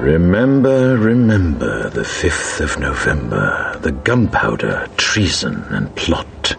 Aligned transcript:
Remember, 0.00 0.96
remember 0.98 1.88
the 1.88 2.02
5th 2.02 2.60
of 2.60 2.78
November, 2.78 3.78
the 3.80 3.92
gunpowder, 3.92 4.88
treason, 4.98 5.64
and 5.70 5.94
plot. 5.96 6.54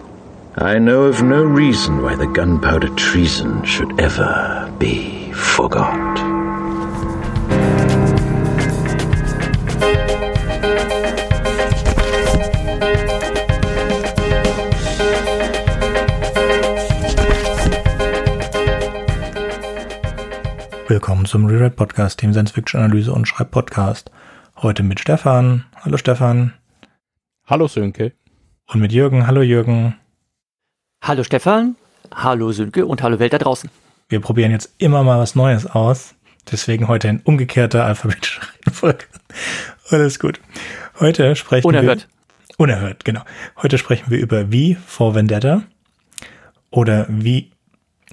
I 0.55 0.79
know 0.79 1.03
of 1.03 1.21
no 1.21 1.43
reason 1.43 2.01
why 2.01 2.15
the 2.15 2.25
gunpowder 2.25 2.89
treason 2.95 3.63
should 3.63 3.99
ever 3.99 4.73
be 4.79 5.31
forgot. 5.33 6.06
Willkommen 20.89 21.25
zum 21.25 21.47
Reread 21.47 21.75
Podcast, 21.75 22.21
dem 22.21 22.31
Science 22.31 22.51
Fiction 22.51 22.79
Analyse 22.81 23.11
und 23.11 23.27
Schreib 23.27 23.51
Podcast. 23.51 24.09
Heute 24.55 24.83
mit 24.83 25.01
Stefan. 25.01 25.65
Hallo 25.75 25.97
Stefan. 25.97 26.53
Hallo 27.45 27.67
Sönke. 27.67 28.13
Und 28.67 28.79
mit 28.79 28.93
Jürgen. 28.93 29.27
Hallo 29.27 29.41
Jürgen. 29.41 29.97
Hallo 31.03 31.25
Stefan. 31.25 31.75
Hallo 32.15 32.53
Sönke 32.53 32.85
und 32.85 33.03
hallo 33.03 33.19
Welt 33.19 33.33
da 33.33 33.37
draußen. 33.37 33.69
Wir 34.07 34.21
probieren 34.21 34.51
jetzt 34.51 34.75
immer 34.77 35.03
mal 35.03 35.19
was 35.19 35.35
Neues 35.35 35.65
aus. 35.65 36.15
Deswegen 36.49 36.87
heute 36.87 37.09
in 37.09 37.19
umgekehrter 37.19 37.83
alphabetischer 37.83 38.43
Reihenfolge. 38.65 39.03
Alles 39.89 40.19
gut. 40.19 40.39
Heute 41.01 41.35
sprechen 41.35 41.67
Unerhört. 41.67 42.07
wir. 42.47 42.55
Unerhört, 42.59 43.03
genau. 43.03 43.23
Heute 43.61 43.77
sprechen 43.77 44.09
wir 44.09 44.19
über 44.19 44.45
V 44.45 44.79
for 44.85 45.15
Vendetta 45.15 45.63
oder 46.69 47.07
wie 47.09 47.51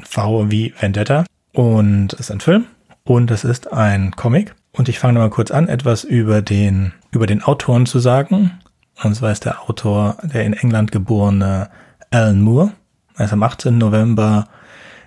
V 0.03 0.51
wie 0.51 0.75
Vendetta. 0.81 1.25
Und 1.55 2.13
es 2.15 2.21
ist 2.21 2.31
ein 2.33 2.41
Film 2.41 2.67
und 3.05 3.31
es 3.31 3.45
ist 3.45 3.73
ein 3.73 4.11
Comic. 4.17 4.55
Und 4.73 4.89
ich 4.89 4.99
fange 4.99 5.21
mal 5.21 5.31
kurz 5.31 5.53
an, 5.53 5.69
etwas 5.69 6.03
über 6.03 6.43
den, 6.43 6.93
über 7.13 7.27
den 7.27 7.43
Autoren 7.43 7.87
zu 7.87 8.01
sagen. 8.01 8.59
Und 9.03 9.15
zwar 9.15 9.31
ist 9.31 9.45
der 9.45 9.63
Autor 9.63 10.17
der 10.23 10.45
in 10.45 10.53
England 10.53 10.91
geborene 10.91 11.71
Alan 12.11 12.41
Moore. 12.41 12.73
Er 13.17 13.27
ist 13.27 13.33
am 13.33 13.45
18. 13.45 13.79
November 13.79 14.49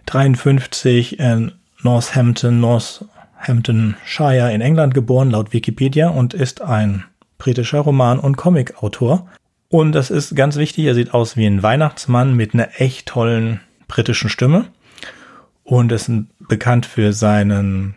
53 0.06 1.20
in 1.20 1.52
Northampton, 1.84 2.62
Northamptonshire 2.62 4.54
in 4.54 4.62
England 4.62 4.94
geboren, 4.94 5.32
laut 5.32 5.52
Wikipedia, 5.52 6.08
und 6.08 6.34
ist 6.34 6.62
ein 6.62 7.04
britischer 7.38 7.80
Roman- 7.80 8.20
und 8.20 8.38
Comic-Autor. 8.38 9.28
Und 9.68 9.92
das 9.92 10.10
ist 10.10 10.34
ganz 10.34 10.56
wichtig, 10.56 10.86
er 10.86 10.96
sieht 10.96 11.14
aus 11.14 11.36
wie 11.36 11.46
ein 11.46 11.62
Weihnachtsmann 11.62 12.36
mit 12.36 12.54
einer 12.54 12.70
echt 12.80 13.08
tollen 13.08 13.60
britischen 13.90 14.30
Stimme 14.30 14.66
und 15.68 15.92
ist 15.92 16.10
bekannt 16.40 16.86
für 16.86 17.12
seinen 17.12 17.96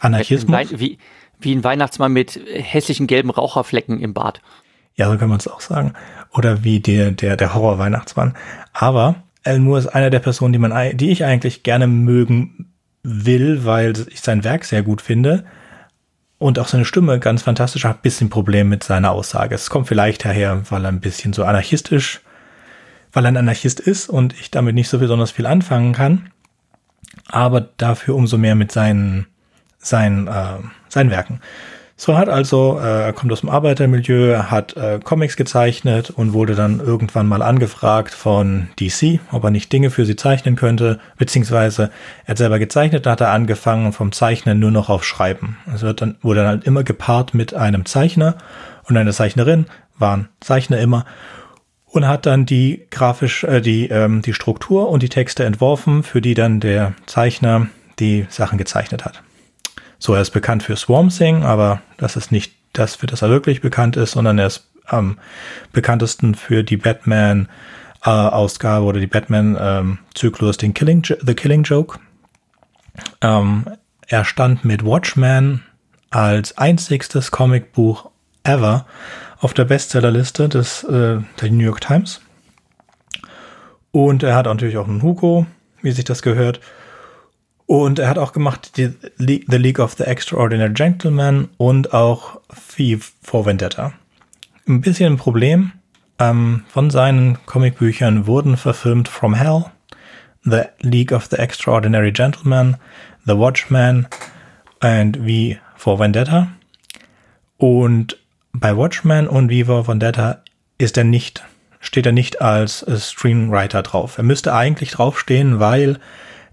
Anarchismus. 0.00 0.78
Wie, 0.78 0.98
wie 1.40 1.54
ein 1.54 1.64
Weihnachtsmann 1.64 2.12
mit 2.12 2.38
hässlichen 2.46 3.06
gelben 3.06 3.30
Raucherflecken 3.30 4.00
im 4.00 4.12
Bart. 4.12 4.42
Ja, 4.96 5.10
so 5.10 5.16
kann 5.16 5.30
man 5.30 5.38
es 5.38 5.48
auch 5.48 5.62
sagen. 5.62 5.94
Oder 6.30 6.62
wie 6.62 6.80
der, 6.80 7.10
der, 7.10 7.38
der 7.38 7.54
Horror-Weihnachtsmann. 7.54 8.36
Aber 8.74 9.16
Alan 9.44 9.62
Moore 9.62 9.78
ist 9.78 9.86
einer 9.86 10.10
der 10.10 10.18
Personen, 10.18 10.52
die 10.52 10.58
man, 10.58 10.96
die 10.98 11.10
ich 11.10 11.24
eigentlich 11.24 11.62
gerne 11.62 11.86
mögen 11.86 12.70
will, 13.02 13.64
weil 13.64 13.94
ich 14.10 14.20
sein 14.20 14.44
Werk 14.44 14.66
sehr 14.66 14.82
gut 14.82 15.00
finde. 15.00 15.46
Und 16.36 16.58
auch 16.58 16.68
seine 16.68 16.84
Stimme 16.84 17.18
ganz 17.18 17.42
fantastisch. 17.42 17.84
Hat 17.86 18.00
ein 18.00 18.02
bisschen 18.02 18.28
Problem 18.28 18.68
mit 18.68 18.84
seiner 18.84 19.12
Aussage. 19.12 19.54
Es 19.54 19.70
kommt 19.70 19.88
vielleicht 19.88 20.26
daher, 20.26 20.70
weil 20.70 20.84
er 20.84 20.88
ein 20.88 21.00
bisschen 21.00 21.32
so 21.32 21.44
anarchistisch, 21.44 22.20
weil 23.10 23.24
er 23.24 23.28
ein 23.28 23.38
Anarchist 23.38 23.80
ist 23.80 24.10
und 24.10 24.34
ich 24.38 24.50
damit 24.50 24.74
nicht 24.74 24.90
so 24.90 24.98
besonders 24.98 25.30
viel 25.30 25.46
anfangen 25.46 25.94
kann 25.94 26.30
aber 27.28 27.60
dafür 27.60 28.14
umso 28.14 28.38
mehr 28.38 28.54
mit 28.54 28.72
seinen, 28.72 29.26
seinen, 29.78 30.26
äh, 30.26 30.58
seinen 30.88 31.10
Werken. 31.10 31.40
So 32.02 32.16
hat 32.16 32.30
also, 32.30 32.80
äh, 32.82 33.02
er 33.02 33.12
kommt 33.12 33.30
aus 33.30 33.40
dem 33.40 33.50
Arbeitermilieu, 33.50 34.30
er 34.30 34.50
hat 34.50 34.74
äh, 34.74 35.00
Comics 35.04 35.36
gezeichnet 35.36 36.08
und 36.08 36.32
wurde 36.32 36.54
dann 36.54 36.80
irgendwann 36.80 37.26
mal 37.26 37.42
angefragt 37.42 38.14
von 38.14 38.70
DC, 38.80 39.20
ob 39.32 39.44
er 39.44 39.50
nicht 39.50 39.70
Dinge 39.70 39.90
für 39.90 40.06
sie 40.06 40.16
zeichnen 40.16 40.56
könnte, 40.56 40.98
beziehungsweise 41.18 41.90
er 42.24 42.28
hat 42.28 42.38
selber 42.38 42.58
gezeichnet, 42.58 43.04
da 43.04 43.10
hat 43.10 43.20
er 43.20 43.32
angefangen 43.32 43.92
vom 43.92 44.12
Zeichnen 44.12 44.58
nur 44.58 44.70
noch 44.70 44.88
auf 44.88 45.04
Schreiben. 45.04 45.58
Es 45.74 45.82
wird 45.82 46.00
dann, 46.00 46.16
wurde 46.22 46.40
dann 46.40 46.48
halt 46.48 46.64
immer 46.64 46.84
gepaart 46.84 47.34
mit 47.34 47.52
einem 47.52 47.84
Zeichner 47.84 48.36
und 48.88 48.96
eine 48.96 49.12
Zeichnerin, 49.12 49.66
waren 49.98 50.30
Zeichner 50.40 50.78
immer 50.78 51.04
und 51.90 52.06
hat 52.06 52.26
dann 52.26 52.46
die 52.46 52.86
grafisch, 52.90 53.44
äh, 53.44 53.60
die, 53.60 53.88
ähm, 53.88 54.22
die 54.22 54.34
Struktur 54.34 54.88
und 54.88 55.02
die 55.02 55.08
Texte 55.08 55.44
entworfen, 55.44 56.02
für 56.02 56.20
die 56.20 56.34
dann 56.34 56.60
der 56.60 56.94
Zeichner 57.06 57.68
die 57.98 58.26
Sachen 58.30 58.58
gezeichnet 58.58 59.04
hat. 59.04 59.22
So, 59.98 60.14
er 60.14 60.22
ist 60.22 60.30
bekannt 60.30 60.62
für 60.62 60.76
Swarm 60.76 61.10
Thing, 61.10 61.42
aber 61.42 61.82
das 61.98 62.16
ist 62.16 62.32
nicht 62.32 62.54
das, 62.72 62.94
für 62.94 63.06
das 63.06 63.22
er 63.22 63.28
wirklich 63.28 63.60
bekannt 63.60 63.96
ist, 63.96 64.12
sondern 64.12 64.38
er 64.38 64.46
ist 64.46 64.70
am 64.86 65.18
bekanntesten 65.72 66.34
für 66.34 66.62
die 66.62 66.76
Batman 66.76 67.48
äh, 68.04 68.10
Ausgabe 68.10 68.86
oder 68.86 69.00
die 69.00 69.06
Batman 69.06 69.56
ähm, 69.60 69.98
Zyklus, 70.14 70.56
den 70.56 70.72
Killing, 70.74 71.04
The 71.04 71.34
Killing 71.34 71.64
Joke. 71.64 71.98
Ähm, 73.20 73.66
er 74.06 74.24
stand 74.24 74.64
mit 74.64 74.84
Watchmen 74.84 75.64
als 76.10 76.56
einzigstes 76.56 77.30
Comicbuch 77.30 78.10
ever 78.42 78.86
auf 79.40 79.54
der 79.54 79.64
Bestsellerliste 79.64 80.48
des, 80.48 80.84
äh, 80.84 81.18
der 81.40 81.50
New 81.50 81.64
York 81.64 81.80
Times. 81.80 82.20
Und 83.90 84.22
er 84.22 84.36
hat 84.36 84.46
natürlich 84.46 84.76
auch 84.76 84.88
einen 84.88 85.02
Hugo, 85.02 85.46
wie 85.82 85.90
sich 85.90 86.04
das 86.04 86.22
gehört. 86.22 86.60
Und 87.66 87.98
er 87.98 88.08
hat 88.08 88.18
auch 88.18 88.32
gemacht 88.32 88.76
die, 88.76 88.92
The 89.18 89.56
League 89.56 89.78
of 89.78 89.94
the 89.94 90.04
Extraordinary 90.04 90.72
Gentlemen 90.72 91.48
und 91.56 91.94
auch 91.94 92.40
Thief 92.76 93.12
for 93.22 93.46
Vendetta. 93.46 93.92
Ein 94.68 94.80
bisschen 94.80 95.14
ein 95.14 95.18
Problem. 95.18 95.72
Ähm, 96.18 96.64
von 96.68 96.90
seinen 96.90 97.38
Comicbüchern 97.46 98.26
wurden 98.26 98.56
verfilmt 98.56 99.08
From 99.08 99.34
Hell, 99.34 99.66
The 100.44 100.62
League 100.80 101.12
of 101.12 101.26
the 101.30 101.36
Extraordinary 101.36 102.12
Gentlemen, 102.12 102.76
The 103.24 103.36
Watchman 103.36 104.06
und 104.80 105.16
V 105.16 105.58
for 105.76 105.98
Vendetta. 105.98 106.48
Und 107.56 108.19
bei 108.60 108.76
Watchmen 108.76 109.26
und 109.26 109.48
Viva 109.48 109.88
Vendetta 109.88 110.42
ist 110.78 110.96
er 110.98 111.04
nicht, 111.04 111.42
steht 111.80 112.06
er 112.06 112.12
nicht 112.12 112.42
als 112.42 112.82
äh, 112.82 112.96
Screenwriter 112.96 113.82
drauf. 113.82 114.18
Er 114.18 114.24
müsste 114.24 114.54
eigentlich 114.54 114.92
draufstehen, 114.92 115.58
weil 115.58 115.98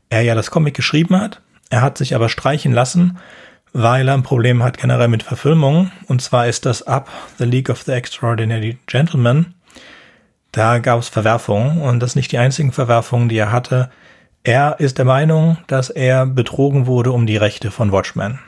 er 0.10 0.22
ja 0.22 0.34
das 0.34 0.50
Comic 0.50 0.74
geschrieben 0.74 1.20
hat. 1.20 1.42
Er 1.70 1.82
hat 1.82 1.98
sich 1.98 2.16
aber 2.16 2.30
streichen 2.30 2.72
lassen, 2.72 3.18
weil 3.74 4.08
er 4.08 4.14
ein 4.14 4.24
Problem 4.24 4.64
hat 4.64 4.78
generell 4.78 5.10
mit 5.10 5.24
Verfilmungen. 5.24 5.92
Und 6.08 6.22
zwar 6.22 6.48
ist 6.48 6.66
das 6.66 6.88
ab 6.88 7.10
The 7.38 7.44
League 7.44 7.70
of 7.70 7.84
the 7.84 7.92
Extraordinary 7.92 8.78
Gentlemen. 8.88 9.54
Da 10.54 10.80
gab 10.80 11.00
es 11.00 11.10
Verwerfungen 11.10 11.82
und 11.82 12.00
das 12.00 12.16
nicht 12.16 12.32
die 12.32 12.38
einzigen 12.38 12.72
Verwerfungen, 12.72 13.28
die 13.28 13.38
er 13.38 13.52
hatte. 13.52 13.92
Er 14.44 14.80
ist 14.80 14.98
der 14.98 15.06
Meinung, 15.06 15.58
dass 15.68 15.90
er 15.90 16.26
betrogen 16.26 16.88
wurde 16.88 17.12
um 17.12 17.28
die 17.28 17.36
Rechte 17.36 17.70
von 17.70 17.92
Watchmen. 17.92 18.40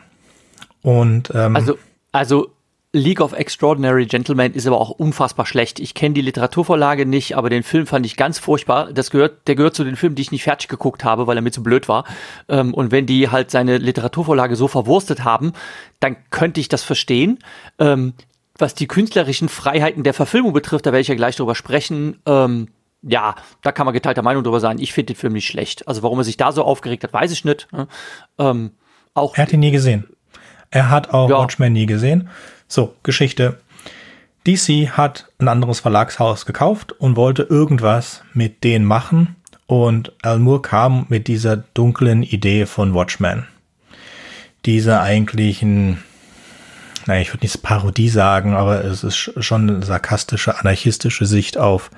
Und 0.82 1.30
ähm, 1.36 1.58
also, 1.58 1.78
also 2.14 2.54
League 2.92 3.22
of 3.22 3.34
Extraordinary 3.34 4.08
Gentlemen 4.08 4.54
ist 4.54 4.66
aber 4.66 4.82
auch 4.82 4.90
unfassbar 4.90 5.46
schlecht. 5.46 5.80
Ich 5.80 5.94
kenne 5.94 6.16
die 6.16 6.22
Literaturvorlage 6.22 7.06
nicht, 7.06 7.38
aber 7.38 7.52
den 7.52 7.62
Film 7.62 7.86
fand 7.86 8.04
ich 8.04 8.18
ganz 8.18 8.40
furchtbar. 8.40 8.92
Das 8.92 9.12
gehört, 9.12 9.48
der 9.48 9.54
gehört 9.54 9.76
zu 9.76 9.84
den 9.84 9.96
Filmen, 9.96 10.16
die 10.16 10.24
ich 10.24 10.32
nicht 10.32 10.44
fertig 10.44 10.70
geguckt 10.70 11.04
habe, 11.04 11.28
weil 11.28 11.38
er 11.38 11.44
mir 11.44 11.52
zu 11.52 11.62
blöd 11.62 11.88
war. 11.88 12.06
Ähm, 12.48 12.74
und 12.74 12.92
wenn 12.92 13.06
die 13.06 13.30
halt 13.30 13.52
seine 13.52 13.78
Literaturvorlage 13.78 14.56
so 14.56 14.68
verwurstet 14.68 15.24
haben, 15.24 15.54
dann 16.00 16.18
könnte 16.32 16.60
ich 16.60 16.68
das 16.68 16.82
verstehen. 16.82 17.38
Ähm, 17.78 18.14
was 18.58 18.74
die 18.74 18.88
künstlerischen 18.88 19.50
Freiheiten 19.50 20.04
der 20.04 20.16
Verfilmung 20.16 20.54
betrifft, 20.54 20.88
da 20.88 20.92
werde 20.92 21.02
ich 21.02 21.08
ja 21.10 21.16
gleich 21.16 21.36
drüber 21.36 21.54
sprechen. 21.54 22.20
Ähm, 22.26 22.70
ja, 23.04 23.36
da 23.62 23.72
kann 23.72 23.86
man 23.86 23.94
geteilter 23.94 24.24
Meinung 24.24 24.44
drüber 24.44 24.60
sein. 24.60 24.80
Ich 24.80 24.94
finde 24.94 25.14
den 25.14 25.20
Film 25.20 25.34
nicht 25.34 25.48
schlecht. 25.48 25.88
Also 25.88 26.02
warum 26.02 26.18
er 26.18 26.24
sich 26.24 26.38
da 26.38 26.52
so 26.52 26.64
aufgeregt 26.64 27.04
hat, 27.04 27.14
weiß 27.14 27.32
ich 27.32 27.46
nicht. 27.46 27.68
Ähm, 28.40 28.72
auch 29.14 29.38
er 29.38 29.44
hat 29.44 29.54
ihn 29.54 29.60
nie 29.60 29.72
gesehen. 29.72 30.08
Er 30.72 30.90
hat 30.90 31.14
auch 31.14 31.30
ja. 31.30 31.38
Watchmen 31.38 31.74
nie 31.74 31.86
gesehen. 31.86 32.30
So, 32.72 32.96
Geschichte. 33.02 33.58
DC 34.46 34.92
hat 34.92 35.28
ein 35.40 35.48
anderes 35.48 35.80
Verlagshaus 35.80 36.46
gekauft 36.46 36.92
und 36.94 37.16
wollte 37.16 37.42
irgendwas 37.42 38.24
mit 38.34 38.64
denen 38.64 38.86
machen. 38.86 39.36
Und 39.66 40.14
Al 40.22 40.38
Moore 40.38 40.62
kam 40.62 41.08
mit 41.10 41.28
dieser 41.28 41.58
dunklen 41.58 42.22
Idee 42.22 42.68
von 42.68 42.94
Watchmen. 42.94 43.48
Dieser 44.66 45.02
eigentlichen, 45.02 46.04
naja, 47.08 47.22
ich 47.22 47.34
würde 47.34 47.46
nicht 47.46 47.62
Parodie 47.64 48.10
sagen, 48.10 48.54
aber 48.54 48.86
es 48.86 49.04
ist 49.04 49.18
schon 49.18 49.70
eine 49.70 49.84
sarkastische, 49.84 50.60
anarchistische 50.60 51.26
Sicht 51.26 51.58
auf, 51.58 51.90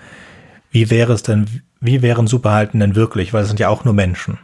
wie 0.72 0.90
wäre 0.90 1.12
es 1.12 1.24
denn, 1.24 1.64
wie 1.82 2.02
wären 2.02 2.28
Superhelden 2.28 2.80
denn 2.80 2.96
wirklich, 2.96 3.34
weil 3.34 3.44
es 3.44 3.50
sind 3.50 3.60
ja 3.60 3.68
auch 3.68 3.84
nur 3.84 3.94
Menschen. 3.94 4.40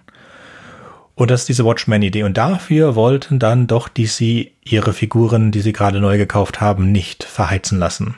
Und 1.18 1.30
das 1.32 1.42
ist 1.42 1.50
diese 1.50 1.66
Watchmen-Idee. 1.66 2.24
Und 2.24 2.38
dafür 2.38 2.96
wollten 2.96 3.40
dann 3.40 3.68
doch 3.68 3.90
DC 3.90 4.52
ihre 4.64 4.94
Figuren, 4.94 5.52
die 5.52 5.60
sie 5.60 5.74
gerade 5.74 6.00
neu 6.00 6.18
gekauft 6.18 6.62
haben, 6.62 6.94
nicht 6.94 7.26
verheizen 7.26 7.80
lassen. 7.80 8.16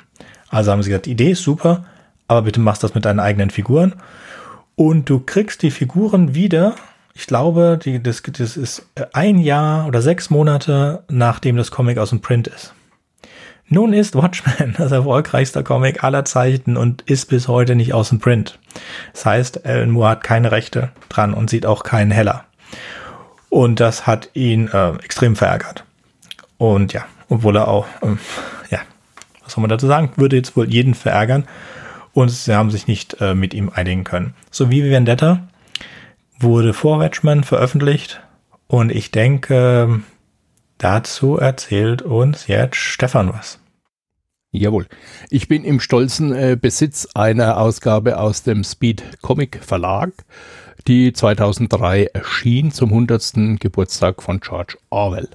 Also 0.49 0.71
haben 0.71 0.83
sie 0.83 0.89
gesagt, 0.89 1.07
die 1.07 1.11
Idee 1.11 1.31
ist 1.31 1.41
super, 1.41 1.85
aber 2.27 2.43
bitte 2.43 2.59
machst 2.59 2.83
das 2.83 2.93
mit 2.93 3.05
deinen 3.05 3.19
eigenen 3.19 3.49
Figuren. 3.49 3.95
Und 4.75 5.09
du 5.09 5.19
kriegst 5.19 5.63
die 5.63 5.71
Figuren 5.71 6.35
wieder 6.35 6.75
ich 7.19 7.27
glaube, 7.27 7.77
die, 7.83 8.01
das, 8.01 8.23
das 8.23 8.55
ist 8.55 8.87
ein 9.11 9.39
Jahr 9.39 9.87
oder 9.87 10.01
sechs 10.01 10.29
Monate, 10.29 11.03
nachdem 11.09 11.57
das 11.57 11.69
Comic 11.69 11.97
aus 11.97 12.11
dem 12.11 12.21
Print 12.21 12.47
ist. 12.47 12.73
Nun 13.67 13.91
ist 13.91 14.15
Watchmen 14.15 14.73
das 14.77 14.93
erfolgreichste 14.93 15.61
Comic 15.63 16.01
aller 16.01 16.23
Zeiten 16.23 16.77
und 16.77 17.01
ist 17.01 17.25
bis 17.29 17.49
heute 17.49 17.75
nicht 17.75 17.93
aus 17.93 18.07
dem 18.07 18.19
Print. 18.19 18.57
Das 19.11 19.25
heißt, 19.25 19.65
Alan 19.65 19.91
Moore 19.91 20.11
hat 20.11 20.23
keine 20.23 20.53
Rechte 20.53 20.91
dran 21.09 21.33
und 21.33 21.49
sieht 21.49 21.65
auch 21.65 21.83
keinen 21.83 22.11
Heller. 22.11 22.45
Und 23.49 23.79
das 23.79 24.05
hat 24.05 24.29
ihn 24.33 24.67
äh, 24.67 24.95
extrem 25.03 25.35
verärgert. 25.35 25.83
Und 26.57 26.93
ja, 26.93 27.05
obwohl 27.29 27.55
er 27.55 27.67
auch, 27.67 27.87
ähm, 28.01 28.19
ja, 28.69 28.79
was 29.43 29.53
soll 29.53 29.61
man 29.61 29.69
dazu 29.69 29.87
sagen, 29.87 30.11
würde 30.15 30.35
jetzt 30.35 30.55
wohl 30.55 30.69
jeden 30.69 30.93
verärgern. 30.93 31.47
Und 32.13 32.29
sie 32.29 32.55
haben 32.55 32.71
sich 32.71 32.87
nicht 32.87 33.17
äh, 33.21 33.33
mit 33.33 33.53
ihm 33.53 33.69
einigen 33.73 34.03
können. 34.03 34.33
So 34.51 34.69
wie 34.69 34.89
Vendetta 34.89 35.47
wurde 36.39 36.73
vor 36.73 36.99
Watchmen 36.99 37.43
veröffentlicht. 37.43 38.21
Und 38.67 38.91
ich 38.91 39.11
denke, 39.11 40.01
dazu 40.77 41.37
erzählt 41.37 42.01
uns 42.01 42.47
jetzt 42.47 42.77
Stefan 42.77 43.33
was. 43.33 43.59
Jawohl. 44.51 44.87
Ich 45.29 45.47
bin 45.47 45.63
im 45.63 45.79
stolzen 45.79 46.33
äh, 46.33 46.57
Besitz 46.59 47.07
einer 47.13 47.59
Ausgabe 47.59 48.19
aus 48.19 48.41
dem 48.41 48.63
Speed 48.63 49.21
Comic 49.21 49.63
Verlag, 49.63 50.11
die 50.89 51.13
2003 51.13 52.05
erschien 52.13 52.71
zum 52.71 52.89
100. 52.89 53.59
Geburtstag 53.59 54.23
von 54.23 54.39
George 54.39 54.75
Orwell. 54.89 55.29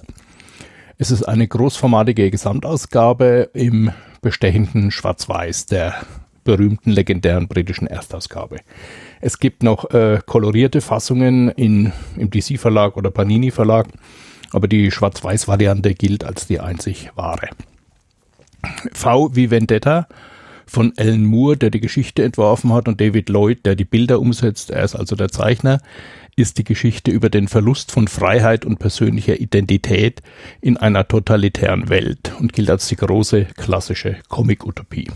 Es 0.97 1.11
ist 1.11 1.23
eine 1.23 1.47
großformatige 1.47 2.29
Gesamtausgabe 2.29 3.51
im 3.53 3.91
bestechenden 4.21 4.91
Schwarz-Weiß 4.91 5.67
der 5.67 5.95
berühmten 6.43 6.91
legendären 6.91 7.47
britischen 7.47 7.87
Erstausgabe. 7.87 8.57
Es 9.21 9.39
gibt 9.39 9.63
noch 9.63 9.89
äh, 9.91 10.19
kolorierte 10.25 10.81
Fassungen 10.81 11.47
in, 11.47 11.93
im 12.17 12.29
DC-Verlag 12.29 12.97
oder 12.97 13.09
Panini-Verlag, 13.09 13.87
aber 14.51 14.67
die 14.67 14.91
Schwarz-Weiß-Variante 14.91 15.93
gilt 15.93 16.25
als 16.25 16.47
die 16.47 16.59
einzig 16.59 17.11
wahre. 17.15 17.47
V 18.91 19.33
wie 19.33 19.49
Vendetta 19.51 20.07
von 20.67 20.93
Alan 20.97 21.23
Moore, 21.23 21.57
der 21.57 21.69
die 21.69 21.81
Geschichte 21.81 22.23
entworfen 22.23 22.73
hat, 22.73 22.87
und 22.87 22.99
David 22.99 23.29
Lloyd, 23.29 23.65
der 23.65 23.75
die 23.75 23.85
Bilder 23.85 24.19
umsetzt, 24.19 24.71
er 24.71 24.83
ist 24.83 24.95
also 24.95 25.15
der 25.15 25.29
Zeichner, 25.29 25.79
ist 26.35 26.57
die 26.57 26.63
Geschichte 26.63 27.11
über 27.11 27.29
den 27.29 27.47
Verlust 27.47 27.91
von 27.91 28.07
Freiheit 28.07 28.65
und 28.65 28.77
persönlicher 28.77 29.39
Identität 29.39 30.21
in 30.61 30.77
einer 30.77 31.07
totalitären 31.07 31.89
Welt 31.89 32.33
und 32.39 32.53
gilt 32.53 32.69
als 32.69 32.87
die 32.87 32.97
große 32.97 33.45
klassische 33.55 34.17
Comic-Utopie. 34.27 35.07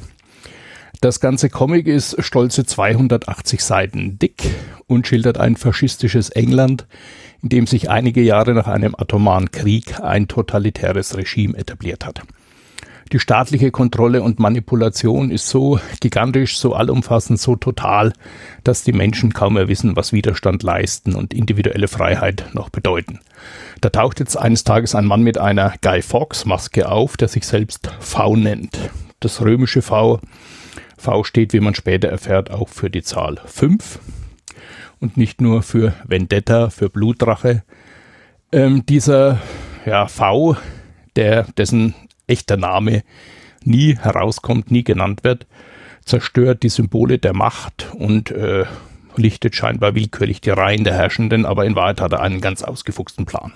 Das 1.01 1.21
ganze 1.21 1.49
Comic 1.49 1.87
ist 1.87 2.21
stolze 2.21 2.65
280 2.65 3.63
Seiten 3.63 4.19
dick 4.19 4.43
und 4.85 5.07
schildert 5.07 5.37
ein 5.37 5.55
faschistisches 5.55 6.29
England, 6.29 6.87
in 7.41 7.49
dem 7.49 7.67
sich 7.67 7.89
einige 7.89 8.21
Jahre 8.21 8.53
nach 8.53 8.67
einem 8.67 8.95
atomaren 8.97 9.51
Krieg 9.51 10.01
ein 10.01 10.27
totalitäres 10.27 11.15
Regime 11.15 11.57
etabliert 11.57 12.05
hat. 12.05 12.21
Die 13.11 13.19
staatliche 13.19 13.71
Kontrolle 13.71 14.21
und 14.21 14.39
Manipulation 14.39 15.31
ist 15.31 15.49
so 15.49 15.79
gigantisch, 15.99 16.57
so 16.57 16.75
allumfassend, 16.75 17.39
so 17.39 17.55
total, 17.55 18.13
dass 18.63 18.83
die 18.83 18.93
Menschen 18.93 19.33
kaum 19.33 19.55
mehr 19.55 19.67
wissen, 19.67 19.95
was 19.95 20.13
Widerstand 20.13 20.61
leisten 20.61 21.15
und 21.15 21.33
individuelle 21.33 21.87
Freiheit 21.87 22.45
noch 22.53 22.69
bedeuten. 22.69 23.19
Da 23.81 23.89
taucht 23.89 24.19
jetzt 24.19 24.37
eines 24.37 24.63
Tages 24.63 24.93
ein 24.93 25.05
Mann 25.05 25.23
mit 25.23 25.37
einer 25.37 25.73
Guy 25.81 26.01
Fawkes 26.01 26.45
Maske 26.45 26.89
auf, 26.89 27.17
der 27.17 27.29
sich 27.29 27.47
selbst 27.47 27.91
V 27.99 28.35
nennt. 28.35 28.77
Das 29.19 29.41
römische 29.41 29.81
V 29.81 30.19
V 30.99 31.23
steht, 31.23 31.53
wie 31.53 31.61
man 31.61 31.75
später 31.75 32.09
erfährt, 32.09 32.51
auch 32.51 32.69
für 32.69 32.89
die 32.89 33.01
Zahl 33.01 33.39
5 33.45 33.99
und 34.99 35.17
nicht 35.17 35.41
nur 35.41 35.63
für 35.63 35.93
Vendetta, 36.05 36.69
für 36.69 36.89
Blutrache. 36.89 37.63
Ähm, 38.51 38.85
dieser 38.85 39.39
ja, 39.85 40.07
V, 40.07 40.57
der, 41.15 41.43
dessen 41.57 41.95
echter 42.29 42.57
Name 42.57 43.03
nie 43.63 43.97
herauskommt, 43.97 44.71
nie 44.71 44.83
genannt 44.83 45.23
wird, 45.23 45.47
zerstört 46.05 46.63
die 46.63 46.69
Symbole 46.69 47.19
der 47.19 47.33
Macht 47.33 47.87
und 47.93 48.31
äh, 48.31 48.65
lichtet 49.15 49.55
scheinbar 49.55 49.95
willkürlich 49.95 50.41
die 50.41 50.49
Reihen 50.49 50.83
der 50.83 50.95
Herrschenden, 50.95 51.45
aber 51.45 51.65
in 51.65 51.75
Wahrheit 51.75 52.01
hat 52.01 52.13
er 52.13 52.21
einen 52.21 52.41
ganz 52.41 52.63
ausgefuchsten 52.63 53.25
Plan. 53.25 53.51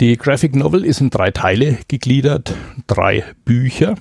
Die 0.00 0.16
Graphic 0.16 0.56
Novel 0.56 0.84
ist 0.84 1.00
in 1.00 1.10
drei 1.10 1.30
Teile 1.30 1.78
gegliedert, 1.88 2.54
drei 2.86 3.24
Bücher 3.44 3.96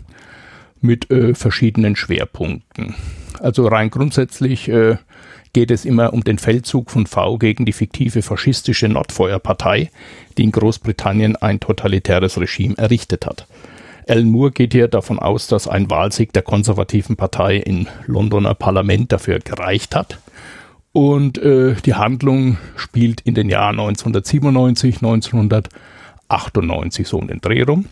mit 0.80 1.12
äh, 1.12 1.34
verschiedenen 1.34 1.96
Schwerpunkten. 1.96 2.96
Also 3.40 3.68
rein 3.68 3.90
grundsätzlich 3.90 4.70
äh, 4.70 4.98
geht 5.54 5.72
es 5.72 5.86
immer 5.86 6.14
um 6.14 6.24
den 6.24 6.38
Feldzug 6.38 6.92
von 6.92 7.08
V 7.08 7.38
gegen 7.38 7.66
die 7.66 7.74
fiktive 7.74 8.22
faschistische 8.22 8.88
Nordfeuerpartei, 8.88 9.90
die 10.38 10.44
in 10.44 10.52
Großbritannien 10.52 11.36
ein 11.36 11.60
totalitäres 11.60 12.40
Regime 12.40 12.78
errichtet 12.78 13.26
hat. 13.26 13.48
Alan 14.08 14.30
Moore 14.30 14.52
geht 14.52 14.74
hier 14.74 14.88
davon 14.88 15.20
aus, 15.20 15.48
dass 15.48 15.68
ein 15.68 15.90
Wahlsieg 15.90 16.34
der 16.34 16.42
konservativen 16.42 17.16
Partei 17.16 17.58
im 17.58 17.88
Londoner 18.08 18.56
Parlament 18.56 19.12
dafür 19.12 19.40
gereicht 19.40 19.96
hat. 19.96 20.20
Und 20.92 21.38
äh, 21.38 21.76
die 21.86 21.94
Handlung 21.94 22.58
spielt 22.76 23.22
in 23.22 23.36
den 23.36 23.50
Jahren 23.50 23.80
1997, 23.80 24.96
1998 24.96 27.08
so 27.08 27.20
um 27.20 27.28
den 27.28 27.42
Dreh 27.42 27.62
rum. 27.62 27.86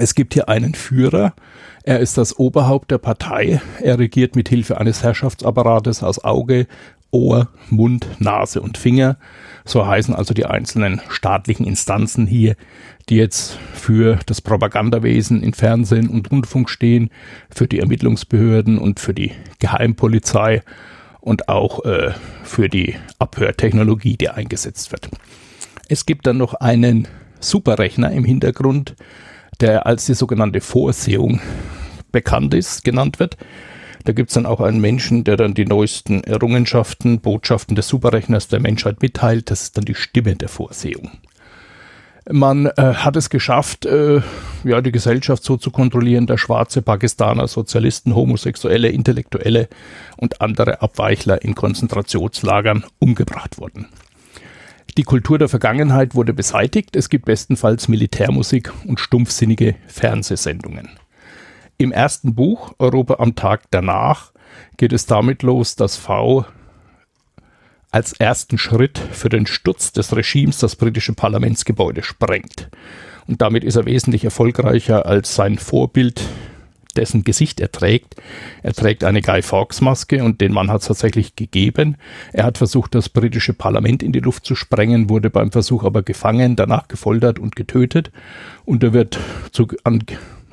Es 0.00 0.16
gibt 0.16 0.34
hier 0.34 0.48
einen 0.48 0.74
Führer, 0.74 1.34
er 1.84 2.00
ist 2.00 2.18
das 2.18 2.38
Oberhaupt 2.38 2.90
der 2.90 2.98
Partei. 2.98 3.60
Er 3.80 3.98
regiert 3.98 4.36
mit 4.36 4.48
Hilfe 4.48 4.78
eines 4.78 5.02
Herrschaftsapparates 5.02 6.02
aus 6.02 6.22
Auge, 6.22 6.66
Ohr, 7.10 7.48
Mund, 7.68 8.06
Nase 8.18 8.60
und 8.60 8.78
Finger. 8.78 9.18
So 9.64 9.86
heißen 9.86 10.14
also 10.14 10.32
die 10.34 10.46
einzelnen 10.46 11.00
staatlichen 11.08 11.66
Instanzen 11.66 12.26
hier, 12.26 12.56
die 13.08 13.16
jetzt 13.16 13.58
für 13.74 14.18
das 14.26 14.40
Propagandawesen 14.40 15.42
in 15.42 15.54
Fernsehen 15.54 16.08
und 16.08 16.30
Rundfunk 16.30 16.70
stehen, 16.70 17.10
für 17.50 17.68
die 17.68 17.80
Ermittlungsbehörden 17.80 18.78
und 18.78 18.98
für 18.98 19.14
die 19.14 19.32
Geheimpolizei 19.58 20.62
und 21.20 21.48
auch 21.48 21.84
äh, 21.84 22.12
für 22.42 22.68
die 22.68 22.96
Abhörtechnologie, 23.18 24.16
die 24.16 24.30
eingesetzt 24.30 24.90
wird. 24.92 25.08
Es 25.88 26.06
gibt 26.06 26.26
dann 26.26 26.38
noch 26.38 26.54
einen 26.54 27.08
Superrechner 27.40 28.10
im 28.12 28.24
Hintergrund, 28.24 28.94
der 29.62 29.86
als 29.86 30.04
die 30.06 30.14
sogenannte 30.14 30.60
Vorsehung 30.60 31.40
bekannt 32.10 32.52
ist, 32.52 32.84
genannt 32.84 33.18
wird. 33.18 33.36
Da 34.04 34.12
gibt 34.12 34.30
es 34.30 34.34
dann 34.34 34.46
auch 34.46 34.60
einen 34.60 34.80
Menschen, 34.80 35.22
der 35.22 35.36
dann 35.36 35.54
die 35.54 35.64
neuesten 35.64 36.24
Errungenschaften, 36.24 37.20
Botschaften 37.20 37.76
des 37.76 37.86
Superrechners 37.88 38.48
der 38.48 38.60
Menschheit 38.60 39.00
mitteilt. 39.00 39.50
Das 39.50 39.62
ist 39.62 39.76
dann 39.76 39.84
die 39.84 39.94
Stimme 39.94 40.34
der 40.34 40.48
Vorsehung. 40.48 41.12
Man 42.30 42.66
äh, 42.66 42.72
hat 42.76 43.16
es 43.16 43.30
geschafft, 43.30 43.84
äh, 43.84 44.20
ja, 44.64 44.80
die 44.80 44.92
Gesellschaft 44.92 45.42
so 45.42 45.56
zu 45.56 45.70
kontrollieren, 45.70 46.26
dass 46.26 46.40
schwarze 46.40 46.80
Pakistaner, 46.80 47.48
Sozialisten, 47.48 48.14
Homosexuelle, 48.14 48.88
Intellektuelle 48.88 49.68
und 50.16 50.40
andere 50.40 50.82
Abweichler 50.82 51.42
in 51.42 51.54
Konzentrationslagern 51.54 52.84
umgebracht 53.00 53.58
wurden. 53.58 53.88
Die 54.98 55.04
Kultur 55.04 55.38
der 55.38 55.48
Vergangenheit 55.48 56.14
wurde 56.14 56.34
beseitigt. 56.34 56.96
Es 56.96 57.08
gibt 57.08 57.24
bestenfalls 57.24 57.88
Militärmusik 57.88 58.70
und 58.86 59.00
stumpfsinnige 59.00 59.74
Fernsehsendungen. 59.86 60.90
Im 61.78 61.92
ersten 61.92 62.34
Buch, 62.34 62.74
Europa 62.78 63.16
am 63.18 63.34
Tag 63.34 63.62
danach, 63.70 64.32
geht 64.76 64.92
es 64.92 65.06
damit 65.06 65.42
los, 65.42 65.76
dass 65.76 65.96
V 65.96 66.44
als 67.90 68.12
ersten 68.12 68.58
Schritt 68.58 68.98
für 68.98 69.30
den 69.30 69.46
Sturz 69.46 69.92
des 69.92 70.14
Regimes 70.14 70.58
das 70.58 70.76
britische 70.76 71.14
Parlamentsgebäude 71.14 72.02
sprengt. 72.02 72.68
Und 73.26 73.40
damit 73.40 73.64
ist 73.64 73.76
er 73.76 73.86
wesentlich 73.86 74.24
erfolgreicher 74.24 75.06
als 75.06 75.34
sein 75.34 75.56
Vorbild 75.58 76.22
dessen 76.96 77.24
Gesicht 77.24 77.60
er 77.60 77.72
trägt. 77.72 78.16
Er 78.62 78.72
trägt 78.72 79.04
eine 79.04 79.22
Guy 79.22 79.42
Fawkes 79.42 79.80
Maske 79.80 80.22
und 80.24 80.40
den 80.40 80.52
Mann 80.52 80.70
hat 80.70 80.82
es 80.82 80.88
tatsächlich 80.88 81.36
gegeben. 81.36 81.96
Er 82.32 82.44
hat 82.44 82.58
versucht, 82.58 82.94
das 82.94 83.08
britische 83.08 83.54
Parlament 83.54 84.02
in 84.02 84.12
die 84.12 84.20
Luft 84.20 84.44
zu 84.44 84.54
sprengen, 84.54 85.08
wurde 85.08 85.30
beim 85.30 85.52
Versuch 85.52 85.84
aber 85.84 86.02
gefangen, 86.02 86.56
danach 86.56 86.88
gefoltert 86.88 87.38
und 87.38 87.56
getötet. 87.56 88.10
Und 88.64 88.82
er 88.82 88.92
wird 88.92 89.18
zu, 89.52 89.68
an, 89.84 90.04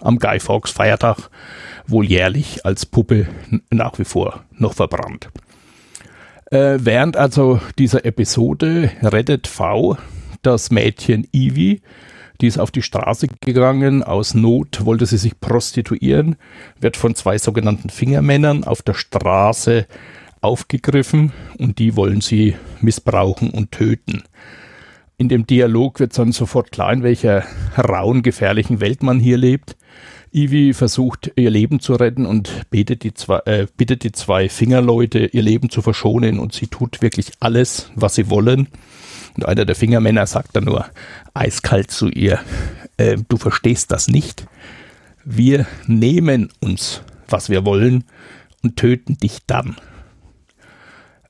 am 0.02 0.20
Guy 0.20 0.40
Fawkes 0.40 0.72
Feiertag 0.72 1.30
wohl 1.88 2.06
jährlich 2.06 2.66
als 2.66 2.86
Puppe 2.86 3.28
nach 3.70 4.00
wie 4.00 4.06
vor 4.06 4.44
noch 4.58 4.74
verbrannt. 4.74 5.30
Äh, 6.52 6.78
während 6.80 7.16
also 7.16 7.60
dieser 7.78 8.06
Episode 8.06 8.92
rettet 9.04 9.48
V 9.48 9.98
das 10.42 10.72
Mädchen 10.72 11.28
Ivy, 11.32 11.82
die 12.42 12.48
ist 12.48 12.60
auf 12.60 12.72
die 12.72 12.82
Straße 12.82 13.28
gegangen, 13.42 14.04
aus 14.04 14.34
Not 14.34 14.86
wollte 14.86 15.06
sie 15.06 15.18
sich 15.18 15.40
prostituieren, 15.40 16.38
wird 16.80 16.98
von 16.98 17.16
zwei 17.16 17.38
sogenannten 17.38 17.90
Fingermännern 17.90 18.64
auf 18.64 18.82
der 18.82 18.94
Straße 18.94 19.88
aufgegriffen 20.42 21.34
und 21.58 21.80
die 21.80 21.96
wollen 21.96 22.22
sie 22.22 22.56
missbrauchen 22.82 23.50
und 23.50 23.72
töten. 23.72 24.24
In 25.18 25.28
dem 25.28 25.46
Dialog 25.46 26.00
wird 26.00 26.18
dann 26.18 26.32
sofort 26.32 26.72
klar, 26.72 26.94
in 26.94 27.04
welcher 27.04 27.44
rauen, 27.78 28.24
gefährlichen 28.24 28.80
Welt 28.80 29.04
man 29.04 29.20
hier 29.20 29.38
lebt. 29.38 29.76
Ivy 30.32 30.74
versucht, 30.74 31.32
ihr 31.36 31.50
Leben 31.50 31.82
zu 31.82 31.94
retten 31.94 32.26
und 32.26 32.70
betet 32.70 33.04
die 33.04 33.14
zwei, 33.14 33.40
äh, 33.46 33.68
bittet 33.76 34.04
die 34.04 34.12
zwei 34.14 34.48
Fingerleute, 34.48 35.26
ihr 35.26 35.42
Leben 35.42 35.70
zu 35.70 35.82
verschonen 35.82 36.40
und 36.40 36.54
sie 36.54 36.68
tut 36.68 37.02
wirklich 37.02 37.32
alles, 37.42 37.92
was 37.96 38.16
sie 38.16 38.30
wollen. 38.30 38.70
Und 39.40 39.46
einer 39.48 39.64
der 39.64 39.76
Fingermänner 39.76 40.28
sagt 40.28 40.58
dann 40.58 40.66
nur 40.66 40.86
eiskalt 41.34 41.92
zu 41.92 42.10
ihr, 42.10 42.42
äh, 42.98 43.16
du 43.30 43.38
verstehst 43.38 43.90
das 43.90 44.10
nicht. 44.10 44.46
Wir 45.24 45.66
nehmen 45.88 46.50
uns, 46.60 47.04
was 47.30 47.48
wir 47.48 47.66
wollen 47.66 48.04
und 48.64 48.76
töten 48.76 49.16
dich 49.16 49.38
dann. 49.48 49.78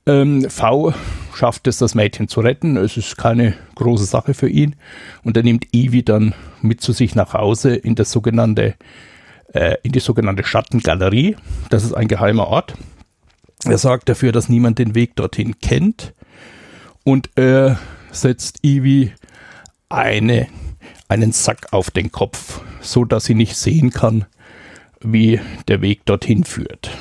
Ähm, 0.08 0.50
v 0.50 0.92
schafft 1.36 1.68
es, 1.68 1.78
das 1.78 1.94
Mädchen 1.94 2.28
zu 2.28 2.40
retten. 2.42 2.78
Es 2.78 2.98
ist 2.98 3.16
keine 3.16 3.54
große 3.76 4.06
Sache 4.06 4.34
für 4.34 4.50
ihn. 4.50 4.76
Und 5.24 5.38
er 5.38 5.44
nimmt 5.44 5.68
Evie 5.72 6.02
dann 6.02 6.34
mit 6.64 6.82
zu 6.82 6.94
sich 6.94 7.14
nach 7.14 7.34
Hause 7.34 7.76
in 7.76 7.94
das 7.94 8.12
sogenannte, 8.12 8.74
äh, 9.54 9.76
in 9.84 9.92
die 9.92 10.00
sogenannte 10.00 10.44
Schattengalerie. 10.44 11.36
Das 11.70 11.84
ist 11.84 11.94
ein 11.94 12.08
geheimer 12.08 12.48
Ort. 12.48 12.74
Er 13.66 13.78
sorgt 13.78 14.10
dafür, 14.10 14.32
dass 14.32 14.50
niemand 14.50 14.80
den 14.80 14.96
Weg 14.96 15.16
dorthin 15.16 15.60
kennt. 15.60 16.16
Und 17.04 17.30
er 17.36 17.80
setzt 18.12 18.64
Evie 18.64 19.14
eine, 19.90 20.48
einen 21.08 21.32
Sack 21.32 21.68
auf 21.72 21.92
den 21.92 22.12
Kopf, 22.12 22.62
so 22.82 23.06
dass 23.06 23.26
sie 23.26 23.36
nicht 23.36 23.56
sehen 23.56 23.90
kann, 23.90 24.26
wie 25.02 25.40
der 25.68 25.82
Weg 25.82 26.06
dorthin 26.06 26.44
führt. 26.44 26.92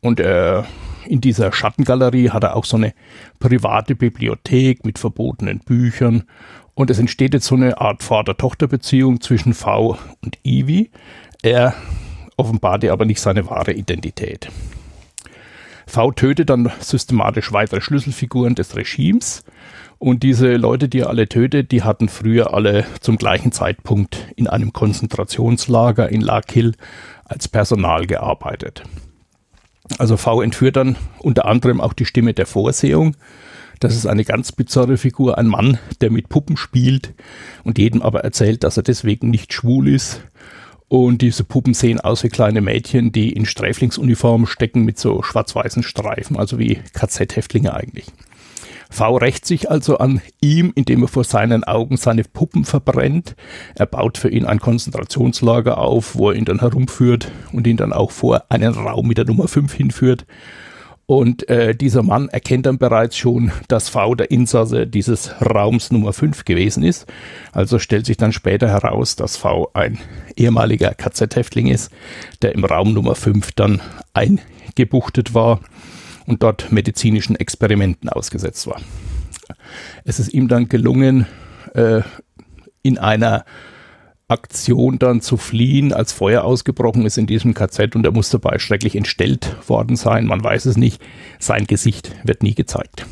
Und 0.00 0.20
er 0.20 0.66
in 1.06 1.20
dieser 1.20 1.52
Schattengalerie 1.52 2.30
hat 2.30 2.44
er 2.44 2.54
auch 2.54 2.64
so 2.64 2.76
eine 2.76 2.92
private 3.38 3.94
Bibliothek 3.94 4.84
mit 4.84 4.98
verbotenen 4.98 5.60
Büchern. 5.60 6.24
Und 6.74 6.90
es 6.90 6.98
entsteht 6.98 7.34
jetzt 7.34 7.46
so 7.46 7.54
eine 7.54 7.80
Art 7.80 8.02
Vater-Tochter-Beziehung 8.02 9.20
zwischen 9.20 9.54
V 9.54 9.98
und 10.22 10.38
Ivy. 10.44 10.90
Er 11.42 11.74
offenbart 12.36 12.84
ihr 12.84 12.92
aber 12.92 13.04
nicht 13.04 13.20
seine 13.20 13.48
wahre 13.48 13.72
Identität. 13.72 14.48
V 15.88 16.12
tötet 16.12 16.50
dann 16.50 16.70
systematisch 16.80 17.52
weitere 17.52 17.80
Schlüsselfiguren 17.80 18.54
des 18.54 18.76
Regimes. 18.76 19.42
Und 19.98 20.22
diese 20.22 20.54
Leute, 20.56 20.88
die 20.88 21.00
er 21.00 21.08
alle 21.08 21.28
tötet, 21.28 21.72
die 21.72 21.82
hatten 21.82 22.08
früher 22.08 22.54
alle 22.54 22.86
zum 23.00 23.16
gleichen 23.16 23.50
Zeitpunkt 23.50 24.28
in 24.36 24.46
einem 24.46 24.72
Konzentrationslager 24.72 26.08
in 26.08 26.20
Lakil 26.20 26.74
als 27.24 27.48
Personal 27.48 28.06
gearbeitet. 28.06 28.84
Also 29.96 30.16
V 30.16 30.42
entführt 30.42 30.76
dann 30.76 30.96
unter 31.18 31.46
anderem 31.46 31.80
auch 31.80 31.94
die 31.94 32.04
Stimme 32.04 32.34
der 32.34 32.46
Vorsehung. 32.46 33.16
Das 33.80 33.96
ist 33.96 34.06
eine 34.06 34.24
ganz 34.24 34.52
bizarre 34.52 34.98
Figur, 34.98 35.38
ein 35.38 35.46
Mann, 35.46 35.78
der 36.00 36.10
mit 36.10 36.28
Puppen 36.28 36.56
spielt 36.56 37.14
und 37.64 37.78
jedem 37.78 38.02
aber 38.02 38.20
erzählt, 38.24 38.62
dass 38.64 38.76
er 38.76 38.82
deswegen 38.82 39.30
nicht 39.30 39.52
schwul 39.52 39.88
ist. 39.88 40.20
Und 40.88 41.20
diese 41.20 41.44
Puppen 41.44 41.74
sehen 41.74 42.00
aus 42.00 42.24
wie 42.24 42.30
kleine 42.30 42.62
Mädchen, 42.62 43.12
die 43.12 43.32
in 43.32 43.44
Sträflingsuniformen 43.44 44.46
stecken 44.46 44.84
mit 44.84 44.98
so 44.98 45.22
schwarz-weißen 45.22 45.82
Streifen, 45.82 46.38
also 46.38 46.58
wie 46.58 46.80
KZ-Häftlinge 46.94 47.74
eigentlich. 47.74 48.06
V 48.90 49.16
rächt 49.18 49.46
sich 49.46 49.70
also 49.70 49.98
an 49.98 50.22
ihm, 50.40 50.72
indem 50.74 51.02
er 51.02 51.08
vor 51.08 51.24
seinen 51.24 51.62
Augen 51.64 51.98
seine 51.98 52.24
Puppen 52.24 52.64
verbrennt. 52.64 53.36
Er 53.74 53.84
baut 53.84 54.16
für 54.16 54.30
ihn 54.30 54.46
ein 54.46 54.60
Konzentrationslager 54.60 55.76
auf, 55.76 56.16
wo 56.16 56.30
er 56.30 56.36
ihn 56.36 56.46
dann 56.46 56.60
herumführt 56.60 57.30
und 57.52 57.66
ihn 57.66 57.76
dann 57.76 57.92
auch 57.92 58.10
vor 58.10 58.44
einen 58.48 58.72
Raum 58.72 59.06
mit 59.06 59.18
der 59.18 59.26
Nummer 59.26 59.46
5 59.46 59.74
hinführt. 59.74 60.24
Und 61.10 61.48
äh, 61.48 61.74
dieser 61.74 62.02
Mann 62.02 62.28
erkennt 62.28 62.66
dann 62.66 62.76
bereits 62.76 63.16
schon, 63.16 63.50
dass 63.68 63.88
V 63.88 64.14
der 64.14 64.30
Insasse 64.30 64.86
dieses 64.86 65.32
Raums 65.40 65.90
Nummer 65.90 66.12
5 66.12 66.44
gewesen 66.44 66.82
ist. 66.82 67.06
Also 67.50 67.78
stellt 67.78 68.04
sich 68.04 68.18
dann 68.18 68.34
später 68.34 68.68
heraus, 68.68 69.16
dass 69.16 69.38
V 69.38 69.70
ein 69.72 69.98
ehemaliger 70.36 70.92
KZ-Häftling 70.92 71.68
ist, 71.68 71.90
der 72.42 72.52
im 72.52 72.62
Raum 72.62 72.92
Nummer 72.92 73.14
5 73.14 73.52
dann 73.52 73.80
eingebuchtet 74.12 75.32
war 75.32 75.60
und 76.26 76.42
dort 76.42 76.70
medizinischen 76.72 77.36
Experimenten 77.36 78.10
ausgesetzt 78.10 78.66
war. 78.66 78.82
Es 80.04 80.20
ist 80.20 80.34
ihm 80.34 80.46
dann 80.46 80.68
gelungen, 80.68 81.26
äh, 81.72 82.02
in 82.82 82.98
einer 82.98 83.46
Aktion 84.28 84.98
dann 84.98 85.22
zu 85.22 85.38
fliehen, 85.38 85.94
als 85.94 86.12
Feuer 86.12 86.44
ausgebrochen 86.44 87.06
ist 87.06 87.16
in 87.16 87.26
diesem 87.26 87.54
KZ 87.54 87.96
und 87.96 88.04
er 88.04 88.12
muss 88.12 88.28
dabei 88.28 88.58
schrecklich 88.58 88.94
entstellt 88.94 89.56
worden 89.68 89.96
sein. 89.96 90.26
Man 90.26 90.44
weiß 90.44 90.66
es 90.66 90.76
nicht. 90.76 91.02
Sein 91.38 91.66
Gesicht 91.66 92.12
wird 92.24 92.42
nie 92.42 92.54
gezeigt. 92.54 93.06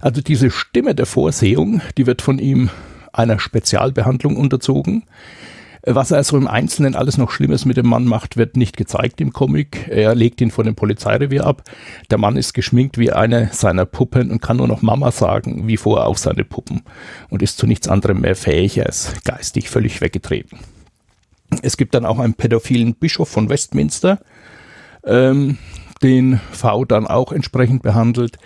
Also 0.00 0.20
diese 0.20 0.50
Stimme 0.50 0.94
der 0.96 1.06
Vorsehung, 1.06 1.80
die 1.96 2.06
wird 2.06 2.22
von 2.22 2.40
ihm 2.40 2.70
einer 3.12 3.38
Spezialbehandlung 3.38 4.36
unterzogen. 4.36 5.04
Was 5.88 6.10
er 6.10 6.24
so 6.24 6.36
im 6.36 6.48
Einzelnen 6.48 6.96
alles 6.96 7.16
noch 7.16 7.30
Schlimmes 7.30 7.64
mit 7.64 7.76
dem 7.76 7.86
Mann 7.86 8.06
macht, 8.06 8.36
wird 8.36 8.56
nicht 8.56 8.76
gezeigt 8.76 9.20
im 9.20 9.32
Comic. 9.32 9.86
Er 9.88 10.16
legt 10.16 10.40
ihn 10.40 10.50
vor 10.50 10.64
dem 10.64 10.74
Polizeirevier 10.74 11.46
ab. 11.46 11.62
Der 12.10 12.18
Mann 12.18 12.36
ist 12.36 12.54
geschminkt 12.54 12.98
wie 12.98 13.12
eine 13.12 13.50
seiner 13.52 13.86
Puppen 13.86 14.32
und 14.32 14.42
kann 14.42 14.56
nur 14.56 14.66
noch 14.66 14.82
Mama 14.82 15.12
sagen, 15.12 15.68
wie 15.68 15.76
vorher 15.76 16.08
auch 16.08 16.16
seine 16.16 16.44
Puppen. 16.44 16.82
Und 17.30 17.40
ist 17.40 17.58
zu 17.58 17.68
nichts 17.68 17.86
anderem 17.86 18.20
mehr 18.20 18.34
fähig. 18.34 18.78
Er 18.78 18.88
ist 18.88 19.24
geistig 19.24 19.70
völlig 19.70 20.00
weggetreten. 20.00 20.58
Es 21.62 21.76
gibt 21.76 21.94
dann 21.94 22.04
auch 22.04 22.18
einen 22.18 22.34
pädophilen 22.34 22.96
Bischof 22.96 23.28
von 23.28 23.48
Westminster, 23.48 24.18
ähm, 25.04 25.58
den 26.02 26.40
V 26.52 26.84
dann 26.84 27.06
auch 27.06 27.32
entsprechend 27.32 27.82
behandelt. 27.82 28.38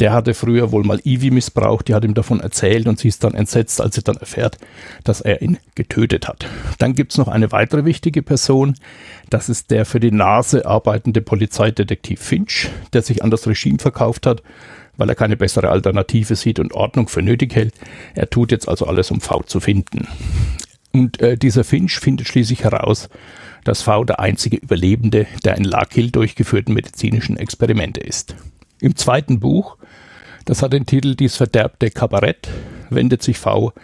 Der 0.00 0.12
hatte 0.12 0.34
früher 0.34 0.70
wohl 0.70 0.84
mal 0.84 1.00
Ivy 1.04 1.30
missbraucht, 1.30 1.88
die 1.88 1.94
hat 1.94 2.04
ihm 2.04 2.14
davon 2.14 2.38
erzählt 2.40 2.86
und 2.86 3.00
sie 3.00 3.08
ist 3.08 3.24
dann 3.24 3.34
entsetzt, 3.34 3.80
als 3.80 3.96
sie 3.96 4.02
dann 4.02 4.16
erfährt, 4.16 4.58
dass 5.02 5.20
er 5.20 5.42
ihn 5.42 5.58
getötet 5.74 6.28
hat. 6.28 6.46
Dann 6.78 6.94
gibt's 6.94 7.18
noch 7.18 7.26
eine 7.26 7.50
weitere 7.50 7.84
wichtige 7.84 8.22
Person, 8.22 8.76
das 9.28 9.48
ist 9.48 9.72
der 9.72 9.84
für 9.84 9.98
die 9.98 10.12
Nase 10.12 10.66
arbeitende 10.66 11.20
Polizeidetektiv 11.20 12.20
Finch, 12.20 12.68
der 12.92 13.02
sich 13.02 13.24
an 13.24 13.30
das 13.30 13.46
Regime 13.48 13.78
verkauft 13.78 14.26
hat, 14.26 14.42
weil 14.96 15.08
er 15.08 15.16
keine 15.16 15.36
bessere 15.36 15.70
Alternative 15.70 16.36
sieht 16.36 16.60
und 16.60 16.72
Ordnung 16.72 17.08
für 17.08 17.22
nötig 17.22 17.54
hält. 17.56 17.74
Er 18.14 18.30
tut 18.30 18.52
jetzt 18.52 18.68
also 18.68 18.86
alles, 18.86 19.10
um 19.10 19.20
V 19.20 19.42
zu 19.42 19.58
finden. 19.58 20.06
Und 20.92 21.20
äh, 21.20 21.36
dieser 21.36 21.64
Finch 21.64 21.98
findet 21.98 22.28
schließlich 22.28 22.64
heraus, 22.64 23.08
dass 23.68 23.82
V 23.82 24.04
der 24.04 24.18
einzige 24.18 24.56
Überlebende 24.56 25.26
der 25.44 25.56
in 25.56 25.64
Larkhill 25.64 26.10
durchgeführten 26.10 26.74
medizinischen 26.74 27.36
Experimente 27.36 28.00
ist. 28.00 28.34
Im 28.80 28.96
zweiten 28.96 29.40
Buch 29.40 29.76
das 30.48 30.62
hat 30.62 30.72
den 30.72 30.86
Titel 30.86 31.14
Dies 31.14 31.36
verderbte 31.36 31.90
Kabarett, 31.90 32.48
wendet 32.88 33.22
sich 33.22 33.38
V 33.38 33.74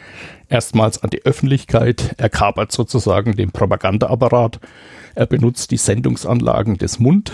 erstmals 0.48 1.02
an 1.02 1.10
die 1.10 1.22
Öffentlichkeit, 1.26 2.14
er 2.16 2.30
kapert 2.30 2.72
sozusagen 2.72 3.36
den 3.36 3.50
Propagandaapparat, 3.50 4.60
er 5.14 5.26
benutzt 5.26 5.72
die 5.72 5.76
Sendungsanlagen 5.76 6.78
des 6.78 7.00
Mund 7.00 7.32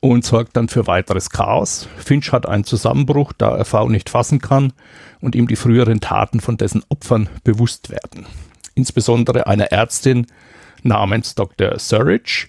und 0.00 0.26
sorgt 0.26 0.58
dann 0.58 0.68
für 0.68 0.86
weiteres 0.86 1.30
Chaos. 1.30 1.88
Finch 1.96 2.30
hat 2.30 2.44
einen 2.44 2.64
Zusammenbruch, 2.64 3.32
da 3.32 3.56
er 3.56 3.64
V 3.64 3.88
nicht 3.88 4.10
fassen 4.10 4.38
kann 4.38 4.74
und 5.22 5.34
ihm 5.34 5.48
die 5.48 5.56
früheren 5.56 6.00
Taten 6.00 6.40
von 6.40 6.58
dessen 6.58 6.84
Opfern 6.90 7.30
bewusst 7.42 7.88
werden. 7.88 8.26
Insbesondere 8.74 9.46
einer 9.46 9.72
Ärztin 9.72 10.26
namens 10.82 11.34
Dr. 11.34 11.78
Surridge. 11.78 12.46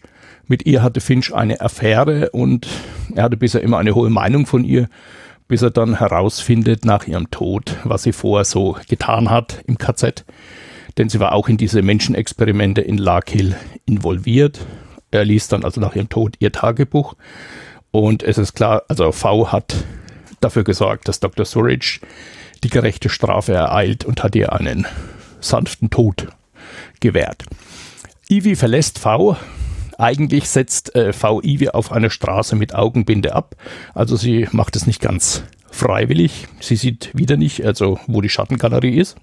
Mit 0.47 0.65
ihr 0.65 0.81
hatte 0.81 1.01
Finch 1.01 1.33
eine 1.33 1.61
Affäre 1.61 2.31
und 2.31 2.67
er 3.15 3.23
hatte 3.23 3.37
bisher 3.37 3.61
immer 3.61 3.77
eine 3.77 3.95
hohe 3.95 4.09
Meinung 4.09 4.45
von 4.45 4.63
ihr 4.63 4.89
bis 5.49 5.63
er 5.63 5.71
dann 5.71 5.97
herausfindet 5.97 6.85
nach 6.85 7.07
ihrem 7.07 7.29
Tod, 7.31 7.75
was 7.83 8.03
sie 8.03 8.13
vorher 8.13 8.45
so 8.45 8.77
getan 8.87 9.29
hat 9.29 9.63
im 9.65 9.77
KZ. 9.77 10.23
Denn 10.97 11.09
sie 11.09 11.19
war 11.19 11.33
auch 11.33 11.49
in 11.49 11.57
diese 11.57 11.81
Menschenexperimente 11.81 12.81
in 12.81 12.97
Larkhill 12.97 13.57
involviert. 13.85 14.59
Er 15.11 15.25
liest 15.25 15.51
dann 15.51 15.65
also 15.65 15.81
nach 15.81 15.95
ihrem 15.95 16.07
Tod 16.07 16.35
ihr 16.39 16.51
Tagebuch. 16.51 17.15
Und 17.91 18.21
es 18.21 18.37
ist 18.37 18.53
klar, 18.53 18.83
also 18.87 19.11
V 19.11 19.51
hat 19.51 19.75
dafür 20.39 20.63
gesorgt, 20.63 21.07
dass 21.07 21.19
Dr. 21.19 21.45
Surridge 21.45 21.99
die 22.63 22.69
gerechte 22.69 23.09
Strafe 23.09 23.53
ereilt 23.53 24.05
und 24.05 24.23
hat 24.23 24.35
ihr 24.35 24.53
einen 24.53 24.85
sanften 25.41 25.89
Tod 25.89 26.27
gewährt. 26.99 27.43
Ivy 28.31 28.55
verlässt 28.55 28.99
V, 28.99 29.37
eigentlich 29.97 30.47
setzt 30.49 30.95
äh, 30.95 31.13
V. 31.13 31.41
Ivi 31.41 31.69
auf 31.69 31.91
einer 31.91 32.11
Straße 32.11 32.55
mit 32.55 32.75
Augenbinde 32.75 33.33
ab. 33.35 33.55
Also 33.95 34.15
sie 34.15 34.47
macht 34.51 34.75
es 34.75 34.85
nicht 34.85 35.01
ganz 35.01 35.43
freiwillig. 35.71 36.47
Sie 36.59 36.75
sieht 36.75 37.09
wieder 37.13 37.37
nicht, 37.37 37.65
also 37.65 37.99
wo 38.07 38.21
die 38.21 38.29
Schattengalerie 38.29 38.97
ist. 38.97 39.17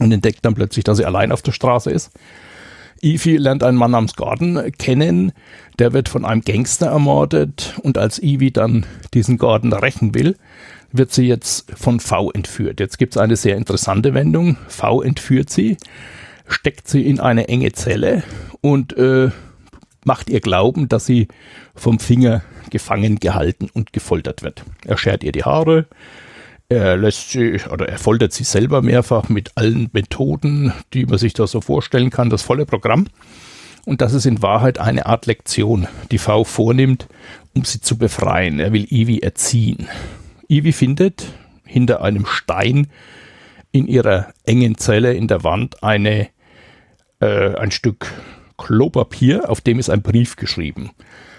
Und 0.00 0.12
entdeckt 0.12 0.44
dann 0.44 0.54
plötzlich, 0.54 0.84
dass 0.84 0.98
sie 0.98 1.04
allein 1.04 1.32
auf 1.32 1.42
der 1.42 1.52
Straße 1.52 1.90
ist. 1.90 2.10
Evie 3.00 3.36
lernt 3.36 3.62
einen 3.62 3.78
Mann 3.78 3.92
namens 3.92 4.16
Gordon 4.16 4.72
kennen, 4.78 5.32
der 5.78 5.92
wird 5.92 6.08
von 6.08 6.24
einem 6.24 6.42
Gangster 6.42 6.88
ermordet 6.88 7.74
und 7.82 7.96
als 7.96 8.20
Evie 8.20 8.50
dann 8.50 8.84
diesen 9.14 9.38
Gordon 9.38 9.72
rächen 9.72 10.14
will, 10.14 10.36
wird 10.90 11.12
sie 11.12 11.28
jetzt 11.28 11.70
von 11.76 12.00
V 12.00 12.32
entführt. 12.32 12.80
Jetzt 12.80 12.98
gibt 12.98 13.14
es 13.14 13.22
eine 13.22 13.36
sehr 13.36 13.56
interessante 13.56 14.14
Wendung. 14.14 14.56
V 14.66 15.02
entführt 15.02 15.48
sie, 15.48 15.76
steckt 16.48 16.88
sie 16.88 17.06
in 17.06 17.20
eine 17.20 17.48
enge 17.48 17.72
Zelle 17.72 18.22
und 18.60 18.96
äh, 18.96 19.30
macht 20.04 20.30
ihr 20.30 20.40
glauben, 20.40 20.88
dass 20.88 21.06
sie 21.06 21.28
vom 21.74 21.98
Finger 21.98 22.42
gefangen 22.70 23.16
gehalten 23.16 23.70
und 23.72 23.92
gefoltert 23.92 24.42
wird. 24.42 24.64
Er 24.84 24.98
schert 24.98 25.22
ihr 25.22 25.32
die 25.32 25.44
Haare, 25.44 25.86
Er 26.70 26.98
lässt 26.98 27.30
sie 27.30 27.60
oder 27.70 27.88
er 27.88 27.98
foltert 27.98 28.32
sie 28.34 28.44
selber 28.44 28.82
mehrfach 28.82 29.30
mit 29.30 29.52
allen 29.54 29.88
Methoden, 29.92 30.72
die 30.92 31.06
man 31.06 31.18
sich 31.18 31.32
da 31.32 31.46
so 31.46 31.62
vorstellen 31.62 32.10
kann, 32.10 32.28
das 32.28 32.42
volle 32.42 32.66
Programm. 32.66 33.06
Und 33.86 34.02
das 34.02 34.12
ist 34.12 34.26
in 34.26 34.42
Wahrheit 34.42 34.78
eine 34.78 35.06
Art 35.06 35.24
Lektion, 35.24 35.88
die 36.10 36.18
V 36.18 36.44
vornimmt, 36.44 37.08
um 37.54 37.64
sie 37.64 37.80
zu 37.80 37.96
befreien. 37.96 38.60
Er 38.60 38.74
will 38.74 38.86
Ivy 38.90 39.20
erziehen. 39.20 39.88
Ivy 40.48 40.72
findet 40.72 41.24
hinter 41.64 42.02
einem 42.02 42.26
Stein 42.26 42.88
in 43.72 43.86
ihrer 43.86 44.28
engen 44.44 44.76
Zelle 44.76 45.14
in 45.14 45.26
der 45.26 45.44
Wand 45.44 45.82
eine, 45.82 46.28
äh, 47.20 47.54
ein 47.56 47.70
Stück 47.70 48.12
Klopapier, 48.56 49.48
auf 49.48 49.60
dem 49.60 49.78
ist 49.78 49.90
ein 49.90 50.02
Brief 50.02 50.36
geschrieben 50.36 50.90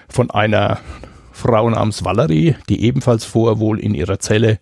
von 0.10 0.32
einer 0.32 0.80
Frau 1.32 1.70
namens 1.70 2.04
Valerie, 2.04 2.56
die 2.68 2.82
ebenfalls 2.84 3.24
vorher 3.24 3.60
wohl 3.60 3.80
in 3.80 3.94
ihrer 3.94 4.20
Zelle 4.20 4.60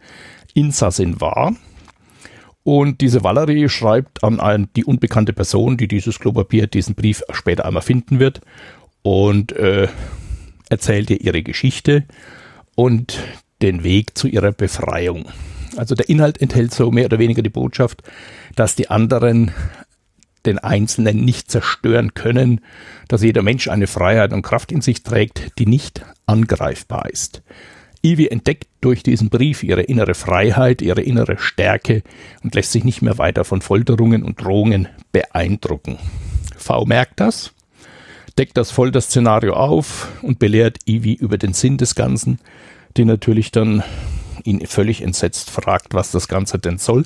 Insassin 0.53 1.19
war. 1.21 1.55
Und 2.63 2.99
diese 2.99 3.23
Valerie 3.23 3.69
schreibt 3.69 4.23
an 4.23 4.39
ein, 4.39 4.67
die 4.75 4.83
unbekannte 4.83 5.31
Person, 5.31 5.77
die 5.77 5.87
dieses 5.87 6.19
Klopapier, 6.19 6.67
diesen 6.67 6.95
Brief 6.95 7.23
später 7.31 7.65
einmal 7.65 7.81
finden 7.81 8.19
wird 8.19 8.41
und 9.03 9.53
äh, 9.53 9.87
erzählt 10.69 11.09
ihr 11.09 11.21
ihre 11.21 11.43
Geschichte 11.43 12.03
und 12.75 13.19
den 13.61 13.83
Weg 13.83 14.17
zu 14.17 14.27
ihrer 14.27 14.51
Befreiung. 14.51 15.29
Also 15.77 15.95
der 15.95 16.09
Inhalt 16.09 16.41
enthält 16.41 16.73
so 16.73 16.91
mehr 16.91 17.05
oder 17.05 17.19
weniger 17.19 17.41
die 17.41 17.49
Botschaft, 17.49 18.03
dass 18.55 18.75
die 18.75 18.89
anderen 18.89 19.51
den 20.47 20.57
Einzelnen 20.57 21.23
nicht 21.23 21.51
zerstören 21.51 22.13
können, 22.15 22.61
dass 23.07 23.21
jeder 23.21 23.43
Mensch 23.43 23.67
eine 23.67 23.87
Freiheit 23.87 24.33
und 24.33 24.41
Kraft 24.41 24.71
in 24.71 24.81
sich 24.81 25.03
trägt, 25.03 25.59
die 25.59 25.67
nicht 25.67 26.03
angreifbar 26.25 27.09
ist. 27.09 27.43
Ivy 28.01 28.27
entdeckt 28.27 28.67
durch 28.81 29.03
diesen 29.03 29.29
Brief 29.29 29.63
ihre 29.63 29.81
innere 29.81 30.13
Freiheit, 30.13 30.81
ihre 30.81 31.01
innere 31.01 31.37
Stärke 31.37 32.03
und 32.43 32.55
lässt 32.55 32.71
sich 32.71 32.83
nicht 32.83 33.01
mehr 33.01 33.17
weiter 33.17 33.43
von 33.43 33.61
Folterungen 33.61 34.23
und 34.23 34.41
Drohungen 34.41 34.87
beeindrucken. 35.11 35.97
V 36.55 36.85
merkt 36.85 37.19
das, 37.19 37.53
deckt 38.37 38.57
das 38.57 38.71
Folterszenario 38.71 39.53
auf 39.53 40.09
und 40.21 40.39
belehrt 40.39 40.79
Ivy 40.85 41.13
über 41.13 41.37
den 41.37 41.53
Sinn 41.53 41.77
des 41.77 41.95
Ganzen, 41.95 42.39
die 42.95 43.05
natürlich 43.05 43.51
dann 43.51 43.83
ihn 44.43 44.65
völlig 44.65 45.01
entsetzt 45.01 45.49
fragt, 45.49 45.93
was 45.93 46.11
das 46.11 46.27
Ganze 46.27 46.59
denn 46.59 46.77
soll. 46.77 47.05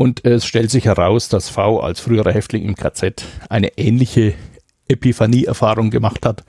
Und 0.00 0.24
es 0.24 0.46
stellt 0.46 0.70
sich 0.70 0.86
heraus, 0.86 1.28
dass 1.28 1.50
V 1.50 1.80
als 1.80 2.00
früherer 2.00 2.32
Häftling 2.32 2.64
im 2.64 2.74
KZ 2.74 3.22
eine 3.50 3.76
ähnliche 3.76 4.32
Epiphanie-Erfahrung 4.88 5.90
gemacht 5.90 6.24
hat 6.24 6.42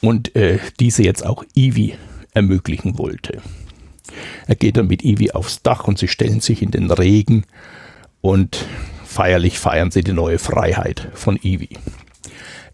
und 0.00 0.36
äh, 0.36 0.60
diese 0.78 1.02
jetzt 1.02 1.26
auch 1.26 1.42
Ivy 1.56 1.96
ermöglichen 2.34 2.96
wollte. 2.96 3.42
Er 4.46 4.54
geht 4.54 4.76
dann 4.76 4.86
mit 4.86 5.04
Ivy 5.04 5.32
aufs 5.32 5.60
Dach 5.64 5.88
und 5.88 5.98
sie 5.98 6.06
stellen 6.06 6.38
sich 6.38 6.62
in 6.62 6.70
den 6.70 6.88
Regen 6.88 7.46
und 8.20 8.64
feierlich 9.04 9.58
feiern 9.58 9.90
sie 9.90 10.04
die 10.04 10.12
neue 10.12 10.38
Freiheit 10.38 11.08
von 11.14 11.36
Ivy. 11.42 11.70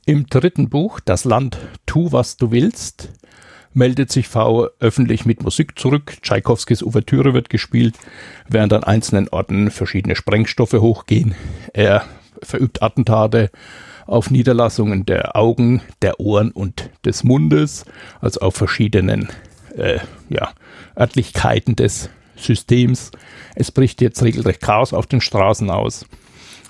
Im 0.05 0.27
dritten 0.27 0.69
Buch, 0.69 1.01
Das 1.01 1.25
Land, 1.25 1.57
tu 1.87 2.13
was 2.13 2.37
du 2.37 2.51
willst, 2.51 3.09
meldet 3.75 4.11
sich 4.11 4.29
V 4.29 4.69
öffentlich 4.81 5.27
mit 5.27 5.43
Musik 5.43 5.79
zurück. 5.79 6.17
Tschaikowskis 6.23 6.83
Ouvertüre 6.83 7.35
wird 7.35 7.51
gespielt, 7.51 7.97
während 8.49 8.73
an 8.73 8.85
einzelnen 8.85 9.29
Orten 9.29 9.71
verschiedene 9.71 10.17
Sprengstoffe 10.17 10.75
hochgehen. 10.75 11.35
Er 11.73 12.05
verübt 12.43 12.83
Attentate 12.83 13.51
auf 14.07 14.31
Niederlassungen 14.31 15.07
der 15.07 15.37
Augen, 15.37 15.81
der 16.03 16.21
Ohren 16.21 16.51
und 16.51 16.91
des 17.05 17.25
Mundes, 17.25 17.85
also 18.21 18.41
auf 18.41 18.55
verschiedenen 18.55 19.29
äh, 19.77 19.99
ja, 20.29 20.53
Örtlichkeiten 20.97 21.77
des 21.77 22.11
Systems. 22.37 23.11
Es 23.55 23.71
bricht 23.71 24.01
jetzt 24.01 24.23
regelrecht 24.23 24.61
Chaos 24.61 24.93
auf 24.93 25.07
den 25.07 25.21
Straßen 25.21 25.71
aus. 25.71 26.07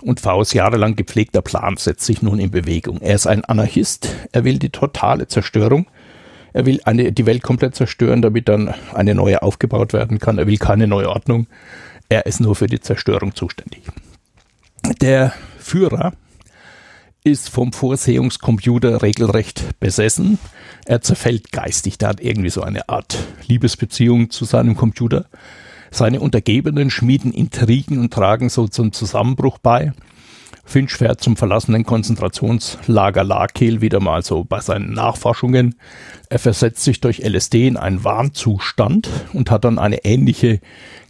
Und 0.00 0.20
Vs 0.20 0.52
jahrelang 0.52 0.96
gepflegter 0.96 1.40
Plan 1.40 1.78
setzt 1.78 2.04
sich 2.04 2.20
nun 2.20 2.38
in 2.38 2.50
Bewegung. 2.50 3.00
Er 3.00 3.14
ist 3.14 3.26
ein 3.26 3.44
Anarchist, 3.44 4.14
er 4.32 4.44
will 4.44 4.58
die 4.58 4.68
totale 4.68 5.28
Zerstörung 5.28 5.86
er 6.54 6.66
will 6.66 6.80
eine, 6.84 7.12
die 7.12 7.26
Welt 7.26 7.42
komplett 7.42 7.74
zerstören, 7.74 8.22
damit 8.22 8.48
dann 8.48 8.72
eine 8.94 9.14
neue 9.14 9.42
aufgebaut 9.42 9.92
werden 9.92 10.20
kann. 10.20 10.38
Er 10.38 10.46
will 10.46 10.56
keine 10.56 10.86
neue 10.86 11.10
Ordnung. 11.10 11.48
Er 12.08 12.26
ist 12.26 12.40
nur 12.40 12.54
für 12.54 12.68
die 12.68 12.80
Zerstörung 12.80 13.34
zuständig. 13.34 13.82
Der 15.00 15.32
Führer 15.58 16.12
ist 17.24 17.48
vom 17.48 17.72
Vorsehungscomputer 17.72 19.02
regelrecht 19.02 19.80
besessen. 19.80 20.38
Er 20.84 21.00
zerfällt 21.00 21.50
geistig. 21.50 21.98
Der 21.98 22.10
hat 22.10 22.20
irgendwie 22.20 22.50
so 22.50 22.62
eine 22.62 22.88
Art 22.88 23.18
Liebesbeziehung 23.48 24.30
zu 24.30 24.44
seinem 24.44 24.76
Computer. 24.76 25.26
Seine 25.90 26.20
Untergebenen 26.20 26.88
schmieden 26.90 27.32
Intrigen 27.32 27.98
und 27.98 28.12
tragen 28.12 28.48
so 28.48 28.68
zum 28.68 28.92
Zusammenbruch 28.92 29.58
bei. 29.58 29.92
Finch 30.64 30.92
fährt 30.92 31.20
zum 31.20 31.36
verlassenen 31.36 31.84
Konzentrationslager 31.84 33.22
Larkel 33.22 33.80
wieder 33.80 34.00
mal 34.00 34.22
so 34.22 34.44
bei 34.44 34.60
seinen 34.60 34.92
Nachforschungen. 34.92 35.76
Er 36.30 36.38
versetzt 36.38 36.82
sich 36.82 37.00
durch 37.00 37.18
LSD 37.18 37.68
in 37.68 37.76
einen 37.76 38.02
Warnzustand 38.02 39.08
und 39.32 39.50
hat 39.50 39.64
dann 39.64 39.78
eine 39.78 40.04
ähnliche 40.04 40.60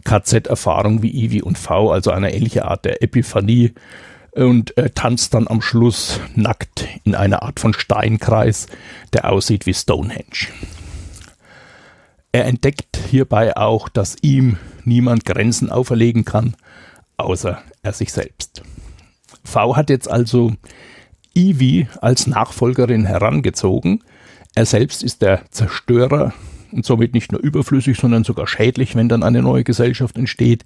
KZ-Erfahrung 0.03 1.01
wie 1.01 1.25
Ivy 1.25 1.41
und 1.41 1.57
V, 1.57 1.91
also 1.91 2.11
eine 2.11 2.33
ähnliche 2.33 2.65
Art 2.65 2.85
der 2.85 3.01
Epiphanie 3.01 3.73
und 4.35 4.77
äh, 4.77 4.89
tanzt 4.89 5.33
dann 5.33 5.47
am 5.47 5.61
Schluss 5.61 6.19
nackt 6.35 6.85
in 7.05 7.15
einer 7.15 7.41
Art 7.41 7.59
von 7.59 7.73
Steinkreis, 7.73 8.67
der 9.13 9.31
aussieht 9.31 9.65
wie 9.65 9.73
Stonehenge. 9.73 10.49
Er 12.33 12.45
entdeckt 12.45 12.99
hierbei 13.09 13.55
auch, 13.55 13.87
dass 13.87 14.17
ihm 14.21 14.57
niemand 14.83 15.23
Grenzen 15.23 15.71
auferlegen 15.71 16.25
kann, 16.25 16.55
außer 17.15 17.61
er 17.81 17.93
sich 17.93 18.11
selbst. 18.11 18.61
V 19.45 19.75
hat 19.75 19.89
jetzt 19.89 20.09
also 20.09 20.53
Ivy 21.33 21.87
als 22.01 22.27
Nachfolgerin 22.27 23.05
herangezogen. 23.05 24.03
Er 24.55 24.65
selbst 24.65 25.03
ist 25.03 25.21
der 25.21 25.49
Zerstörer 25.51 26.33
und 26.71 26.85
somit 26.85 27.13
nicht 27.13 27.31
nur 27.31 27.41
überflüssig, 27.41 27.97
sondern 27.97 28.23
sogar 28.23 28.47
schädlich, 28.47 28.95
wenn 28.95 29.09
dann 29.09 29.23
eine 29.23 29.41
neue 29.41 29.63
Gesellschaft 29.63 30.17
entsteht. 30.17 30.65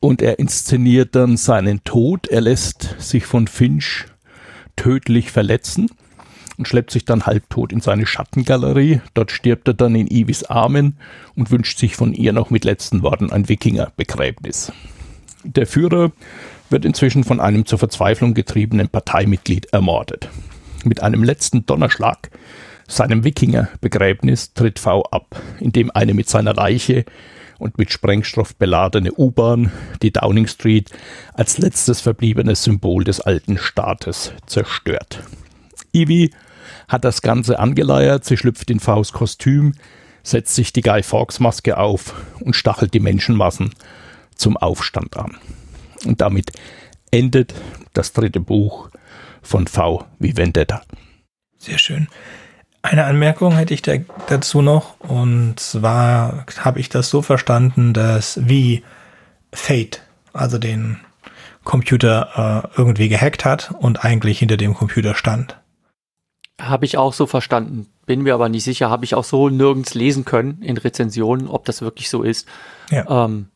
Und 0.00 0.22
er 0.22 0.38
inszeniert 0.38 1.14
dann 1.14 1.36
seinen 1.36 1.82
Tod. 1.84 2.28
Er 2.28 2.42
lässt 2.42 2.96
sich 2.98 3.24
von 3.24 3.46
Finch 3.46 4.06
tödlich 4.76 5.30
verletzen 5.30 5.90
und 6.58 6.68
schleppt 6.68 6.90
sich 6.90 7.04
dann 7.04 7.26
halbtot 7.26 7.72
in 7.72 7.80
seine 7.80 8.06
Schattengalerie. 8.06 9.00
Dort 9.14 9.30
stirbt 9.30 9.68
er 9.68 9.74
dann 9.74 9.94
in 9.94 10.06
Ivis 10.06 10.44
Armen 10.44 10.98
und 11.34 11.50
wünscht 11.50 11.78
sich 11.78 11.96
von 11.96 12.12
ihr 12.12 12.32
noch 12.32 12.50
mit 12.50 12.64
letzten 12.64 13.02
Worten 13.02 13.32
ein 13.32 13.48
Wikingerbegräbnis. 13.48 14.72
Der 15.44 15.66
Führer 15.66 16.12
wird 16.70 16.84
inzwischen 16.84 17.24
von 17.24 17.40
einem 17.40 17.66
zur 17.66 17.78
Verzweiflung 17.78 18.34
getriebenen 18.34 18.88
Parteimitglied 18.88 19.66
ermordet. 19.72 20.28
Mit 20.84 21.02
einem 21.02 21.22
letzten 21.22 21.66
Donnerschlag, 21.66 22.30
seinem 22.88 23.24
Wikingerbegräbnis, 23.24 24.54
tritt 24.54 24.78
V 24.78 25.02
ab, 25.04 25.40
indem 25.60 25.90
eine 25.90 26.14
mit 26.14 26.28
seiner 26.28 26.54
Leiche 26.54 27.04
und 27.58 27.78
mit 27.78 27.92
Sprengstoff 27.92 28.54
beladene 28.56 29.12
U-Bahn 29.12 29.72
die 30.02 30.12
Downing 30.12 30.46
Street 30.46 30.90
als 31.34 31.58
letztes 31.58 32.00
verbliebenes 32.00 32.62
Symbol 32.62 33.04
des 33.04 33.20
alten 33.20 33.58
Staates 33.58 34.32
zerstört. 34.46 35.22
Ivy 35.92 36.32
hat 36.88 37.04
das 37.04 37.22
Ganze 37.22 37.58
angeleiert, 37.58 38.24
sie 38.24 38.36
schlüpft 38.36 38.70
in 38.70 38.80
Vs 38.80 39.12
Kostüm, 39.12 39.72
setzt 40.22 40.54
sich 40.54 40.72
die 40.72 40.82
Guy 40.82 41.02
Fawkes 41.02 41.40
Maske 41.40 41.78
auf 41.78 42.14
und 42.40 42.54
stachelt 42.54 42.94
die 42.94 43.00
Menschenmassen 43.00 43.70
zum 44.34 44.56
Aufstand 44.56 45.16
an. 45.16 45.36
Und 46.06 46.20
damit 46.20 46.52
endet 47.10 47.54
das 47.92 48.12
dritte 48.12 48.40
Buch 48.40 48.88
von 49.42 49.66
V 49.66 50.04
wie 50.18 50.36
Vendetta. 50.36 50.82
Sehr 51.58 51.78
schön. 51.78 52.08
Eine 52.82 53.04
Anmerkung 53.04 53.52
hätte 53.56 53.74
ich 53.74 53.82
da 53.82 53.94
dazu 54.28 54.62
noch. 54.62 55.00
Und 55.00 55.58
zwar 55.58 56.46
habe 56.58 56.78
ich 56.78 56.88
das 56.88 57.10
so 57.10 57.22
verstanden, 57.22 57.92
dass 57.92 58.38
wie 58.46 58.84
Fate, 59.52 60.02
also 60.32 60.58
den 60.58 61.00
Computer 61.64 62.68
äh, 62.76 62.78
irgendwie 62.78 63.08
gehackt 63.08 63.44
hat 63.44 63.72
und 63.78 64.04
eigentlich 64.04 64.38
hinter 64.38 64.56
dem 64.56 64.74
Computer 64.74 65.14
stand. 65.14 65.58
Habe 66.60 66.84
ich 66.84 66.96
auch 66.96 67.12
so 67.12 67.26
verstanden. 67.26 67.88
Bin 68.06 68.22
mir 68.22 68.34
aber 68.34 68.48
nicht 68.48 68.64
sicher. 68.64 68.88
Habe 68.88 69.04
ich 69.04 69.14
auch 69.14 69.24
so 69.24 69.48
nirgends 69.48 69.94
lesen 69.94 70.24
können 70.24 70.62
in 70.62 70.76
Rezensionen, 70.76 71.48
ob 71.48 71.64
das 71.64 71.82
wirklich 71.82 72.08
so 72.08 72.22
ist. 72.22 72.46
Ja. 72.90 73.24
Ähm, 73.24 73.48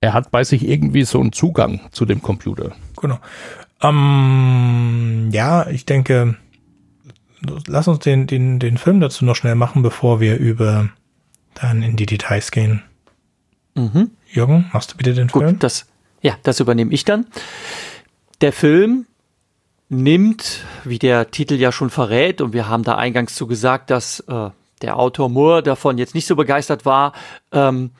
er 0.00 0.12
hat 0.12 0.30
bei 0.30 0.44
sich 0.44 0.66
irgendwie 0.66 1.04
so 1.04 1.20
einen 1.20 1.32
Zugang 1.32 1.80
zu 1.90 2.04
dem 2.04 2.22
Computer. 2.22 2.72
Genau. 3.00 3.18
Ähm, 3.82 5.30
ja, 5.32 5.68
ich 5.68 5.86
denke, 5.86 6.36
lass 7.66 7.88
uns 7.88 8.00
den, 8.00 8.26
den, 8.26 8.58
den 8.58 8.78
Film 8.78 9.00
dazu 9.00 9.24
noch 9.24 9.36
schnell 9.36 9.54
machen, 9.54 9.82
bevor 9.82 10.20
wir 10.20 10.36
über 10.36 10.88
dann 11.54 11.82
in 11.82 11.96
die 11.96 12.06
Details 12.06 12.50
gehen. 12.50 12.82
Mhm. 13.74 14.10
Jürgen, 14.26 14.66
machst 14.72 14.92
du 14.92 14.96
bitte 14.96 15.14
den 15.14 15.28
Gut, 15.28 15.42
Film? 15.42 15.58
Das, 15.58 15.86
ja, 16.20 16.36
das 16.42 16.60
übernehme 16.60 16.92
ich 16.92 17.04
dann. 17.04 17.26
Der 18.40 18.52
Film 18.52 19.06
nimmt, 19.88 20.64
wie 20.84 20.98
der 20.98 21.30
Titel 21.30 21.54
ja 21.54 21.72
schon 21.72 21.90
verrät, 21.90 22.40
und 22.40 22.52
wir 22.52 22.68
haben 22.68 22.82
da 22.82 22.96
eingangs 22.96 23.34
zu 23.34 23.46
gesagt, 23.46 23.90
dass 23.90 24.20
äh, 24.20 24.50
der 24.82 24.96
Autor 24.96 25.28
Moore 25.28 25.62
davon 25.62 25.98
jetzt 25.98 26.14
nicht 26.14 26.26
so 26.26 26.36
begeistert 26.36 26.84
war, 26.84 27.12
ähm, 27.52 27.90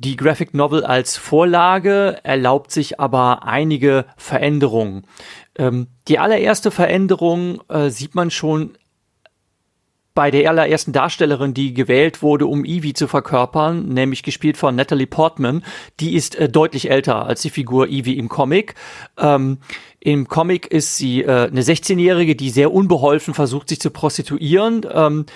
Die 0.00 0.16
Graphic 0.16 0.54
Novel 0.54 0.84
als 0.84 1.16
Vorlage 1.16 2.20
erlaubt 2.22 2.70
sich 2.70 3.00
aber 3.00 3.42
einige 3.42 4.04
Veränderungen. 4.16 5.04
Ähm, 5.56 5.88
die 6.06 6.20
allererste 6.20 6.70
Veränderung 6.70 7.60
äh, 7.68 7.90
sieht 7.90 8.14
man 8.14 8.30
schon 8.30 8.78
bei 10.14 10.30
der 10.30 10.50
allerersten 10.50 10.92
Darstellerin, 10.92 11.52
die 11.52 11.74
gewählt 11.74 12.22
wurde, 12.22 12.46
um 12.46 12.64
Evie 12.64 12.92
zu 12.92 13.08
verkörpern, 13.08 13.88
nämlich 13.88 14.22
gespielt 14.22 14.56
von 14.56 14.76
Natalie 14.76 15.08
Portman. 15.08 15.64
Die 15.98 16.14
ist 16.14 16.36
äh, 16.36 16.48
deutlich 16.48 16.90
älter 16.90 17.26
als 17.26 17.42
die 17.42 17.50
Figur 17.50 17.88
Evie 17.88 18.18
im 18.18 18.28
Comic. 18.28 18.76
Ähm, 19.16 19.58
Im 19.98 20.28
Comic 20.28 20.68
ist 20.68 20.96
sie 20.96 21.22
äh, 21.22 21.48
eine 21.48 21.62
16-Jährige, 21.62 22.36
die 22.36 22.50
sehr 22.50 22.72
unbeholfen 22.72 23.34
versucht, 23.34 23.68
sich 23.68 23.80
zu 23.80 23.90
prostituieren. 23.90 24.86
Ähm, 24.92 25.26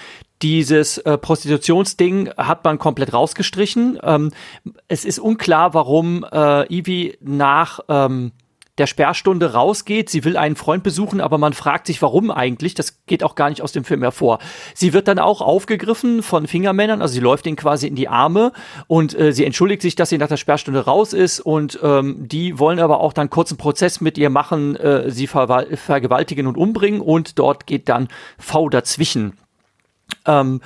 dieses 0.42 0.98
äh, 0.98 1.16
Prostitutionsding 1.16 2.30
hat 2.36 2.64
man 2.64 2.78
komplett 2.78 3.12
rausgestrichen. 3.12 3.98
Ähm, 4.02 4.32
es 4.88 5.04
ist 5.04 5.18
unklar, 5.18 5.72
warum 5.74 6.26
äh, 6.30 6.66
Evie 6.66 7.16
nach 7.20 7.80
ähm, 7.88 8.32
der 8.78 8.86
Sperrstunde 8.86 9.52
rausgeht. 9.52 10.08
Sie 10.08 10.24
will 10.24 10.36
einen 10.36 10.56
Freund 10.56 10.82
besuchen, 10.82 11.20
aber 11.20 11.36
man 11.36 11.52
fragt 11.52 11.86
sich, 11.86 12.00
warum 12.00 12.30
eigentlich. 12.30 12.74
Das 12.74 13.04
geht 13.06 13.22
auch 13.22 13.34
gar 13.34 13.50
nicht 13.50 13.60
aus 13.60 13.72
dem 13.72 13.84
Film 13.84 14.02
hervor. 14.02 14.38
Sie 14.74 14.92
wird 14.92 15.08
dann 15.08 15.18
auch 15.18 15.42
aufgegriffen 15.42 16.22
von 16.22 16.46
Fingermännern, 16.46 17.02
also 17.02 17.14
sie 17.14 17.20
läuft 17.20 17.46
ihnen 17.46 17.56
quasi 17.56 17.86
in 17.86 17.94
die 17.94 18.08
Arme 18.08 18.52
und 18.86 19.18
äh, 19.18 19.32
sie 19.32 19.44
entschuldigt 19.44 19.82
sich, 19.82 19.94
dass 19.94 20.08
sie 20.08 20.18
nach 20.18 20.28
der 20.28 20.38
Sperrstunde 20.38 20.86
raus 20.86 21.12
ist 21.12 21.40
und 21.40 21.78
ähm, 21.82 22.26
die 22.26 22.58
wollen 22.58 22.80
aber 22.80 23.00
auch 23.00 23.12
dann 23.12 23.30
kurzen 23.30 23.58
Prozess 23.58 24.00
mit 24.00 24.16
ihr 24.16 24.30
machen, 24.30 24.76
äh, 24.76 25.10
sie 25.10 25.26
ver 25.26 25.66
vergewaltigen 25.74 26.46
und 26.46 26.56
umbringen 26.56 27.00
und 27.02 27.38
dort 27.38 27.66
geht 27.66 27.88
dann 27.88 28.08
V 28.38 28.70
dazwischen. 28.70 29.34
Ähm, 30.26 30.60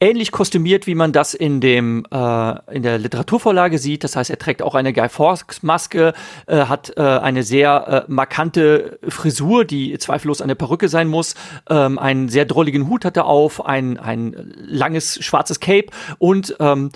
ähnlich 0.00 0.32
kostümiert, 0.32 0.86
wie 0.86 0.94
man 0.94 1.12
das 1.12 1.34
in 1.34 1.60
dem 1.60 2.06
äh, 2.10 2.74
in 2.74 2.82
der 2.82 2.98
Literaturvorlage 2.98 3.78
sieht. 3.78 4.02
Das 4.02 4.16
heißt, 4.16 4.30
er 4.30 4.38
trägt 4.38 4.62
auch 4.62 4.74
eine 4.74 4.92
Guy 4.92 5.08
Fawkes 5.08 5.62
Maske, 5.62 6.14
äh, 6.46 6.64
hat 6.64 6.94
äh, 6.96 7.02
eine 7.02 7.42
sehr 7.42 8.06
äh, 8.08 8.10
markante 8.10 8.98
Frisur, 9.06 9.64
die 9.64 9.96
zweifellos 9.98 10.40
eine 10.40 10.56
Perücke 10.56 10.88
sein 10.88 11.06
muss. 11.06 11.34
Ähm, 11.68 11.98
einen 11.98 12.30
sehr 12.30 12.46
drolligen 12.46 12.88
Hut 12.88 13.04
hat 13.04 13.16
er 13.18 13.26
auf, 13.26 13.64
ein 13.64 13.98
ein 13.98 14.54
langes 14.56 15.22
schwarzes 15.22 15.60
Cape 15.60 15.88
und 16.18 16.56
ähm, 16.60 16.90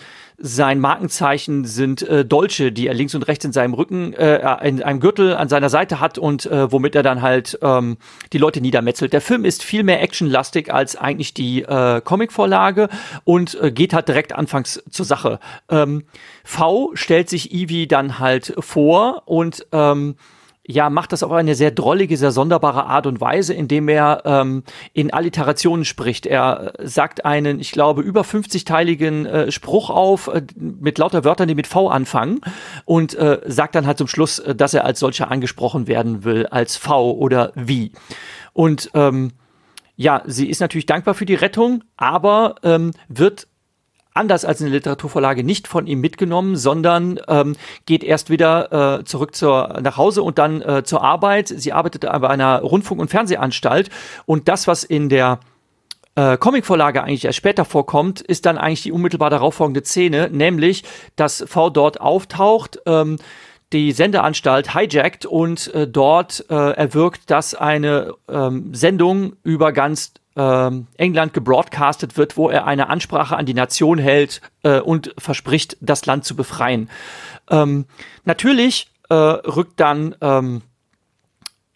sein 0.46 0.78
Markenzeichen 0.78 1.64
sind 1.64 2.02
äh, 2.02 2.22
Dolche, 2.22 2.70
die 2.70 2.86
er 2.86 2.92
links 2.92 3.14
und 3.14 3.22
rechts 3.22 3.46
in 3.46 3.52
seinem 3.52 3.72
Rücken, 3.72 4.12
äh, 4.12 4.68
in 4.68 4.82
einem 4.82 5.00
Gürtel 5.00 5.34
an 5.34 5.48
seiner 5.48 5.70
Seite 5.70 6.00
hat 6.00 6.18
und 6.18 6.44
äh, 6.44 6.70
womit 6.70 6.94
er 6.94 7.02
dann 7.02 7.22
halt 7.22 7.58
ähm, 7.62 7.96
die 8.34 8.36
Leute 8.36 8.60
niedermetzelt. 8.60 9.14
Der 9.14 9.22
Film 9.22 9.46
ist 9.46 9.62
viel 9.62 9.84
mehr 9.84 10.02
actionlastig 10.02 10.70
als 10.70 10.96
eigentlich 10.96 11.32
die 11.32 11.62
äh, 11.62 12.02
Comicvorlage 12.02 12.90
und 13.24 13.58
äh, 13.58 13.72
geht 13.72 13.94
halt 13.94 14.06
direkt 14.08 14.34
anfangs 14.34 14.82
zur 14.90 15.06
Sache. 15.06 15.40
Ähm, 15.70 16.04
v 16.44 16.90
stellt 16.92 17.30
sich 17.30 17.50
Evie 17.50 17.88
dann 17.88 18.18
halt 18.18 18.52
vor 18.58 19.22
und 19.24 19.66
ähm, 19.72 20.16
ja, 20.66 20.88
macht 20.88 21.12
das 21.12 21.22
auf 21.22 21.32
eine 21.32 21.54
sehr 21.54 21.70
drollige, 21.70 22.16
sehr 22.16 22.30
sonderbare 22.30 22.86
Art 22.86 23.06
und 23.06 23.20
Weise, 23.20 23.52
indem 23.52 23.88
er 23.88 24.22
ähm, 24.24 24.64
in 24.94 25.12
Alliterationen 25.12 25.84
spricht. 25.84 26.24
Er 26.24 26.72
sagt 26.82 27.24
einen, 27.24 27.60
ich 27.60 27.70
glaube, 27.70 28.00
über 28.00 28.22
50-teiligen 28.22 29.26
äh, 29.26 29.52
Spruch 29.52 29.90
auf 29.90 30.28
äh, 30.28 30.42
mit 30.56 30.96
lauter 30.96 31.22
Wörtern, 31.24 31.48
die 31.48 31.54
mit 31.54 31.66
V 31.66 31.88
anfangen 31.88 32.40
und 32.86 33.14
äh, 33.14 33.40
sagt 33.44 33.74
dann 33.74 33.86
halt 33.86 33.98
zum 33.98 34.08
Schluss, 34.08 34.38
äh, 34.38 34.54
dass 34.54 34.72
er 34.72 34.86
als 34.86 35.00
solcher 35.00 35.30
angesprochen 35.30 35.86
werden 35.86 36.24
will, 36.24 36.46
als 36.46 36.78
V 36.78 37.12
oder 37.12 37.52
wie. 37.54 37.92
Und 38.54 38.90
ähm, 38.94 39.32
ja, 39.96 40.22
sie 40.24 40.48
ist 40.48 40.60
natürlich 40.60 40.86
dankbar 40.86 41.14
für 41.14 41.26
die 41.26 41.34
Rettung, 41.34 41.84
aber 41.96 42.56
ähm, 42.62 42.92
wird 43.08 43.48
anders 44.14 44.44
als 44.44 44.60
in 44.60 44.66
der 44.66 44.76
Literaturvorlage 44.76 45.44
nicht 45.44 45.68
von 45.68 45.86
ihm 45.86 46.00
mitgenommen, 46.00 46.56
sondern 46.56 47.20
ähm, 47.28 47.56
geht 47.84 48.04
erst 48.04 48.30
wieder 48.30 49.00
äh, 49.00 49.04
zurück 49.04 49.34
zur, 49.34 49.80
nach 49.82 49.96
Hause 49.96 50.22
und 50.22 50.38
dann 50.38 50.62
äh, 50.62 50.84
zur 50.84 51.02
Arbeit. 51.02 51.48
Sie 51.48 51.72
arbeitet 51.72 52.02
bei 52.02 52.28
einer 52.28 52.60
Rundfunk- 52.60 53.00
und 53.00 53.10
Fernsehanstalt 53.10 53.90
und 54.24 54.48
das, 54.48 54.66
was 54.66 54.84
in 54.84 55.08
der 55.08 55.40
äh, 56.14 56.36
Comicvorlage 56.36 57.02
eigentlich 57.02 57.24
erst 57.24 57.38
später 57.38 57.64
vorkommt, 57.64 58.20
ist 58.20 58.46
dann 58.46 58.56
eigentlich 58.56 58.82
die 58.82 58.92
unmittelbar 58.92 59.30
darauf 59.30 59.54
folgende 59.54 59.84
Szene, 59.84 60.30
nämlich, 60.30 60.84
dass 61.16 61.44
V 61.46 61.70
dort 61.70 62.00
auftaucht, 62.00 62.78
ähm, 62.86 63.18
die 63.72 63.90
Sendeanstalt 63.90 64.74
hijackt 64.74 65.26
und 65.26 65.74
äh, 65.74 65.88
dort 65.88 66.46
äh, 66.48 66.54
erwirkt, 66.54 67.30
dass 67.30 67.54
eine 67.56 68.14
ähm, 68.28 68.72
Sendung 68.72 69.34
über 69.42 69.72
ganz 69.72 70.12
ähm, 70.36 70.86
England 70.96 71.32
gebroadcastet 71.32 72.16
wird, 72.16 72.36
wo 72.36 72.48
er 72.48 72.66
eine 72.66 72.88
Ansprache 72.88 73.36
an 73.36 73.46
die 73.46 73.54
Nation 73.54 73.98
hält 73.98 74.40
äh, 74.62 74.80
und 74.80 75.14
verspricht, 75.18 75.76
das 75.80 76.06
Land 76.06 76.24
zu 76.24 76.36
befreien. 76.36 76.90
Ähm, 77.50 77.86
natürlich 78.24 78.90
äh, 79.08 79.14
rückt 79.14 79.78
dann 79.80 80.16
ähm, 80.20 80.62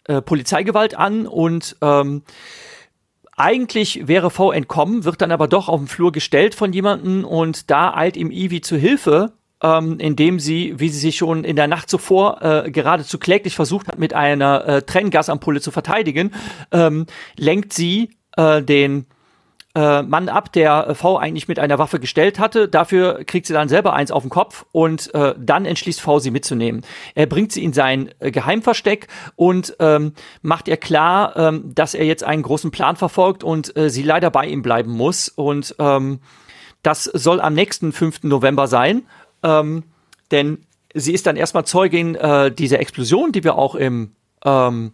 äh, 0.05 0.21
Polizeigewalt 0.21 0.95
an 0.95 1.27
und 1.27 1.77
ähm, 1.81 2.23
eigentlich 3.37 4.07
wäre 4.07 4.29
V 4.29 4.51
entkommen, 4.51 5.05
wird 5.05 5.21
dann 5.21 5.31
aber 5.31 5.47
doch 5.47 5.69
auf 5.69 5.79
dem 5.79 5.87
Flur 5.87 6.11
gestellt 6.11 6.55
von 6.55 6.73
jemandem 6.73 7.23
und 7.23 7.71
da 7.71 7.93
eilt 7.93 8.17
ihm 8.17 8.31
Ivy 8.31 8.59
zu 8.59 8.75
Hilfe, 8.75 9.31
ähm, 9.63 9.97
indem 9.99 10.39
sie, 10.39 10.73
wie 10.77 10.89
sie 10.89 10.99
sich 10.99 11.15
schon 11.15 11.45
in 11.45 11.55
der 11.55 11.67
Nacht 11.67 11.89
zuvor 11.89 12.41
äh, 12.41 12.71
geradezu 12.71 13.17
kläglich 13.17 13.55
versucht 13.55 13.87
hat, 13.87 13.97
mit 13.97 14.13
einer 14.13 14.65
äh, 14.67 14.81
Trenngasampulle 14.81 15.61
zu 15.61 15.71
verteidigen, 15.71 16.31
ähm, 16.71 17.05
lenkt 17.37 17.71
sie 17.71 18.09
äh, 18.39 18.63
den 18.63 19.05
äh, 19.75 20.01
Mann 20.01 20.29
ab, 20.29 20.51
der 20.53 20.87
äh, 20.87 20.95
V 20.95 21.17
eigentlich 21.17 21.47
mit 21.47 21.59
einer 21.59 21.77
Waffe 21.77 21.99
gestellt 21.99 22.39
hatte. 22.39 22.67
Dafür 22.67 23.23
kriegt 23.25 23.45
sie 23.45 23.53
dann 23.53 23.69
selber 23.69 23.93
eins 23.93 24.11
auf 24.11 24.23
den 24.23 24.29
Kopf 24.29 24.65
und 24.71 25.13
äh, 25.13 25.35
dann 25.37 25.65
entschließt 25.65 26.01
V, 26.01 26.19
sie 26.19 26.31
mitzunehmen. 26.31 26.81
Er 27.15 27.27
bringt 27.27 27.51
sie 27.51 27.63
in 27.63 27.73
sein 27.73 28.09
äh, 28.19 28.31
Geheimversteck 28.31 29.07
und 29.35 29.75
ähm, 29.79 30.13
macht 30.41 30.67
ihr 30.67 30.77
klar, 30.77 31.35
ähm, 31.37 31.71
dass 31.75 31.93
er 31.93 32.05
jetzt 32.05 32.23
einen 32.23 32.41
großen 32.41 32.71
Plan 32.71 32.95
verfolgt 32.95 33.43
und 33.43 33.75
äh, 33.77 33.89
sie 33.89 34.03
leider 34.03 34.31
bei 34.31 34.47
ihm 34.47 34.61
bleiben 34.61 34.91
muss. 34.91 35.29
Und 35.29 35.75
ähm, 35.77 36.19
das 36.81 37.03
soll 37.03 37.41
am 37.41 37.53
nächsten 37.53 37.91
5. 37.91 38.23
November 38.23 38.67
sein, 38.67 39.03
ähm, 39.43 39.83
denn 40.31 40.65
sie 40.93 41.13
ist 41.13 41.27
dann 41.27 41.35
erstmal 41.35 41.65
Zeugin 41.65 42.15
äh, 42.15 42.51
dieser 42.51 42.79
Explosion, 42.79 43.31
die 43.31 43.43
wir 43.43 43.55
auch 43.55 43.75
im 43.75 44.13
ähm, 44.43 44.93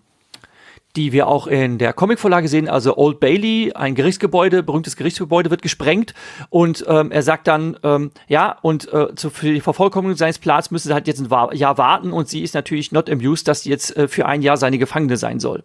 die 0.95 1.11
wir 1.11 1.27
auch 1.27 1.47
in 1.47 1.77
der 1.77 1.93
Comicvorlage 1.93 2.47
sehen. 2.47 2.69
Also 2.69 2.97
Old 2.97 3.19
Bailey, 3.19 3.73
ein 3.73 3.95
Gerichtsgebäude, 3.95 4.63
berühmtes 4.63 4.95
Gerichtsgebäude, 4.95 5.49
wird 5.49 5.61
gesprengt 5.61 6.13
und 6.49 6.85
ähm, 6.87 7.11
er 7.11 7.23
sagt 7.23 7.47
dann, 7.47 7.77
ähm, 7.83 8.11
ja, 8.27 8.57
und 8.61 8.91
äh, 8.93 9.13
zu, 9.15 9.29
für 9.29 9.53
die 9.53 9.61
Vervollkommnung 9.61 10.15
seines 10.15 10.39
Plans 10.39 10.71
müssen 10.71 10.87
sie 10.89 10.93
halt 10.93 11.07
jetzt 11.07 11.19
ein 11.21 11.57
Jahr 11.57 11.77
warten 11.77 12.11
und 12.11 12.29
sie 12.29 12.41
ist 12.41 12.53
natürlich 12.53 12.91
not 12.91 13.09
amused, 13.09 13.47
dass 13.47 13.63
sie 13.63 13.69
jetzt 13.69 13.95
äh, 13.97 14.07
für 14.07 14.25
ein 14.25 14.41
Jahr 14.41 14.57
seine 14.57 14.77
Gefangene 14.77 15.17
sein 15.17 15.39
soll. 15.39 15.63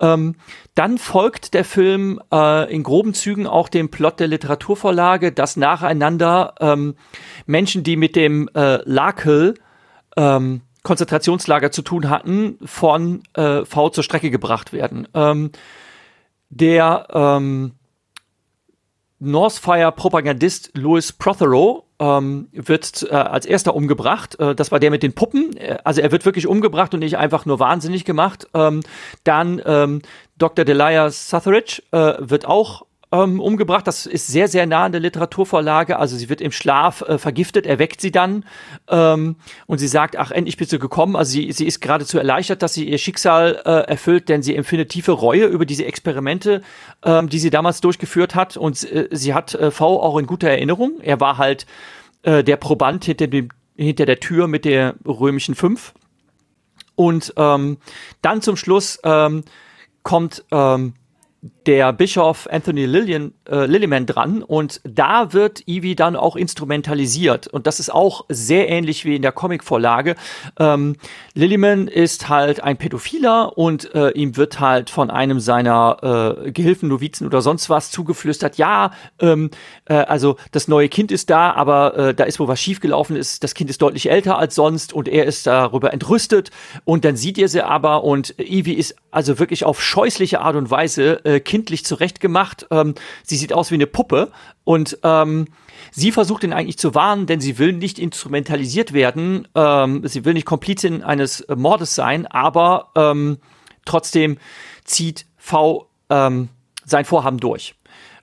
Ähm, 0.00 0.34
dann 0.74 0.98
folgt 0.98 1.54
der 1.54 1.64
Film 1.64 2.20
äh, 2.32 2.72
in 2.72 2.82
groben 2.82 3.14
Zügen 3.14 3.46
auch 3.46 3.68
dem 3.68 3.90
Plot 3.90 4.20
der 4.20 4.28
Literaturvorlage, 4.28 5.32
dass 5.32 5.56
nacheinander 5.56 6.54
ähm, 6.60 6.94
Menschen, 7.46 7.82
die 7.84 7.96
mit 7.96 8.16
dem 8.16 8.48
äh, 8.54 8.78
Lakel 8.84 9.54
ähm, 10.16 10.62
Konzentrationslager 10.82 11.70
zu 11.70 11.82
tun 11.82 12.10
hatten, 12.10 12.58
von 12.64 13.22
äh, 13.34 13.64
V 13.64 13.90
zur 13.90 14.04
Strecke 14.04 14.30
gebracht 14.30 14.72
werden. 14.72 15.06
Ähm, 15.14 15.50
der 16.50 17.06
ähm, 17.12 17.72
Northfire-Propagandist 19.20 20.72
Louis 20.74 21.12
Prothero 21.12 21.86
ähm, 22.00 22.48
wird 22.52 23.06
äh, 23.08 23.14
als 23.14 23.46
erster 23.46 23.74
umgebracht. 23.74 24.38
Äh, 24.40 24.56
das 24.56 24.72
war 24.72 24.80
der 24.80 24.90
mit 24.90 25.04
den 25.04 25.12
Puppen. 25.12 25.56
Äh, 25.56 25.78
also 25.84 26.00
er 26.00 26.10
wird 26.10 26.24
wirklich 26.24 26.48
umgebracht 26.48 26.92
und 26.92 27.00
nicht 27.00 27.16
einfach 27.16 27.46
nur 27.46 27.60
wahnsinnig 27.60 28.04
gemacht. 28.04 28.48
Ähm, 28.52 28.82
dann 29.22 29.62
ähm, 29.64 30.02
Dr. 30.36 30.64
Delia 30.64 31.08
Sutheridge 31.10 31.82
äh, 31.92 32.14
wird 32.18 32.46
auch 32.46 32.84
ähm, 33.12 33.40
umgebracht. 33.40 33.86
Das 33.86 34.06
ist 34.06 34.26
sehr, 34.26 34.48
sehr 34.48 34.66
nah 34.66 34.84
an 34.84 34.92
der 34.92 35.00
Literaturvorlage. 35.00 35.98
Also 35.98 36.16
sie 36.16 36.28
wird 36.28 36.40
im 36.40 36.50
Schlaf 36.50 37.02
äh, 37.02 37.18
vergiftet, 37.18 37.66
er 37.66 37.78
weckt 37.78 38.00
sie 38.00 38.10
dann 38.10 38.44
ähm, 38.88 39.36
und 39.66 39.78
sie 39.78 39.88
sagt, 39.88 40.16
ach, 40.16 40.30
endlich 40.30 40.56
bist 40.56 40.72
du 40.72 40.78
gekommen. 40.78 41.14
Also 41.14 41.32
sie, 41.32 41.52
sie 41.52 41.66
ist 41.66 41.80
geradezu 41.80 42.18
erleichtert, 42.18 42.62
dass 42.62 42.74
sie 42.74 42.88
ihr 42.88 42.98
Schicksal 42.98 43.60
äh, 43.64 43.70
erfüllt, 43.90 44.28
denn 44.28 44.42
sie 44.42 44.56
empfindet 44.56 44.88
tiefe 44.88 45.12
Reue 45.12 45.44
über 45.44 45.66
diese 45.66 45.84
Experimente, 45.84 46.62
ähm, 47.04 47.28
die 47.28 47.38
sie 47.38 47.50
damals 47.50 47.80
durchgeführt 47.82 48.34
hat. 48.34 48.56
Und 48.56 48.82
äh, 48.90 49.08
sie 49.12 49.34
hat 49.34 49.54
äh, 49.54 49.70
V 49.70 50.02
auch 50.02 50.16
in 50.16 50.26
guter 50.26 50.48
Erinnerung. 50.48 51.00
Er 51.02 51.20
war 51.20 51.36
halt 51.36 51.66
äh, 52.22 52.42
der 52.42 52.56
Proband 52.56 53.04
hinter, 53.04 53.26
dem, 53.26 53.50
hinter 53.76 54.06
der 54.06 54.20
Tür 54.20 54.48
mit 54.48 54.64
der 54.64 54.94
römischen 55.06 55.54
Fünf. 55.54 55.92
Und 56.94 57.34
ähm, 57.36 57.78
dann 58.22 58.42
zum 58.42 58.56
Schluss 58.56 58.98
ähm, 59.04 59.44
kommt 60.02 60.44
ähm, 60.50 60.94
der 61.66 61.92
Bischof 61.92 62.48
Anthony 62.50 62.86
Lillian, 62.86 63.32
äh, 63.48 63.66
Lilliman 63.66 64.06
dran 64.06 64.42
und 64.42 64.80
da 64.84 65.32
wird 65.32 65.66
Evie 65.66 65.94
dann 65.94 66.16
auch 66.16 66.36
instrumentalisiert 66.36 67.46
und 67.46 67.66
das 67.66 67.80
ist 67.80 67.92
auch 67.92 68.24
sehr 68.28 68.68
ähnlich 68.68 69.04
wie 69.04 69.16
in 69.16 69.22
der 69.22 69.32
Comicvorlage. 69.32 70.14
Ähm, 70.58 70.96
Lilliman 71.34 71.88
ist 71.88 72.28
halt 72.28 72.62
ein 72.62 72.76
Pädophiler 72.76 73.56
und 73.56 73.94
äh, 73.94 74.10
ihm 74.10 74.36
wird 74.36 74.60
halt 74.60 74.90
von 74.90 75.10
einem 75.10 75.40
seiner 75.40 76.44
äh, 76.44 76.52
Gehilfen, 76.52 76.88
Novizen 76.88 77.26
oder 77.26 77.42
sonst 77.42 77.70
was 77.70 77.90
zugeflüstert, 77.90 78.56
ja, 78.56 78.92
ähm, 79.20 79.50
äh, 79.86 79.94
also 79.94 80.36
das 80.50 80.68
neue 80.68 80.88
Kind 80.88 81.12
ist 81.12 81.30
da, 81.30 81.52
aber 81.52 81.96
äh, 81.96 82.14
da 82.14 82.24
ist 82.24 82.40
wohl 82.40 82.48
was 82.48 82.60
schiefgelaufen 82.60 83.16
ist, 83.16 83.44
das 83.44 83.54
Kind 83.54 83.70
ist 83.70 83.82
deutlich 83.82 84.10
älter 84.10 84.38
als 84.38 84.54
sonst 84.54 84.92
und 84.92 85.08
er 85.08 85.26
ist 85.26 85.46
darüber 85.46 85.92
entrüstet 85.92 86.50
und 86.84 87.04
dann 87.04 87.16
sieht 87.16 87.38
ihr 87.38 87.48
sie 87.48 87.64
aber 87.64 88.04
und 88.04 88.38
Evie 88.38 88.74
ist 88.74 88.96
also 89.10 89.38
wirklich 89.38 89.64
auf 89.64 89.82
scheußliche 89.82 90.40
Art 90.40 90.56
und 90.56 90.70
Weise 90.70 91.24
äh, 91.24 91.40
kindlich 91.52 91.84
zurechtgemacht. 91.84 92.66
Ähm, 92.70 92.94
sie 93.22 93.36
sieht 93.36 93.52
aus 93.52 93.70
wie 93.70 93.74
eine 93.74 93.86
Puppe 93.86 94.32
und 94.64 94.98
ähm, 95.02 95.48
sie 95.90 96.10
versucht 96.10 96.44
ihn 96.44 96.54
eigentlich 96.54 96.78
zu 96.78 96.94
warnen, 96.94 97.26
denn 97.26 97.42
sie 97.42 97.58
will 97.58 97.74
nicht 97.74 97.98
instrumentalisiert 97.98 98.94
werden. 98.94 99.46
Ähm, 99.54 100.00
sie 100.06 100.24
will 100.24 100.32
nicht 100.32 100.46
Komplizin 100.46 101.02
eines 101.02 101.46
Mordes 101.54 101.94
sein, 101.94 102.26
aber 102.26 102.90
ähm, 102.96 103.36
trotzdem 103.84 104.38
zieht 104.84 105.26
V 105.36 105.90
ähm, 106.08 106.48
sein 106.86 107.04
Vorhaben 107.04 107.36
durch. 107.36 107.74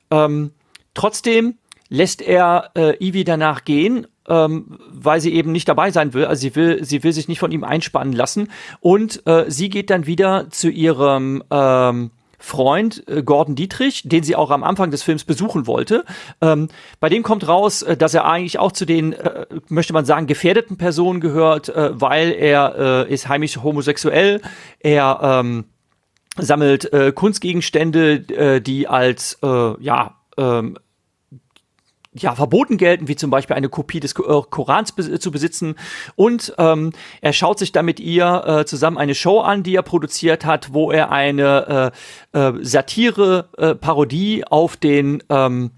Ähm, 0.10 0.54
trotzdem 0.96 1.60
lässt 1.88 2.24
er 2.24 2.72
äh, 2.76 2.98
Ivy 2.98 3.26
danach 3.26 3.64
gehen 3.64 4.08
ähm, 4.28 4.78
weil 4.92 5.22
sie 5.22 5.34
eben 5.34 5.52
nicht 5.52 5.68
dabei 5.68 5.92
sein 5.92 6.14
will. 6.14 6.26
Also 6.26 6.42
sie 6.42 6.56
will, 6.56 6.84
sie 6.84 7.04
will 7.04 7.14
sich 7.14 7.28
nicht 7.28 7.40
von 7.40 7.52
ihm 7.52 7.64
einspannen 7.64 8.14
lassen. 8.14 8.50
Und 8.80 9.26
äh, 9.26 9.46
sie 9.48 9.70
geht 9.70 9.90
dann 9.90 10.06
wieder 10.06 10.52
zu 10.52 10.70
ihrem 10.70 11.44
ähm, 11.50 12.12
Freund 12.40 13.04
äh, 13.08 13.22
Gordon 13.22 13.56
Dietrich, 13.56 14.04
den 14.06 14.24
sie 14.24 14.36
auch 14.36 14.50
am 14.50 14.64
Anfang 14.64 14.90
des 14.92 15.04
Films 15.04 15.26
besuchen 15.26 15.68
wollte. 15.68 16.06
Ähm, 16.42 16.70
bei 17.00 17.10
dem 17.10 17.22
kommt 17.22 17.48
raus, 17.48 17.82
äh, 17.82 17.98
dass 17.98 18.14
er 18.14 18.26
eigentlich 18.26 18.58
auch 18.58 18.72
zu 18.72 18.86
den, 18.86 19.14
äh, 19.14 19.46
möchte 19.68 19.94
man 19.94 20.06
sagen, 20.06 20.26
gefährdeten 20.26 20.78
Personen 20.78 21.20
gehört, 21.20 21.70
äh, 21.70 21.92
weil 22.00 22.32
er 22.32 23.06
äh, 23.08 23.14
ist 23.14 23.28
heimisch 23.28 23.58
homosexuell. 23.58 24.42
Er 24.80 25.20
ähm, 25.22 25.66
sammelt 26.38 26.92
äh, 26.94 27.12
Kunstgegenstände, 27.12 28.62
die 28.62 28.88
als 28.88 29.40
ja 29.42 30.16
ähm, 30.38 30.78
ja, 32.14 32.34
verboten 32.34 32.78
gelten, 32.78 33.08
wie 33.08 33.16
zum 33.16 33.30
Beispiel 33.30 33.56
eine 33.56 33.70
Kopie 33.70 34.00
des 34.00 34.14
äh, 34.14 34.42
Korans 34.50 34.94
zu 35.20 35.32
besitzen. 35.32 35.76
Und 36.16 36.54
ähm, 36.58 36.92
er 37.22 37.34
schaut 37.34 37.60
sich 37.60 37.72
dann 37.72 37.86
mit 37.86 38.00
ihr 38.00 38.44
äh, 38.46 38.66
zusammen 38.66 38.98
eine 38.98 39.16
Show 39.16 39.40
an, 39.42 39.64
die 39.64 39.76
er 39.76 39.84
produziert 39.84 40.46
hat, 40.46 40.74
wo 40.74 40.92
er 40.92 41.12
eine 41.12 41.94
äh, 42.34 42.40
äh, 42.40 42.54
Satire-Parodie 42.64 44.46
auf 44.46 44.78
den 44.78 45.24
ähm, 45.30 45.72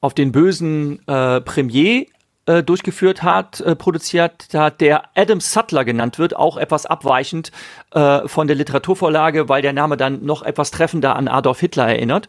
auf 0.00 0.14
den 0.14 0.32
bösen 0.32 1.06
äh, 1.06 1.40
Premier 1.40 2.06
äh, 2.46 2.64
durchgeführt 2.64 3.22
hat, 3.22 3.60
äh, 3.60 3.76
produziert 3.76 4.48
hat, 4.52 4.80
der 4.80 5.04
Adam 5.16 5.40
Sutler 5.40 5.84
genannt 5.84 6.18
wird, 6.18 6.34
auch 6.34 6.56
etwas 6.56 6.86
abweichend 6.86 7.52
äh, 7.92 8.26
von 8.26 8.48
der 8.48 8.56
Literaturvorlage, 8.56 9.48
weil 9.48 9.62
der 9.62 9.72
Name 9.72 9.96
dann 9.96 10.24
noch 10.24 10.42
etwas 10.42 10.72
treffender 10.72 11.14
an 11.14 11.28
Adolf 11.28 11.60
Hitler 11.60 11.86
erinnert. 11.86 12.28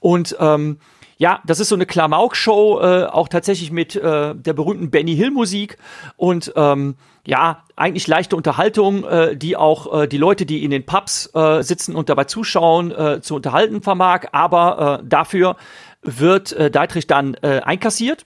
Und 0.00 0.36
ähm, 0.40 0.78
ja, 1.22 1.40
das 1.46 1.60
ist 1.60 1.68
so 1.68 1.76
eine 1.76 1.86
Klamauk-Show, 1.86 2.80
äh, 2.80 3.04
auch 3.04 3.28
tatsächlich 3.28 3.70
mit 3.70 3.94
äh, 3.94 4.34
der 4.34 4.52
berühmten 4.54 4.90
Benny 4.90 5.14
Hill-Musik 5.14 5.78
und 6.16 6.52
ähm, 6.56 6.96
ja, 7.24 7.62
eigentlich 7.76 8.08
leichte 8.08 8.34
Unterhaltung, 8.34 9.04
äh, 9.04 9.36
die 9.36 9.56
auch 9.56 10.02
äh, 10.02 10.08
die 10.08 10.16
Leute, 10.18 10.46
die 10.46 10.64
in 10.64 10.72
den 10.72 10.84
Pubs 10.84 11.30
äh, 11.32 11.62
sitzen 11.62 11.94
und 11.94 12.08
dabei 12.08 12.24
zuschauen, 12.24 12.90
äh, 12.90 13.20
zu 13.20 13.36
unterhalten 13.36 13.82
vermag. 13.82 14.30
Aber 14.32 14.98
äh, 15.00 15.06
dafür 15.06 15.54
wird 16.02 16.54
äh, 16.54 16.72
Dietrich 16.72 17.06
dann 17.06 17.34
äh, 17.34 17.60
einkassiert 17.60 18.24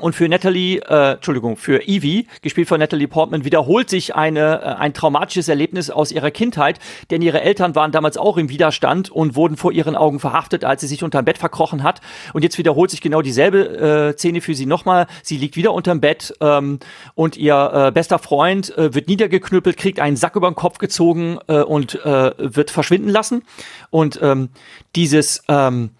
und 0.00 0.14
für 0.14 0.26
Natalie, 0.26 0.78
äh, 0.78 1.12
Entschuldigung, 1.12 1.58
für 1.58 1.86
Evie, 1.86 2.26
gespielt 2.40 2.66
von 2.66 2.80
Natalie 2.80 3.08
Portman, 3.08 3.44
wiederholt 3.44 3.90
sich 3.90 4.14
eine, 4.14 4.62
äh, 4.62 4.64
ein 4.64 4.94
traumatisches 4.94 5.48
Erlebnis 5.48 5.90
aus 5.90 6.12
ihrer 6.12 6.30
Kindheit, 6.30 6.78
denn 7.10 7.20
ihre 7.20 7.42
Eltern 7.42 7.74
waren 7.74 7.92
damals 7.92 8.16
auch 8.16 8.38
im 8.38 8.48
Widerstand 8.48 9.10
und 9.10 9.36
wurden 9.36 9.58
vor 9.58 9.70
ihren 9.70 9.94
Augen 9.94 10.18
verhaftet, 10.18 10.64
als 10.64 10.80
sie 10.80 10.86
sich 10.86 11.04
unterm 11.04 11.26
Bett 11.26 11.36
verkrochen 11.36 11.82
hat. 11.82 12.00
Und 12.32 12.42
jetzt 12.42 12.56
wiederholt 12.56 12.90
sich 12.90 13.02
genau 13.02 13.20
dieselbe 13.20 14.12
äh, 14.14 14.16
Szene 14.16 14.40
für 14.40 14.54
sie 14.54 14.64
nochmal. 14.64 15.06
Sie 15.22 15.36
liegt 15.36 15.56
wieder 15.56 15.74
unterm 15.74 16.00
Bett 16.00 16.34
ähm, 16.40 16.78
und 17.14 17.36
ihr 17.36 17.70
äh, 17.74 17.92
bester 17.92 18.18
Freund 18.18 18.74
äh, 18.78 18.94
wird 18.94 19.08
niedergeknüppelt, 19.08 19.76
kriegt 19.76 20.00
einen 20.00 20.16
Sack 20.16 20.36
über 20.36 20.50
den 20.50 20.54
Kopf 20.54 20.78
gezogen 20.78 21.38
äh, 21.48 21.60
und 21.60 22.02
äh, 22.06 22.32
wird 22.38 22.70
verschwinden 22.70 23.10
lassen. 23.10 23.42
Und 23.90 24.18
ähm, 24.22 24.48
dieses 24.94 25.42
ähm, 25.48 25.90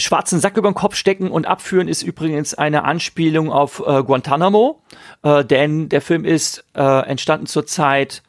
schwarzen 0.00 0.40
Sack 0.40 0.56
über 0.56 0.70
den 0.70 0.74
Kopf 0.74 0.94
stecken 0.94 1.30
und 1.30 1.46
abführen 1.46 1.88
ist 1.88 2.02
übrigens 2.02 2.54
eine 2.54 2.84
Anspielung 2.84 3.50
auf 3.50 3.82
äh, 3.86 4.02
Guantanamo, 4.02 4.82
äh, 5.22 5.44
denn 5.44 5.88
der 5.88 6.00
Film 6.00 6.24
ist 6.24 6.64
äh, 6.74 7.06
entstanden 7.06 7.46
zur 7.46 7.66
Zeit 7.66 8.22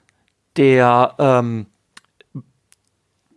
der 0.55 1.15
ähm, 1.19 1.67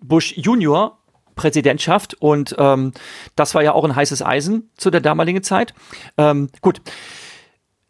Bush 0.00 0.36
Junior 0.36 0.98
Präsidentschaft 1.34 2.14
und 2.14 2.54
ähm, 2.58 2.92
das 3.36 3.54
war 3.54 3.62
ja 3.62 3.72
auch 3.72 3.84
ein 3.84 3.96
heißes 3.96 4.22
Eisen 4.22 4.70
zu 4.76 4.90
der 4.90 5.00
damaligen 5.00 5.42
Zeit. 5.42 5.74
Ähm, 6.18 6.50
gut. 6.60 6.80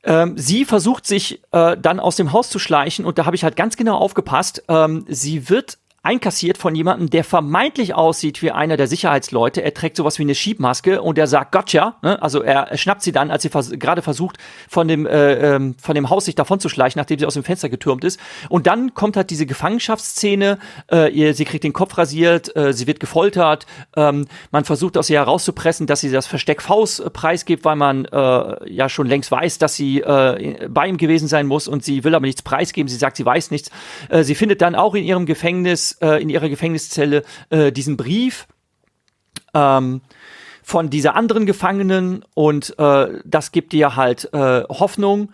Ähm, 0.04 0.36
sie 0.36 0.64
versucht 0.64 1.06
sich 1.06 1.42
äh, 1.52 1.76
dann 1.76 2.00
aus 2.00 2.16
dem 2.16 2.32
Haus 2.32 2.50
zu 2.50 2.58
schleichen 2.58 3.04
und 3.04 3.18
da 3.18 3.26
habe 3.26 3.36
ich 3.36 3.44
halt 3.44 3.56
ganz 3.56 3.76
genau 3.76 3.96
aufgepasst. 3.96 4.64
Ähm, 4.68 5.04
sie 5.08 5.48
wird 5.48 5.78
einkassiert 6.04 6.58
von 6.58 6.74
jemandem, 6.74 7.10
der 7.10 7.22
vermeintlich 7.22 7.94
aussieht 7.94 8.42
wie 8.42 8.50
einer 8.50 8.76
der 8.76 8.88
Sicherheitsleute. 8.88 9.62
Er 9.62 9.72
trägt 9.72 9.96
sowas 9.96 10.18
wie 10.18 10.22
eine 10.22 10.34
Schiebmaske 10.34 11.00
und 11.00 11.16
er 11.16 11.28
sagt 11.28 11.52
Gotcha. 11.52 11.96
Ne? 12.02 12.20
Also 12.20 12.42
er, 12.42 12.76
schnappt 12.76 13.02
sie 13.02 13.12
dann, 13.12 13.30
als 13.30 13.42
sie 13.42 13.50
vers 13.50 13.70
gerade 13.78 14.02
versucht, 14.02 14.38
von 14.68 14.88
dem, 14.88 15.06
äh, 15.06 15.54
ähm, 15.54 15.76
von 15.80 15.94
dem 15.94 16.10
Haus 16.10 16.24
sich 16.24 16.34
davon 16.34 16.58
zu 16.58 16.68
schleichen, 16.68 16.98
nachdem 16.98 17.20
sie 17.20 17.26
aus 17.26 17.34
dem 17.34 17.44
Fenster 17.44 17.68
getürmt 17.68 18.02
ist. 18.02 18.18
Und 18.48 18.66
dann 18.66 18.94
kommt 18.94 19.16
halt 19.16 19.30
diese 19.30 19.46
Gefangenschaftsszene. 19.46 20.58
Äh, 20.90 21.12
ihr, 21.12 21.34
sie 21.34 21.44
kriegt 21.44 21.62
den 21.62 21.72
Kopf 21.72 21.96
rasiert, 21.96 22.54
äh, 22.56 22.72
sie 22.72 22.88
wird 22.88 22.98
gefoltert. 22.98 23.66
Ähm, 23.94 24.26
man 24.50 24.64
versucht 24.64 24.98
aus 24.98 25.08
ihr 25.08 25.20
herauszupressen, 25.20 25.86
dass 25.86 26.00
sie 26.00 26.10
das 26.10 26.26
Versteck 26.26 26.62
Faust 26.62 27.12
preisgibt, 27.12 27.64
weil 27.64 27.76
man 27.76 28.06
äh, 28.06 28.72
ja 28.72 28.88
schon 28.88 29.06
längst 29.06 29.30
weiß, 29.30 29.58
dass 29.58 29.76
sie 29.76 30.00
äh, 30.00 30.66
bei 30.68 30.88
ihm 30.88 30.96
gewesen 30.96 31.28
sein 31.28 31.46
muss 31.46 31.68
und 31.68 31.84
sie 31.84 32.02
will 32.02 32.16
aber 32.16 32.26
nichts 32.26 32.42
preisgeben. 32.42 32.88
Sie 32.88 32.96
sagt, 32.96 33.16
sie 33.16 33.24
weiß 33.24 33.52
nichts. 33.52 33.70
Äh, 34.08 34.24
sie 34.24 34.34
findet 34.34 34.62
dann 34.62 34.74
auch 34.74 34.96
in 34.96 35.04
ihrem 35.04 35.26
Gefängnis 35.26 35.91
äh, 36.00 36.22
in 36.22 36.28
ihrer 36.28 36.48
Gefängniszelle 36.48 37.22
äh, 37.50 37.72
diesen 37.72 37.96
Brief 37.96 38.46
ähm, 39.54 40.00
von 40.62 40.90
dieser 40.90 41.16
anderen 41.16 41.46
Gefangenen 41.46 42.24
und 42.34 42.78
äh, 42.78 43.20
das 43.24 43.52
gibt 43.52 43.74
ihr 43.74 43.96
halt 43.96 44.32
äh, 44.32 44.62
Hoffnung. 44.68 45.32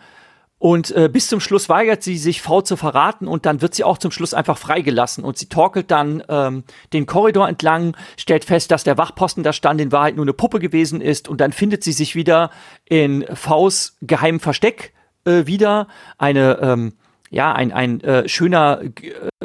Und 0.61 0.91
äh, 0.91 1.09
bis 1.09 1.29
zum 1.29 1.39
Schluss 1.39 1.69
weigert 1.69 2.03
sie 2.03 2.19
sich, 2.19 2.43
V 2.43 2.63
zu 2.63 2.77
verraten 2.77 3.29
und 3.29 3.47
dann 3.47 3.63
wird 3.63 3.75
sie 3.75 3.85
auch 3.85 3.97
zum 3.97 4.11
Schluss 4.11 4.35
einfach 4.35 4.59
freigelassen. 4.59 5.23
Und 5.23 5.39
sie 5.39 5.49
torkelt 5.49 5.91
dann 5.93 6.23
ähm, 6.29 6.65
den 6.93 7.07
Korridor 7.07 7.49
entlang, 7.49 7.97
stellt 8.17 8.45
fest, 8.45 8.73
dass 8.73 8.83
der 8.83 8.99
Wachposten 8.99 9.45
da 9.45 9.53
stand, 9.53 9.81
in 9.81 9.93
Wahrheit 9.93 10.17
nur 10.17 10.25
eine 10.25 10.33
Puppe 10.33 10.59
gewesen 10.59 11.01
ist. 11.01 11.29
Und 11.29 11.41
dann 11.41 11.53
findet 11.53 11.85
sie 11.85 11.93
sich 11.93 12.17
wieder 12.17 12.51
in 12.87 13.25
Vs 13.33 13.99
geheimen 14.03 14.41
Versteck 14.41 14.93
äh, 15.25 15.47
wieder. 15.47 15.87
Eine 16.19 16.59
ähm, 16.61 16.95
ja, 17.31 17.53
ein, 17.53 17.73
ein 17.73 18.01
äh, 18.01 18.29
schöner 18.29 18.81
äh, 18.83 18.91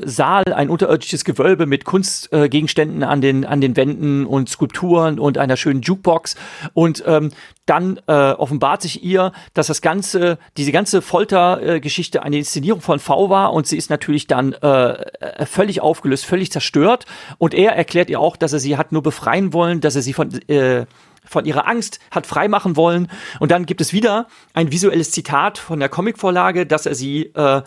Saal, 0.01 0.43
ein 0.53 0.69
unterirdisches 0.69 1.25
Gewölbe 1.25 1.65
mit 1.65 1.85
Kunstgegenständen 1.85 3.01
äh, 3.01 3.05
an, 3.05 3.21
den, 3.21 3.45
an 3.45 3.61
den 3.61 3.75
Wänden 3.75 4.25
und 4.25 4.49
Skulpturen 4.49 5.19
und 5.19 5.37
einer 5.37 5.57
schönen 5.57 5.81
Jukebox. 5.81 6.35
Und 6.73 7.03
ähm, 7.05 7.31
dann 7.65 7.99
äh, 8.07 8.31
offenbart 8.31 8.81
sich 8.81 9.03
ihr, 9.03 9.31
dass 9.53 9.67
das 9.67 9.81
ganze, 9.81 10.37
diese 10.57 10.71
ganze 10.71 11.01
Foltergeschichte 11.01 12.19
äh, 12.19 12.21
eine 12.21 12.37
Inszenierung 12.37 12.81
von 12.81 12.99
V 12.99 13.29
war 13.29 13.53
und 13.53 13.67
sie 13.67 13.77
ist 13.77 13.89
natürlich 13.89 14.27
dann 14.27 14.53
äh, 14.53 14.93
äh, 14.93 15.45
völlig 15.45 15.81
aufgelöst, 15.81 16.25
völlig 16.25 16.51
zerstört. 16.51 17.05
Und 17.37 17.53
er 17.53 17.75
erklärt 17.75 18.09
ihr 18.09 18.19
auch, 18.19 18.35
dass 18.35 18.53
er 18.53 18.59
sie 18.59 18.77
hat 18.77 18.91
nur 18.91 19.03
befreien 19.03 19.53
wollen, 19.53 19.81
dass 19.81 19.95
er 19.95 20.01
sie 20.01 20.13
von 20.13 20.31
äh, 20.49 20.85
von 21.25 21.45
ihrer 21.45 21.67
Angst 21.67 21.99
hat 22.11 22.27
freimachen 22.27 22.75
wollen. 22.75 23.09
Und 23.39 23.51
dann 23.51 23.65
gibt 23.65 23.81
es 23.81 23.93
wieder 23.93 24.27
ein 24.53 24.71
visuelles 24.71 25.11
Zitat 25.11 25.57
von 25.57 25.79
der 25.79 25.89
Comicvorlage, 25.89 26.65
dass 26.65 26.85
er 26.85 26.95
sie 26.95 27.31
äh, 27.35 27.61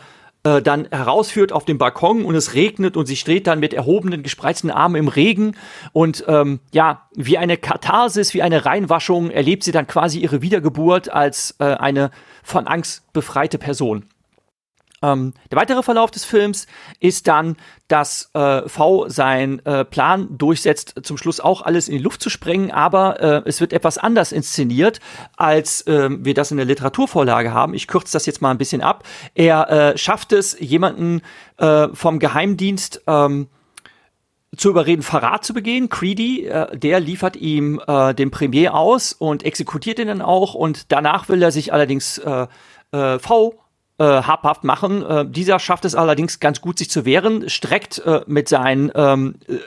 äh, 0.47 0.63
dann 0.63 0.87
herausführt 0.91 1.51
auf 1.51 1.65
den 1.65 1.77
Balkon 1.77 2.25
und 2.25 2.37
es 2.37 2.55
regnet 2.55 2.97
und 2.97 3.07
sie 3.07 3.17
steht 3.17 3.49
dann 3.49 3.59
mit 3.59 3.75
erhobenen, 3.75 4.23
gespreizten 4.23 4.71
Armen 4.71 4.95
im 4.95 5.09
Regen 5.09 5.57
und 5.93 6.25
ähm, 6.29 6.61
ja, 6.73 7.09
wie 7.15 7.37
eine 7.37 7.57
Katharsis, 7.57 8.33
wie 8.33 8.43
eine 8.43 8.65
Reinwaschung 8.65 9.31
erlebt 9.31 9.65
sie 9.65 9.73
dann 9.73 9.89
quasi 9.89 10.21
ihre 10.21 10.43
Wiedergeburt 10.43 11.09
als 11.09 11.57
äh, 11.59 11.65
eine 11.65 12.13
von 12.45 12.69
Angst 12.69 13.13
befreite 13.13 13.59
Person. 13.59 14.05
Ähm, 15.03 15.35
der 15.51 15.59
weitere 15.59 15.83
Verlauf 15.83 16.11
des 16.11 16.25
Films 16.25 16.67
ist 17.01 17.29
dann, 17.29 17.57
dass 17.89 18.31
äh, 18.35 18.69
V 18.69 19.09
seinen 19.09 19.65
äh, 19.67 19.85
Plan 19.85 20.27
durchsetzt, 20.37 20.95
zum 21.03 21.19
Schluss 21.19 21.39
auch 21.41 21.63
alles 21.63 21.89
in 21.89 21.97
die 21.97 22.03
Luft 22.03 22.23
zu 22.23 22.31
sprengen, 22.31 22.71
aber 22.71 23.21
äh, 23.21 23.43
es 23.45 23.61
wird 23.61 23.73
etwas 23.73 23.99
anders 23.99 24.33
inszeniert, 24.33 25.01
als 25.37 25.85
ähm, 25.87 26.25
wir 26.25 26.35
das 26.35 26.51
in 26.51 26.57
der 26.57 26.67
Literaturvorlage 26.67 27.53
haben. 27.53 27.75
Ich 27.75 27.87
kürze 27.87 28.13
das 28.13 28.27
jetzt 28.27 28.41
mal 28.41 28.51
ein 28.51 28.59
bisschen 28.59 28.81
ab. 28.81 29.05
Er 29.35 29.71
äh, 29.71 29.99
schafft 29.99 30.33
es, 30.33 30.59
jemanden 30.59 31.23
äh, 31.59 31.89
vom 31.93 32.19
Geheimdienst 32.19 33.03
ähm, 33.07 33.49
zu 34.57 34.71
überreden, 34.71 35.03
Verrat 35.03 35.45
zu 35.45 35.53
begehen. 35.53 35.89
Creedy, 35.89 36.47
äh, 36.47 36.77
der 36.77 37.01
liefert 37.01 37.37
ihm 37.37 37.81
äh, 37.87 38.15
den 38.15 38.31
Premier 38.31 38.75
aus 38.75 39.13
und 39.13 39.45
exekutiert 39.45 39.99
ihn 39.99 40.09
dann 40.09 40.23
auch. 40.23 40.55
Und 40.55 40.91
danach 40.93 41.29
will 41.29 41.43
er 41.43 41.53
sich 41.53 41.73
allerdings 41.73 42.19
äh, 42.19 42.47
äh, 42.93 43.19
V 43.19 43.55
äh, 43.99 44.05
habhaft 44.05 44.65
machen. 44.65 45.05
Äh, 45.05 45.27
dieser 45.29 45.59
schafft 45.59 45.85
es 45.85 45.95
allerdings 45.95 46.41
ganz 46.41 46.61
gut, 46.61 46.79
sich 46.79 46.91
zu 46.91 47.05
wehren, 47.05 47.49
streckt 47.49 47.99
äh, 48.05 48.21
mit 48.27 48.49
seinen 48.49 48.91
ähm, 48.95 49.37
äh, 49.49 49.59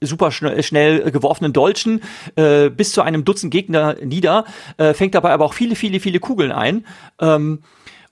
super 0.00 0.30
schnell, 0.30 0.62
schnell 0.62 1.10
geworfenen 1.10 1.52
Dolchen 1.52 2.02
äh, 2.36 2.68
bis 2.68 2.92
zu 2.92 3.02
einem 3.02 3.24
Dutzend 3.24 3.52
Gegner 3.52 3.96
nieder, 4.02 4.44
äh, 4.76 4.94
fängt 4.94 5.14
dabei 5.14 5.32
aber 5.32 5.44
auch 5.44 5.54
viele, 5.54 5.74
viele, 5.76 6.00
viele 6.00 6.20
Kugeln 6.20 6.52
ein. 6.52 6.86
Ähm, 7.20 7.60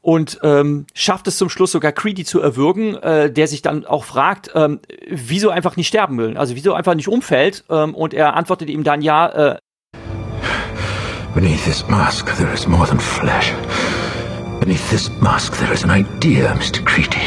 und 0.00 0.38
ähm, 0.42 0.84
schafft 0.92 1.26
es 1.28 1.38
zum 1.38 1.48
Schluss 1.48 1.72
sogar 1.72 1.90
Creedy 1.90 2.26
zu 2.26 2.38
erwürgen, 2.38 2.94
äh, 2.96 3.32
der 3.32 3.48
sich 3.48 3.62
dann 3.62 3.86
auch 3.86 4.04
fragt, 4.04 4.50
ähm, 4.54 4.80
wieso 5.08 5.48
einfach 5.48 5.78
nicht 5.78 5.88
sterben 5.88 6.18
will, 6.18 6.36
also 6.36 6.54
wieso 6.54 6.74
einfach 6.74 6.94
nicht 6.94 7.08
umfällt. 7.08 7.64
Ähm, 7.70 7.94
und 7.94 8.12
er 8.12 8.36
antwortet 8.36 8.68
ihm 8.68 8.84
dann 8.84 9.00
ja. 9.00 9.54
Äh, 9.54 9.58
Beneath 11.34 11.64
this 11.64 11.88
mask 11.88 12.26
there 12.36 12.52
is 12.52 12.66
more 12.66 12.86
than 12.86 13.00
flesh. 13.00 13.54
Beneath 14.64 14.88
this 14.88 15.10
mask 15.20 15.58
there 15.58 15.74
is 15.74 15.84
an 15.84 15.90
idea, 15.90 16.54
Mr. 16.54 16.82
Creedy. 16.86 17.20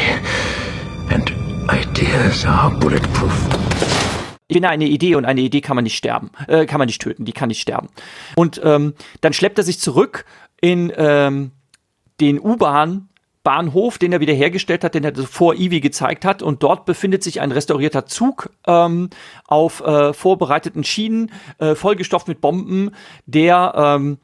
And 1.08 1.32
ideas 1.70 2.44
are 2.44 2.76
bulletproof. 2.80 3.32
Ich 4.48 4.54
bin 4.56 4.64
eine 4.64 4.86
Idee 4.86 5.14
und 5.14 5.24
eine 5.24 5.42
Idee 5.42 5.60
kann 5.60 5.76
man 5.76 5.84
nicht 5.84 5.96
sterben, 5.96 6.32
äh, 6.48 6.66
kann 6.66 6.78
man 6.78 6.86
nicht 6.86 7.00
töten, 7.00 7.24
die 7.24 7.30
kann 7.30 7.46
nicht 7.46 7.60
sterben. 7.60 7.90
Und 8.34 8.60
ähm, 8.64 8.94
dann 9.20 9.32
schleppt 9.34 9.56
er 9.56 9.62
sich 9.62 9.78
zurück 9.78 10.24
in 10.60 10.92
ähm, 10.96 11.52
den 12.20 12.40
U-Bahn 12.40 13.08
Bahnhof, 13.44 13.98
den 13.98 14.12
er 14.12 14.18
wiederhergestellt 14.18 14.82
hat, 14.82 14.96
den 14.96 15.04
er 15.04 15.14
vor 15.14 15.54
Ivi 15.54 15.78
gezeigt 15.78 16.24
hat. 16.24 16.42
Und 16.42 16.64
dort 16.64 16.86
befindet 16.86 17.22
sich 17.22 17.40
ein 17.40 17.52
restaurierter 17.52 18.04
Zug 18.04 18.50
ähm, 18.66 19.10
auf 19.46 19.80
äh, 19.82 20.12
vorbereiteten 20.12 20.82
Schienen, 20.82 21.30
äh, 21.58 21.76
vollgestopft 21.76 22.26
mit 22.26 22.40
Bomben, 22.40 22.90
der 23.26 23.74
ähm, 23.76 24.18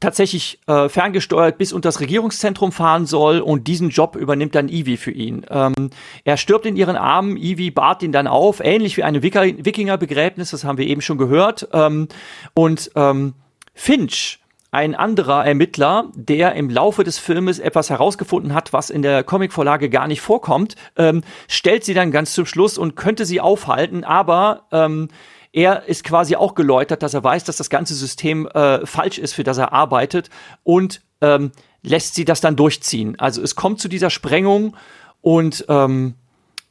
tatsächlich 0.00 0.60
äh, 0.66 0.88
ferngesteuert 0.88 1.58
bis 1.58 1.72
unter 1.72 1.88
das 1.88 2.00
Regierungszentrum 2.00 2.72
fahren 2.72 3.06
soll 3.06 3.40
und 3.40 3.66
diesen 3.66 3.88
Job 3.88 4.16
übernimmt 4.16 4.54
dann 4.54 4.68
Ivi 4.68 4.96
für 4.96 5.10
ihn. 5.10 5.46
Ähm, 5.48 5.90
er 6.24 6.36
stirbt 6.36 6.66
in 6.66 6.76
ihren 6.76 6.96
Armen, 6.96 7.36
Ivi 7.36 7.70
bahrt 7.70 8.02
ihn 8.02 8.12
dann 8.12 8.26
auf, 8.26 8.60
ähnlich 8.60 8.96
wie 8.96 9.04
eine 9.04 9.22
Wikingerbegräbnis, 9.22 10.50
das 10.50 10.64
haben 10.64 10.78
wir 10.78 10.86
eben 10.86 11.00
schon 11.00 11.18
gehört. 11.18 11.68
Ähm, 11.72 12.08
und 12.54 12.90
ähm, 12.94 13.34
Finch 13.74 14.40
ein 14.76 14.94
anderer 14.94 15.46
Ermittler, 15.46 16.10
der 16.14 16.54
im 16.54 16.68
Laufe 16.68 17.02
des 17.02 17.18
Filmes 17.18 17.58
etwas 17.58 17.88
herausgefunden 17.88 18.52
hat, 18.52 18.74
was 18.74 18.90
in 18.90 19.00
der 19.00 19.24
Comicvorlage 19.24 19.88
gar 19.88 20.06
nicht 20.06 20.20
vorkommt, 20.20 20.74
ähm, 20.96 21.22
stellt 21.48 21.84
sie 21.84 21.94
dann 21.94 22.10
ganz 22.10 22.34
zum 22.34 22.44
Schluss 22.44 22.76
und 22.76 22.94
könnte 22.94 23.24
sie 23.24 23.40
aufhalten, 23.40 24.04
aber 24.04 24.66
ähm, 24.72 25.08
er 25.56 25.88
ist 25.88 26.04
quasi 26.04 26.36
auch 26.36 26.54
geläutert, 26.54 27.02
dass 27.02 27.14
er 27.14 27.24
weiß, 27.24 27.44
dass 27.44 27.56
das 27.56 27.70
ganze 27.70 27.94
System 27.94 28.46
äh, 28.46 28.84
falsch 28.84 29.16
ist, 29.16 29.32
für 29.32 29.42
das 29.42 29.56
er 29.56 29.72
arbeitet 29.72 30.28
und 30.64 31.00
ähm, 31.22 31.50
lässt 31.82 32.14
sie 32.14 32.26
das 32.26 32.42
dann 32.42 32.56
durchziehen. 32.56 33.18
Also 33.18 33.42
es 33.42 33.54
kommt 33.54 33.80
zu 33.80 33.88
dieser 33.88 34.10
Sprengung 34.10 34.76
und 35.22 35.64
ähm, 35.70 36.14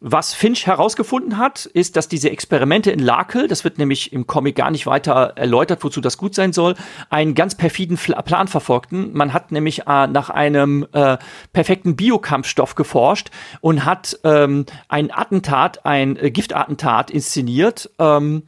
was 0.01 0.35
Finch 0.35 0.67
herausgefunden 0.67 1.39
hat, 1.39 1.65
ist, 1.65 1.95
dass 1.95 2.07
diese 2.07 2.29
Experimente 2.29 2.91
in 2.91 2.99
Lakel, 2.99 3.47
das 3.47 3.63
wird 3.63 3.79
nämlich 3.79 4.13
im 4.13 4.27
Comic 4.27 4.55
gar 4.55 4.69
nicht 4.69 4.85
weiter 4.85 5.33
erläutert, 5.35 5.83
wozu 5.83 5.99
das 5.99 6.19
gut 6.19 6.35
sein 6.35 6.53
soll, 6.53 6.75
einen 7.09 7.33
ganz 7.33 7.55
perfiden 7.55 7.97
Plan 7.97 8.47
verfolgten. 8.47 9.13
Man 9.13 9.33
hat 9.33 9.51
nämlich 9.51 9.87
äh, 9.87 10.05
nach 10.05 10.29
einem 10.29 10.85
äh, 10.91 11.17
perfekten 11.53 11.95
Biokampfstoff 11.95 12.75
geforscht 12.75 13.31
und 13.61 13.83
hat 13.83 14.19
ähm, 14.23 14.67
ein 14.89 15.11
Attentat, 15.11 15.87
ein 15.87 16.17
äh, 16.17 16.29
Giftattentat 16.29 17.09
inszeniert. 17.09 17.89
Ähm, 17.97 18.43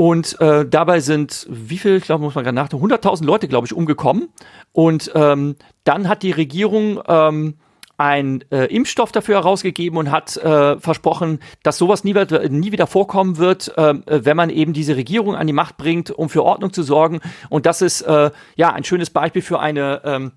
und 0.00 0.40
äh, 0.40 0.64
dabei 0.64 1.00
sind, 1.00 1.46
wie 1.50 1.76
viel, 1.76 1.96
ich 1.96 2.04
glaube, 2.04 2.24
muss 2.24 2.34
man 2.34 2.42
gerade 2.42 2.54
nachdenken, 2.54 2.90
100.000 2.90 3.22
Leute, 3.22 3.48
glaube 3.48 3.66
ich, 3.66 3.74
umgekommen. 3.74 4.30
Und 4.72 5.12
ähm, 5.14 5.56
dann 5.84 6.08
hat 6.08 6.22
die 6.22 6.30
Regierung 6.30 7.02
ähm, 7.06 7.58
einen 7.98 8.42
äh, 8.50 8.64
Impfstoff 8.74 9.12
dafür 9.12 9.34
herausgegeben 9.34 9.98
und 9.98 10.10
hat 10.10 10.38
äh, 10.38 10.80
versprochen, 10.80 11.40
dass 11.62 11.76
sowas 11.76 12.02
nie, 12.02 12.14
nie 12.14 12.72
wieder 12.72 12.86
vorkommen 12.86 13.36
wird, 13.36 13.76
äh, 13.76 13.94
wenn 14.06 14.38
man 14.38 14.48
eben 14.48 14.72
diese 14.72 14.96
Regierung 14.96 15.36
an 15.36 15.46
die 15.46 15.52
Macht 15.52 15.76
bringt, 15.76 16.10
um 16.10 16.30
für 16.30 16.44
Ordnung 16.44 16.72
zu 16.72 16.82
sorgen. 16.82 17.20
Und 17.50 17.66
das 17.66 17.82
ist 17.82 18.00
äh, 18.00 18.30
ja 18.56 18.72
ein 18.72 18.84
schönes 18.84 19.10
Beispiel 19.10 19.42
für 19.42 19.60
eine 19.60 20.00
ähm, 20.06 20.32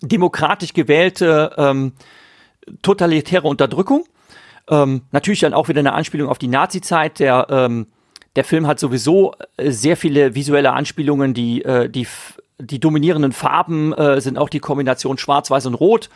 demokratisch 0.00 0.72
gewählte 0.72 1.52
ähm, 1.58 1.92
totalitäre 2.80 3.48
Unterdrückung. 3.48 4.06
Ähm, 4.70 5.02
natürlich 5.12 5.40
dann 5.40 5.52
auch 5.52 5.68
wieder 5.68 5.80
eine 5.80 5.92
Anspielung 5.92 6.30
auf 6.30 6.38
die 6.38 6.48
Nazi-Zeit. 6.48 7.18
Der, 7.18 7.48
ähm, 7.50 7.88
der 8.38 8.44
Film 8.44 8.68
hat 8.68 8.78
sowieso 8.78 9.34
äh, 9.56 9.72
sehr 9.72 9.96
viele 9.96 10.36
visuelle 10.36 10.72
Anspielungen, 10.72 11.34
die, 11.34 11.64
äh, 11.64 11.90
die 11.90 12.06
die 12.60 12.78
dominierenden 12.78 13.32
Farben 13.32 13.92
äh, 13.92 14.20
sind 14.20 14.38
auch 14.38 14.48
die 14.48 14.60
Kombination 14.60 15.18
Schwarz, 15.18 15.50
Weiß 15.50 15.66
und 15.66 15.74
Rot 15.74 16.08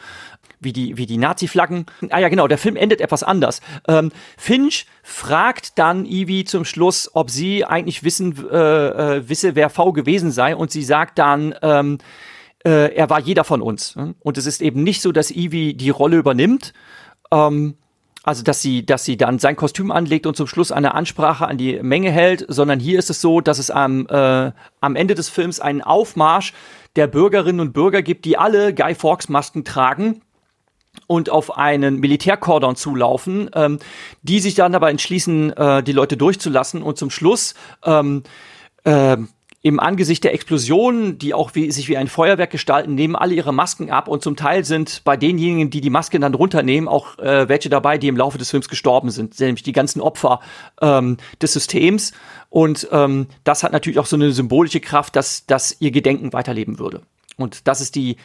wie 0.61 0.73
die, 0.73 0.97
wie 0.97 1.07
die 1.07 1.19
Nazi-Flaggen. 1.19 1.87
Ah 2.11 2.21
ja, 2.21 2.29
genau, 2.29 2.47
der 2.47 2.59
Film 2.59 2.77
endet 2.77 3.01
etwas 3.01 3.25
anders. 3.25 3.61
Ähm, 3.89 4.13
Finch 4.37 4.87
fragt 5.03 5.79
dann 5.79 6.05
Ivy 6.05 6.45
zum 6.45 6.65
Schluss, 6.65 7.11
ob 7.15 7.29
sie 7.31 7.65
eigentlich 7.65 8.05
wissen, 8.05 8.39
äh, 8.51 9.29
wisse, 9.29 9.57
wer 9.57 9.69
V 9.71 9.93
gewesen 9.93 10.31
sei. 10.31 10.55
Und 10.55 10.71
sie 10.71 10.85
sagt 10.85 11.19
dann, 11.19 11.57
ähm, 11.63 11.99
äh, 12.65 12.95
er 12.95 13.11
war 13.11 13.19
jeder 13.19 13.43
von 13.43 13.63
uns. 13.63 13.97
Und 14.21 14.39
es 14.39 14.47
ist 14.47 14.63
eben 14.63 14.85
nicht 14.85 15.03
so, 15.03 15.11
dass 15.11 15.33
Ivy 15.33 15.75
die 15.75 15.91
Rolle 15.91 16.19
übernimmt. 16.19 16.73
Ähm, 17.33 17.75
also, 18.25 18.45
dass 18.45 18.63
sie, 18.63 18.87
dass 18.87 19.05
sie 19.05 19.17
dann 19.17 19.39
sein 19.39 19.57
Kostüm 19.57 19.91
anlegt 19.91 20.27
und 20.27 20.37
zum 20.37 20.47
Schluss 20.47 20.71
eine 20.71 20.95
Ansprache 20.95 21.47
an 21.47 21.59
die 21.59 21.83
Menge 21.83 22.11
hält, 22.11 22.45
sondern 22.49 22.79
hier 22.79 22.99
ist 22.99 23.11
es 23.11 23.21
so, 23.21 23.41
dass 23.41 23.59
es 23.59 23.71
am, 23.71 24.07
äh, 24.07 24.53
am 24.81 24.97
Ende 24.97 25.15
des 25.15 25.29
Films 25.29 25.59
einen 25.59 25.83
Aufmarsch 25.83 26.53
der 26.95 27.09
Bürgerinnen 27.09 27.61
und 27.61 27.73
Bürger 27.73 28.03
gibt, 28.03 28.25
die 28.25 28.39
alle 28.39 28.75
Guy 28.75 28.95
Fawkes 28.95 29.29
Masken 29.29 29.65
tragen 29.65 30.23
und 31.07 31.31
auf 31.31 31.57
einen 31.57 31.99
Militärkordon 31.99 32.77
zulaufen, 32.77 33.51
ähm, 33.55 33.79
die 34.23 34.39
sich 34.39 34.55
dann 34.55 34.75
aber 34.75 34.91
entschließen, 34.91 35.53
äh, 35.57 35.83
die 35.83 35.93
Leute 35.93 36.17
durchzulassen 36.17 36.83
und 36.83 36.99
zum 36.99 37.11
Schluss 37.11 37.55
ähm, 37.85 38.23
äh, 38.85 39.17
im 39.65 39.79
Angesicht 39.79 40.25
der 40.25 40.35
Explosionen, 40.35 41.19
die 41.19 41.35
auch 41.35 41.55
wie, 41.55 41.71
sich 41.71 41.89
wie 41.89 41.97
ein 41.97 42.09
Feuerwerk 42.09 42.51
gestalten, 42.51 42.97
nehmen 42.97 43.15
alle 43.15 43.35
ihre 43.35 43.55
Masken 43.55 43.91
ab 43.91 44.09
und 44.09 44.21
zum 44.21 44.35
Teil 44.35 44.65
sind 44.65 45.03
bei 45.05 45.17
denjenigen, 45.17 45.71
die 45.71 45.81
die 45.81 45.91
Masken 45.91 46.21
dann 46.21 46.35
runternehmen, 46.35 46.89
auch 46.89 47.17
äh, 47.19 47.49
welche 47.49 47.71
dabei, 47.71 47.97
die 47.97 48.09
im 48.09 48.17
Laufe 48.17 48.39
des 48.39 48.51
Films 48.51 48.69
gestorben 48.69 49.11
sind, 49.11 49.39
nämlich 49.39 49.63
die 49.63 49.73
ganzen 49.73 50.01
Opfer 50.01 50.41
ähm, 50.81 51.17
des 51.41 51.53
Systems. 51.53 52.13
Und 52.51 52.89
ähm, 52.91 53.29
das 53.45 53.63
hat 53.63 53.71
natürlich 53.71 54.01
auch 54.01 54.07
so 54.07 54.17
eine 54.17 54.33
symbolische 54.33 54.81
Kraft, 54.81 55.15
dass, 55.15 55.47
dass 55.47 55.81
ihr 55.81 55.93
Gedenken 55.93 56.33
weiterleben 56.33 56.81
würde. 56.81 57.03
Und 57.37 57.69
das 57.69 57.81
ist 57.81 57.95
die 57.95 58.17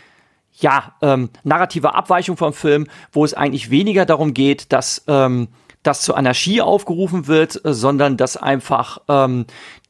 ja, 0.60 0.96
ähm, 1.04 1.30
narrative 1.44 1.94
Abweichung 1.94 2.36
vom 2.36 2.52
Film, 2.52 2.88
wo 3.12 3.24
es 3.24 3.36
eigentlich 3.36 3.70
weniger 3.70 4.08
darum 4.08 4.34
geht, 4.34 4.74
dass 4.74 5.04
ähm, 5.08 5.50
das 5.84 6.02
zur 6.02 6.18
Anarchie 6.18 6.62
aufgerufen 6.62 7.28
wird, 7.28 7.64
äh, 7.64 7.74
sondern 7.74 8.18
dass 8.18 8.38
einfach 8.38 9.00
ähm, 9.08 9.46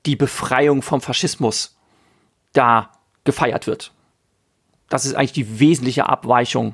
die 0.08 0.16
Befreiung 0.16 0.82
vom 0.82 1.02
Faschismus 1.02 1.78
da 2.54 2.92
gefeiert 3.24 3.68
wird. 3.68 3.94
Das 4.90 5.06
ist 5.06 5.14
eigentlich 5.14 5.34
die 5.34 5.60
wesentliche 5.60 6.08
Abweichung 6.08 6.74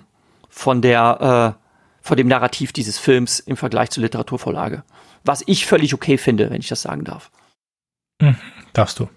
von 0.50 0.82
der 0.82 1.58
äh, 1.58 1.64
von 2.02 2.18
dem 2.18 2.28
Narrativ 2.28 2.74
dieses 2.74 3.00
Films 3.00 3.40
im 3.40 3.58
Vergleich 3.58 3.90
zur 3.90 4.04
Literaturvorlage. 4.04 4.84
Was 5.24 5.42
ich 5.48 5.66
völlig 5.66 5.94
okay 5.94 6.18
finde, 6.18 6.50
wenn 6.50 6.60
ich 6.60 6.68
das 6.68 6.82
sagen 6.82 7.06
darf. 7.06 7.32
Hm, 8.22 8.36
darfst 8.74 9.00
du. 9.00 9.10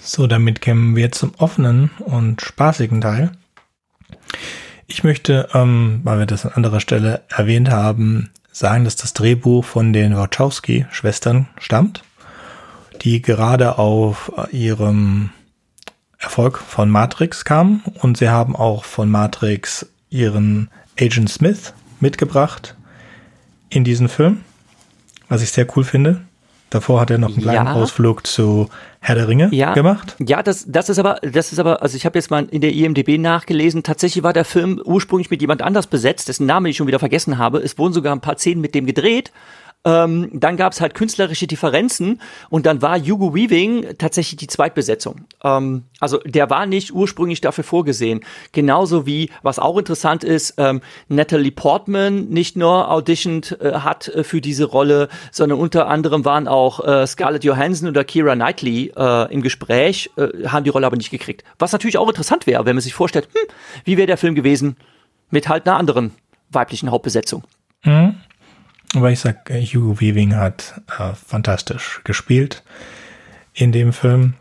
So, 0.00 0.26
damit 0.26 0.60
kämen 0.60 0.96
wir 0.96 1.10
zum 1.12 1.32
offenen 1.38 1.90
und 2.00 2.42
spaßigen 2.42 3.00
Teil. 3.00 3.32
Ich 4.86 5.02
möchte, 5.02 5.48
ähm, 5.54 6.00
weil 6.04 6.18
wir 6.18 6.26
das 6.26 6.46
an 6.46 6.52
anderer 6.52 6.80
Stelle 6.80 7.24
erwähnt 7.28 7.70
haben, 7.70 8.30
sagen, 8.52 8.84
dass 8.84 8.96
das 8.96 9.14
Drehbuch 9.14 9.64
von 9.64 9.92
den 9.92 10.16
Wachowski-Schwestern 10.16 11.48
stammt, 11.58 12.02
die 13.02 13.22
gerade 13.22 13.78
auf 13.78 14.32
ihrem 14.52 15.30
Erfolg 16.18 16.58
von 16.58 16.90
Matrix 16.90 17.44
kamen 17.44 17.82
und 18.00 18.18
sie 18.18 18.28
haben 18.28 18.56
auch 18.56 18.84
von 18.84 19.10
Matrix 19.10 19.86
ihren 20.10 20.68
Agent 20.98 21.30
Smith 21.30 21.72
mitgebracht 22.00 22.74
in 23.70 23.84
diesen 23.84 24.08
Film, 24.08 24.40
was 25.28 25.42
ich 25.42 25.52
sehr 25.52 25.66
cool 25.76 25.84
finde. 25.84 26.22
Davor 26.70 27.00
hat 27.00 27.10
er 27.10 27.16
noch 27.16 27.28
einen 27.28 27.40
kleinen 27.40 27.66
ja. 27.66 27.72
Ausflug 27.72 28.26
zu 28.26 28.68
Herr 29.00 29.14
der 29.14 29.26
Ringe 29.26 29.48
ja. 29.52 29.72
gemacht. 29.72 30.16
Ja, 30.18 30.42
das, 30.42 30.66
das 30.68 30.90
ist 30.90 30.98
aber, 30.98 31.18
das 31.22 31.50
ist 31.52 31.58
aber, 31.58 31.80
also 31.80 31.96
ich 31.96 32.04
habe 32.04 32.18
jetzt 32.18 32.30
mal 32.30 32.44
in 32.50 32.60
der 32.60 32.74
IMDB 32.74 33.16
nachgelesen, 33.16 33.82
tatsächlich 33.82 34.22
war 34.22 34.34
der 34.34 34.44
Film 34.44 34.80
ursprünglich 34.84 35.30
mit 35.30 35.40
jemand 35.40 35.62
anders 35.62 35.86
besetzt, 35.86 36.28
dessen 36.28 36.46
Name 36.46 36.68
ich 36.68 36.76
schon 36.76 36.86
wieder 36.86 36.98
vergessen 36.98 37.38
habe. 37.38 37.58
Es 37.58 37.78
wurden 37.78 37.94
sogar 37.94 38.14
ein 38.14 38.20
paar 38.20 38.36
Szenen 38.36 38.60
mit 38.60 38.74
dem 38.74 38.84
gedreht, 38.84 39.32
Ähm, 39.84 40.30
dann 40.32 40.56
gab 40.56 40.72
es 40.72 40.80
halt 40.80 40.94
künstlerische 40.94 41.46
Differenzen 41.46 42.20
und 42.50 42.66
dann 42.66 42.82
war 42.82 42.98
Hugo 42.98 43.34
Weaving 43.34 43.96
tatsächlich 43.96 44.36
die 44.36 44.48
Zweitbesetzung. 44.48 45.26
Ähm, 45.44 45.84
also 46.00 46.18
der 46.24 46.50
war 46.50 46.66
nicht 46.66 46.92
ursprünglich 46.92 47.40
dafür 47.40 47.62
vorgesehen. 47.62 48.20
Genauso 48.52 49.06
wie, 49.06 49.30
was 49.42 49.60
auch 49.60 49.78
interessant 49.78 50.24
ist, 50.24 50.54
ähm, 50.58 50.80
Natalie 51.08 51.52
Portman 51.52 52.28
nicht 52.28 52.56
nur 52.56 52.90
auditioned 52.90 53.56
äh, 53.60 53.74
hat 53.74 54.08
äh, 54.08 54.24
für 54.24 54.40
diese 54.40 54.64
Rolle, 54.64 55.08
sondern 55.30 55.60
unter 55.60 55.86
anderem 55.86 56.24
waren 56.24 56.48
auch 56.48 56.84
äh, 56.84 57.06
Scarlett 57.06 57.44
Johansson 57.44 57.88
oder 57.88 58.02
Kira 58.02 58.34
Knightley 58.34 58.92
äh, 58.96 59.32
im 59.32 59.42
Gespräch, 59.42 60.10
äh, 60.16 60.48
haben 60.48 60.64
die 60.64 60.70
Rolle 60.70 60.86
aber 60.86 60.96
nicht 60.96 61.10
gekriegt. 61.10 61.44
Was 61.58 61.72
natürlich 61.72 61.98
auch 61.98 62.08
interessant 62.08 62.48
wäre, 62.48 62.66
wenn 62.66 62.74
man 62.74 62.82
sich 62.82 62.94
vorstellt, 62.94 63.28
hm, 63.32 63.48
wie 63.84 63.96
wäre 63.96 64.08
der 64.08 64.18
Film 64.18 64.34
gewesen 64.34 64.76
mit 65.30 65.48
halt 65.48 65.66
einer 65.66 65.76
anderen 65.76 66.12
weiblichen 66.50 66.90
Hauptbesetzung. 66.90 67.44
Mhm. 67.84 68.16
Aber 68.94 69.10
ich 69.10 69.20
sag, 69.20 69.50
äh, 69.50 69.64
Hugo 69.64 70.00
Weaving 70.00 70.34
hat 70.34 70.80
äh, 70.98 71.14
fantastisch 71.14 72.00
gespielt 72.04 72.62
in 73.52 73.72
dem 73.72 73.92
Film. 73.92 74.34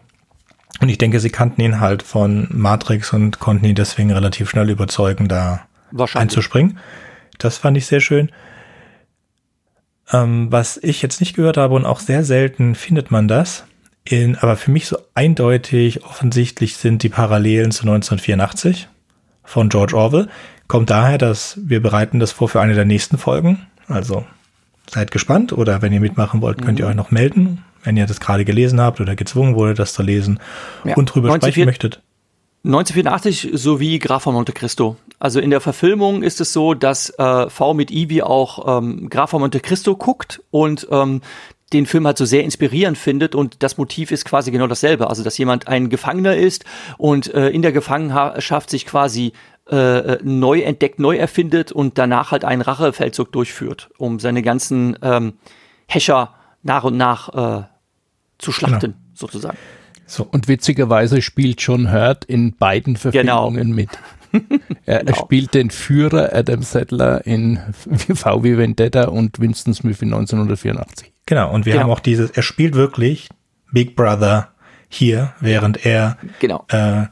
Und 0.80 0.90
ich 0.90 0.98
denke, 0.98 1.20
sie 1.20 1.30
kannten 1.30 1.62
ihn 1.62 1.80
halt 1.80 2.04
von 2.04 2.48
Matrix 2.52 3.12
und 3.14 3.40
konnten 3.40 3.66
ihn 3.66 3.76
deswegen 3.76 4.12
relativ 4.12 4.50
schnell 4.50 4.70
überzeugen, 4.70 5.28
da 5.28 5.68
einzuspringen. 6.14 6.80
Das 7.40 7.58
fand 7.58 7.78
ich 7.78 7.88
sehr 7.88 8.00
schön. 8.00 8.32
Ähm, 10.12 10.52
was 10.52 10.78
ich 10.78 11.02
jetzt 11.02 11.20
nicht 11.20 11.36
gehört 11.36 11.58
habe 11.58 11.76
und 11.76 11.86
auch 11.86 12.00
sehr 12.00 12.24
selten 12.24 12.76
findet 12.76 13.12
man 13.12 13.28
das, 13.28 13.66
in, 14.06 14.38
aber 14.38 14.56
für 14.56 14.72
mich 14.72 14.88
so 14.88 14.98
eindeutig 15.16 16.06
offensichtlich 16.06 16.78
sind 16.78 17.04
die 17.04 17.10
Parallelen 17.10 17.72
zu 17.72 17.82
1984 17.82 18.88
von 19.44 19.68
George 19.68 19.98
Orwell. 19.98 20.30
Kommt 20.68 20.90
daher, 20.90 21.18
dass 21.18 21.60
wir 21.62 21.82
bereiten 21.82 22.20
das 22.20 22.32
vor 22.32 22.48
für 22.48 22.62
eine 22.62 22.74
der 22.74 22.86
nächsten 22.86 23.18
Folgen. 23.18 23.68
Also 23.88 24.26
seid 24.90 25.12
gespannt 25.12 25.54
oder 25.54 25.82
wenn 25.82 25.94
ihr 25.94 26.00
mitmachen 26.00 26.42
wollt, 26.42 26.62
könnt 26.62 26.80
ihr 26.80 26.86
mhm. 26.86 26.92
euch 26.92 26.98
noch 26.98 27.12
melden, 27.12 27.64
wenn 27.84 27.98
ihr 27.98 28.06
das 28.06 28.20
gerade 28.20 28.46
gelesen 28.46 28.82
habt 28.82 29.02
oder 29.02 29.16
gezwungen 29.16 29.56
wurde, 29.56 29.74
das 29.74 29.94
zu 29.94 30.04
lesen 30.04 30.40
ja. 30.84 30.96
und 30.96 31.06
drüber 31.06 31.30
19, 31.30 31.52
sprechen 31.52 31.66
möchtet. 31.66 32.02
1984 32.64 33.52
sowie 33.54 34.00
Graf 34.00 34.24
von 34.24 34.34
Monte 34.34 34.52
Cristo. 34.52 34.98
Also 35.20 35.40
in 35.40 35.52
der 35.52 35.62
Verfilmung 35.62 36.22
ist 36.22 36.42
es 36.42 36.52
so, 36.52 36.74
dass 36.74 37.10
äh, 37.18 37.50
V 37.50 37.74
mit 37.74 37.92
Ibi 37.92 38.24
auch 38.24 38.80
ähm, 38.80 39.10
Graf 39.10 39.30
von 39.30 39.42
Monte 39.42 39.60
Cristo 39.60 39.96
guckt 39.96 40.42
und 40.52 40.88
ähm, 40.92 41.22
den 41.74 41.86
Film 41.86 42.06
halt 42.06 42.18
so 42.18 42.26
sehr 42.26 42.44
inspirierend 42.44 42.98
findet 42.98 43.36
und 43.36 43.62
das 43.64 43.78
Motiv 43.78 44.12
ist 44.12 44.26
quasi 44.26 44.52
genau 44.52 44.68
dasselbe. 44.68 45.10
Also 45.10 45.24
dass 45.24 45.38
jemand 45.38 45.68
ein 45.68 45.90
Gefangener 45.90 46.36
ist 46.36 46.66
und 46.98 47.34
äh, 47.34 47.50
in 47.50 47.62
der 47.62 47.72
Gefangenschaft 47.72 48.70
sich 48.70 48.86
quasi 48.86 49.34
äh, 49.70 50.18
neu 50.24 50.62
entdeckt, 50.62 51.00
neu 51.00 51.18
erfindet 51.18 51.72
und 51.72 51.98
danach 51.98 52.32
halt 52.32 52.46
einen 52.46 52.62
Rachefeldzug 52.62 53.32
durchführt, 53.32 53.90
um 53.98 54.20
seine 54.20 54.42
ganzen 54.42 54.98
ähm, 55.02 55.34
Häscher 55.88 56.34
nach 56.64 56.84
und 56.84 56.98
nach 56.98 57.60
äh, 57.60 57.64
zu 58.38 58.52
schlachten, 58.52 58.80
genau. 58.80 58.98
sozusagen. 59.14 59.58
So. 60.06 60.28
Und 60.30 60.48
witzigerweise 60.48 61.22
spielt 61.22 61.62
John 61.62 61.92
Hurt 61.92 62.26
in 62.26 62.56
beiden 62.56 62.94
genau. 62.94 63.02
Verfilmungen 63.52 63.64
genau. 63.64 63.76
mit. 63.76 63.90
er, 64.86 65.00
genau. 65.00 65.12
er, 65.12 65.16
spielt 65.16 65.54
den 65.54 65.70
Führer 65.70 66.34
Adam 66.34 66.64
Settler 66.64 67.26
in 67.26 67.60
V 68.14 68.44
wie 68.44 68.58
Vendetta 68.58 69.10
und 69.10 69.40
Winston 69.40 69.74
Smith 69.74 70.02
in 70.02 70.14
1984. 70.14 71.12
Genau, 71.26 71.54
und 71.54 71.66
wir 71.66 71.74
genau. 71.74 71.84
haben 71.84 71.92
auch 71.92 72.00
dieses, 72.00 72.32
er 72.32 72.44
spielt 72.44 72.76
wirklich 72.76 73.30
Big 73.72 73.96
Brother 73.96 74.50
hier, 74.88 75.34
während 75.42 75.86
er 75.86 76.18
genau. 76.40 76.66
äh, 76.70 77.06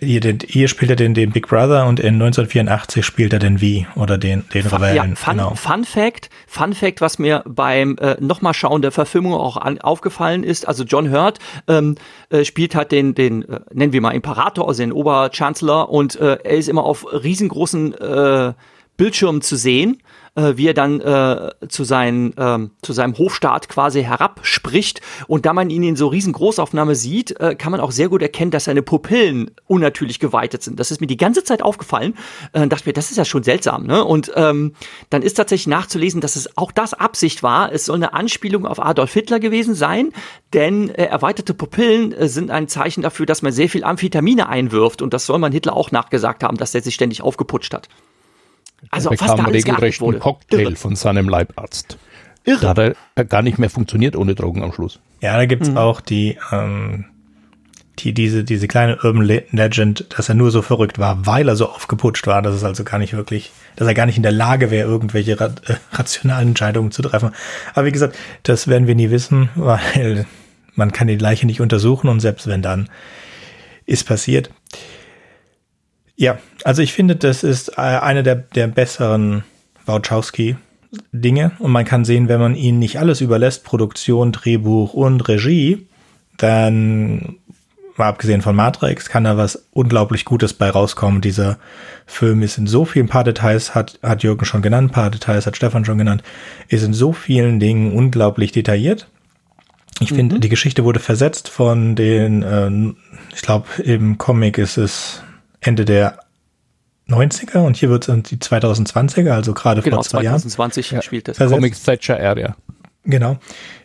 hier, 0.00 0.20
den, 0.20 0.38
hier 0.46 0.68
spielt 0.68 0.90
er 0.90 0.96
den, 0.96 1.12
den 1.12 1.30
Big 1.30 1.48
Brother 1.48 1.86
und 1.86 2.00
in 2.00 2.14
1984 2.14 3.04
spielt 3.04 3.32
er 3.32 3.38
den 3.38 3.58
V 3.58 3.86
oder 4.00 4.16
den, 4.16 4.44
den 4.54 4.66
Rebellen. 4.66 5.10
Ja, 5.10 5.14
Fun, 5.14 5.36
genau. 5.36 5.54
Fun 5.54 5.84
Fact, 5.84 6.30
Fun 6.46 6.72
Fact, 6.72 7.00
was 7.00 7.18
mir 7.18 7.42
beim 7.46 7.96
äh, 7.98 8.16
nochmal 8.18 8.54
schauen 8.54 8.80
der 8.80 8.92
Verfilmung 8.92 9.34
auch 9.34 9.56
an, 9.56 9.80
aufgefallen 9.80 10.42
ist, 10.42 10.66
also 10.66 10.84
John 10.84 11.12
Hurt 11.12 11.38
ähm, 11.68 11.96
äh, 12.30 12.44
spielt 12.44 12.74
halt 12.74 12.92
den, 12.92 13.14
den 13.14 13.46
äh, 13.48 13.60
nennen 13.72 13.92
wir 13.92 14.00
mal 14.00 14.12
Imperator, 14.12 14.66
also 14.68 14.82
den 14.82 14.92
Oberchancellor 14.92 15.90
und 15.90 16.16
äh, 16.16 16.38
er 16.42 16.56
ist 16.56 16.68
immer 16.68 16.84
auf 16.84 17.06
riesengroßen 17.12 17.94
äh, 17.94 18.52
Bildschirmen 18.96 19.42
zu 19.42 19.56
sehen 19.56 19.98
äh, 20.34 20.56
wie 20.56 20.68
er 20.68 20.74
dann 20.74 21.00
äh, 21.00 21.52
zu, 21.68 21.84
seinen, 21.84 22.34
ähm, 22.36 22.70
zu 22.82 22.92
seinem 22.92 23.16
Hofstaat 23.16 23.68
quasi 23.68 24.02
herabspricht. 24.02 25.00
Und 25.26 25.46
da 25.46 25.52
man 25.52 25.70
ihn 25.70 25.82
in 25.82 25.96
so 25.96 26.08
riesen 26.08 26.32
Großaufnahme 26.32 26.94
sieht, 26.94 27.38
äh, 27.40 27.54
kann 27.54 27.72
man 27.72 27.80
auch 27.80 27.92
sehr 27.92 28.08
gut 28.08 28.22
erkennen, 28.22 28.50
dass 28.50 28.64
seine 28.64 28.82
Pupillen 28.82 29.50
unnatürlich 29.66 30.18
geweitet 30.18 30.62
sind. 30.62 30.80
Das 30.80 30.90
ist 30.90 31.00
mir 31.00 31.06
die 31.06 31.16
ganze 31.16 31.44
Zeit 31.44 31.62
aufgefallen. 31.62 32.14
Äh, 32.52 32.66
dachte 32.68 32.88
mir, 32.88 32.92
das 32.92 33.10
ist 33.10 33.16
ja 33.16 33.24
schon 33.24 33.42
seltsam. 33.42 33.86
Ne? 33.86 34.04
Und 34.04 34.32
ähm, 34.34 34.72
dann 35.10 35.22
ist 35.22 35.34
tatsächlich 35.34 35.68
nachzulesen, 35.68 36.20
dass 36.20 36.36
es 36.36 36.56
auch 36.56 36.72
das 36.72 36.94
Absicht 36.94 37.42
war. 37.42 37.72
Es 37.72 37.86
soll 37.86 37.96
eine 37.96 38.12
Anspielung 38.14 38.66
auf 38.66 38.84
Adolf 38.84 39.12
Hitler 39.12 39.40
gewesen 39.40 39.74
sein, 39.74 40.12
denn 40.52 40.90
äh, 40.90 41.04
erweiterte 41.04 41.54
Pupillen 41.54 42.12
äh, 42.12 42.28
sind 42.28 42.50
ein 42.50 42.68
Zeichen 42.68 43.02
dafür, 43.02 43.26
dass 43.26 43.42
man 43.42 43.52
sehr 43.52 43.68
viel 43.68 43.84
Amphetamine 43.84 44.48
einwirft. 44.48 45.02
Und 45.02 45.14
das 45.14 45.26
soll 45.26 45.38
man 45.38 45.52
Hitler 45.52 45.76
auch 45.76 45.90
nachgesagt 45.90 46.42
haben, 46.42 46.56
dass 46.56 46.74
er 46.74 46.82
sich 46.82 46.94
ständig 46.94 47.22
aufgeputscht 47.22 47.72
hat. 47.74 47.88
Also 48.90 49.10
er 49.10 49.16
bekam 49.16 49.46
regelrecht 49.46 50.02
einen 50.02 50.18
Cocktail 50.18 50.60
Irre. 50.60 50.76
von 50.76 50.96
seinem 50.96 51.28
Leibarzt. 51.28 51.98
Irre. 52.44 52.60
Da 52.60 52.68
hat 52.68 52.96
er 53.14 53.24
gar 53.24 53.42
nicht 53.42 53.58
mehr 53.58 53.70
funktioniert 53.70 54.16
ohne 54.16 54.34
Drogen 54.34 54.62
am 54.62 54.72
Schluss. 54.72 55.00
Ja, 55.20 55.36
da 55.36 55.46
gibt's 55.46 55.70
mhm. 55.70 55.78
auch 55.78 56.00
die, 56.00 56.36
ähm, 56.52 57.06
die, 58.00 58.12
diese, 58.12 58.44
diese 58.44 58.68
kleine 58.68 58.98
Urban 59.02 59.22
Legend, 59.22 60.06
dass 60.16 60.28
er 60.28 60.34
nur 60.34 60.50
so 60.50 60.62
verrückt 60.62 60.98
war, 60.98 61.26
weil 61.26 61.48
er 61.48 61.56
so 61.56 61.68
aufgeputscht 61.68 62.26
war, 62.26 62.42
dass 62.42 62.54
es 62.54 62.64
also 62.64 62.84
gar 62.84 62.98
nicht 62.98 63.14
wirklich, 63.14 63.52
dass 63.76 63.88
er 63.88 63.94
gar 63.94 64.06
nicht 64.06 64.16
in 64.16 64.22
der 64.22 64.32
Lage 64.32 64.70
wäre, 64.70 64.88
irgendwelche 64.88 65.40
ra 65.40 65.46
äh, 65.66 65.74
rationalen 65.92 66.48
Entscheidungen 66.48 66.90
zu 66.90 67.02
treffen. 67.02 67.30
Aber 67.72 67.86
wie 67.86 67.92
gesagt, 67.92 68.16
das 68.42 68.68
werden 68.68 68.86
wir 68.86 68.94
nie 68.94 69.10
wissen, 69.10 69.48
weil 69.54 70.26
man 70.74 70.92
kann 70.92 71.06
die 71.06 71.16
Leiche 71.16 71.46
nicht 71.46 71.60
untersuchen 71.60 72.08
und 72.08 72.20
selbst 72.20 72.46
wenn 72.46 72.62
dann 72.62 72.88
ist 73.86 74.04
passiert. 74.06 74.50
Ja, 76.16 76.38
also 76.62 76.82
ich 76.82 76.92
finde, 76.92 77.16
das 77.16 77.42
ist 77.42 77.76
äh, 77.76 77.80
eine 77.80 78.22
der, 78.22 78.36
der 78.36 78.68
besseren 78.68 79.44
Wachowski-Dinge. 79.86 81.52
Und 81.58 81.72
man 81.72 81.84
kann 81.84 82.04
sehen, 82.04 82.28
wenn 82.28 82.40
man 82.40 82.54
ihnen 82.54 82.78
nicht 82.78 82.98
alles 82.98 83.20
überlässt, 83.20 83.64
Produktion, 83.64 84.32
Drehbuch 84.32 84.94
und 84.94 85.28
Regie, 85.28 85.86
dann, 86.36 87.36
mal 87.96 88.08
abgesehen 88.08 88.42
von 88.42 88.54
Matrix, 88.54 89.08
kann 89.08 89.24
da 89.24 89.36
was 89.36 89.66
unglaublich 89.72 90.24
Gutes 90.24 90.54
bei 90.54 90.70
rauskommen. 90.70 91.20
Dieser 91.20 91.58
Film 92.06 92.42
ist 92.42 92.58
in 92.58 92.66
so 92.66 92.84
vielen 92.84 93.08
paar 93.08 93.24
Details, 93.24 93.74
hat, 93.74 93.98
hat 94.02 94.22
Jürgen 94.22 94.44
schon 94.44 94.62
genannt, 94.62 94.92
paar 94.92 95.10
Details 95.10 95.46
hat 95.46 95.56
Stefan 95.56 95.84
schon 95.84 95.98
genannt, 95.98 96.22
ist 96.68 96.84
in 96.84 96.94
so 96.94 97.12
vielen 97.12 97.58
Dingen 97.58 97.92
unglaublich 97.92 98.52
detailliert. 98.52 99.08
Ich 100.00 100.12
mhm. 100.12 100.16
finde, 100.16 100.40
die 100.40 100.48
Geschichte 100.48 100.84
wurde 100.84 101.00
versetzt 101.00 101.48
von 101.48 101.96
den, 101.96 102.42
äh, 102.42 102.70
ich 103.34 103.42
glaube, 103.42 103.66
im 103.82 104.18
Comic 104.18 104.58
ist 104.58 104.76
es 104.76 105.23
Ende 105.64 105.84
der 105.84 106.18
90er 107.08 107.58
und 107.58 107.76
hier 107.76 107.90
wird 107.90 108.08
es 108.08 108.22
die 108.24 108.36
2020er, 108.36 109.30
also 109.30 109.52
gerade 109.52 109.82
genau, 109.82 109.96
vor 109.96 110.04
zwei 110.04 110.22
2020 110.22 110.90
Jahren. 110.90 111.02
spielt 111.02 111.28
das. 111.28 111.38
Comics 111.38 111.82
Thatcher 111.82 112.18
Area. 112.18 112.56
Genau. 113.04 113.38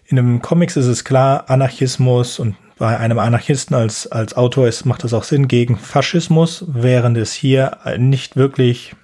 In 0.06 0.18
einem 0.18 0.42
Comics 0.42 0.78
ist 0.78 0.86
es 0.86 1.04
klar, 1.04 1.50
Anarchismus 1.50 2.40
und 2.40 2.56
bei 2.78 2.98
einem 2.98 3.20
Anarchisten 3.20 3.76
als, 3.76 4.08
als 4.08 4.36
Autor 4.38 4.68
ist, 4.68 4.86
macht 4.86 5.04
das 5.04 5.14
auch 5.14 5.26
Sinn 5.26 5.50
gegen 5.50 5.78
Faschismus, 5.78 6.64
während 6.68 7.18
es 7.18 7.34
hier 7.34 7.78
nicht 7.98 8.38
wirklich, 8.38 8.96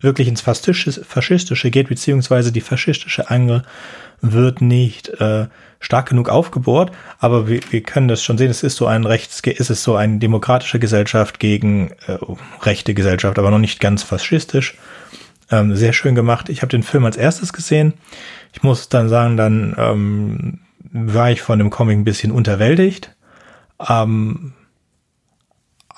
wirklich 0.00 0.28
ins 0.28 0.40
Faschistische 0.40 1.70
geht, 1.70 1.88
beziehungsweise 1.88 2.52
die 2.52 2.60
faschistische 2.60 3.30
Angel 3.30 3.62
wird 4.22 4.60
nicht 4.60 5.08
äh, 5.08 5.46
stark 5.80 6.10
genug 6.10 6.28
aufgebohrt, 6.28 6.92
aber 7.18 7.48
wir, 7.48 7.60
wir 7.70 7.82
können 7.82 8.08
das 8.08 8.22
schon 8.22 8.38
sehen, 8.38 8.50
es 8.50 8.62
ist 8.62 8.76
so 8.76 8.86
ein 8.86 9.04
Rechts, 9.04 9.42
es 9.44 9.82
so 9.82 9.96
eine 9.96 10.18
demokratische 10.18 10.78
Gesellschaft 10.78 11.40
gegen 11.40 11.92
äh, 12.06 12.18
rechte 12.62 12.94
Gesellschaft, 12.94 13.38
aber 13.38 13.50
noch 13.50 13.58
nicht 13.58 13.80
ganz 13.80 14.02
faschistisch. 14.02 14.76
Ähm, 15.50 15.74
sehr 15.74 15.92
schön 15.92 16.14
gemacht. 16.14 16.48
Ich 16.48 16.62
habe 16.62 16.70
den 16.70 16.82
Film 16.82 17.04
als 17.04 17.16
erstes 17.16 17.52
gesehen. 17.52 17.94
Ich 18.52 18.62
muss 18.62 18.88
dann 18.88 19.08
sagen, 19.08 19.36
dann 19.36 19.74
ähm, 19.78 20.58
war 20.92 21.30
ich 21.30 21.42
von 21.42 21.58
dem 21.58 21.70
Comic 21.70 21.98
ein 21.98 22.04
bisschen 22.04 22.30
unterwältigt. 22.30 23.14
Ähm, 23.88 24.52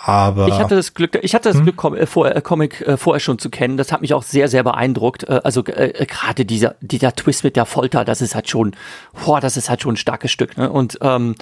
aber 0.04 0.48
ich 0.48 0.58
hatte 0.58 0.74
das 0.74 0.94
Glück, 0.94 1.16
ich 1.22 1.32
hatte 1.32 1.48
das 1.48 1.58
hm? 1.58 1.62
Glück, 1.62 1.76
Com 1.76 1.94
äh, 1.94 2.06
vor, 2.06 2.28
äh, 2.28 2.40
Comic 2.40 2.80
äh, 2.80 2.96
vorher 2.96 3.20
schon 3.20 3.38
zu 3.38 3.50
kennen. 3.50 3.76
Das 3.76 3.92
hat 3.92 4.00
mich 4.00 4.14
auch 4.14 4.24
sehr, 4.24 4.48
sehr 4.48 4.64
beeindruckt. 4.64 5.28
Äh, 5.28 5.40
also 5.44 5.64
äh, 5.64 5.90
äh, 5.90 6.06
gerade 6.06 6.44
dieser, 6.44 6.74
dieser 6.80 7.14
Twist 7.14 7.44
mit 7.44 7.54
der 7.54 7.66
Folter, 7.66 8.04
das 8.04 8.20
ist 8.20 8.34
halt 8.34 8.48
schon, 8.48 8.74
boah, 9.24 9.40
das 9.40 9.56
ist 9.56 9.70
halt 9.70 9.80
schon 9.80 9.94
ein 9.94 9.96
starkes 9.96 10.32
Stück. 10.32 10.56
Ne? 10.56 10.70
Und 10.70 10.98
ähm, 11.02 11.36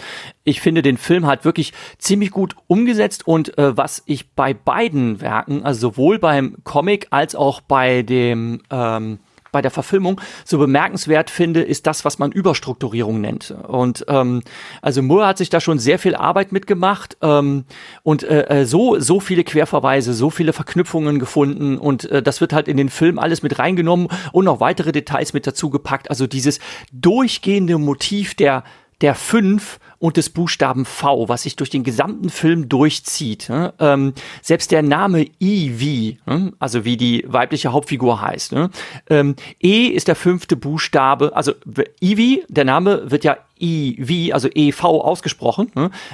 ich 0.45 0.61
finde 0.61 0.83
den 0.83 0.99
Film 0.99 1.27
halt 1.27 1.47
wirklich 1.47 1.73
ziemlich 1.97 2.31
gut 2.31 2.55
umgesetzt. 2.67 3.27
Und 3.27 3.53
was 3.57 4.03
ich 4.07 4.31
bei 4.31 4.55
beiden 4.55 5.21
Werken, 5.21 5.65
also 5.65 5.81
sowohl 5.81 6.19
beim 6.19 6.57
Comic 6.65 7.07
als 7.11 7.35
auch 7.35 7.61
bei 7.61 8.03
dem 8.03 8.63
ähm, 8.71 9.19
bei 9.53 9.63
der 9.63 9.71
Verfilmung 9.71 10.21
so 10.45 10.59
bemerkenswert 10.59 11.31
finde, 11.31 11.63
ist 11.63 11.87
das, 11.87 12.05
was 12.05 12.19
man 12.19 12.33
Überstrukturierung 12.33 13.21
nennt. 13.21 13.55
Und 13.67 14.05
ähm, 14.09 14.43
also 14.83 15.03
Moore 15.03 15.27
hat 15.27 15.39
sich 15.39 15.51
da 15.51 15.61
schon 15.61 15.79
sehr 15.79 15.99
viel 15.99 16.15
Arbeit 16.15 16.53
mitgemacht 16.53 17.17
ähm, 17.23 17.65
und 18.03 18.23
äh, 18.23 18.61
äh, 18.61 18.65
so 18.65 18.99
so 18.99 19.21
viele 19.21 19.45
Querverweise, 19.45 20.15
so 20.15 20.31
viele 20.31 20.53
Verknüpfungen 20.53 21.19
gefunden 21.19 21.79
und 21.79 22.11
äh, 22.11 22.23
das 22.23 22.41
wird 22.41 22.53
halt 22.53 22.69
in 22.69 22.77
den 22.77 22.89
Film 22.89 23.19
alles 23.19 23.43
mit 23.43 23.59
reingenommen 23.59 24.09
und 24.33 24.45
noch 24.45 24.61
weitere 24.61 24.93
Details 24.93 25.33
mit 25.33 25.47
dazu 25.47 25.71
gepackt. 25.71 26.11
Also 26.11 26.27
dieses 26.27 26.61
durchgehende 26.93 27.79
Motiv 27.79 28.35
der 28.35 28.65
der 29.01 29.15
fünf 29.15 29.79
und 30.01 30.17
des 30.17 30.31
Buchstaben 30.31 30.87
V, 30.87 31.29
was 31.29 31.43
sich 31.43 31.57
durch 31.57 31.71
den 31.71 31.85
gesamten 31.85 32.31
Film 32.31 32.69
durchzieht. 32.69 33.49
Ne? 33.51 33.73
Ähm, 33.79 34.15
selbst 34.43 34.73
der 34.73 34.83
Name 34.83 35.27
Evie, 35.39 36.19
ne? 36.27 36.53
also 36.59 36.85
wie 36.85 36.97
die 36.97 37.25
weibliche 37.29 37.73
Hauptfigur 37.73 38.21
heißt. 38.21 38.53
Ne? 38.53 38.71
Ähm, 39.09 39.37
e 39.61 39.89
ist 39.89 40.09
der 40.09 40.17
fünfte 40.17 40.57
Buchstabe, 40.57 41.37
also 41.37 41.53
Evie, 42.01 42.43
der 42.49 42.65
Name 42.65 43.11
wird 43.11 43.25
ja 43.25 43.37
I, 43.63 43.97
wie, 43.99 44.33
also 44.33 44.49
EV 44.49 44.85
ausgesprochen. 44.85 45.71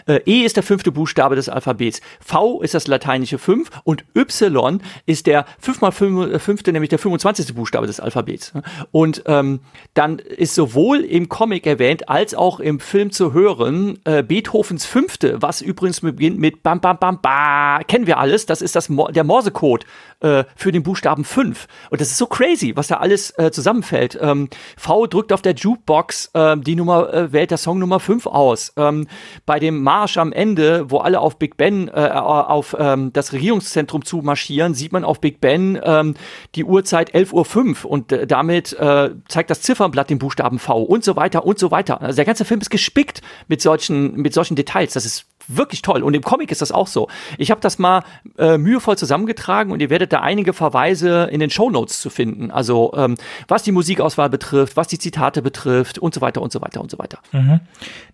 Äh, 0.06 0.20
e 0.26 0.44
ist 0.44 0.56
der 0.56 0.64
fünfte 0.64 0.90
Buchstabe 0.90 1.36
des 1.36 1.48
Alphabets. 1.48 2.00
V 2.18 2.60
ist 2.60 2.74
das 2.74 2.88
lateinische 2.88 3.38
5 3.38 3.70
und 3.84 4.04
Y 4.16 4.80
ist 5.06 5.28
der 5.28 5.46
5 5.60 5.80
mal 5.80 5.92
5, 5.92 6.66
äh, 6.66 6.72
nämlich 6.72 6.88
der 6.88 6.98
25. 6.98 7.54
Buchstabe 7.54 7.86
des 7.86 8.00
Alphabets. 8.00 8.52
Und 8.90 9.22
ähm, 9.26 9.60
dann 9.94 10.18
ist 10.18 10.56
sowohl 10.56 11.02
im 11.02 11.28
Comic 11.28 11.66
erwähnt 11.66 12.08
als 12.08 12.34
auch 12.34 12.58
im 12.58 12.80
Film 12.80 13.12
zu 13.12 13.32
hören 13.32 13.75
äh, 14.04 14.22
Beethovens 14.22 14.84
fünfte, 14.84 15.40
was 15.42 15.60
übrigens 15.60 16.00
beginnt 16.00 16.38
mit 16.38 16.62
Bam 16.62 16.80
Bam 16.80 16.98
Bam 16.98 17.20
Ba. 17.20 17.80
Kennen 17.86 18.06
wir 18.06 18.18
alles. 18.18 18.46
Das 18.46 18.62
ist 18.62 18.76
das 18.76 18.88
Mo 18.88 19.08
der 19.08 19.24
Morsecode 19.24 19.84
äh, 20.20 20.44
für 20.54 20.72
den 20.72 20.82
Buchstaben 20.82 21.24
5. 21.24 21.66
Und 21.90 22.00
das 22.00 22.10
ist 22.10 22.18
so 22.18 22.26
crazy, 22.26 22.72
was 22.74 22.88
da 22.88 22.96
alles 22.96 23.36
äh, 23.38 23.50
zusammenfällt. 23.50 24.18
Ähm, 24.20 24.48
v 24.76 25.06
drückt 25.06 25.32
auf 25.32 25.42
der 25.42 25.54
Jukebox 25.54 26.30
äh, 26.34 26.56
die 26.56 26.76
Nummer, 26.76 27.12
äh, 27.12 27.32
wählt 27.32 27.50
der 27.50 27.58
Song 27.58 27.78
Nummer 27.78 28.00
5 28.00 28.26
aus. 28.26 28.72
Ähm, 28.76 29.06
bei 29.44 29.58
dem 29.58 29.82
Marsch 29.82 30.16
am 30.16 30.32
Ende, 30.32 30.90
wo 30.90 30.98
alle 30.98 31.20
auf 31.20 31.38
Big 31.38 31.56
Ben, 31.56 31.88
äh, 31.88 31.92
auf 31.92 32.76
ähm, 32.78 33.12
das 33.12 33.32
Regierungszentrum 33.32 34.04
zu 34.04 34.18
marschieren, 34.18 34.74
sieht 34.74 34.92
man 34.92 35.04
auf 35.04 35.20
Big 35.20 35.40
Ben 35.40 35.78
ähm, 35.82 36.14
die 36.54 36.64
Uhrzeit 36.64 37.14
11.05 37.14 37.84
Uhr 37.84 37.90
und 37.90 38.12
äh, 38.12 38.26
damit 38.26 38.72
äh, 38.74 39.10
zeigt 39.28 39.50
das 39.50 39.62
Ziffernblatt 39.62 40.10
den 40.10 40.18
Buchstaben 40.18 40.58
V 40.58 40.82
und 40.82 41.04
so 41.04 41.16
weiter 41.16 41.44
und 41.44 41.58
so 41.58 41.70
weiter. 41.70 42.00
Also 42.00 42.16
der 42.16 42.24
ganze 42.24 42.44
Film 42.44 42.60
ist 42.60 42.70
gespickt 42.70 43.22
mit 43.48 43.60
solchen, 43.60 44.16
mit 44.16 44.34
solchen 44.34 44.56
Details. 44.56 44.94
Das 44.94 45.04
ist 45.04 45.26
wirklich 45.48 45.82
toll. 45.82 46.02
Und 46.02 46.14
im 46.14 46.22
Comic 46.22 46.50
ist 46.50 46.62
das 46.62 46.72
auch 46.72 46.86
so. 46.86 47.08
Ich 47.38 47.50
habe 47.50 47.60
das 47.60 47.78
mal 47.78 48.02
äh, 48.38 48.58
mühevoll 48.58 48.96
zusammengetragen 48.96 49.72
und 49.72 49.80
ihr 49.80 49.90
werdet 49.90 50.12
da 50.12 50.20
einige 50.20 50.52
Verweise 50.52 51.28
in 51.30 51.40
den 51.40 51.50
Show 51.50 51.70
Notes 51.70 52.00
zu 52.00 52.10
finden. 52.10 52.50
Also 52.50 52.92
ähm, 52.96 53.16
was 53.48 53.62
die 53.62 53.72
Musikauswahl 53.72 54.30
betrifft, 54.30 54.76
was 54.76 54.88
die 54.88 54.98
Zitate 54.98 55.42
betrifft 55.42 55.98
und 55.98 56.14
so 56.14 56.20
weiter 56.20 56.42
und 56.42 56.52
so 56.52 56.60
weiter 56.60 56.80
und 56.80 56.90
so 56.90 56.98
weiter. 56.98 57.18
Mhm. 57.32 57.60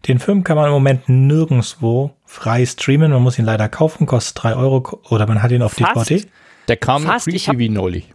Den 0.06 0.18
Film 0.18 0.44
kann 0.44 0.56
man 0.56 0.66
im 0.66 0.72
Moment 0.72 1.08
nirgendwo 1.08 2.10
frei 2.24 2.64
streamen. 2.66 3.12
Man 3.12 3.22
muss 3.22 3.38
ihn 3.38 3.44
leider 3.44 3.68
kaufen, 3.68 4.06
kostet 4.06 4.42
drei 4.42 4.54
Euro 4.54 5.00
oder 5.08 5.26
man 5.26 5.42
hat 5.42 5.50
ihn 5.50 5.62
auf 5.62 5.72
Fast, 5.72 6.10
DVD. 6.10 6.26
Der 6.68 6.76
kam 6.76 7.02
Fast, 7.02 7.24
Free 7.24 7.38
TV 7.38 7.72
neulich. 7.72 8.11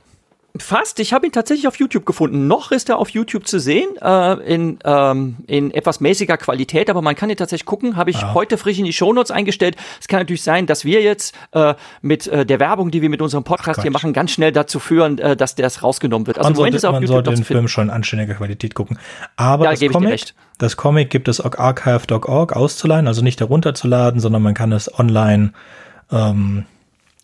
Fast. 0.59 0.99
Ich 0.99 1.13
habe 1.13 1.25
ihn 1.25 1.31
tatsächlich 1.31 1.67
auf 1.67 1.77
YouTube 1.77 2.05
gefunden. 2.05 2.47
Noch 2.47 2.71
ist 2.71 2.89
er 2.89 2.97
auf 2.97 3.09
YouTube 3.09 3.47
zu 3.47 3.59
sehen, 3.59 3.89
äh, 4.01 4.33
in, 4.53 4.79
ähm, 4.83 5.37
in 5.47 5.71
etwas 5.71 5.99
mäßiger 5.99 6.37
Qualität, 6.37 6.89
aber 6.89 7.01
man 7.01 7.15
kann 7.15 7.29
ihn 7.29 7.37
tatsächlich 7.37 7.65
gucken. 7.65 7.95
Habe 7.95 8.09
ich 8.09 8.21
ja. 8.21 8.33
heute 8.33 8.57
frisch 8.57 8.79
in 8.79 8.85
die 8.85 8.93
Shownotes 8.93 9.31
eingestellt. 9.31 9.75
Es 9.99 10.07
kann 10.07 10.19
natürlich 10.19 10.43
sein, 10.43 10.65
dass 10.65 10.85
wir 10.85 11.01
jetzt 11.01 11.35
äh, 11.51 11.73
mit 12.01 12.27
äh, 12.27 12.45
der 12.45 12.59
Werbung, 12.59 12.91
die 12.91 13.01
wir 13.01 13.09
mit 13.09 13.21
unserem 13.21 13.43
Podcast 13.43 13.79
Ach, 13.79 13.83
hier 13.83 13.91
machen, 13.91 14.13
ganz 14.13 14.31
schnell 14.31 14.51
dazu 14.51 14.79
führen, 14.79 15.17
äh, 15.19 15.35
dass 15.35 15.55
das 15.55 15.83
rausgenommen 15.83 16.27
wird. 16.27 16.37
Also 16.37 16.49
man 16.49 16.55
sollte, 16.55 16.77
ist 16.77 16.85
auf 16.85 16.93
man 16.93 17.01
YouTube 17.01 17.25
sollte 17.25 17.35
den 17.35 17.45
Film 17.45 17.67
schon 17.67 17.85
in 17.85 17.89
anständiger 17.89 18.35
Qualität 18.35 18.73
gucken. 18.75 18.99
Aber 19.35 19.65
ja, 19.65 19.71
das, 19.71 19.91
Comic, 19.91 20.33
das 20.57 20.77
Comic 20.77 21.09
gibt 21.09 21.27
es 21.27 21.39
auf 21.39 21.59
archive.org 21.59 22.53
auszuleihen, 22.53 23.07
also 23.07 23.21
nicht 23.21 23.39
herunterzuladen, 23.39 24.19
sondern 24.19 24.41
man 24.41 24.53
kann 24.53 24.71
es 24.71 24.97
online, 24.99 25.53
ähm, 26.11 26.65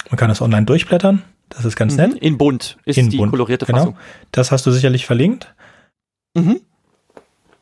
man 0.10 0.18
kann 0.18 0.30
es 0.30 0.42
online 0.42 0.66
durchblättern 0.66 1.24
das 1.56 1.66
ist 1.66 1.76
ganz 1.76 1.94
mhm. 1.94 2.10
nett. 2.10 2.14
In 2.16 2.38
bunt 2.38 2.78
ist 2.86 2.98
in 2.98 3.10
die 3.10 3.18
bunt. 3.18 3.32
kolorierte 3.32 3.66
genau. 3.66 3.80
Fassung. 3.80 3.98
Das 4.32 4.52
hast 4.52 4.66
du 4.66 4.72
sicherlich 4.72 5.06
verlinkt. 5.06 5.54
Mhm. 6.36 6.62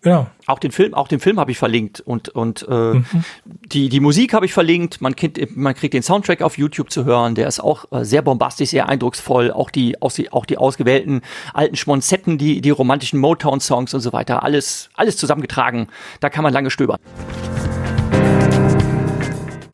Genau. 0.04 0.26
Auch 0.48 0.58
den 0.58 0.72
Film, 0.72 0.96
auch 0.96 1.08
den 1.08 1.20
Film 1.20 1.40
habe 1.40 1.52
ich 1.52 1.60
verlinkt 1.60 2.00
und 2.00 2.30
und 2.30 2.66
äh, 2.68 2.74
mhm. 2.74 3.06
die 3.44 3.88
die 3.88 4.00
Musik 4.00 4.34
habe 4.34 4.48
ich 4.48 4.54
verlinkt. 4.54 5.00
Man 5.00 5.16
kriegt 5.16 5.56
man 5.56 5.76
kriegt 5.76 5.94
den 5.94 6.02
Soundtrack 6.02 6.42
auf 6.42 6.58
YouTube 6.58 6.92
zu 6.92 7.06
hören. 7.06 7.36
Der 7.36 7.48
ist 7.48 7.60
auch 7.60 7.86
äh, 7.92 8.04
sehr 8.04 8.24
bombastisch, 8.24 8.72
sehr 8.72 8.90
eindrucksvoll. 8.90 9.52
Auch 9.52 9.70
die 9.70 10.02
auch 10.02 10.12
die, 10.12 10.32
auch 10.32 10.46
die 10.48 10.58
ausgewählten 10.58 11.22
alten 11.54 11.76
Schmonzetten, 11.76 12.40
die 12.40 12.62
die 12.62 12.72
romantischen 12.72 13.20
Motown 13.20 13.60
Songs 13.60 13.94
und 13.94 14.02
so 14.02 14.12
weiter. 14.12 14.42
Alles 14.42 14.90
alles 14.96 15.18
zusammengetragen. 15.18 15.88
Da 16.20 16.32
kann 16.32 16.42
man 16.44 16.52
lange 16.52 16.72
stöbern. 16.72 16.98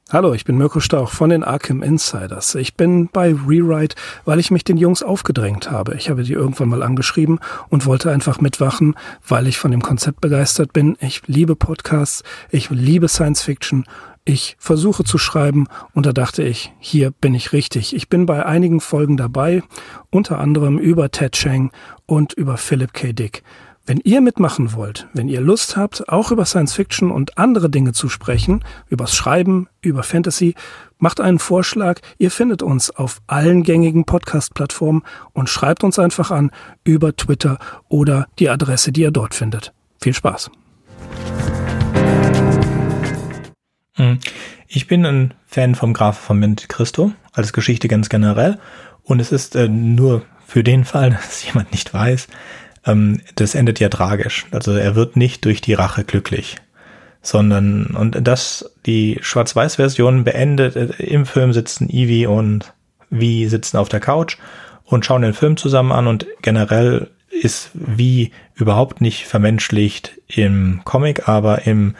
Hallo, 0.10 0.34
ich 0.34 0.46
bin 0.46 0.58
Mirko 0.58 0.80
Stauch 0.80 1.10
von 1.10 1.32
den 1.32 1.44
Arkham 1.44 1.84
Insiders. 1.84 2.56
Ich 2.56 2.76
bin 2.76 3.10
bei 3.12 3.34
Rewrite, 3.34 3.98
weil 4.24 4.40
ich 4.40 4.52
mich 4.52 4.64
den 4.64 4.78
Jungs 4.78 5.04
aufgedrängt 5.04 5.70
habe. 5.70 5.96
Ich 5.96 6.10
habe 6.10 6.24
die 6.24 6.32
irgendwann 6.32 6.70
mal 6.70 6.82
angeschrieben 6.82 7.40
und 7.68 7.86
wollte 7.86 8.10
einfach 8.10 8.40
mitwachen, 8.40 8.96
weil 9.28 9.48
ich 9.48 9.58
von 9.58 9.72
dem 9.72 9.82
Konzept 9.82 10.22
begeistert 10.22 10.72
bin. 10.72 10.96
Ich 11.02 11.24
liebe 11.28 11.58
Podcasts, 11.58 12.24
ich 12.52 12.70
liebe 12.70 13.10
Science 13.10 13.44
Fiction. 13.44 13.84
Ich 14.24 14.56
versuche 14.60 15.04
zu 15.04 15.18
schreiben 15.18 15.68
und 15.94 16.06
da 16.06 16.14
dachte 16.14 16.42
ich, 16.42 16.72
hier 16.80 17.12
bin 17.12 17.34
ich 17.34 17.52
richtig. 17.52 17.94
Ich 17.94 18.08
bin 18.08 18.26
bei 18.26 18.46
einigen 18.46 18.80
Folgen 18.80 19.18
dabei, 19.18 19.62
unter 20.10 20.40
anderem 20.40 20.80
über 20.80 21.12
Ted 21.12 21.34
Chang 21.34 21.70
und 22.06 22.32
über 22.32 22.56
Philip 22.56 22.94
K. 22.94 23.12
Dick. 23.12 23.44
Wenn 23.90 24.02
ihr 24.04 24.20
mitmachen 24.20 24.74
wollt, 24.74 25.08
wenn 25.14 25.30
ihr 25.30 25.40
Lust 25.40 25.78
habt, 25.78 26.10
auch 26.10 26.32
über 26.32 26.44
Science 26.44 26.74
Fiction 26.74 27.10
und 27.10 27.38
andere 27.38 27.70
Dinge 27.70 27.94
zu 27.94 28.10
sprechen, 28.10 28.62
übers 28.90 29.16
Schreiben, 29.16 29.70
über 29.80 30.04
Fantasy, 30.04 30.56
macht 30.98 31.22
einen 31.22 31.40
Vorschlag. 31.40 32.02
Ihr 32.18 32.30
findet 32.30 32.62
uns 32.62 32.90
auf 32.90 33.22
allen 33.28 33.64
gängigen 33.64 34.04
Podcast-Plattformen 34.04 35.04
und 35.32 35.48
schreibt 35.48 35.86
uns 35.86 36.00
einfach 36.00 36.32
an 36.32 36.52
über 36.84 37.16
Twitter 37.16 37.60
oder 37.88 38.28
die 38.40 38.50
Adresse, 38.50 38.92
die 38.92 39.04
ihr 39.04 39.12
dort 39.12 39.34
findet. 39.34 39.72
Viel 40.02 40.14
Spaß. 40.14 40.52
Hm. 43.94 44.20
Ich 44.68 44.88
bin 44.88 45.06
ein 45.06 45.34
Fan 45.46 45.76
vom 45.76 45.94
Graf 45.94 46.20
von 46.20 46.42
Monte 46.42 46.68
Cristo, 46.68 47.14
als 47.32 47.54
Geschichte 47.54 47.88
ganz 47.88 48.10
generell. 48.10 48.60
Und 49.04 49.22
es 49.22 49.32
ist 49.32 49.56
äh, 49.56 49.70
nur 49.70 50.24
für 50.46 50.66
den 50.66 50.84
Fall, 50.84 51.12
dass 51.26 51.46
jemand 51.46 51.72
nicht 51.72 51.94
weiß, 51.94 52.28
ähm, 52.88 53.22
das 53.36 53.56
endet 53.56 53.80
ja 53.80 53.90
tragisch. 53.90 54.46
Also 54.52 54.74
er 54.74 54.96
wird 54.96 55.16
nicht 55.16 55.46
durch 55.46 55.62
die 55.62 55.74
Rache 55.74 56.04
glücklich, 56.04 56.56
sondern 57.22 57.88
und 57.88 58.28
das 58.28 58.72
die 58.86 59.20
Schwarz-Weiß-Version 59.22 60.24
beendet. 60.24 60.76
Äh, 60.76 61.04
Im 61.04 61.26
Film 61.26 61.54
sitzen 61.54 61.90
Evie 61.90 62.26
und 62.26 62.74
Vi 63.10 63.48
sitzen 63.48 63.78
auf 63.78 63.90
der 63.90 64.00
Couch 64.00 64.38
und 64.84 65.06
schauen 65.06 65.22
den 65.22 65.34
Film 65.34 65.58
zusammen 65.58 65.92
an 65.92 66.08
und 66.08 66.26
generell 66.42 67.10
ist 67.30 67.70
wie 67.74 68.32
überhaupt 68.56 69.02
nicht 69.02 69.28
vermenschlicht 69.28 70.14
im 70.28 70.82
Comic, 70.84 71.28
aber 71.28 71.68
im 71.68 71.96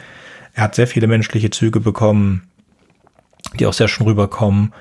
er 0.54 0.64
hat 0.64 0.74
sehr 0.74 0.88
viele 0.88 1.06
menschliche 1.06 1.50
Züge 1.50 1.78
bekommen, 1.78 2.48
die 3.60 3.66
auch 3.66 3.72
sehr 3.72 3.86
schön 3.86 4.08
rüberkommen 4.08 4.74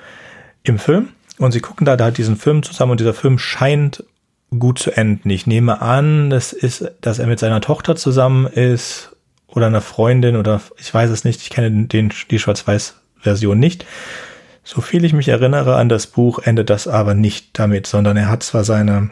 im 0.63 0.79
Film. 0.79 1.09
Und 1.37 1.51
sie 1.51 1.59
gucken 1.59 1.85
da, 1.85 1.95
da 1.95 2.09
diesen 2.09 2.35
Film 2.35 2.63
zusammen 2.63 2.93
und 2.93 2.99
dieser 2.99 3.13
Film 3.13 3.37
scheint 3.37 4.03
gut 4.51 4.79
zu 4.79 4.91
enden. 4.91 5.29
Ich 5.29 5.47
nehme 5.47 5.81
an, 5.81 6.29
das 6.29 6.53
ist, 6.53 6.91
dass 7.01 7.19
er 7.19 7.27
mit 7.27 7.39
seiner 7.39 7.61
Tochter 7.61 7.95
zusammen 7.95 8.47
ist 8.47 9.15
oder 9.47 9.67
einer 9.67 9.81
Freundin 9.81 10.35
oder 10.35 10.61
ich 10.77 10.93
weiß 10.93 11.09
es 11.09 11.23
nicht. 11.23 11.41
Ich 11.41 11.49
kenne 11.49 11.85
den, 11.85 12.13
die 12.29 12.39
Schwarz-Weiß-Version 12.39 13.59
nicht. 13.59 13.85
So 14.63 14.81
viel 14.81 15.05
ich 15.05 15.13
mich 15.13 15.29
erinnere 15.29 15.75
an 15.75 15.89
das 15.89 16.07
Buch, 16.07 16.39
endet 16.39 16.69
das 16.69 16.87
aber 16.87 17.13
nicht 17.13 17.57
damit, 17.57 17.87
sondern 17.87 18.17
er 18.17 18.29
hat 18.29 18.43
zwar 18.43 18.63
seine, 18.63 19.11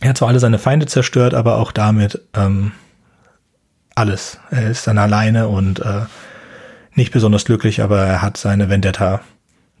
er 0.00 0.10
hat 0.10 0.18
zwar 0.18 0.28
alle 0.28 0.40
seine 0.40 0.58
Feinde 0.58 0.86
zerstört, 0.86 1.34
aber 1.34 1.58
auch 1.58 1.72
damit 1.72 2.20
ähm, 2.34 2.72
alles. 3.94 4.38
Er 4.50 4.70
ist 4.70 4.86
dann 4.86 4.98
alleine 4.98 5.48
und 5.48 5.80
äh, 5.80 6.02
nicht 6.94 7.12
besonders 7.12 7.44
glücklich, 7.44 7.82
aber 7.82 8.04
er 8.04 8.22
hat 8.22 8.36
seine 8.36 8.68
Vendetta 8.68 9.20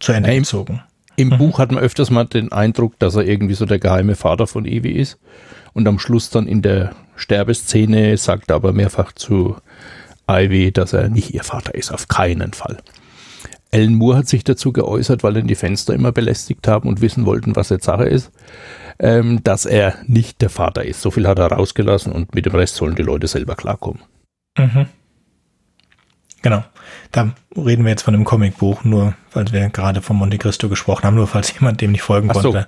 zu 0.00 0.12
Ende 0.12 0.34
gezogen. 0.34 0.82
Im 1.16 1.28
mhm. 1.28 1.38
Buch 1.38 1.58
hat 1.58 1.72
man 1.72 1.82
öfters 1.82 2.10
mal 2.10 2.24
den 2.24 2.52
Eindruck, 2.52 2.98
dass 2.98 3.14
er 3.14 3.24
irgendwie 3.24 3.54
so 3.54 3.66
der 3.66 3.78
geheime 3.78 4.14
Vater 4.14 4.46
von 4.46 4.64
Evi 4.64 4.90
ist. 4.90 5.18
Und 5.74 5.86
am 5.88 5.98
Schluss 5.98 6.30
dann 6.30 6.46
in 6.46 6.62
der 6.62 6.94
Sterbeszene 7.16 8.16
sagt 8.16 8.50
er 8.50 8.56
aber 8.56 8.72
mehrfach 8.72 9.12
zu 9.12 9.56
Ivy, 10.28 10.72
dass 10.72 10.92
er 10.92 11.08
nicht 11.08 11.34
ihr 11.34 11.44
Vater 11.44 11.74
ist, 11.74 11.92
auf 11.92 12.08
keinen 12.08 12.52
Fall. 12.52 12.78
Alan 13.74 13.94
Moore 13.94 14.18
hat 14.18 14.28
sich 14.28 14.44
dazu 14.44 14.72
geäußert, 14.72 15.22
weil 15.22 15.38
ihn 15.38 15.46
die 15.46 15.54
Fenster 15.54 15.94
immer 15.94 16.12
belästigt 16.12 16.68
haben 16.68 16.88
und 16.88 17.00
wissen 17.00 17.24
wollten, 17.24 17.56
was 17.56 17.70
jetzt 17.70 17.86
Sache 17.86 18.04
ist, 18.04 18.30
ähm, 18.98 19.42
dass 19.44 19.64
er 19.64 19.96
nicht 20.06 20.42
der 20.42 20.50
Vater 20.50 20.84
ist. 20.84 21.00
So 21.00 21.10
viel 21.10 21.26
hat 21.26 21.38
er 21.38 21.46
rausgelassen 21.46 22.12
und 22.12 22.34
mit 22.34 22.44
dem 22.44 22.54
Rest 22.54 22.76
sollen 22.76 22.94
die 22.94 23.02
Leute 23.02 23.26
selber 23.28 23.54
klarkommen. 23.54 24.02
Mhm. 24.58 24.86
Genau. 26.42 26.64
Da 27.12 27.32
reden 27.56 27.84
wir 27.84 27.90
jetzt 27.90 28.02
von 28.02 28.14
einem 28.14 28.24
Comicbuch, 28.24 28.84
nur 28.84 29.14
weil 29.32 29.50
wir 29.52 29.68
gerade 29.70 30.02
von 30.02 30.16
Monte 30.16 30.38
Cristo 30.38 30.68
gesprochen 30.68 31.04
haben, 31.04 31.14
nur 31.14 31.28
falls 31.28 31.54
jemand 31.54 31.80
dem 31.80 31.92
nicht 31.92 32.02
folgen 32.02 32.28
so. 32.34 32.52
konnte. 32.52 32.66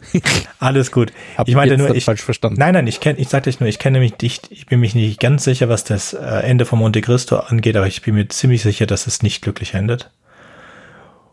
Alles 0.60 0.92
gut. 0.92 1.12
Hab 1.36 1.48
ich 1.48 1.54
jetzt 1.54 1.78
nur, 1.78 1.94
ich, 1.94 2.04
falsch 2.04 2.22
verstanden. 2.22 2.58
Nein, 2.58 2.74
nein, 2.74 2.86
ich 2.86 3.00
kenne, 3.00 3.18
ich 3.18 3.28
sagte 3.28 3.52
nur, 3.58 3.68
ich 3.68 3.78
kenne 3.78 3.98
mich 3.98 4.14
nicht, 4.20 4.50
ich 4.50 4.66
bin 4.66 4.80
mich 4.80 4.94
nicht 4.94 5.20
ganz 5.20 5.44
sicher, 5.44 5.68
was 5.68 5.84
das 5.84 6.14
äh, 6.14 6.18
Ende 6.18 6.64
von 6.64 6.78
Monte 6.78 7.00
Cristo 7.00 7.36
angeht, 7.38 7.76
aber 7.76 7.86
ich 7.86 8.02
bin 8.02 8.14
mir 8.14 8.28
ziemlich 8.28 8.62
sicher, 8.62 8.86
dass 8.86 9.06
es 9.06 9.22
nicht 9.22 9.42
glücklich 9.42 9.74
endet. 9.74 10.10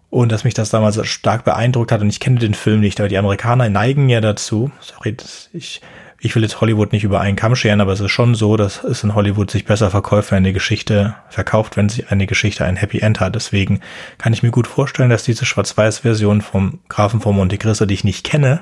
Und 0.09 0.29
dass 0.31 0.43
mich 0.43 0.53
das 0.53 0.69
damals 0.69 0.99
stark 1.07 1.45
beeindruckt 1.45 1.91
hat 1.91 2.01
und 2.01 2.09
ich 2.09 2.19
kenne 2.19 2.39
den 2.39 2.53
Film 2.53 2.81
nicht, 2.81 2.99
aber 2.99 3.07
die 3.07 3.17
Amerikaner 3.17 3.69
neigen 3.69 4.09
ja 4.09 4.19
dazu, 4.19 4.69
sorry, 4.81 5.15
das, 5.15 5.49
ich, 5.53 5.81
ich 6.23 6.35
will 6.35 6.43
jetzt 6.43 6.61
Hollywood 6.61 6.91
nicht 6.91 7.03
über 7.03 7.19
einen 7.19 7.35
Kamm 7.35 7.55
scheren, 7.55 7.81
aber 7.81 7.93
es 7.93 7.99
ist 7.99 8.11
schon 8.11 8.35
so, 8.35 8.55
dass 8.55 8.83
es 8.83 9.03
in 9.03 9.15
Hollywood 9.15 9.49
sich 9.49 9.65
besser 9.65 9.89
verkauft, 9.89 10.31
wenn 10.31 10.37
eine 10.37 10.53
Geschichte 10.53 11.15
verkauft, 11.29 11.77
wenn 11.77 11.89
sich 11.89 12.11
eine 12.11 12.27
Geschichte 12.27 12.63
ein 12.63 12.75
Happy 12.75 12.99
End 12.99 13.19
hat. 13.19 13.33
Deswegen 13.33 13.79
kann 14.19 14.31
ich 14.31 14.43
mir 14.43 14.51
gut 14.51 14.67
vorstellen, 14.67 15.09
dass 15.09 15.23
diese 15.23 15.45
Schwarz-Weiß-Version 15.45 16.41
vom 16.41 16.79
Grafen 16.89 17.21
von 17.21 17.35
Monte 17.35 17.57
Cristo, 17.57 17.87
die 17.87 17.95
ich 17.95 18.03
nicht 18.03 18.23
kenne, 18.23 18.61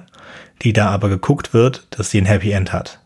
die 0.62 0.72
da 0.72 0.89
aber 0.89 1.10
geguckt 1.10 1.53
wird, 1.53 1.86
dass 1.89 2.10
sie 2.10 2.20
ein 2.20 2.26
Happy 2.26 2.51
End 2.51 2.72
hat. 2.72 3.01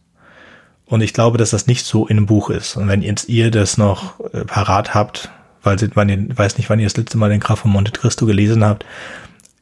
Und 0.86 1.02
ich 1.02 1.14
glaube, 1.14 1.40
dass 1.40 1.50
das 1.50 1.66
nicht 1.66 1.84
so 1.84 2.06
in 2.06 2.18
einem 2.18 2.28
Buch 2.28 2.52
ist. 2.52 2.76
Und 2.76 2.88
wenn 2.88 3.02
jetzt 3.02 3.30
ihr 3.30 3.50
das 3.50 3.80
noch 3.80 4.20
äh, 4.34 4.46
parat 4.46 4.94
habt, 4.94 5.32
weil 5.64 5.78
wann 5.96 6.10
ihr, 6.10 6.38
weiß 6.38 6.60
nicht, 6.60 6.70
wann 6.70 6.78
ihr 6.78 6.86
das 6.86 6.98
letzte 6.98 7.18
Mal 7.18 7.32
den 7.32 7.40
Graf 7.40 7.60
von 7.62 7.72
Monte 7.72 7.92
Cristo 7.92 8.28
gelesen 8.28 8.64
habt, 8.64 8.86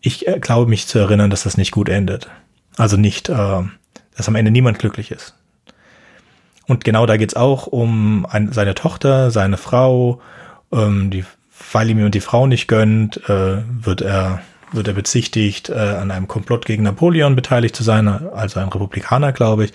ich 0.01 0.27
äh, 0.27 0.39
glaube 0.41 0.69
mich 0.69 0.87
zu 0.87 0.99
erinnern, 0.99 1.29
dass 1.29 1.43
das 1.43 1.55
nicht 1.55 1.71
gut 1.71 1.87
endet. 1.87 2.29
Also 2.75 2.97
nicht, 2.97 3.29
äh, 3.29 3.61
dass 4.21 4.29
am 4.29 4.35
Ende 4.35 4.51
niemand 4.51 4.79
glücklich 4.79 5.11
ist. 5.11 5.33
Und 6.67 6.85
genau 6.85 7.05
da 7.05 7.17
geht's 7.17 7.35
auch 7.35 7.67
um 7.67 8.25
ein, 8.29 8.51
seine 8.53 8.75
Tochter, 8.75 9.31
seine 9.31 9.57
Frau, 9.57 10.21
ähm, 10.71 11.09
die, 11.09 11.25
weil 11.71 11.89
ihm 11.89 11.97
jemand 11.97 12.15
die 12.15 12.21
Frau 12.21 12.47
nicht 12.47 12.67
gönnt, 12.67 13.17
äh, 13.27 13.57
wird 13.83 14.01
er 14.01 14.41
wird 14.73 14.87
er 14.87 14.93
bezichtigt, 14.93 15.69
äh, 15.69 15.73
an 15.73 16.11
einem 16.11 16.29
Komplott 16.29 16.65
gegen 16.65 16.83
Napoleon 16.83 17.35
beteiligt 17.35 17.75
zu 17.75 17.83
sein, 17.83 18.07
also 18.07 18.61
ein 18.61 18.69
Republikaner, 18.69 19.33
glaube 19.33 19.65
ich. 19.65 19.73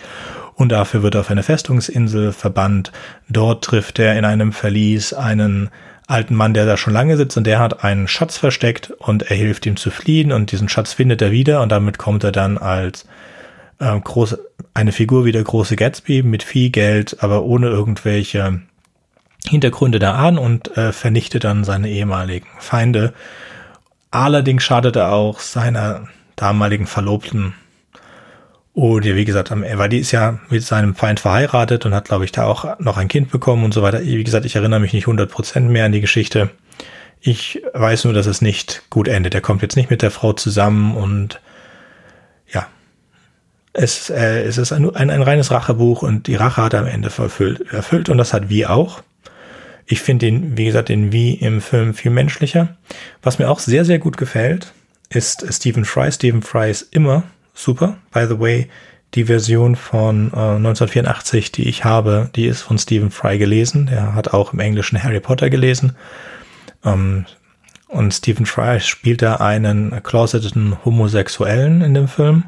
Und 0.55 0.73
dafür 0.73 1.03
wird 1.03 1.17
er 1.17 1.21
auf 1.21 1.31
eine 1.31 1.43
Festungsinsel 1.43 2.33
verbannt. 2.33 2.93
Dort 3.29 3.63
trifft 3.63 3.99
er 3.99 4.17
in 4.17 4.25
einem 4.25 4.53
Verlies 4.53 5.13
einen 5.13 5.69
alten 6.07 6.35
Mann, 6.35 6.55
der 6.55 6.65
da 6.65 6.79
schon 6.79 6.95
lange 6.95 7.19
sitzt 7.19 7.37
und 7.37 7.47
der 7.47 7.59
hat 7.59 7.85
einen 7.85 8.09
Schatz 8.09 8.39
versteckt 8.39 8.91
und 8.91 9.25
er 9.25 9.37
hilft 9.37 9.67
ihm 9.67 9.77
zu 9.77 9.91
fliehen 9.91 10.33
und 10.33 10.53
diesen 10.53 10.69
Schatz 10.69 10.95
findet 10.95 11.21
er 11.21 11.31
wieder 11.31 11.61
und 11.61 11.71
damit 11.71 11.99
kommt 11.99 12.25
er 12.25 12.33
dann 12.33 12.57
als 12.59 13.07
äh, 13.79 13.99
große, 13.99 14.39
eine 14.75 14.93
Figur 14.93 15.25
wie 15.25 15.33
der 15.33 15.45
große 15.45 15.77
Gatsby 15.77 16.23
mit 16.23 16.43
viel 16.43 16.71
Geld, 16.71 17.23
aber 17.23 17.45
ohne 17.45 17.69
irgendwelche 17.69 18.61
Hintergründe 19.49 19.99
da 19.99 20.15
an 20.15 20.39
und 20.39 20.77
äh, 20.77 20.93
vernichtet 20.93 21.45
dann 21.45 21.65
seine 21.65 21.89
ehemaligen 21.89 22.49
Feinde. 22.59 23.15
Allerdings 24.11 24.65
schadet 24.65 24.97
er 24.97 25.13
auch 25.13 25.41
seiner 25.41 26.09
damaligen 26.37 26.87
Verlobten. 26.87 27.55
Und 28.73 29.07
ja, 29.07 29.15
wie 29.15 29.25
gesagt, 29.25 29.51
weil 29.51 29.89
die 29.89 29.99
ist 29.99 30.13
ja 30.13 30.39
mit 30.51 30.63
seinem 30.63 30.95
Feind 30.95 31.21
verheiratet 31.21 31.87
und 31.87 31.95
hat, 31.95 32.07
glaube 32.07 32.27
ich, 32.27 32.33
da 32.33 32.45
auch 32.45 32.79
noch 32.79 32.99
ein 32.99 33.09
Kind 33.09 33.31
bekommen 33.31 33.65
und 33.65 33.73
so 33.73 33.83
weiter. 33.83 34.03
Wie 34.03 34.23
gesagt, 34.23 34.45
ich 34.45 34.57
erinnere 34.57 34.81
mich 34.81 34.93
nicht 34.93 35.07
100% 35.07 35.61
mehr 35.61 35.87
an 35.87 35.93
die 35.93 36.03
Geschichte. 36.03 36.51
Ich 37.21 37.63
weiß 37.73 38.05
nur, 38.05 38.13
dass 38.13 38.27
es 38.27 38.43
nicht 38.43 38.83
gut 38.91 39.09
endet. 39.09 39.35
Er 39.35 39.41
kommt 39.41 39.63
jetzt 39.63 39.77
nicht 39.77 39.91
mit 39.91 40.03
der 40.03 40.11
Frau 40.11 40.35
zusammen 40.35 40.95
und 40.95 41.41
es, 43.77 44.11
äh, 44.11 44.43
es 44.43 44.59
ist 44.59 44.73
ein, 44.73 44.95
ein, 44.95 45.11
ein 45.11 45.23
reines 45.23 45.51
Rachebuch 45.51 46.03
und 46.03 46.27
die 46.27 46.35
Rache 46.35 46.63
hat 46.63 46.73
er 46.73 46.81
am 46.81 46.87
Ende 46.87 47.11
erfüllt, 47.17 47.61
erfüllt 47.73 48.09
und 48.09 48.19
das 48.19 48.33
hat 48.33 48.49
wie 48.49 48.67
auch. 48.67 49.03
Ich 49.87 50.01
finde 50.01 50.27
den, 50.27 50.57
wie 50.57 50.65
gesagt, 50.65 50.89
den 50.89 51.13
Wie 51.13 51.35
im 51.35 51.61
Film 51.61 51.95
viel 51.95 52.11
menschlicher. 52.11 52.77
Was 53.23 53.39
mir 53.39 53.49
auch 53.49 53.61
sehr, 53.61 53.85
sehr 53.85 53.99
gut 53.99 54.17
gefällt, 54.17 54.73
ist 55.11 55.47
Stephen 55.55 55.85
Fry. 55.85 56.11
Stephen 56.11 56.43
Fry 56.43 56.71
ist 56.71 56.93
immer 56.93 57.23
super. 57.55 57.99
By 58.13 58.27
the 58.27 58.41
way, 58.41 58.69
die 59.15 59.25
Version 59.25 59.77
von 59.77 60.33
äh, 60.33 60.57
1984, 60.57 61.53
die 61.53 61.69
ich 61.69 61.85
habe, 61.85 62.31
die 62.35 62.47
ist 62.47 62.63
von 62.63 62.79
Stephen 62.79 63.11
Fry 63.11 63.39
gelesen. 63.39 63.87
Der 63.87 64.15
hat 64.15 64.33
auch 64.35 64.53
im 64.53 64.59
Englischen 64.59 65.01
Harry 65.01 65.21
Potter 65.21 65.51
gelesen. 65.51 65.95
Ähm, 66.85 67.27
und 67.87 68.13
Stephen 68.13 68.47
Fry 68.47 68.81
spielt 68.81 69.23
da 69.23 69.37
einen 69.37 70.03
closeteten 70.03 70.85
Homosexuellen 70.85 71.83
in 71.83 71.95
dem 71.95 72.09
Film. 72.09 72.45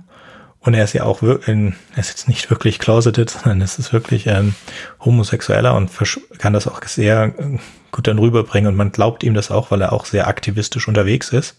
Und 0.69 0.75
er 0.75 0.85
ist 0.85 0.93
ja 0.93 1.05
auch 1.05 1.23
in, 1.23 1.75
er 1.95 1.99
ist 1.99 2.11
jetzt 2.11 2.29
nicht 2.29 2.51
wirklich 2.51 2.79
closeted, 2.79 3.31
sondern 3.31 3.63
es 3.63 3.79
ist 3.79 3.95
wirklich 3.95 4.29
ein 4.29 4.55
Homosexueller 5.03 5.75
und 5.75 5.91
kann 6.37 6.53
das 6.53 6.67
auch 6.67 6.83
sehr 6.83 7.33
äh, 7.39 7.59
gut 7.91 8.07
dann 8.07 8.19
rüberbringen. 8.19 8.69
Und 8.69 8.77
man 8.77 8.93
glaubt 8.93 9.23
ihm 9.23 9.33
das 9.33 9.51
auch, 9.51 9.71
weil 9.71 9.81
er 9.81 9.95
auch 9.95 10.05
sehr 10.05 10.29
aktivistisch 10.29 10.87
unterwegs 10.87 11.31
ist 11.31 11.59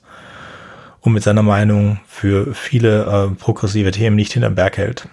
und 1.02 1.14
mit 1.14 1.24
seiner 1.24 1.42
Meinung 1.42 2.00
für 2.08 2.54
viele 2.54 3.32
äh, 3.32 3.36
progressive 3.36 3.90
Themen 3.90 4.16
nicht 4.16 4.34
hinterm 4.34 4.54
Berg 4.54 4.78
hält. 4.78 5.10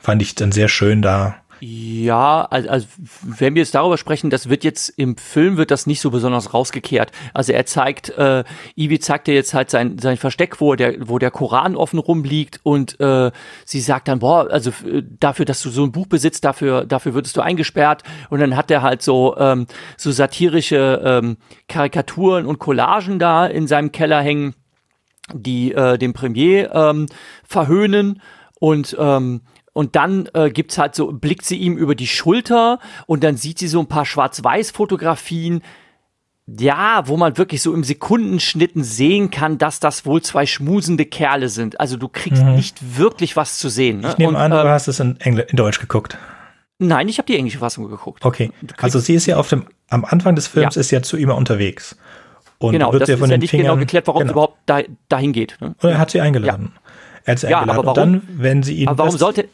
Fand 0.00 0.22
ich 0.22 0.34
dann 0.34 0.50
sehr 0.50 0.68
schön 0.68 1.02
da 1.02 1.36
ja, 1.66 2.42
also, 2.50 2.68
also 2.68 2.86
wenn 3.22 3.54
wir 3.54 3.62
jetzt 3.62 3.74
darüber 3.74 3.96
sprechen, 3.96 4.28
das 4.28 4.50
wird 4.50 4.64
jetzt 4.64 4.90
im 4.90 5.16
Film 5.16 5.56
wird 5.56 5.70
das 5.70 5.86
nicht 5.86 6.00
so 6.00 6.10
besonders 6.10 6.52
rausgekehrt. 6.52 7.10
Also 7.32 7.54
er 7.54 7.64
zeigt, 7.64 8.10
äh, 8.10 8.44
Ivi 8.76 8.98
zeigt 8.98 9.28
ja 9.28 9.34
jetzt 9.34 9.54
halt 9.54 9.70
sein, 9.70 9.98
sein 9.98 10.18
Versteck, 10.18 10.60
wo 10.60 10.74
der, 10.74 11.08
wo 11.08 11.18
der 11.18 11.30
Koran 11.30 11.74
offen 11.74 11.98
rumliegt 11.98 12.60
und 12.64 13.00
äh, 13.00 13.30
sie 13.64 13.80
sagt 13.80 14.08
dann, 14.08 14.18
boah, 14.18 14.50
also 14.50 14.72
dafür, 15.18 15.46
dass 15.46 15.62
du 15.62 15.70
so 15.70 15.84
ein 15.84 15.92
Buch 15.92 16.06
besitzt, 16.06 16.44
dafür, 16.44 16.84
dafür 16.84 17.14
würdest 17.14 17.34
du 17.38 17.40
eingesperrt. 17.40 18.02
Und 18.28 18.40
dann 18.40 18.56
hat 18.56 18.70
er 18.70 18.82
halt 18.82 19.00
so, 19.00 19.34
ähm, 19.38 19.66
so 19.96 20.10
satirische 20.10 21.00
ähm, 21.02 21.38
Karikaturen 21.68 22.44
und 22.44 22.58
Collagen 22.58 23.18
da 23.18 23.46
in 23.46 23.66
seinem 23.66 23.90
Keller 23.90 24.20
hängen, 24.20 24.54
die 25.32 25.72
äh, 25.72 25.96
den 25.96 26.12
Premier 26.12 26.74
ähm, 26.74 27.06
verhöhnen 27.42 28.20
und 28.60 28.94
ähm, 29.00 29.40
und 29.74 29.96
dann 29.96 30.30
äh, 30.32 30.48
gibt's 30.50 30.78
halt 30.78 30.94
so, 30.94 31.12
blickt 31.12 31.44
sie 31.44 31.58
ihm 31.58 31.76
über 31.76 31.94
die 31.94 32.06
Schulter 32.06 32.78
und 33.06 33.22
dann 33.22 33.36
sieht 33.36 33.58
sie 33.58 33.68
so 33.68 33.80
ein 33.80 33.88
paar 33.88 34.06
Schwarz-Weiß-Fotografien. 34.06 35.62
Ja, 36.46 37.04
wo 37.06 37.16
man 37.16 37.38
wirklich 37.38 37.62
so 37.62 37.72
im 37.72 37.84
Sekundenschnitten 37.84 38.84
sehen 38.84 39.30
kann, 39.30 39.56
dass 39.56 39.80
das 39.80 40.04
wohl 40.04 40.20
zwei 40.20 40.44
schmusende 40.44 41.06
Kerle 41.06 41.48
sind. 41.48 41.80
Also 41.80 41.96
du 41.96 42.08
kriegst 42.08 42.42
mhm. 42.42 42.54
nicht 42.54 42.98
wirklich 42.98 43.34
was 43.34 43.58
zu 43.58 43.70
sehen. 43.70 44.00
Ne? 44.00 44.10
Ich 44.10 44.18
nehme 44.18 44.30
und, 44.30 44.36
an, 44.36 44.50
du 44.50 44.58
ähm, 44.58 44.68
hast 44.68 44.86
es 44.86 45.00
in, 45.00 45.18
Engl 45.20 45.46
in 45.48 45.56
Deutsch 45.56 45.80
geguckt. 45.80 46.18
Nein, 46.78 47.08
ich 47.08 47.18
habe 47.18 47.26
die 47.26 47.36
englische 47.36 47.58
Fassung 47.58 47.88
geguckt. 47.88 48.24
Okay, 48.24 48.52
also 48.78 48.98
sie 48.98 49.14
ist 49.14 49.26
ja 49.26 49.38
auf 49.38 49.48
dem, 49.48 49.64
am 49.88 50.04
Anfang 50.04 50.34
des 50.34 50.46
Films 50.46 50.74
ja. 50.74 50.80
ist 50.80 50.90
ja 50.90 51.02
zu 51.02 51.16
ihm 51.16 51.30
unterwegs. 51.30 51.96
Und 52.58 52.72
genau, 52.72 52.92
wird 52.92 53.02
das 53.02 53.08
ja 53.08 53.16
von 53.16 53.24
ist 53.24 53.30
ja 53.30 53.38
nicht 53.38 53.50
genau 53.50 53.62
Fingern, 53.62 53.74
genau 53.76 53.80
geklärt, 53.80 54.06
warum 54.06 54.20
genau. 54.20 54.28
sie 54.28 54.32
überhaupt 54.32 54.58
da, 54.66 54.80
dahin 55.08 55.32
geht. 55.32 55.56
Ne? 55.60 55.74
Oder 55.82 55.92
er 55.92 55.98
hat 55.98 56.10
sie 56.10 56.20
eingeladen. 56.20 56.72
Ja. 56.74 56.80
Er 57.24 57.32
hat 57.32 57.38
sie 57.38 57.48
ja, 57.48 57.60
eingeladen. 57.60 57.78
Aber 57.78 57.96
warum, 57.96 58.12
und 58.12 58.22
dann, 58.28 58.42
wenn 58.42 58.62
sie 58.62 58.74
ihn. 58.74 58.88
Aber 58.88 58.98
warum 58.98 59.16
sollte, 59.16 59.48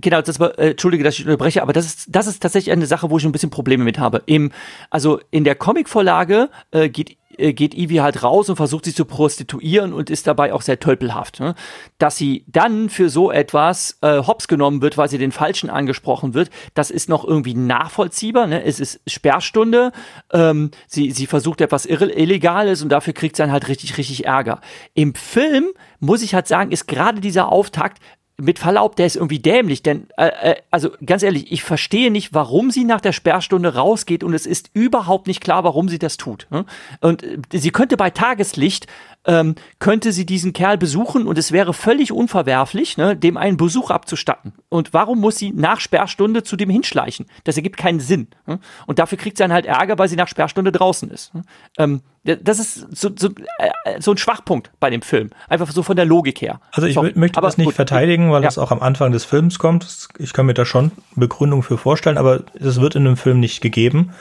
Genau, 0.00 0.22
das 0.22 0.38
war, 0.38 0.58
äh, 0.58 0.70
entschuldige, 0.70 1.02
dass 1.02 1.18
ich 1.18 1.24
unterbreche, 1.24 1.60
aber 1.60 1.72
das 1.72 1.86
ist, 1.86 2.06
das 2.08 2.26
ist 2.26 2.40
tatsächlich 2.40 2.72
eine 2.72 2.86
Sache, 2.86 3.10
wo 3.10 3.18
ich 3.18 3.24
ein 3.24 3.32
bisschen 3.32 3.50
Probleme 3.50 3.82
mit 3.84 3.98
habe. 3.98 4.22
Im, 4.26 4.52
also 4.90 5.20
in 5.30 5.44
der 5.44 5.56
Comicvorlage 5.56 6.50
äh, 6.70 6.88
geht 6.88 7.18
äh, 7.38 7.52
geht 7.52 7.74
Ivy 7.74 7.96
halt 7.96 8.22
raus 8.22 8.48
und 8.48 8.56
versucht 8.56 8.84
sich 8.84 8.96
zu 8.96 9.04
prostituieren 9.04 9.92
und 9.92 10.10
ist 10.10 10.26
dabei 10.26 10.52
auch 10.52 10.62
sehr 10.62 10.80
tölpelhaft. 10.80 11.40
Ne? 11.40 11.54
Dass 11.98 12.16
sie 12.16 12.44
dann 12.48 12.88
für 12.90 13.08
so 13.08 13.30
etwas 13.30 13.98
äh, 14.02 14.18
hops 14.18 14.48
genommen 14.48 14.82
wird, 14.82 14.98
weil 14.98 15.08
sie 15.08 15.18
den 15.18 15.32
Falschen 15.32 15.70
angesprochen 15.70 16.34
wird, 16.34 16.50
das 16.74 16.90
ist 16.90 17.08
noch 17.08 17.24
irgendwie 17.24 17.54
nachvollziehbar. 17.54 18.46
Ne? 18.46 18.64
Es 18.64 18.80
ist 18.80 19.00
Sperrstunde, 19.06 19.92
ähm, 20.32 20.70
sie, 20.86 21.12
sie 21.12 21.26
versucht 21.26 21.60
etwas 21.60 21.86
Illegales 21.86 22.82
und 22.82 22.88
dafür 22.88 23.12
kriegt 23.12 23.36
sie 23.36 23.42
dann 23.42 23.52
halt 23.52 23.68
richtig, 23.68 23.96
richtig 23.98 24.26
Ärger. 24.26 24.60
Im 24.94 25.14
Film, 25.14 25.66
muss 26.00 26.22
ich 26.22 26.34
halt 26.34 26.48
sagen, 26.48 26.72
ist 26.72 26.88
gerade 26.88 27.20
dieser 27.20 27.50
Auftakt 27.50 28.02
mit 28.40 28.60
Verlaub, 28.60 28.94
der 28.94 29.06
ist 29.06 29.16
irgendwie 29.16 29.40
dämlich, 29.40 29.82
denn, 29.82 30.06
äh, 30.16 30.52
äh, 30.52 30.56
also 30.70 30.90
ganz 31.04 31.24
ehrlich, 31.24 31.50
ich 31.50 31.64
verstehe 31.64 32.10
nicht, 32.10 32.32
warum 32.32 32.70
sie 32.70 32.84
nach 32.84 33.00
der 33.00 33.12
Sperrstunde 33.12 33.74
rausgeht 33.74 34.22
und 34.22 34.32
es 34.32 34.46
ist 34.46 34.70
überhaupt 34.74 35.26
nicht 35.26 35.42
klar, 35.42 35.64
warum 35.64 35.88
sie 35.88 35.98
das 35.98 36.16
tut. 36.16 36.46
Ne? 36.50 36.64
Und 37.00 37.24
äh, 37.24 37.38
sie 37.52 37.70
könnte 37.70 37.96
bei 37.96 38.10
Tageslicht 38.10 38.86
ähm, 39.28 39.54
könnte 39.78 40.10
sie 40.10 40.26
diesen 40.26 40.52
Kerl 40.54 40.78
besuchen 40.78 41.26
und 41.26 41.36
es 41.38 41.52
wäre 41.52 41.74
völlig 41.74 42.10
unverwerflich, 42.10 42.96
ne, 42.96 43.14
dem 43.14 43.36
einen 43.36 43.58
Besuch 43.58 43.90
abzustatten. 43.90 44.54
Und 44.70 44.94
warum 44.94 45.20
muss 45.20 45.36
sie 45.36 45.52
nach 45.52 45.80
Sperrstunde 45.80 46.42
zu 46.42 46.56
dem 46.56 46.70
hinschleichen? 46.70 47.26
Das 47.44 47.56
ergibt 47.56 47.76
keinen 47.76 48.00
Sinn. 48.00 48.28
Ne? 48.46 48.58
Und 48.86 48.98
dafür 48.98 49.18
kriegt 49.18 49.36
sie 49.36 49.44
dann 49.44 49.52
halt 49.52 49.66
Ärger, 49.66 49.98
weil 49.98 50.08
sie 50.08 50.16
nach 50.16 50.28
Sperrstunde 50.28 50.72
draußen 50.72 51.10
ist. 51.10 51.34
Ne? 51.34 51.42
Ähm, 51.76 52.00
das 52.24 52.58
ist 52.58 52.86
so, 52.96 53.10
so, 53.16 53.28
äh, 53.58 54.00
so, 54.00 54.12
ein 54.12 54.18
Schwachpunkt 54.18 54.70
bei 54.80 54.90
dem 54.90 55.02
Film. 55.02 55.30
Einfach 55.48 55.70
so 55.70 55.82
von 55.82 55.96
der 55.96 56.04
Logik 56.04 56.40
her. 56.40 56.60
Also 56.72 56.86
ich 56.86 56.94
Sorry. 56.94 57.12
möchte 57.14 57.38
aber 57.38 57.48
das 57.48 57.58
nicht 57.58 57.66
gut. 57.66 57.74
verteidigen, 57.74 58.32
weil 58.32 58.42
ja. 58.42 58.48
das 58.48 58.58
auch 58.58 58.70
am 58.70 58.80
Anfang 58.80 59.12
des 59.12 59.24
Films 59.24 59.58
kommt. 59.58 60.08
Ich 60.18 60.32
kann 60.32 60.46
mir 60.46 60.54
da 60.54 60.64
schon 60.64 60.90
Begründung 61.16 61.62
für 61.62 61.78
vorstellen, 61.78 62.18
aber 62.18 62.44
es 62.58 62.80
wird 62.80 62.96
in 62.96 63.04
dem 63.04 63.16
Film 63.16 63.40
nicht 63.40 63.60
gegeben. 63.60 64.12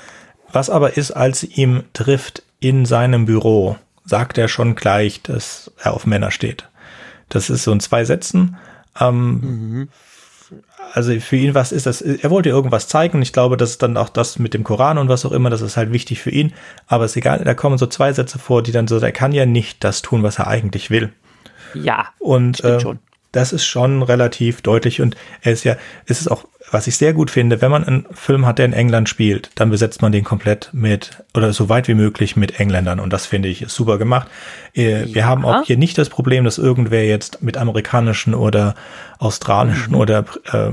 Was 0.51 0.70
aber 0.70 0.95
ist, 0.95 1.12
als 1.12 1.41
sie 1.41 1.47
ihm 1.47 1.84
trifft 1.93 2.43
in 2.60 2.86
seinem 2.86 3.26
Büro 3.26 3.78
sagt 4.08 4.38
er 4.38 4.47
schon 4.47 4.76
gleich, 4.76 5.22
dass 5.22 5.72
er 5.78 5.93
auf 5.93 6.05
Männer 6.05 6.32
steht. 6.32 6.68
Das 7.30 7.49
ist 7.49 7.64
so 7.64 7.72
in 7.72 7.80
zwei 7.80 8.05
Sätzen. 8.05 8.58
Ähm, 8.99 9.41
mhm. 9.41 9.89
also 10.93 11.20
für 11.20 11.36
ihn 11.36 11.53
was 11.53 11.72
ist 11.72 11.86
das, 11.86 12.01
er 12.01 12.32
wollte 12.32 12.49
irgendwas 12.49 12.88
zeigen 12.88 13.18
und 13.18 13.22
ich 13.22 13.34
glaube, 13.34 13.58
dass 13.58 13.78
dann 13.78 13.95
auch 13.95 14.10
das 14.10 14.39
mit 14.39 14.55
dem 14.55 14.64
Koran 14.64 14.97
und 14.97 15.08
was 15.08 15.24
auch 15.24 15.32
immer, 15.32 15.51
das 15.51 15.62
ist 15.62 15.78
halt 15.78 15.91
wichtig 15.91 16.20
für 16.20 16.32
ihn, 16.32 16.53
aber 16.88 17.05
ist 17.05 17.16
egal, 17.16 17.43
da 17.43 17.53
kommen 17.53 17.78
so 17.78 17.86
zwei 17.86 18.12
Sätze 18.12 18.39
vor, 18.39 18.64
die 18.64 18.72
dann 18.72 18.88
so, 18.88 18.97
er 18.97 19.12
kann 19.12 19.34
ja 19.34 19.45
nicht 19.45 19.84
das 19.84 20.01
tun, 20.01 20.24
was 20.24 20.39
er 20.39 20.47
eigentlich 20.47 20.89
will. 20.89 21.14
Ja. 21.76 22.08
Und 22.18 22.64
äh, 22.64 22.80
das 23.32 23.53
ist 23.53 23.66
schon 23.66 24.01
relativ 24.01 24.62
deutlich 24.62 25.01
und 25.01 25.16
er 25.41 25.51
ist 25.51 25.64
ja, 25.64 25.76
es 26.05 26.22
ist 26.22 26.32
auch 26.32 26.45
was 26.70 26.88
ich 26.88 26.97
sehr 26.97 27.13
gut 27.13 27.32
finde, 27.32 27.61
wenn 27.61 27.72
man 27.72 27.84
einen 27.86 28.05
Film 28.11 28.45
hat, 28.45 28.57
der 28.57 28.65
in 28.65 28.74
England 28.74 29.07
spielt, 29.07 29.51
dann 29.55 29.70
besetzt 29.70 30.01
man 30.01 30.11
den 30.11 30.24
komplett 30.24 30.70
mit 30.74 31.24
oder 31.34 31.53
so 31.53 31.70
weit 31.70 31.88
wie 31.88 31.93
möglich 31.93 32.36
mit 32.36 32.59
Engländern 32.59 32.99
und 32.99 33.13
das 33.13 33.26
finde 33.26 33.47
ich 33.47 33.65
super 33.68 33.97
gemacht. 33.97 34.28
Äh, 34.74 35.05
wir 35.05 35.22
ja. 35.22 35.26
haben 35.26 35.45
auch 35.45 35.63
hier 35.63 35.78
nicht 35.78 35.97
das 35.97 36.09
Problem, 36.09 36.43
dass 36.43 36.57
irgendwer 36.57 37.05
jetzt 37.05 37.41
mit 37.41 37.57
amerikanischen 37.57 38.34
oder 38.34 38.76
australischen 39.18 39.93
mhm. 39.93 39.99
oder 39.99 40.26
äh, 40.51 40.72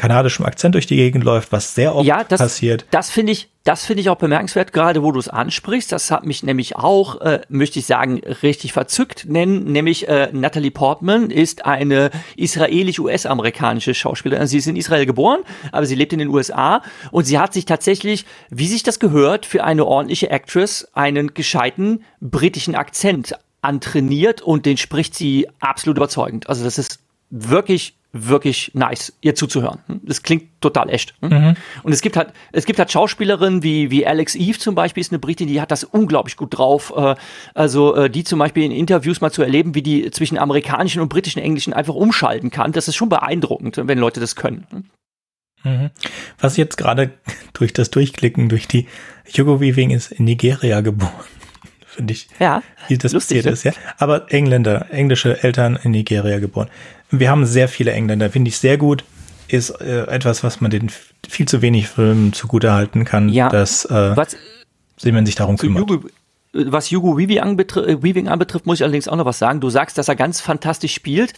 kanadischem 0.00 0.46
Akzent 0.46 0.74
durch 0.74 0.86
die 0.86 0.96
Gegend 0.96 1.24
läuft, 1.24 1.52
was 1.52 1.74
sehr 1.74 1.94
oft 1.94 2.06
ja, 2.06 2.24
das, 2.24 2.40
passiert. 2.40 2.86
Das 2.90 3.10
finde 3.10 3.32
ich, 3.32 3.50
das 3.64 3.84
finde 3.84 4.00
ich 4.00 4.08
auch 4.08 4.16
bemerkenswert, 4.16 4.72
gerade 4.72 5.02
wo 5.02 5.12
du 5.12 5.20
es 5.20 5.28
ansprichst. 5.28 5.92
Das 5.92 6.10
hat 6.10 6.24
mich 6.24 6.42
nämlich 6.42 6.76
auch, 6.76 7.20
äh, 7.20 7.42
möchte 7.50 7.78
ich 7.78 7.84
sagen, 7.84 8.22
richtig 8.42 8.72
verzückt 8.72 9.26
nennen. 9.28 9.64
Nämlich 9.64 10.08
äh, 10.08 10.30
Natalie 10.32 10.70
Portman 10.70 11.30
ist 11.30 11.66
eine 11.66 12.10
israelisch-US-amerikanische 12.36 13.92
Schauspielerin. 13.92 14.46
Sie 14.46 14.56
ist 14.56 14.66
in 14.66 14.76
Israel 14.76 15.04
geboren, 15.04 15.40
aber 15.70 15.84
sie 15.84 15.94
lebt 15.94 16.14
in 16.14 16.18
den 16.18 16.28
USA 16.28 16.82
und 17.10 17.24
sie 17.24 17.38
hat 17.38 17.52
sich 17.52 17.66
tatsächlich, 17.66 18.24
wie 18.48 18.68
sich 18.68 18.82
das 18.82 19.00
gehört, 19.00 19.44
für 19.44 19.64
eine 19.64 19.84
ordentliche 19.84 20.30
Actress 20.30 20.88
einen 20.94 21.34
gescheiten 21.34 22.04
britischen 22.22 22.74
Akzent 22.74 23.34
antrainiert 23.60 24.40
und 24.40 24.64
den 24.64 24.78
spricht 24.78 25.14
sie 25.14 25.46
absolut 25.60 25.98
überzeugend. 25.98 26.48
Also 26.48 26.64
das 26.64 26.78
ist 26.78 27.00
wirklich 27.28 27.99
wirklich 28.12 28.72
nice, 28.74 29.12
ihr 29.20 29.34
zuzuhören. 29.34 29.78
Das 30.02 30.22
klingt 30.22 30.60
total 30.60 30.90
echt. 30.90 31.14
Mhm. 31.20 31.54
Und 31.82 31.92
es 31.92 32.00
gibt 32.00 32.16
halt, 32.16 32.32
es 32.52 32.66
gibt 32.66 32.78
halt 32.78 32.90
Schauspielerinnen 32.90 33.62
wie, 33.62 33.90
wie 33.90 34.06
Alex 34.06 34.34
Eve 34.34 34.58
zum 34.58 34.74
Beispiel, 34.74 35.00
ist 35.00 35.12
eine 35.12 35.20
Britin, 35.20 35.46
die 35.48 35.60
hat 35.60 35.70
das 35.70 35.84
unglaublich 35.84 36.36
gut 36.36 36.58
drauf. 36.58 36.92
Äh, 36.96 37.14
also 37.54 37.94
äh, 37.94 38.10
die 38.10 38.24
zum 38.24 38.38
Beispiel 38.38 38.64
in 38.64 38.72
Interviews 38.72 39.20
mal 39.20 39.30
zu 39.30 39.42
erleben, 39.42 39.74
wie 39.74 39.82
die 39.82 40.10
zwischen 40.10 40.38
amerikanischen 40.38 41.00
und 41.00 41.08
britischen 41.08 41.40
Englischen 41.40 41.72
einfach 41.72 41.94
umschalten 41.94 42.50
kann. 42.50 42.72
Das 42.72 42.88
ist 42.88 42.96
schon 42.96 43.08
beeindruckend, 43.08 43.80
wenn 43.84 43.98
Leute 43.98 44.20
das 44.20 44.34
können. 44.34 44.66
Mhm. 45.62 45.90
Was 46.38 46.56
jetzt 46.56 46.76
gerade 46.76 47.12
durch 47.52 47.72
das 47.72 47.90
Durchklicken 47.90 48.48
durch 48.48 48.66
die 48.66 48.86
Hugo 49.36 49.60
Weaving 49.60 49.90
ist 49.90 50.10
in 50.10 50.24
Nigeria 50.24 50.80
geboren. 50.80 51.12
Finde 52.00 52.14
ich, 52.14 52.28
ja, 52.38 52.62
wie 52.88 52.96
das 52.96 53.12
lustig, 53.12 53.44
passiert 53.44 53.52
ist, 53.52 53.64
ja. 53.64 53.72
Aber 53.98 54.32
Engländer, 54.32 54.86
englische 54.90 55.42
Eltern 55.42 55.78
in 55.82 55.90
Nigeria 55.90 56.38
geboren. 56.38 56.68
Wir 57.10 57.28
haben 57.28 57.44
sehr 57.44 57.68
viele 57.68 57.92
Engländer, 57.92 58.30
finde 58.30 58.48
ich 58.48 58.56
sehr 58.56 58.78
gut. 58.78 59.04
Ist 59.48 59.68
äh, 59.82 60.06
etwas, 60.06 60.42
was 60.42 60.62
man 60.62 60.70
den 60.70 60.90
viel 61.28 61.46
zu 61.46 61.60
wenig 61.60 61.88
Filmen 61.88 62.32
zugutehalten 62.32 63.04
kann, 63.04 63.28
ja, 63.28 63.50
dass 63.50 63.84
äh, 63.84 64.16
was, 64.16 64.34
sie 64.96 65.12
man 65.12 65.26
sich 65.26 65.34
darum 65.34 65.58
kümmert. 65.58 65.90
Hugo, 65.90 66.08
was 66.52 66.90
Hugo 66.90 67.16
Weaving, 67.16 67.38
anbetrifft, 67.38 67.88
äh, 67.88 68.02
Weaving 68.02 68.28
anbetrifft, 68.28 68.66
muss 68.66 68.78
ich 68.80 68.82
allerdings 68.82 69.06
auch 69.06 69.16
noch 69.16 69.24
was 69.24 69.38
sagen. 69.38 69.60
Du 69.60 69.70
sagst, 69.70 69.98
dass 69.98 70.08
er 70.08 70.16
ganz 70.16 70.40
fantastisch 70.40 70.92
spielt. 70.92 71.32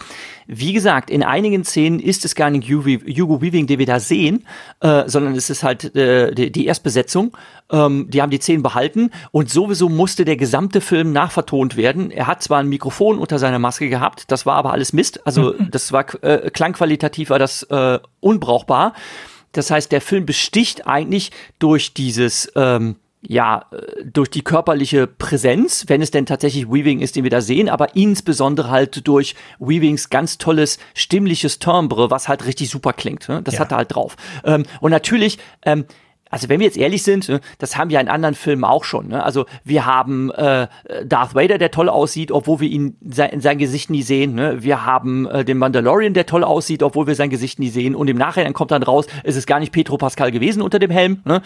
Wie 0.47 0.73
gesagt, 0.73 1.11
in 1.11 1.23
einigen 1.23 1.65
Szenen 1.65 2.01
ist 2.01 2.25
es 2.25 2.35
gar 2.35 2.51
nicht 2.51 2.69
Hugo 2.71 3.43
Weaving, 3.43 3.67
den 3.67 3.79
wir 3.79 3.87
da 3.87 4.01
sehen, 4.01 4.47
äh, 4.81 5.05
sondern 5.07 5.35
es 5.35 5.51
ist 5.51 5.63
halt 5.63 5.95
äh, 5.95 6.35
die, 6.35 6.51
die 6.51 6.67
Erstbesetzung. 6.67 7.37
Ähm, 7.71 8.07
die 8.09 8.23
haben 8.23 8.31
die 8.31 8.39
Szenen 8.39 8.63
behalten 8.63 9.11
und 9.33 9.51
sowieso 9.51 9.89
musste 9.89 10.25
der 10.25 10.37
gesamte 10.37 10.81
Film 10.81 11.13
nachvertont 11.13 11.77
werden. 11.77 12.11
Er 12.11 12.27
hat 12.27 12.43
zwar 12.43 12.61
ein 12.61 12.69
Mikrofon 12.69 13.19
unter 13.19 13.39
seiner 13.39 13.59
Maske 13.59 13.91
gehabt, 13.91 14.31
das 14.31 14.47
war 14.47 14.57
aber 14.57 14.73
alles 14.73 14.93
Mist. 14.93 15.27
Also 15.27 15.53
das 15.71 15.93
war 15.93 16.07
äh, 16.25 16.51
klangqualitativ 16.51 17.31
war 17.31 17.39
das 17.39 17.65
äh, 17.65 17.99
unbrauchbar. 18.21 18.95
Das 19.53 19.71
heißt, 19.71 19.93
der 19.93 20.01
Film 20.01 20.25
besticht 20.25 20.87
eigentlich 20.87 21.31
durch 21.59 21.93
dieses 21.93 22.51
ähm, 22.57 22.97
ja, 23.27 23.67
äh, 23.71 24.05
durch 24.05 24.31
die 24.31 24.43
körperliche 24.43 25.07
Präsenz, 25.07 25.85
wenn 25.89 26.03
es 26.03 26.11
denn 26.11 26.27
tatsächlich 26.27 26.69
Weaving 26.69 27.01
ist, 27.01 27.17
den 27.17 27.25
wir 27.25 27.31
da 27.31 27.41
sehen, 27.41 27.69
aber 27.69 27.95
insbesondere 27.97 28.71
halt 28.71 29.07
durch 29.07 29.35
Weavings 29.59 30.11
ganz 30.11 30.39
tolles 30.39 30.79
stimmliches 30.95 31.59
Timbre, 31.59 32.11
was 32.11 32.29
halt 32.29 32.45
richtig 32.45 32.71
super 32.71 32.93
klingt. 32.93 33.29
Ne? 33.29 33.43
Das 33.43 33.55
ja. 33.55 33.61
hat 33.61 33.73
er 33.73 33.79
halt 33.79 33.95
drauf. 33.95 34.17
Ähm, 34.45 34.65
und 34.81 34.91
natürlich, 34.91 35.39
ähm, 35.65 35.85
also 36.31 36.49
wenn 36.49 36.61
wir 36.61 36.67
jetzt 36.67 36.79
ehrlich 36.79 37.03
sind, 37.03 37.29
ne, 37.29 37.41
das 37.59 37.77
haben 37.77 37.91
wir 37.91 38.01
in 38.01 38.09
anderen 38.09 38.35
Filmen 38.35 38.65
auch 38.65 38.85
schon. 38.85 39.09
Ne? 39.09 39.23
Also 39.23 39.45
wir 39.65 39.85
haben 39.85 40.31
äh, 40.31 40.67
Darth 41.05 41.35
Vader, 41.35 41.59
der 41.59 41.71
toll 41.71 41.91
aussieht, 41.91 42.33
obwohl 42.33 42.61
wir 42.61 42.71
ihn 42.71 42.97
sein, 43.07 43.41
sein 43.43 43.59
Gesicht 43.59 43.91
nie 43.91 44.03
sehen. 44.03 44.35
Ne? 44.35 44.63
Wir 44.63 44.87
haben 44.87 45.27
äh, 45.27 45.45
den 45.45 45.59
Mandalorian, 45.59 46.15
der 46.15 46.25
toll 46.25 46.43
aussieht, 46.43 46.83
obwohl 46.83 47.07
wir 47.07 47.15
sein 47.17 47.29
Gesicht 47.29 47.59
nie 47.59 47.69
sehen. 47.69 47.95
Und 47.95 48.09
im 48.09 48.17
Nachhinein 48.17 48.55
kommt 48.55 48.71
dann 48.71 48.83
raus, 48.83 49.07
es 49.25 49.37
ist 49.37 49.47
gar 49.47 49.61
nicht 49.61 49.73
Petro 49.73 49.99
Pascal 49.99 50.33
gewesen 50.33 50.63
unter 50.63 50.79
dem 50.79 50.91
Helm. 50.91 51.21
Ne? 51.27 51.43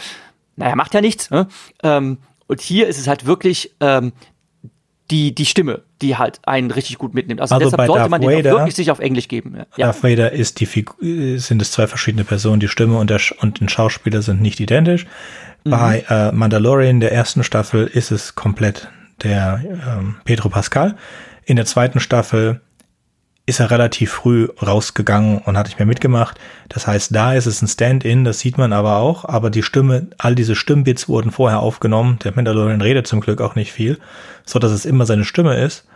Naja, 0.56 0.74
macht 0.74 0.94
ja 0.94 1.00
nichts. 1.00 1.30
Ne? 1.30 1.48
Ähm, 1.82 2.18
und 2.46 2.60
hier 2.60 2.88
ist 2.88 2.98
es 2.98 3.06
halt 3.06 3.26
wirklich 3.26 3.74
ähm, 3.80 4.12
die, 5.10 5.34
die 5.34 5.46
Stimme, 5.46 5.82
die 6.02 6.16
halt 6.16 6.40
einen 6.44 6.70
richtig 6.70 6.98
gut 6.98 7.14
mitnimmt. 7.14 7.40
Also, 7.40 7.54
also 7.54 7.70
deshalb 7.70 7.86
sollte 7.86 8.00
Darth 8.00 8.10
man 8.10 8.20
den 8.20 8.30
Vader, 8.30 8.52
wirklich 8.52 8.74
sich 8.74 8.90
auf 8.90 8.98
Englisch 8.98 9.28
geben. 9.28 9.56
Ja. 9.56 9.66
Darth 9.76 10.02
Vader 10.02 10.32
ist 10.32 10.60
die 10.60 10.66
Figur, 10.66 10.96
sind 11.38 11.62
es 11.62 11.70
zwei 11.70 11.86
verschiedene 11.86 12.24
Personen. 12.24 12.60
Die 12.60 12.68
Stimme 12.68 12.98
und 12.98 13.10
der 13.10 13.20
und 13.40 13.60
den 13.60 13.68
Schauspieler 13.68 14.22
sind 14.22 14.40
nicht 14.40 14.58
identisch. 14.58 15.06
Mhm. 15.64 15.70
Bei 15.70 16.04
äh, 16.08 16.32
Mandalorian 16.32 17.00
der 17.00 17.12
ersten 17.12 17.44
Staffel 17.44 17.86
ist 17.86 18.10
es 18.10 18.34
komplett 18.34 18.88
der 19.22 19.62
ähm, 19.64 20.16
Pedro 20.24 20.48
Pascal. 20.48 20.96
In 21.44 21.56
der 21.56 21.66
zweiten 21.66 22.00
Staffel 22.00 22.60
ist 23.46 23.60
er 23.60 23.70
relativ 23.70 24.10
früh 24.10 24.48
rausgegangen 24.60 25.38
und 25.38 25.56
hat 25.56 25.66
nicht 25.66 25.78
mehr 25.78 25.86
mitgemacht. 25.86 26.38
Das 26.68 26.88
heißt, 26.88 27.14
da 27.14 27.32
ist 27.34 27.46
es 27.46 27.62
ein 27.62 27.68
Stand-in, 27.68 28.24
das 28.24 28.40
sieht 28.40 28.58
man 28.58 28.72
aber 28.72 28.96
auch, 28.96 29.24
aber 29.24 29.50
die 29.50 29.62
Stimme, 29.62 30.08
all 30.18 30.34
diese 30.34 30.56
Stimmbits 30.56 31.08
wurden 31.08 31.30
vorher 31.30 31.60
aufgenommen. 31.60 32.18
Der 32.24 32.34
Mandalorian 32.34 32.80
redet 32.80 33.06
zum 33.06 33.20
Glück 33.20 33.40
auch 33.40 33.54
nicht 33.54 33.72
viel, 33.72 33.98
so 34.44 34.58
dass 34.58 34.72
es 34.72 34.84
immer 34.84 35.06
seine 35.06 35.24
Stimme 35.24 35.56
ist. 35.56 35.86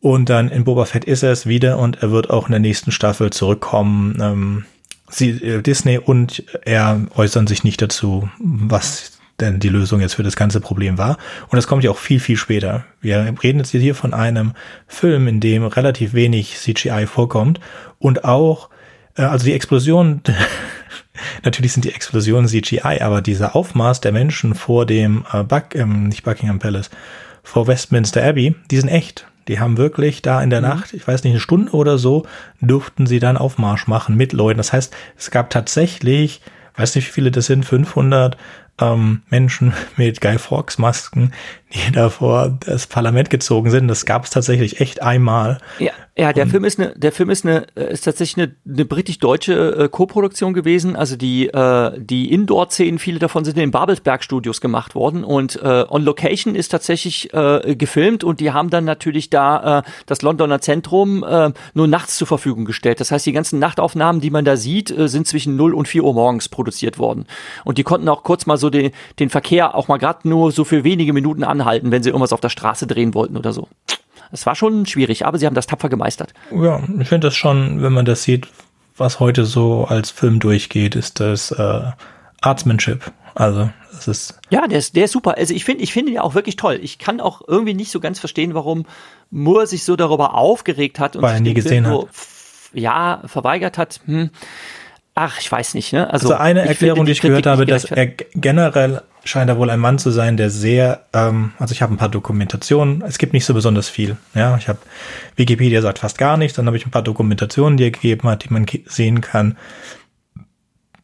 Und 0.00 0.28
dann 0.28 0.50
in 0.50 0.64
Boba 0.64 0.84
Fett 0.84 1.04
ist 1.06 1.22
er 1.22 1.32
es 1.32 1.46
wieder 1.46 1.78
und 1.78 2.02
er 2.02 2.10
wird 2.12 2.30
auch 2.30 2.46
in 2.46 2.52
der 2.52 2.60
nächsten 2.60 2.92
Staffel 2.92 3.30
zurückkommen. 3.30 4.18
Ähm, 4.20 4.64
sie, 5.08 5.30
äh, 5.30 5.62
Disney 5.62 5.98
und 5.98 6.44
er 6.64 7.00
äußern 7.16 7.46
sich 7.46 7.64
nicht 7.64 7.80
dazu, 7.80 8.28
was 8.38 9.17
denn 9.40 9.60
die 9.60 9.68
Lösung 9.68 10.00
jetzt 10.00 10.14
für 10.14 10.22
das 10.22 10.36
ganze 10.36 10.60
Problem 10.60 10.98
war. 10.98 11.16
Und 11.48 11.56
das 11.56 11.66
kommt 11.66 11.84
ja 11.84 11.90
auch 11.90 11.98
viel, 11.98 12.20
viel 12.20 12.36
später. 12.36 12.84
Wir 13.00 13.34
reden 13.42 13.58
jetzt 13.58 13.70
hier 13.70 13.94
von 13.94 14.14
einem 14.14 14.52
Film, 14.86 15.28
in 15.28 15.40
dem 15.40 15.64
relativ 15.64 16.12
wenig 16.12 16.56
CGI 16.56 17.06
vorkommt 17.06 17.60
und 17.98 18.24
auch, 18.24 18.68
äh, 19.16 19.22
also 19.22 19.44
die 19.44 19.52
Explosion, 19.52 20.22
natürlich 21.44 21.72
sind 21.72 21.84
die 21.84 21.94
Explosionen 21.94 22.48
CGI, 22.48 23.00
aber 23.00 23.22
dieser 23.22 23.54
Aufmaß 23.54 24.00
der 24.00 24.12
Menschen 24.12 24.54
vor 24.54 24.86
dem 24.86 25.24
äh, 25.32 25.42
Buck, 25.44 25.74
ähm, 25.74 26.08
nicht 26.08 26.24
Buckingham 26.24 26.58
Palace, 26.58 26.90
vor 27.42 27.66
Westminster 27.66 28.22
Abbey, 28.22 28.54
die 28.70 28.78
sind 28.78 28.88
echt. 28.88 29.26
Die 29.48 29.58
haben 29.58 29.78
wirklich 29.78 30.20
da 30.20 30.42
in 30.42 30.50
der 30.50 30.60
mhm. 30.60 30.68
Nacht, 30.68 30.92
ich 30.92 31.08
weiß 31.08 31.24
nicht, 31.24 31.32
eine 31.32 31.40
Stunde 31.40 31.72
oder 31.72 31.96
so, 31.96 32.26
durften 32.60 33.06
sie 33.06 33.18
dann 33.18 33.38
Aufmarsch 33.38 33.86
machen 33.86 34.16
mit 34.16 34.32
Leuten. 34.32 34.58
Das 34.58 34.72
heißt, 34.72 34.94
es 35.16 35.30
gab 35.30 35.48
tatsächlich, 35.48 36.42
weiß 36.76 36.94
nicht, 36.94 37.08
wie 37.08 37.12
viele 37.12 37.30
das 37.30 37.46
sind, 37.46 37.64
500 37.64 38.36
ähm, 38.80 39.22
Menschen 39.30 39.72
mit 39.96 40.20
Guy 40.20 40.38
Fawkes 40.38 40.78
Masken, 40.78 41.32
die 41.72 41.92
da 41.92 42.08
vor 42.10 42.56
das 42.60 42.86
Parlament 42.86 43.30
gezogen 43.30 43.70
sind. 43.70 43.88
Das 43.88 44.06
gab 44.06 44.24
es 44.24 44.30
tatsächlich 44.30 44.80
echt 44.80 45.02
einmal. 45.02 45.58
Ja, 45.78 45.92
ja, 46.18 46.32
der 46.32 46.48
Film 46.48 46.64
ist 46.64 46.80
eine, 46.80 46.94
der 46.96 47.12
Film 47.12 47.30
ist 47.30 47.46
eine, 47.46 47.66
äh, 47.76 47.92
ist 47.92 48.04
tatsächlich 48.04 48.44
eine, 48.44 48.56
eine 48.68 48.84
britisch-deutsche 48.84 49.54
äh, 49.54 49.88
Co-Produktion 49.88 50.52
gewesen. 50.52 50.96
Also 50.96 51.14
die, 51.14 51.46
äh, 51.46 51.92
die 51.96 52.32
Indoor-Szenen, 52.32 52.98
viele 52.98 53.20
davon 53.20 53.44
sind 53.44 53.56
in 53.56 53.60
den 53.60 53.70
Babelsberg-Studios 53.70 54.60
gemacht 54.60 54.96
worden 54.96 55.22
und 55.22 55.62
äh, 55.62 55.84
On 55.88 56.02
Location 56.02 56.56
ist 56.56 56.70
tatsächlich 56.70 57.32
äh, 57.32 57.76
gefilmt 57.76 58.24
und 58.24 58.40
die 58.40 58.50
haben 58.50 58.68
dann 58.68 58.84
natürlich 58.84 59.30
da 59.30 59.78
äh, 59.78 59.82
das 60.06 60.22
Londoner 60.22 60.60
Zentrum 60.60 61.22
äh, 61.22 61.52
nur 61.74 61.86
nachts 61.86 62.16
zur 62.16 62.26
Verfügung 62.26 62.64
gestellt. 62.64 62.98
Das 62.98 63.12
heißt, 63.12 63.24
die 63.24 63.32
ganzen 63.32 63.60
Nachtaufnahmen, 63.60 64.20
die 64.20 64.30
man 64.30 64.44
da 64.44 64.56
sieht, 64.56 64.90
äh, 64.90 65.06
sind 65.06 65.28
zwischen 65.28 65.54
0 65.54 65.72
und 65.72 65.86
4 65.86 66.02
Uhr 66.02 66.14
morgens 66.14 66.48
produziert 66.48 66.98
worden. 66.98 67.26
Und 67.64 67.78
die 67.78 67.84
konnten 67.84 68.08
auch 68.08 68.24
kurz 68.24 68.44
mal 68.44 68.56
so 68.56 68.67
den, 68.70 68.92
den 69.18 69.30
Verkehr 69.30 69.74
auch 69.74 69.88
mal 69.88 69.98
gerade 69.98 70.28
nur 70.28 70.52
so 70.52 70.64
für 70.64 70.84
wenige 70.84 71.12
Minuten 71.12 71.44
anhalten, 71.44 71.90
wenn 71.90 72.02
sie 72.02 72.10
irgendwas 72.10 72.32
auf 72.32 72.40
der 72.40 72.48
Straße 72.48 72.86
drehen 72.86 73.14
wollten 73.14 73.36
oder 73.36 73.52
so. 73.52 73.68
Es 74.30 74.44
war 74.46 74.54
schon 74.54 74.86
schwierig, 74.86 75.24
aber 75.24 75.38
sie 75.38 75.46
haben 75.46 75.54
das 75.54 75.66
tapfer 75.66 75.88
gemeistert. 75.88 76.34
Ja, 76.50 76.82
ich 76.98 77.08
finde 77.08 77.28
das 77.28 77.34
schon, 77.36 77.82
wenn 77.82 77.92
man 77.92 78.04
das 78.04 78.22
sieht, 78.22 78.48
was 78.96 79.20
heute 79.20 79.44
so 79.44 79.84
als 79.84 80.10
Film 80.10 80.40
durchgeht, 80.40 80.96
ist 80.96 81.20
das 81.20 81.50
äh, 81.52 81.82
Artsmanship. 82.40 83.12
Also, 83.34 83.70
das 83.92 84.08
ist. 84.08 84.40
Ja, 84.50 84.66
der 84.66 84.78
ist, 84.78 84.96
der 84.96 85.04
ist 85.04 85.12
super. 85.12 85.36
Also, 85.38 85.54
ich 85.54 85.64
finde, 85.64 85.82
ich 85.82 85.92
finde 85.92 86.10
ihn 86.10 86.16
ja 86.16 86.22
auch 86.22 86.34
wirklich 86.34 86.56
toll. 86.56 86.78
Ich 86.82 86.98
kann 86.98 87.20
auch 87.20 87.42
irgendwie 87.46 87.74
nicht 87.74 87.90
so 87.90 88.00
ganz 88.00 88.18
verstehen, 88.18 88.54
warum 88.54 88.84
Moore 89.30 89.66
sich 89.66 89.84
so 89.84 89.96
darüber 89.96 90.34
aufgeregt 90.34 90.98
hat 90.98 91.14
und 91.16 91.22
Weil 91.22 91.34
er 91.34 91.40
nie 91.40 91.54
gesehen 91.54 91.86
hat. 91.86 92.08
ja, 92.72 93.22
verweigert 93.26 93.78
hat. 93.78 94.00
Hm. 94.06 94.30
Ach, 95.18 95.40
ich 95.40 95.50
weiß 95.50 95.74
nicht. 95.74 95.92
Ne? 95.92 96.10
Also, 96.12 96.28
also 96.28 96.40
eine 96.40 96.66
Erklärung, 96.66 97.04
die 97.04 97.12
ich 97.12 97.20
gehört 97.20 97.46
habe, 97.46 97.66
dass 97.66 97.84
er 97.84 98.06
generell 98.06 99.02
scheint 99.24 99.50
er 99.50 99.58
wohl 99.58 99.68
ein 99.68 99.80
Mann 99.80 99.98
zu 99.98 100.10
sein, 100.10 100.36
der 100.36 100.48
sehr, 100.48 101.06
ähm, 101.12 101.52
also 101.58 101.72
ich 101.72 101.82
habe 101.82 101.92
ein 101.92 101.98
paar 101.98 102.08
Dokumentationen, 102.08 103.02
es 103.06 103.18
gibt 103.18 103.32
nicht 103.32 103.44
so 103.44 103.52
besonders 103.52 103.88
viel. 103.88 104.16
Ja, 104.34 104.56
ich 104.56 104.68
habe 104.68 104.78
Wikipedia 105.36 105.82
sagt 105.82 105.98
fast 105.98 106.18
gar 106.18 106.36
nichts, 106.36 106.56
dann 106.56 106.66
habe 106.66 106.76
ich 106.76 106.86
ein 106.86 106.92
paar 106.92 107.02
Dokumentationen, 107.02 107.76
die 107.76 107.84
er 107.84 107.90
gegeben 107.90 108.28
hat, 108.28 108.44
die 108.44 108.52
man 108.52 108.64
sehen 108.86 109.20
kann, 109.20 109.58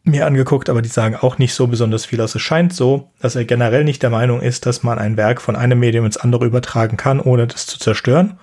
mir 0.05 0.27
angeguckt, 0.27 0.69
aber 0.69 0.81
die 0.81 0.89
sagen 0.89 1.17
auch 1.17 1.39
nicht 1.39 1.55
so 1.55 1.67
besonders 1.67 2.07
viel 2.07 2.21
aus. 2.21 2.35
Es 2.35 2.43
scheint 2.43 2.73
so, 2.73 3.11
dass 3.21 3.37
er 3.37 3.45
generell 3.45 3.85
nicht 3.85 4.03
der 4.03 4.11
Meinung 4.11 4.41
ist, 4.41 4.65
dass 4.67 4.83
man 4.83 4.99
ein 4.99 5.17
Werk 5.17 5.43
von 5.43 5.57
einem 5.57 5.81
Medium 5.81 6.05
ins 6.05 6.19
andere 6.19 6.45
übertragen 6.45 6.97
kann, 6.97 7.21
ohne 7.21 7.47
das 7.47 7.67
zu 7.67 7.79
zerstören. 7.79 8.39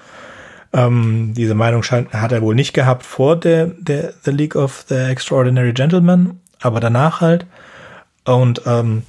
Ähm, 0.74 1.34
diese 1.36 1.54
Meinung 1.54 1.84
scheint, 1.84 2.14
hat 2.14 2.32
er 2.32 2.42
wohl 2.42 2.56
nicht 2.56 2.74
gehabt 2.74 3.06
vor 3.06 3.36
der, 3.36 3.68
der 3.68 4.14
The 4.24 4.32
League 4.32 4.56
of 4.56 4.86
the 4.88 4.96
Extraordinary 4.96 5.74
Gentlemen, 5.74 6.40
aber 6.62 6.80
danach 6.80 7.20
halt. 7.22 7.46
Und 8.24 8.62
ähm, 8.66 9.04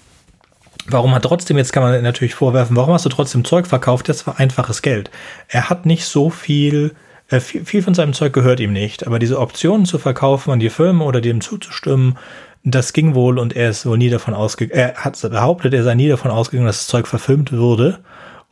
warum 0.88 1.14
hat 1.14 1.22
trotzdem, 1.22 1.58
jetzt 1.58 1.72
kann 1.72 1.82
man 1.82 2.02
natürlich 2.02 2.34
vorwerfen, 2.34 2.76
warum 2.76 2.94
hast 2.94 3.04
du 3.04 3.10
trotzdem 3.10 3.44
Zeug 3.44 3.66
verkauft? 3.66 4.08
Das 4.08 4.26
war 4.26 4.40
einfaches 4.40 4.82
Geld. 4.82 5.10
Er 5.48 5.70
hat 5.70 5.86
nicht 5.86 6.04
so 6.04 6.30
viel, 6.30 6.94
äh, 7.28 7.40
viel, 7.40 7.64
viel 7.64 7.82
von 7.82 7.94
seinem 7.94 8.12
Zeug 8.12 8.32
gehört 8.32 8.58
ihm 8.58 8.72
nicht, 8.72 9.06
aber 9.06 9.18
diese 9.18 9.38
Optionen 9.38 9.86
zu 9.86 9.98
verkaufen 9.98 10.50
an 10.50 10.60
die 10.60 10.70
Firmen 10.70 11.02
oder 11.02 11.20
dem 11.20 11.40
zuzustimmen, 11.40 12.18
das 12.64 12.92
ging 12.92 13.14
wohl 13.14 13.38
und 13.38 13.56
er 13.56 13.70
ist 13.70 13.86
wohl 13.86 13.98
nie 13.98 14.10
davon 14.10 14.34
ausgegangen, 14.34 14.78
er 14.78 14.94
hat 15.04 15.20
behauptet, 15.20 15.74
er 15.74 15.82
sei 15.82 15.94
nie 15.94 16.08
davon 16.08 16.30
ausgegangen, 16.30 16.66
dass 16.66 16.78
das 16.78 16.86
Zeug 16.86 17.08
verfilmt 17.08 17.50
würde. 17.52 17.98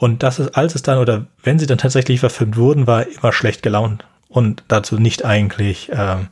Und 0.00 0.22
das 0.22 0.38
ist, 0.38 0.56
als 0.56 0.74
es 0.74 0.80
dann, 0.80 0.96
oder 0.96 1.26
wenn 1.42 1.58
sie 1.58 1.66
dann 1.66 1.76
tatsächlich 1.76 2.20
verfilmt 2.20 2.56
wurden, 2.56 2.86
war 2.86 3.02
er 3.02 3.18
immer 3.18 3.34
schlecht 3.34 3.62
gelaunt 3.62 4.06
und 4.30 4.64
dazu 4.66 4.98
nicht 4.98 5.26
eigentlich, 5.26 5.90
ähm, 5.92 6.28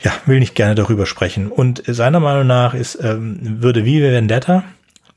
ja, 0.00 0.12
will 0.24 0.38
nicht 0.38 0.54
gerne 0.54 0.74
darüber 0.74 1.04
sprechen. 1.04 1.52
Und 1.52 1.82
seiner 1.86 2.18
Meinung 2.18 2.46
nach 2.46 2.72
ist, 2.72 2.94
ähm, 3.02 3.60
würde 3.60 3.84
Vive 3.84 4.12
Vendetta 4.12 4.64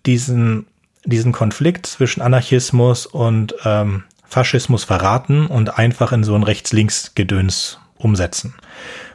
diesen, 0.05 0.65
diesen 1.05 1.31
Konflikt 1.31 1.85
zwischen 1.85 2.21
Anarchismus 2.21 3.05
und 3.05 3.55
ähm, 3.63 4.03
Faschismus 4.25 4.83
verraten 4.83 5.47
und 5.47 5.79
einfach 5.79 6.11
in 6.11 6.25
so 6.25 6.35
ein 6.35 6.43
Rechts-Links-Gedöns 6.43 7.79
umsetzen. 7.95 8.55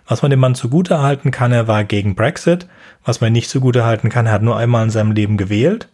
Was 0.07 0.23
man 0.23 0.31
dem 0.31 0.41
Mann 0.41 0.55
zugute 0.55 1.03
halten 1.03 1.31
kann, 1.31 1.53
er 1.53 1.69
war 1.69 1.85
gegen 1.85 2.15
Brexit. 2.15 2.67
Was 3.05 3.21
man 3.21 3.35
nicht 3.35 3.51
zugute 3.51 3.85
halten 3.85 4.09
kann, 4.09 4.25
er 4.25 4.33
hat 4.33 4.43
nur 4.43 4.57
einmal 4.57 4.85
in 4.85 4.91
seinem 4.91 5.13
Leben 5.13 5.37
gewählt 5.37 5.89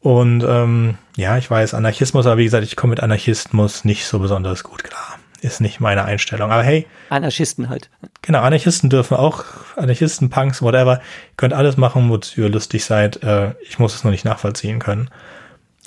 und 0.00 0.42
ähm, 0.46 0.96
ja, 1.16 1.36
ich 1.36 1.50
weiß, 1.50 1.74
Anarchismus, 1.74 2.26
aber 2.26 2.38
wie 2.38 2.44
gesagt, 2.44 2.64
ich 2.64 2.76
komme 2.76 2.90
mit 2.90 3.00
Anarchismus 3.00 3.84
nicht 3.84 4.06
so 4.06 4.18
besonders 4.18 4.64
gut 4.64 4.84
klar. 4.84 5.18
Ist 5.42 5.60
nicht 5.60 5.80
meine 5.80 6.04
Einstellung. 6.04 6.50
Aber 6.50 6.62
hey. 6.62 6.86
Anarchisten 7.08 7.70
halt. 7.70 7.88
Genau, 8.20 8.40
Anarchisten 8.40 8.90
dürfen 8.90 9.16
auch, 9.16 9.44
Anarchisten, 9.76 10.28
Punks, 10.28 10.60
whatever, 10.60 10.96
ihr 10.96 11.36
könnt 11.36 11.54
alles 11.54 11.76
machen, 11.78 12.10
wozu 12.10 12.42
ihr 12.42 12.48
lustig 12.50 12.84
seid. 12.84 13.22
Äh, 13.22 13.54
ich 13.62 13.78
muss 13.78 13.94
es 13.94 14.04
nur 14.04 14.10
nicht 14.10 14.24
nachvollziehen 14.24 14.78
können. 14.78 15.08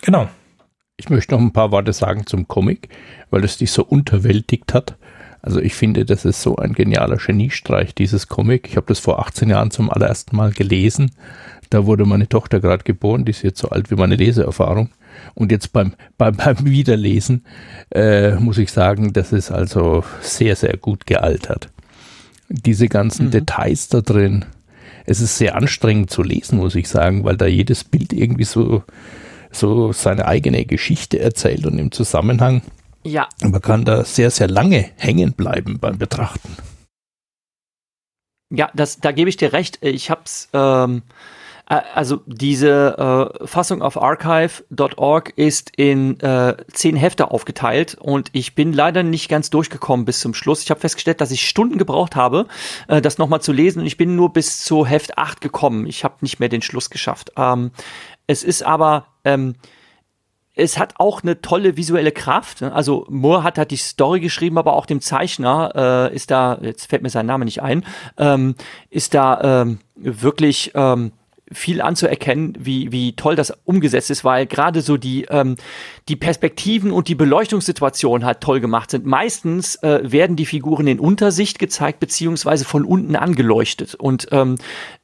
Genau. 0.01 0.27
Ich 0.97 1.09
möchte 1.09 1.33
noch 1.33 1.41
ein 1.41 1.53
paar 1.53 1.71
Worte 1.71 1.93
sagen 1.93 2.25
zum 2.25 2.47
Comic, 2.47 2.89
weil 3.29 3.43
es 3.43 3.57
dich 3.57 3.71
so 3.71 3.83
unterwältigt 3.83 4.73
hat. 4.73 4.95
Also 5.41 5.59
ich 5.59 5.75
finde, 5.75 6.05
das 6.05 6.23
ist 6.23 6.41
so 6.41 6.55
ein 6.55 6.73
genialer 6.73 7.17
Geniestreich, 7.17 7.93
dieses 7.93 8.27
Comic. 8.27 8.67
Ich 8.69 8.77
habe 8.77 8.87
das 8.87 8.99
vor 8.99 9.19
18 9.19 9.49
Jahren 9.49 9.71
zum 9.71 9.89
allerersten 9.89 10.35
Mal 10.35 10.51
gelesen 10.51 11.11
da 11.73 11.85
wurde 11.85 12.05
meine 12.05 12.29
Tochter 12.29 12.59
gerade 12.59 12.83
geboren, 12.83 13.25
die 13.25 13.31
ist 13.31 13.41
jetzt 13.41 13.59
so 13.59 13.69
alt 13.69 13.89
wie 13.89 13.95
meine 13.95 14.15
Leseerfahrung. 14.15 14.89
Und 15.33 15.51
jetzt 15.51 15.73
beim, 15.73 15.93
beim, 16.17 16.35
beim 16.35 16.65
Wiederlesen 16.65 17.45
äh, 17.91 18.35
muss 18.35 18.57
ich 18.57 18.71
sagen, 18.71 19.13
das 19.13 19.31
ist 19.31 19.51
also 19.51 20.03
sehr, 20.21 20.55
sehr 20.55 20.77
gut 20.77 21.05
gealtert. 21.05 21.69
Diese 22.49 22.87
ganzen 22.87 23.27
mhm. 23.27 23.31
Details 23.31 23.87
da 23.89 24.01
drin. 24.01 24.45
Es 25.05 25.19
ist 25.19 25.37
sehr 25.37 25.55
anstrengend 25.55 26.11
zu 26.11 26.21
lesen, 26.23 26.59
muss 26.59 26.75
ich 26.75 26.87
sagen, 26.87 27.23
weil 27.23 27.37
da 27.37 27.45
jedes 27.45 27.83
Bild 27.83 28.13
irgendwie 28.13 28.45
so, 28.45 28.83
so 29.51 29.91
seine 29.91 30.25
eigene 30.25 30.65
Geschichte 30.65 31.19
erzählt 31.19 31.65
und 31.65 31.77
im 31.79 31.91
Zusammenhang. 31.91 32.61
Ja. 33.03 33.27
Man 33.41 33.61
kann 33.61 33.83
da 33.83 34.05
sehr, 34.05 34.31
sehr 34.31 34.47
lange 34.47 34.91
hängen 34.97 35.33
bleiben 35.33 35.79
beim 35.79 35.97
Betrachten. 35.97 36.55
Ja, 38.49 38.69
das, 38.75 38.99
da 38.99 39.11
gebe 39.11 39.29
ich 39.29 39.37
dir 39.37 39.51
recht. 39.51 39.79
Ich 39.81 40.09
habe 40.09 40.21
es 40.25 40.47
ähm, 40.53 40.97
äh, 40.97 41.32
also 41.79 42.21
diese 42.25 43.31
äh, 43.41 43.47
Fassung 43.47 43.81
auf 43.81 44.01
archive.org 44.01 45.33
ist 45.35 45.71
in 45.77 46.19
äh, 46.19 46.57
zehn 46.71 46.95
Hefte 46.95 47.31
aufgeteilt 47.31 47.95
und 47.95 48.29
ich 48.33 48.55
bin 48.55 48.73
leider 48.73 49.03
nicht 49.03 49.29
ganz 49.29 49.49
durchgekommen 49.49 50.05
bis 50.05 50.19
zum 50.19 50.33
Schluss. 50.33 50.63
Ich 50.63 50.69
habe 50.69 50.79
festgestellt, 50.79 51.21
dass 51.21 51.31
ich 51.31 51.47
Stunden 51.47 51.77
gebraucht 51.77 52.15
habe, 52.15 52.47
äh, 52.87 53.01
das 53.01 53.17
nochmal 53.17 53.41
zu 53.41 53.51
lesen 53.51 53.79
und 53.79 53.85
ich 53.85 53.97
bin 53.97 54.15
nur 54.15 54.33
bis 54.33 54.63
zu 54.63 54.85
Heft 54.85 55.17
8 55.17 55.41
gekommen. 55.41 55.87
Ich 55.87 56.03
habe 56.03 56.15
nicht 56.21 56.39
mehr 56.39 56.49
den 56.49 56.61
Schluss 56.61 56.89
geschafft. 56.89 57.31
Ähm, 57.37 57.71
es 58.27 58.43
ist 58.43 58.63
aber 58.63 59.07
ähm, 59.23 59.55
es 60.55 60.77
hat 60.77 60.95
auch 60.99 61.23
eine 61.23 61.41
tolle 61.41 61.77
visuelle 61.77 62.11
Kraft. 62.11 62.61
Also 62.61 63.05
Moore 63.09 63.43
hat 63.43 63.57
halt 63.57 63.71
die 63.71 63.77
Story 63.77 64.19
geschrieben, 64.19 64.57
aber 64.57 64.73
auch 64.73 64.85
dem 64.85 65.01
Zeichner 65.01 66.09
äh, 66.11 66.15
ist 66.15 66.29
da, 66.29 66.59
jetzt 66.61 66.89
fällt 66.89 67.01
mir 67.01 67.09
sein 67.09 67.25
Name 67.25 67.45
nicht 67.45 67.61
ein, 67.61 67.83
ähm, 68.17 68.55
ist 68.89 69.13
da 69.13 69.61
ähm, 69.61 69.79
wirklich 69.95 70.71
ähm, 70.75 71.11
viel 71.51 71.81
anzuerkennen, 71.81 72.53
wie, 72.59 72.91
wie 72.91 73.15
toll 73.15 73.35
das 73.35 73.53
umgesetzt 73.65 74.09
ist, 74.09 74.23
weil 74.23 74.45
gerade 74.45 74.81
so 74.81 74.97
die, 74.97 75.25
ähm, 75.29 75.55
die 76.07 76.15
Perspektiven 76.15 76.91
und 76.91 77.07
die 77.07 77.15
Beleuchtungssituation 77.15 78.25
halt 78.25 78.41
toll 78.41 78.59
gemacht 78.59 78.91
sind. 78.91 79.05
Meistens 79.05 79.75
äh, 79.83 79.99
werden 80.03 80.35
die 80.35 80.45
Figuren 80.45 80.87
in 80.87 80.99
Untersicht 80.99 81.59
gezeigt, 81.59 81.99
beziehungsweise 81.99 82.65
von 82.65 82.85
unten 82.85 83.15
angeleuchtet. 83.15 83.95
Und 83.95 84.27
ähm, 84.31 84.57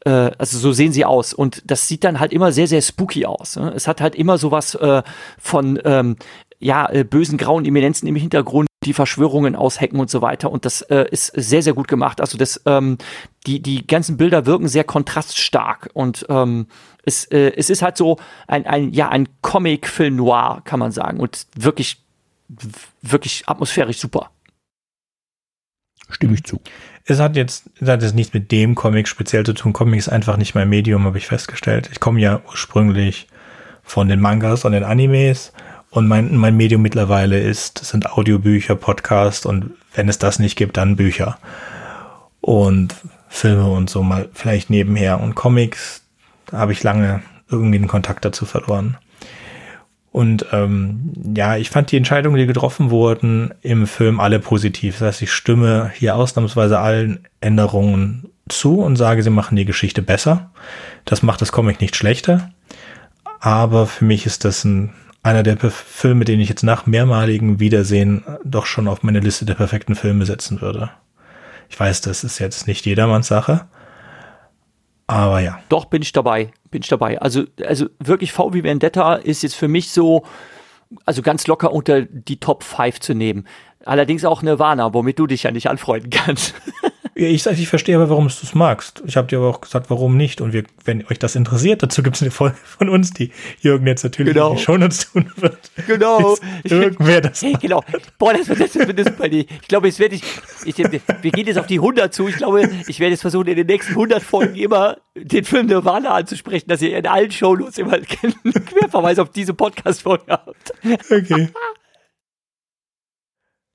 äh, 0.05 0.09
also 0.09 0.57
so 0.57 0.71
sehen 0.71 0.93
sie 0.93 1.05
aus. 1.05 1.33
Und 1.33 1.61
das 1.65 1.87
sieht 1.87 2.03
dann 2.03 2.19
halt 2.19 2.33
immer 2.33 2.51
sehr, 2.51 2.67
sehr 2.67 2.81
spooky 2.81 3.25
aus. 3.25 3.57
Ne? 3.57 3.73
Es 3.75 3.87
hat 3.87 4.01
halt 4.01 4.15
immer 4.15 4.37
sowas 4.37 4.75
äh, 4.75 5.03
von 5.37 5.79
ähm, 5.83 6.15
ja, 6.59 6.89
äh, 6.89 7.03
bösen 7.03 7.37
grauen 7.37 7.65
Eminenzen 7.65 8.07
im 8.07 8.15
Hintergrund, 8.15 8.68
die 8.83 8.93
Verschwörungen 8.93 9.55
aushacken 9.55 9.99
und 9.99 10.09
so 10.09 10.21
weiter. 10.21 10.51
Und 10.51 10.65
das 10.65 10.81
äh, 10.83 11.05
ist 11.11 11.27
sehr, 11.35 11.61
sehr 11.61 11.73
gut 11.73 11.87
gemacht. 11.87 12.21
Also 12.21 12.37
das, 12.37 12.61
ähm, 12.65 12.97
die, 13.45 13.61
die 13.61 13.85
ganzen 13.85 14.17
Bilder 14.17 14.45
wirken 14.45 14.67
sehr 14.67 14.83
kontraststark 14.85 15.89
und 15.93 16.25
ähm, 16.29 16.67
es, 17.03 17.25
äh, 17.25 17.51
es 17.55 17.69
ist 17.69 17.81
halt 17.81 17.97
so 17.97 18.17
ein, 18.47 18.65
ein, 18.65 18.93
ja, 18.93 19.09
ein 19.09 19.27
Comic-Film 19.41 20.15
noir, 20.15 20.61
kann 20.63 20.79
man 20.79 20.91
sagen. 20.91 21.19
Und 21.19 21.47
wirklich, 21.55 22.01
wirklich 23.01 23.43
atmosphärisch 23.47 23.97
super. 23.97 24.31
Stimme 26.09 26.35
ich 26.35 26.43
zu. 26.43 26.59
Es 27.05 27.19
hat 27.19 27.35
jetzt, 27.35 27.69
es 27.79 27.87
hat 27.87 28.01
jetzt 28.01 28.15
nichts 28.15 28.33
mit 28.33 28.51
dem 28.51 28.75
Comic 28.75 29.07
speziell 29.07 29.45
zu 29.45 29.53
tun. 29.53 29.73
Comic 29.73 29.99
ist 29.99 30.09
einfach 30.09 30.37
nicht 30.37 30.55
mein 30.55 30.69
Medium, 30.69 31.03
habe 31.03 31.17
ich 31.17 31.27
festgestellt. 31.27 31.89
Ich 31.91 31.99
komme 31.99 32.19
ja 32.19 32.41
ursprünglich 32.47 33.27
von 33.83 34.07
den 34.07 34.19
Mangas 34.19 34.65
und 34.65 34.71
den 34.71 34.83
Animes 34.83 35.51
und 35.91 36.07
mein, 36.07 36.35
mein 36.35 36.55
Medium 36.55 36.81
mittlerweile 36.81 37.39
ist, 37.39 37.79
sind 37.79 38.11
Audiobücher, 38.11 38.75
Podcast 38.75 39.45
und 39.45 39.71
wenn 39.93 40.07
es 40.07 40.19
das 40.19 40.39
nicht 40.39 40.55
gibt, 40.55 40.77
dann 40.77 40.95
Bücher. 40.95 41.37
Und 42.41 42.95
Filme 43.27 43.69
und 43.69 43.89
so 43.89 44.03
mal 44.03 44.29
vielleicht 44.33 44.69
nebenher. 44.69 45.19
Und 45.19 45.35
Comics, 45.35 46.03
da 46.47 46.57
habe 46.57 46.71
ich 46.71 46.83
lange 46.83 47.21
irgendwie 47.49 47.79
den 47.79 47.87
Kontakt 47.87 48.23
dazu 48.25 48.45
verloren. 48.45 48.97
Und 50.11 50.47
ähm, 50.51 51.13
ja, 51.35 51.55
ich 51.57 51.69
fand 51.69 51.91
die 51.91 51.97
Entscheidungen, 51.97 52.37
die 52.37 52.47
getroffen 52.47 52.89
wurden 52.89 53.53
im 53.61 53.85
Film, 53.85 54.19
alle 54.19 54.39
positiv. 54.39 54.99
Das 54.99 55.07
heißt, 55.07 55.21
ich 55.21 55.31
stimme 55.31 55.91
hier 55.95 56.15
ausnahmsweise 56.15 56.79
allen 56.79 57.27
Änderungen 57.41 58.29
zu 58.47 58.79
und 58.81 58.95
sage, 58.95 59.21
sie 59.21 59.29
machen 59.29 59.55
die 59.55 59.65
Geschichte 59.65 60.01
besser. 60.01 60.49
Das 61.05 61.21
macht 61.21 61.41
das 61.41 61.51
Comic 61.51 61.81
nicht 61.81 61.95
schlechter. 61.95 62.51
Aber 63.39 63.85
für 63.85 64.05
mich 64.05 64.25
ist 64.25 64.45
das 64.45 64.65
ein 64.65 64.93
einer 65.23 65.43
der 65.43 65.57
Filme, 65.57 66.25
den 66.25 66.39
ich 66.39 66.49
jetzt 66.49 66.63
nach 66.63 66.85
mehrmaligen 66.85 67.59
Wiedersehen 67.59 68.23
doch 68.43 68.65
schon 68.65 68.87
auf 68.87 69.03
meine 69.03 69.19
Liste 69.19 69.45
der 69.45 69.55
perfekten 69.55 69.95
Filme 69.95 70.25
setzen 70.25 70.61
würde. 70.61 70.91
Ich 71.69 71.79
weiß, 71.79 72.01
das 72.01 72.23
ist 72.23 72.39
jetzt 72.39 72.67
nicht 72.67 72.85
jedermanns 72.85 73.27
Sache. 73.27 73.67
Aber 75.07 75.39
ja. 75.39 75.59
Doch, 75.69 75.85
bin 75.85 76.01
ich 76.01 76.11
dabei. 76.11 76.51
Bin 76.71 76.81
ich 76.81 76.87
dabei. 76.87 77.19
Also, 77.19 77.43
also 77.65 77.87
wirklich 77.99 78.31
VW 78.31 78.63
Vendetta 78.63 79.15
ist 79.15 79.43
jetzt 79.43 79.55
für 79.55 79.67
mich 79.67 79.91
so, 79.91 80.23
also 81.05 81.21
ganz 81.21 81.47
locker 81.47 81.71
unter 81.73 82.03
die 82.03 82.39
Top 82.39 82.63
5 82.63 82.99
zu 82.99 83.13
nehmen. 83.13 83.47
Allerdings 83.85 84.25
auch 84.25 84.41
Nirvana, 84.41 84.93
womit 84.93 85.19
du 85.19 85.27
dich 85.27 85.43
ja 85.43 85.51
nicht 85.51 85.69
anfreunden 85.69 86.09
kannst. 86.11 86.53
Ich, 87.19 87.45
ich 87.45 87.67
verstehe 87.67 87.97
aber, 87.97 88.09
warum 88.09 88.27
du 88.27 88.33
es 88.41 88.55
magst. 88.55 89.03
Ich 89.05 89.17
habe 89.17 89.27
dir 89.27 89.39
aber 89.39 89.49
auch 89.49 89.59
gesagt, 89.59 89.89
warum 89.89 90.15
nicht. 90.15 90.39
Und 90.39 90.53
wir, 90.53 90.63
wenn 90.85 91.05
euch 91.07 91.19
das 91.19 91.35
interessiert, 91.35 91.83
dazu 91.83 92.01
gibt 92.01 92.15
es 92.15 92.21
eine 92.21 92.31
Folge 92.31 92.55
von 92.63 92.87
uns, 92.87 93.11
die 93.11 93.31
Jürgen 93.59 93.85
jetzt 93.87 94.03
natürlich 94.03 94.33
genau. 94.33 94.51
in 94.51 94.55
die 94.55 94.63
Shownotes 94.63 95.11
tun 95.11 95.29
wird. 95.35 95.71
Genau. 95.85 96.37
irgendwer 96.63 97.19
das 97.19 97.41
hey, 97.41 97.57
Genau. 97.59 97.83
Boah, 98.17 98.33
das 98.33 98.47
wird, 98.47 98.61
das 98.61 98.73
wird 98.75 98.97
super. 99.05 99.25
Ich 99.25 99.67
glaube, 99.67 99.87
jetzt 99.87 99.99
werde 99.99 100.15
ich, 100.15 100.23
ich, 100.63 100.77
wir 100.77 101.31
gehen 101.31 101.47
jetzt 101.47 101.57
auf 101.57 101.67
die 101.67 101.79
100 101.79 102.13
zu. 102.13 102.29
Ich 102.29 102.37
glaube, 102.37 102.69
ich 102.87 102.99
werde 103.01 103.11
jetzt 103.11 103.21
versuchen, 103.21 103.47
in 103.47 103.57
den 103.57 103.67
nächsten 103.67 103.91
100 103.91 104.23
Folgen 104.23 104.55
immer 104.55 104.97
den 105.15 105.43
Film 105.43 105.67
Nirvana 105.67 106.11
anzusprechen, 106.11 106.69
dass 106.69 106.81
ihr 106.81 106.97
in 106.97 107.05
allen 107.05 107.31
Shownotes 107.31 107.77
immer 107.79 107.93
einen 107.93 108.05
Querverweis 108.65 109.19
auf 109.19 109.31
diese 109.31 109.53
Podcast-Folge 109.53 110.23
habt. 110.29 110.73
Okay. 111.09 111.49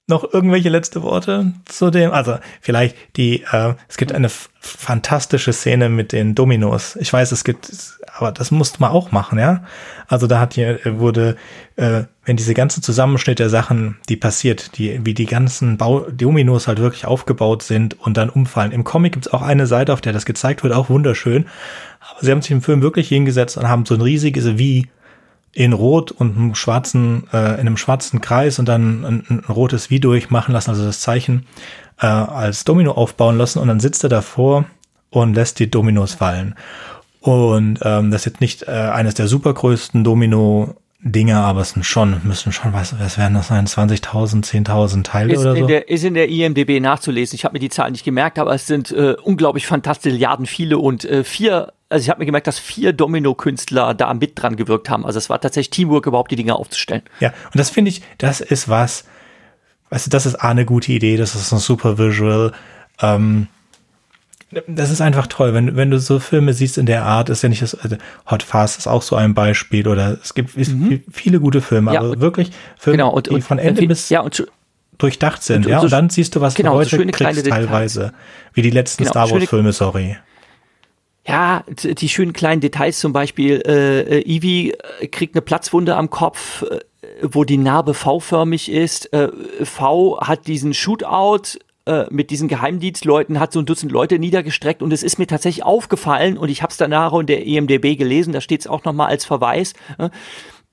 Noch 0.06 0.34
irgendwelche 0.34 0.68
letzte 0.68 1.02
Worte 1.02 1.52
zu 1.64 1.90
dem? 1.90 2.12
Also 2.12 2.36
vielleicht 2.60 2.96
die, 3.16 3.42
äh, 3.50 3.74
es 3.88 3.96
gibt 3.96 4.12
eine 4.12 4.28
fantastische 4.28 5.52
Szene 5.52 5.88
mit 5.88 6.12
den 6.12 6.34
Dominos. 6.34 6.96
Ich 6.96 7.12
weiß, 7.12 7.32
es 7.32 7.44
gibt, 7.44 7.70
aber 8.16 8.32
das 8.32 8.50
musste 8.50 8.80
man 8.80 8.90
auch 8.90 9.12
machen, 9.12 9.38
ja. 9.38 9.64
Also 10.06 10.26
da 10.26 10.40
hat 10.40 10.54
hier 10.54 10.84
äh, 10.84 10.98
wurde, 10.98 11.36
äh, 11.76 12.02
wenn 12.24 12.36
diese 12.36 12.54
ganze 12.54 12.82
Zusammenschnitt 12.82 13.38
der 13.38 13.48
Sachen, 13.48 13.96
die 14.08 14.16
passiert, 14.16 14.76
die 14.76 15.04
wie 15.04 15.14
die 15.14 15.26
ganzen 15.26 15.78
Bau 15.78 16.00
Dominos 16.10 16.68
halt 16.68 16.80
wirklich 16.80 17.06
aufgebaut 17.06 17.62
sind 17.62 17.98
und 18.00 18.16
dann 18.16 18.28
umfallen. 18.28 18.72
Im 18.72 18.84
Comic 18.84 19.14
gibt's 19.14 19.28
auch 19.28 19.42
eine 19.42 19.66
Seite, 19.66 19.92
auf 19.92 20.00
der 20.02 20.12
das 20.12 20.26
gezeigt 20.26 20.62
wird, 20.62 20.74
auch 20.74 20.90
wunderschön. 20.90 21.46
Aber 22.10 22.20
sie 22.20 22.30
haben 22.30 22.42
sich 22.42 22.50
im 22.50 22.62
Film 22.62 22.82
wirklich 22.82 23.08
hingesetzt 23.08 23.56
und 23.56 23.68
haben 23.68 23.86
so 23.86 23.94
ein 23.94 24.02
riesiges 24.02 24.58
Wie 24.58 24.88
in 25.54 25.72
Rot 25.72 26.10
und 26.10 26.36
einem 26.36 26.54
schwarzen, 26.54 27.28
äh, 27.32 27.54
in 27.54 27.60
einem 27.60 27.76
schwarzen 27.76 28.20
Kreis 28.20 28.58
und 28.58 28.66
dann 28.66 29.04
ein, 29.04 29.24
ein 29.28 29.44
rotes 29.48 29.90
Wie 29.90 30.00
durchmachen 30.00 30.52
lassen, 30.52 30.70
also 30.70 30.84
das 30.84 31.00
Zeichen 31.00 31.46
äh, 32.00 32.06
als 32.06 32.64
Domino 32.64 32.92
aufbauen 32.92 33.38
lassen 33.38 33.60
und 33.60 33.68
dann 33.68 33.80
sitzt 33.80 34.02
er 34.02 34.10
davor 34.10 34.64
und 35.10 35.34
lässt 35.34 35.58
die 35.60 35.70
Dominos 35.70 36.14
fallen. 36.14 36.54
Und 37.20 37.78
ähm, 37.82 38.10
das 38.10 38.22
ist 38.22 38.26
jetzt 38.26 38.40
nicht 38.40 38.64
äh, 38.64 38.70
eines 38.70 39.14
der 39.14 39.28
supergrößten 39.28 40.04
Domino 40.04 40.74
Dinge, 41.06 41.36
aber 41.36 41.60
es 41.60 41.70
sind 41.70 41.84
schon, 41.84 42.22
müssen 42.24 42.50
schon, 42.50 42.72
was, 42.72 42.98
was 42.98 43.18
werden 43.18 43.34
das 43.34 43.48
sein, 43.48 43.66
20.000, 43.66 44.42
10.000 44.42 45.04
Teile 45.04 45.34
ist 45.34 45.40
oder 45.40 45.54
so? 45.54 45.66
Der, 45.66 45.88
ist 45.90 46.02
in 46.02 46.14
der 46.14 46.30
IMDB 46.30 46.80
nachzulesen. 46.80 47.36
Ich 47.36 47.44
habe 47.44 47.52
mir 47.52 47.58
die 47.58 47.68
Zahlen 47.68 47.92
nicht 47.92 48.04
gemerkt, 48.04 48.38
aber 48.38 48.54
es 48.54 48.66
sind 48.66 48.90
äh, 48.90 49.14
unglaublich 49.22 49.66
fantastische 49.66 50.14
Milliarden 50.14 50.46
viele 50.46 50.78
und 50.78 51.04
äh, 51.04 51.22
vier, 51.22 51.73
also 51.88 52.02
ich 52.02 52.10
habe 52.10 52.20
mir 52.20 52.26
gemerkt, 52.26 52.46
dass 52.46 52.58
vier 52.58 52.92
Domino-Künstler 52.92 53.94
da 53.94 54.12
mit 54.14 54.32
dran 54.40 54.56
gewirkt 54.56 54.90
haben. 54.90 55.04
Also 55.04 55.18
es 55.18 55.28
war 55.30 55.40
tatsächlich 55.40 55.70
Teamwork, 55.70 56.06
überhaupt 56.06 56.30
die 56.30 56.36
Dinge 56.36 56.54
aufzustellen. 56.56 57.02
Ja, 57.20 57.32
und 57.46 57.58
das 57.58 57.70
finde 57.70 57.90
ich, 57.90 58.02
das 58.18 58.40
ist 58.40 58.68
was, 58.68 59.04
weißt 59.90 60.06
du, 60.06 60.10
das 60.10 60.26
ist 60.26 60.36
eine 60.36 60.64
gute 60.64 60.92
Idee, 60.92 61.16
das 61.16 61.34
ist 61.34 61.52
ein 61.52 61.58
super 61.58 61.98
Visual, 61.98 62.52
ähm, 63.00 63.48
das 64.68 64.90
ist 64.90 65.00
einfach 65.00 65.26
toll, 65.26 65.52
wenn, 65.52 65.76
wenn 65.76 65.90
du 65.90 65.98
so 65.98 66.20
Filme 66.20 66.52
siehst 66.52 66.78
in 66.78 66.86
der 66.86 67.04
Art, 67.04 67.28
ist 67.28 67.42
ja 67.42 67.48
nicht 67.48 67.62
das, 67.62 67.74
also 67.74 67.96
Hot 68.30 68.42
Fast 68.42 68.78
ist 68.78 68.86
auch 68.86 69.02
so 69.02 69.16
ein 69.16 69.34
Beispiel 69.34 69.88
oder 69.88 70.18
es 70.22 70.34
gibt 70.34 70.56
mhm. 70.56 71.02
viele 71.10 71.40
gute 71.40 71.60
Filme, 71.60 71.92
ja, 71.92 72.00
aber 72.00 72.20
wirklich 72.20 72.50
Filme, 72.76 72.98
genau, 72.98 73.10
und, 73.10 73.30
die 73.30 73.40
von 73.40 73.58
Ende 73.58 73.82
und, 73.82 73.88
bis 73.88 74.08
ja, 74.10 74.20
und, 74.20 74.46
durchdacht 74.98 75.42
sind, 75.42 75.66
und, 75.66 75.72
ja, 75.72 75.80
und 75.80 75.90
dann 75.90 76.08
siehst 76.08 76.36
du, 76.36 76.40
was 76.40 76.54
genau, 76.54 76.72
du 76.72 76.76
heute 76.78 76.90
so 76.90 76.96
schöne 76.96 77.12
kriegst 77.12 77.46
teilweise, 77.46 78.12
wie 78.52 78.62
die 78.62 78.70
letzten 78.70 79.02
genau, 79.02 79.10
Star 79.10 79.30
Wars 79.30 79.48
Filme, 79.48 79.72
sorry. 79.72 80.16
Ja, 81.26 81.64
die 81.68 82.08
schönen 82.08 82.34
kleinen 82.34 82.60
Details 82.60 82.98
zum 82.98 83.14
Beispiel, 83.14 83.62
äh, 83.66 84.20
Ivy 84.20 84.74
kriegt 85.10 85.34
eine 85.34 85.40
Platzwunde 85.42 85.96
am 85.96 86.10
Kopf, 86.10 86.62
äh, 86.62 86.80
wo 87.22 87.44
die 87.44 87.56
Narbe 87.56 87.94
V-förmig 87.94 88.70
ist. 88.70 89.10
Äh, 89.14 89.30
v 89.64 90.20
hat 90.20 90.46
diesen 90.46 90.74
Shootout 90.74 91.58
äh, 91.86 92.04
mit 92.10 92.30
diesen 92.30 92.48
Geheimdienstleuten, 92.48 93.40
hat 93.40 93.52
so 93.52 93.60
ein 93.60 93.66
Dutzend 93.66 93.90
Leute 93.90 94.18
niedergestreckt 94.18 94.82
und 94.82 94.92
es 94.92 95.02
ist 95.02 95.18
mir 95.18 95.26
tatsächlich 95.26 95.64
aufgefallen 95.64 96.36
und 96.36 96.50
ich 96.50 96.62
habe 96.62 96.70
es 96.70 96.76
danach 96.76 97.12
in 97.14 97.26
der 97.26 97.46
EMDB 97.46 97.96
gelesen, 97.96 98.32
da 98.32 98.40
steht 98.40 98.60
es 98.60 98.66
auch 98.66 98.84
nochmal 98.84 99.08
als 99.08 99.24
Verweis. 99.24 99.72
Äh, 99.98 100.10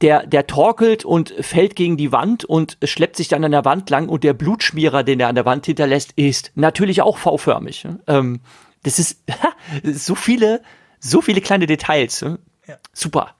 der, 0.01 0.25
der 0.25 0.47
torkelt 0.47 1.05
und 1.05 1.33
fällt 1.41 1.75
gegen 1.75 1.95
die 1.95 2.11
Wand 2.11 2.43
und 2.43 2.77
schleppt 2.83 3.15
sich 3.15 3.27
dann 3.27 3.43
an 3.43 3.51
der 3.51 3.65
Wand 3.65 3.89
lang 3.89 4.09
und 4.09 4.23
der 4.23 4.33
Blutschmierer, 4.33 5.03
den 5.03 5.19
er 5.19 5.27
an 5.27 5.35
der 5.35 5.45
Wand 5.45 5.65
hinterlässt, 5.65 6.13
ist 6.15 6.51
natürlich 6.55 7.01
auch 7.03 7.17
V-förmig. 7.17 7.87
Ähm, 8.07 8.39
das 8.83 8.99
ist 8.99 9.23
so 9.83 10.15
viele, 10.15 10.61
so 10.99 11.21
viele 11.21 11.41
kleine 11.41 11.67
Details. 11.67 12.21
Ja. 12.21 12.77
Super. 12.93 13.35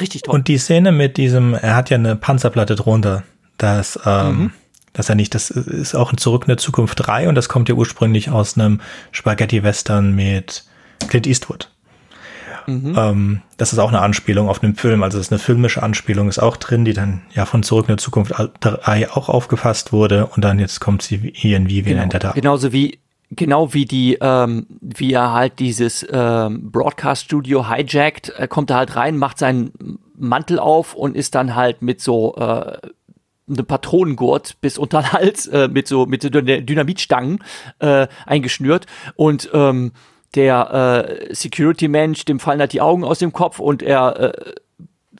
Richtig 0.00 0.22
toll. 0.22 0.34
Und 0.34 0.48
die 0.48 0.58
Szene 0.58 0.92
mit 0.92 1.16
diesem, 1.16 1.54
er 1.54 1.76
hat 1.76 1.90
ja 1.90 1.96
eine 1.96 2.16
Panzerplatte 2.16 2.74
drunter, 2.74 3.22
das, 3.58 3.98
ähm, 4.04 4.38
mhm 4.38 4.52
dass 4.94 5.08
er 5.08 5.16
nicht, 5.16 5.34
das 5.34 5.50
ist 5.50 5.94
auch 5.94 6.12
in 6.12 6.18
Zurück 6.18 6.44
in 6.44 6.48
der 6.48 6.56
Zukunft 6.56 7.06
3 7.06 7.28
und 7.28 7.34
das 7.34 7.50
kommt 7.50 7.68
ja 7.68 7.74
ursprünglich 7.74 8.30
aus 8.30 8.56
einem 8.56 8.80
Spaghetti-Western 9.10 10.14
mit 10.14 10.64
Clint 11.08 11.26
Eastwood. 11.26 11.70
Mhm. 12.66 12.94
Ähm, 12.96 13.42
das 13.58 13.72
ist 13.72 13.78
auch 13.78 13.88
eine 13.88 14.00
Anspielung 14.00 14.48
auf 14.48 14.62
einen 14.62 14.76
Film, 14.76 15.02
also 15.02 15.18
das 15.18 15.26
ist 15.26 15.32
eine 15.32 15.40
filmische 15.40 15.82
Anspielung, 15.82 16.28
ist 16.28 16.38
auch 16.38 16.56
drin, 16.56 16.84
die 16.84 16.94
dann 16.94 17.22
ja 17.34 17.44
von 17.44 17.62
Zurück 17.62 17.86
in 17.88 17.96
der 17.96 17.98
Zukunft 17.98 18.32
3 18.60 19.10
auch 19.10 19.28
aufgefasst 19.28 19.92
wurde 19.92 20.26
und 20.26 20.42
dann 20.44 20.58
jetzt 20.58 20.80
kommt 20.80 21.02
sie 21.02 21.32
hier 21.34 21.56
in 21.56 21.68
Vivi 21.68 21.90
genau. 21.90 22.04
in 22.04 22.08
der 22.10 22.20
Tat. 22.20 22.34
Genauso 22.36 22.72
wie 22.72 23.00
genau 23.36 23.74
wie 23.74 23.84
die, 23.84 24.18
ähm, 24.20 24.66
wie 24.80 25.12
er 25.12 25.32
halt 25.32 25.58
dieses 25.58 26.06
ähm, 26.10 26.70
Broadcast-Studio 26.70 27.68
hijackt, 27.68 28.30
er 28.30 28.48
kommt 28.48 28.70
da 28.70 28.76
halt 28.76 28.96
rein, 28.96 29.16
macht 29.16 29.38
seinen 29.38 29.98
Mantel 30.16 30.58
auf 30.58 30.94
und 30.94 31.16
ist 31.16 31.34
dann 31.34 31.54
halt 31.54 31.82
mit 31.82 32.00
so 32.00 32.34
äh, 32.36 32.78
eine 33.48 33.62
Patronengurt 33.62 34.60
bis 34.60 34.78
unter 34.78 35.02
den 35.02 35.12
Hals 35.12 35.46
äh, 35.46 35.68
mit 35.68 35.86
so 35.86 36.06
mit 36.06 36.22
so 36.22 36.30
Dynamitstangen 36.30 37.42
äh, 37.78 38.06
eingeschnürt. 38.26 38.86
Und 39.16 39.50
ähm, 39.52 39.92
der 40.34 41.28
äh, 41.30 41.34
Security-Mensch, 41.34 42.24
dem 42.24 42.40
fallen 42.40 42.60
halt 42.60 42.72
die 42.72 42.80
Augen 42.80 43.04
aus 43.04 43.18
dem 43.18 43.32
Kopf 43.32 43.58
und 43.58 43.82
er 43.82 44.20
äh, 44.20 44.52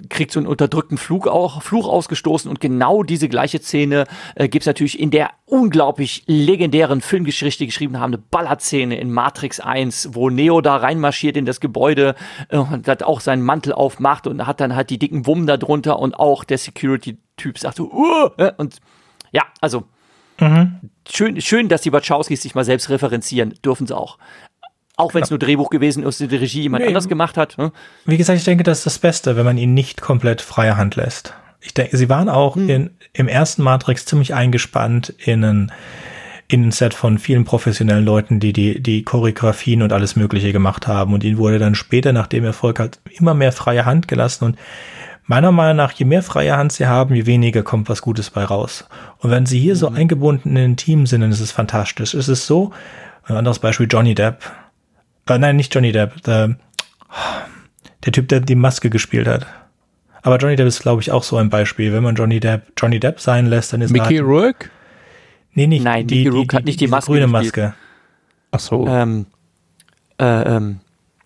kriegt 0.08 0.32
so 0.32 0.40
einen 0.40 0.46
unterdrückten 0.46 0.98
Flug 0.98 1.28
auch, 1.28 1.62
Fluch 1.62 1.88
ausgestoßen 1.88 2.50
und 2.50 2.60
genau 2.60 3.02
diese 3.02 3.28
gleiche 3.28 3.60
Szene 3.60 4.04
äh, 4.34 4.48
gibt 4.48 4.66
natürlich 4.66 4.98
in 4.98 5.10
der 5.10 5.30
unglaublich 5.46 6.24
legendären 6.26 7.00
Filmgeschichte 7.00 7.66
geschrieben 7.66 7.98
haben, 7.98 8.14
eine 8.14 8.22
Ballerszene 8.30 8.98
in 8.98 9.12
Matrix 9.12 9.60
1, 9.60 10.10
wo 10.12 10.30
Neo 10.30 10.60
da 10.60 10.76
reinmarschiert 10.76 11.36
in 11.36 11.46
das 11.46 11.60
Gebäude 11.60 12.14
äh, 12.48 12.58
und 12.58 12.88
hat 12.88 13.02
auch 13.02 13.20
seinen 13.20 13.42
Mantel 13.42 13.72
aufmacht 13.72 14.26
und 14.26 14.46
hat 14.46 14.60
dann 14.60 14.74
halt 14.74 14.90
die 14.90 14.98
dicken 14.98 15.26
Wummen 15.26 15.46
da 15.46 15.56
drunter 15.56 15.98
und 15.98 16.14
auch 16.14 16.44
der 16.44 16.58
Security 16.58 17.18
Typ 17.36 17.58
sagt 17.58 17.76
so, 17.76 17.90
uh, 17.92 18.30
und 18.58 18.78
ja, 19.32 19.42
also 19.60 19.84
mhm. 20.38 20.78
schön, 21.08 21.40
schön, 21.40 21.68
dass 21.68 21.82
die 21.82 21.92
Wachowskis 21.92 22.42
sich 22.42 22.54
mal 22.54 22.64
selbst 22.64 22.90
referenzieren, 22.90 23.54
dürfen 23.64 23.86
sie 23.86 23.96
auch. 23.96 24.18
Auch 24.96 25.14
wenn 25.14 25.22
es 25.24 25.30
nur 25.30 25.38
Drehbuch 25.38 25.70
gewesen 25.70 26.04
ist, 26.04 26.20
die 26.20 26.36
Regie 26.36 26.62
jemand 26.62 26.82
nee, 26.82 26.88
anders 26.88 27.08
gemacht 27.08 27.36
hat. 27.36 27.56
Hm? 27.56 27.72
Wie 28.04 28.16
gesagt, 28.16 28.38
ich 28.38 28.44
denke, 28.44 28.62
das 28.62 28.78
ist 28.78 28.86
das 28.86 28.98
Beste, 28.98 29.36
wenn 29.36 29.44
man 29.44 29.58
ihn 29.58 29.74
nicht 29.74 30.00
komplett 30.00 30.40
freie 30.40 30.76
Hand 30.76 30.94
lässt. 30.94 31.34
Ich 31.60 31.74
denke, 31.74 31.96
sie 31.96 32.08
waren 32.08 32.28
auch 32.28 32.54
hm. 32.54 32.68
in, 32.68 32.90
im 33.12 33.26
ersten 33.26 33.62
Matrix 33.62 34.04
ziemlich 34.04 34.34
eingespannt 34.34 35.12
in 35.18 35.44
ein, 35.44 35.72
in 36.46 36.68
ein 36.68 36.70
Set 36.70 36.94
von 36.94 37.18
vielen 37.18 37.44
professionellen 37.44 38.04
Leuten, 38.04 38.38
die, 38.38 38.52
die 38.52 38.80
die 38.80 39.02
Choreografien 39.02 39.82
und 39.82 39.92
alles 39.92 40.14
Mögliche 40.14 40.52
gemacht 40.52 40.86
haben. 40.86 41.12
Und 41.12 41.24
ihnen 41.24 41.38
wurde 41.38 41.58
dann 41.58 41.74
später, 41.74 42.12
nach 42.12 42.28
dem 42.28 42.44
Erfolg, 42.44 42.78
halt 42.78 43.00
immer 43.10 43.34
mehr 43.34 43.50
freie 43.50 43.86
Hand 43.86 44.06
gelassen. 44.06 44.44
Und 44.44 44.58
meiner 45.26 45.50
Meinung 45.50 45.76
nach, 45.76 45.90
je 45.90 46.04
mehr 46.04 46.22
freie 46.22 46.56
Hand 46.56 46.72
sie 46.72 46.86
haben, 46.86 47.16
je 47.16 47.26
weniger 47.26 47.64
kommt 47.64 47.88
was 47.88 48.00
Gutes 48.00 48.30
bei 48.30 48.44
raus. 48.44 48.86
Und 49.18 49.32
wenn 49.32 49.46
sie 49.46 49.58
hier 49.58 49.74
mhm. 49.74 49.78
so 49.78 49.88
eingebunden 49.88 50.54
in 50.54 50.72
ein 50.72 50.76
Team 50.76 51.06
sind, 51.06 51.22
dann 51.22 51.32
ist 51.32 51.40
es 51.40 51.50
fantastisch. 51.50 52.14
Es 52.14 52.28
ist 52.28 52.46
so, 52.46 52.70
ein 53.24 53.36
anderes 53.36 53.58
Beispiel, 53.58 53.88
Johnny 53.90 54.14
Depp. 54.14 54.38
Äh, 55.28 55.38
nein, 55.38 55.56
nicht 55.56 55.74
Johnny 55.74 55.92
Depp. 55.92 56.22
Der, 56.22 56.56
der 58.04 58.12
Typ, 58.12 58.28
der 58.28 58.40
die 58.40 58.54
Maske 58.54 58.90
gespielt 58.90 59.26
hat. 59.26 59.46
Aber 60.22 60.38
Johnny 60.38 60.56
Depp 60.56 60.66
ist, 60.66 60.82
glaube 60.82 61.02
ich, 61.02 61.10
auch 61.10 61.22
so 61.22 61.36
ein 61.36 61.50
Beispiel. 61.50 61.92
Wenn 61.92 62.02
man 62.02 62.14
Johnny 62.14 62.40
Depp 62.40 62.72
Johnny 62.76 63.00
Depp 63.00 63.20
sein 63.20 63.46
lässt, 63.46 63.72
dann 63.72 63.80
ist 63.80 63.90
Mickey 63.90 64.16
halt, 64.16 64.26
Rourke? 64.26 64.70
Nee, 65.52 65.66
nicht. 65.66 65.84
Nein, 65.84 66.06
die, 66.06 66.24
Mickey 66.24 66.28
Rourke 66.28 66.56
hat 66.56 66.64
nicht 66.64 66.80
die 66.80 66.88
Maske 66.88 67.12
grüne 67.12 67.26
gespielt. 67.26 67.44
Maske. 67.44 67.74
Ach 68.50 68.60
so. 68.60 68.86
Ähm, 68.86 69.26
äh, 70.18 70.56
ähm, 70.56 70.80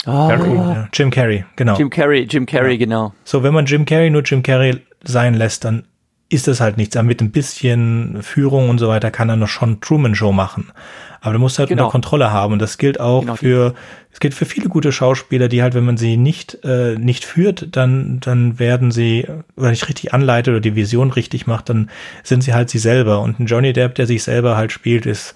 Oh. 0.06 0.28
Carrey, 0.28 0.54
ja. 0.54 0.88
Jim 0.92 1.10
Carrey, 1.10 1.44
genau. 1.56 1.76
Jim 1.76 1.90
Carrey, 1.90 2.22
Jim 2.22 2.46
Carrey, 2.46 2.72
ja. 2.72 2.78
genau. 2.78 3.12
So, 3.24 3.42
wenn 3.42 3.52
man 3.52 3.66
Jim 3.66 3.84
Carrey 3.84 4.10
nur 4.10 4.22
Jim 4.22 4.42
Carrey 4.42 4.80
sein 5.04 5.34
lässt, 5.34 5.64
dann 5.64 5.84
ist 6.30 6.46
das 6.46 6.60
halt 6.60 6.76
nichts. 6.76 6.96
Aber 6.96 7.06
mit 7.06 7.20
ein 7.20 7.30
bisschen 7.30 8.22
Führung 8.22 8.68
und 8.68 8.78
so 8.78 8.88
weiter 8.88 9.10
kann 9.10 9.28
er 9.28 9.36
noch 9.36 9.48
schon 9.48 9.80
Truman 9.80 10.14
Show 10.14 10.32
machen. 10.32 10.72
Aber 11.20 11.32
du 11.32 11.38
musst 11.38 11.58
halt 11.58 11.70
genau. 11.70 11.84
unter 11.84 11.92
Kontrolle 11.92 12.30
haben. 12.30 12.52
Und 12.52 12.62
das 12.62 12.76
gilt 12.78 13.00
auch 13.00 13.22
genau. 13.22 13.36
für, 13.36 13.74
es 14.12 14.20
gilt 14.20 14.34
für 14.34 14.44
viele 14.44 14.68
gute 14.68 14.92
Schauspieler, 14.92 15.48
die 15.48 15.62
halt, 15.62 15.74
wenn 15.74 15.84
man 15.84 15.96
sie 15.96 16.16
nicht, 16.16 16.58
äh, 16.64 16.96
nicht 16.98 17.24
führt, 17.24 17.74
dann, 17.76 18.20
dann 18.20 18.58
werden 18.58 18.90
sie, 18.90 19.26
oder 19.56 19.70
nicht 19.70 19.88
richtig 19.88 20.12
anleitet 20.12 20.52
oder 20.52 20.60
die 20.60 20.76
Vision 20.76 21.10
richtig 21.10 21.46
macht, 21.46 21.70
dann 21.70 21.90
sind 22.22 22.42
sie 22.42 22.52
halt 22.52 22.68
sie 22.68 22.78
selber. 22.78 23.20
Und 23.20 23.40
ein 23.40 23.46
Johnny 23.46 23.72
Depp, 23.72 23.94
der 23.94 24.06
sich 24.06 24.22
selber 24.22 24.56
halt 24.56 24.70
spielt, 24.70 25.06
ist, 25.06 25.34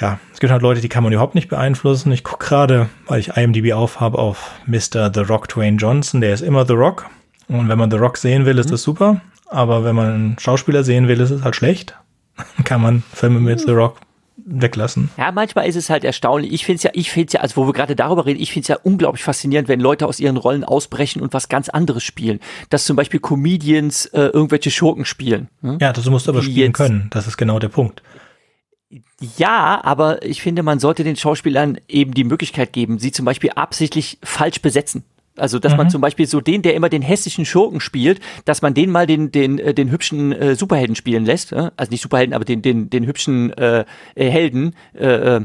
ja, 0.00 0.18
es 0.32 0.40
gibt 0.40 0.52
halt 0.52 0.62
Leute, 0.62 0.80
die 0.80 0.88
kann 0.88 1.02
man 1.02 1.12
überhaupt 1.12 1.34
nicht 1.34 1.48
beeinflussen. 1.48 2.10
Ich 2.12 2.24
gucke 2.24 2.46
gerade, 2.46 2.88
weil 3.06 3.20
ich 3.20 3.36
IMDb 3.36 3.72
aufhabe, 3.74 4.18
auf 4.18 4.52
Mr. 4.66 5.12
The 5.12 5.20
Rock 5.20 5.48
Dwayne 5.48 5.76
Johnson. 5.76 6.20
Der 6.20 6.32
ist 6.32 6.40
immer 6.40 6.64
The 6.66 6.74
Rock. 6.74 7.06
Und 7.48 7.68
wenn 7.68 7.78
man 7.78 7.90
The 7.90 7.96
Rock 7.96 8.16
sehen 8.16 8.46
will, 8.46 8.58
ist 8.58 8.66
mhm. 8.66 8.70
das 8.70 8.82
super. 8.82 9.20
Aber 9.48 9.84
wenn 9.84 9.96
man 9.96 10.12
einen 10.12 10.38
Schauspieler 10.38 10.84
sehen 10.84 11.08
will, 11.08 11.20
ist 11.20 11.30
es 11.30 11.42
halt 11.42 11.56
schlecht. 11.56 11.96
kann 12.64 12.80
man 12.80 13.02
Filme 13.12 13.40
mit 13.40 13.60
The 13.60 13.72
Rock 13.72 13.96
weglassen. 14.36 15.10
Ja, 15.16 15.32
manchmal 15.32 15.66
ist 15.66 15.76
es 15.76 15.90
halt 15.90 16.04
erstaunlich. 16.04 16.52
Ich 16.52 16.64
finde 16.64 16.76
es 16.76 16.82
ja, 16.84 16.90
ich 16.94 17.10
finde 17.10 17.26
es 17.26 17.32
ja, 17.34 17.40
also 17.40 17.56
wo 17.56 17.66
wir 17.66 17.72
gerade 17.72 17.96
darüber 17.96 18.24
reden, 18.26 18.40
ich 18.40 18.52
finde 18.52 18.62
es 18.64 18.68
ja 18.68 18.78
unglaublich 18.82 19.22
faszinierend, 19.22 19.68
wenn 19.68 19.80
Leute 19.80 20.06
aus 20.06 20.20
ihren 20.20 20.36
Rollen 20.36 20.64
ausbrechen 20.64 21.20
und 21.20 21.34
was 21.34 21.48
ganz 21.48 21.68
anderes 21.68 22.04
spielen. 22.04 22.40
Dass 22.70 22.84
zum 22.84 22.96
Beispiel 22.96 23.20
Comedians 23.20 24.06
äh, 24.06 24.20
irgendwelche 24.20 24.70
Schurken 24.70 25.04
spielen. 25.04 25.48
Hm? 25.62 25.78
Ja, 25.80 25.92
das 25.92 26.06
musst 26.06 26.26
du 26.26 26.32
aber 26.32 26.42
spielen 26.42 26.72
können. 26.72 27.08
Das 27.10 27.26
ist 27.26 27.36
genau 27.36 27.58
der 27.58 27.68
Punkt. 27.68 28.02
Ja, 29.36 29.80
aber 29.84 30.24
ich 30.24 30.40
finde, 30.40 30.62
man 30.62 30.78
sollte 30.78 31.04
den 31.04 31.16
Schauspielern 31.16 31.78
eben 31.88 32.14
die 32.14 32.24
Möglichkeit 32.24 32.72
geben, 32.72 32.98
sie 32.98 33.12
zum 33.12 33.24
Beispiel 33.24 33.50
absichtlich 33.50 34.18
falsch 34.22 34.62
besetzen. 34.62 35.04
Also, 35.38 35.58
dass 35.58 35.72
mhm. 35.72 35.78
man 35.78 35.90
zum 35.90 36.00
Beispiel 36.00 36.26
so 36.26 36.40
den, 36.40 36.62
der 36.62 36.74
immer 36.74 36.88
den 36.88 37.02
hessischen 37.02 37.44
Schurken 37.44 37.80
spielt, 37.80 38.20
dass 38.44 38.62
man 38.62 38.74
den 38.74 38.90
mal 38.90 39.06
den, 39.06 39.30
den, 39.32 39.58
äh, 39.58 39.74
den 39.74 39.90
hübschen 39.90 40.32
äh, 40.32 40.54
Superhelden 40.54 40.96
spielen 40.96 41.24
lässt. 41.24 41.52
Äh? 41.52 41.70
Also 41.76 41.90
nicht 41.90 42.02
Superhelden, 42.02 42.34
aber 42.34 42.44
den, 42.44 42.62
den, 42.62 42.90
den 42.90 43.06
hübschen 43.06 43.52
äh, 43.56 43.84
äh 44.14 44.30
Helden. 44.30 44.74
Äh, 44.94 45.36
äh, 45.36 45.40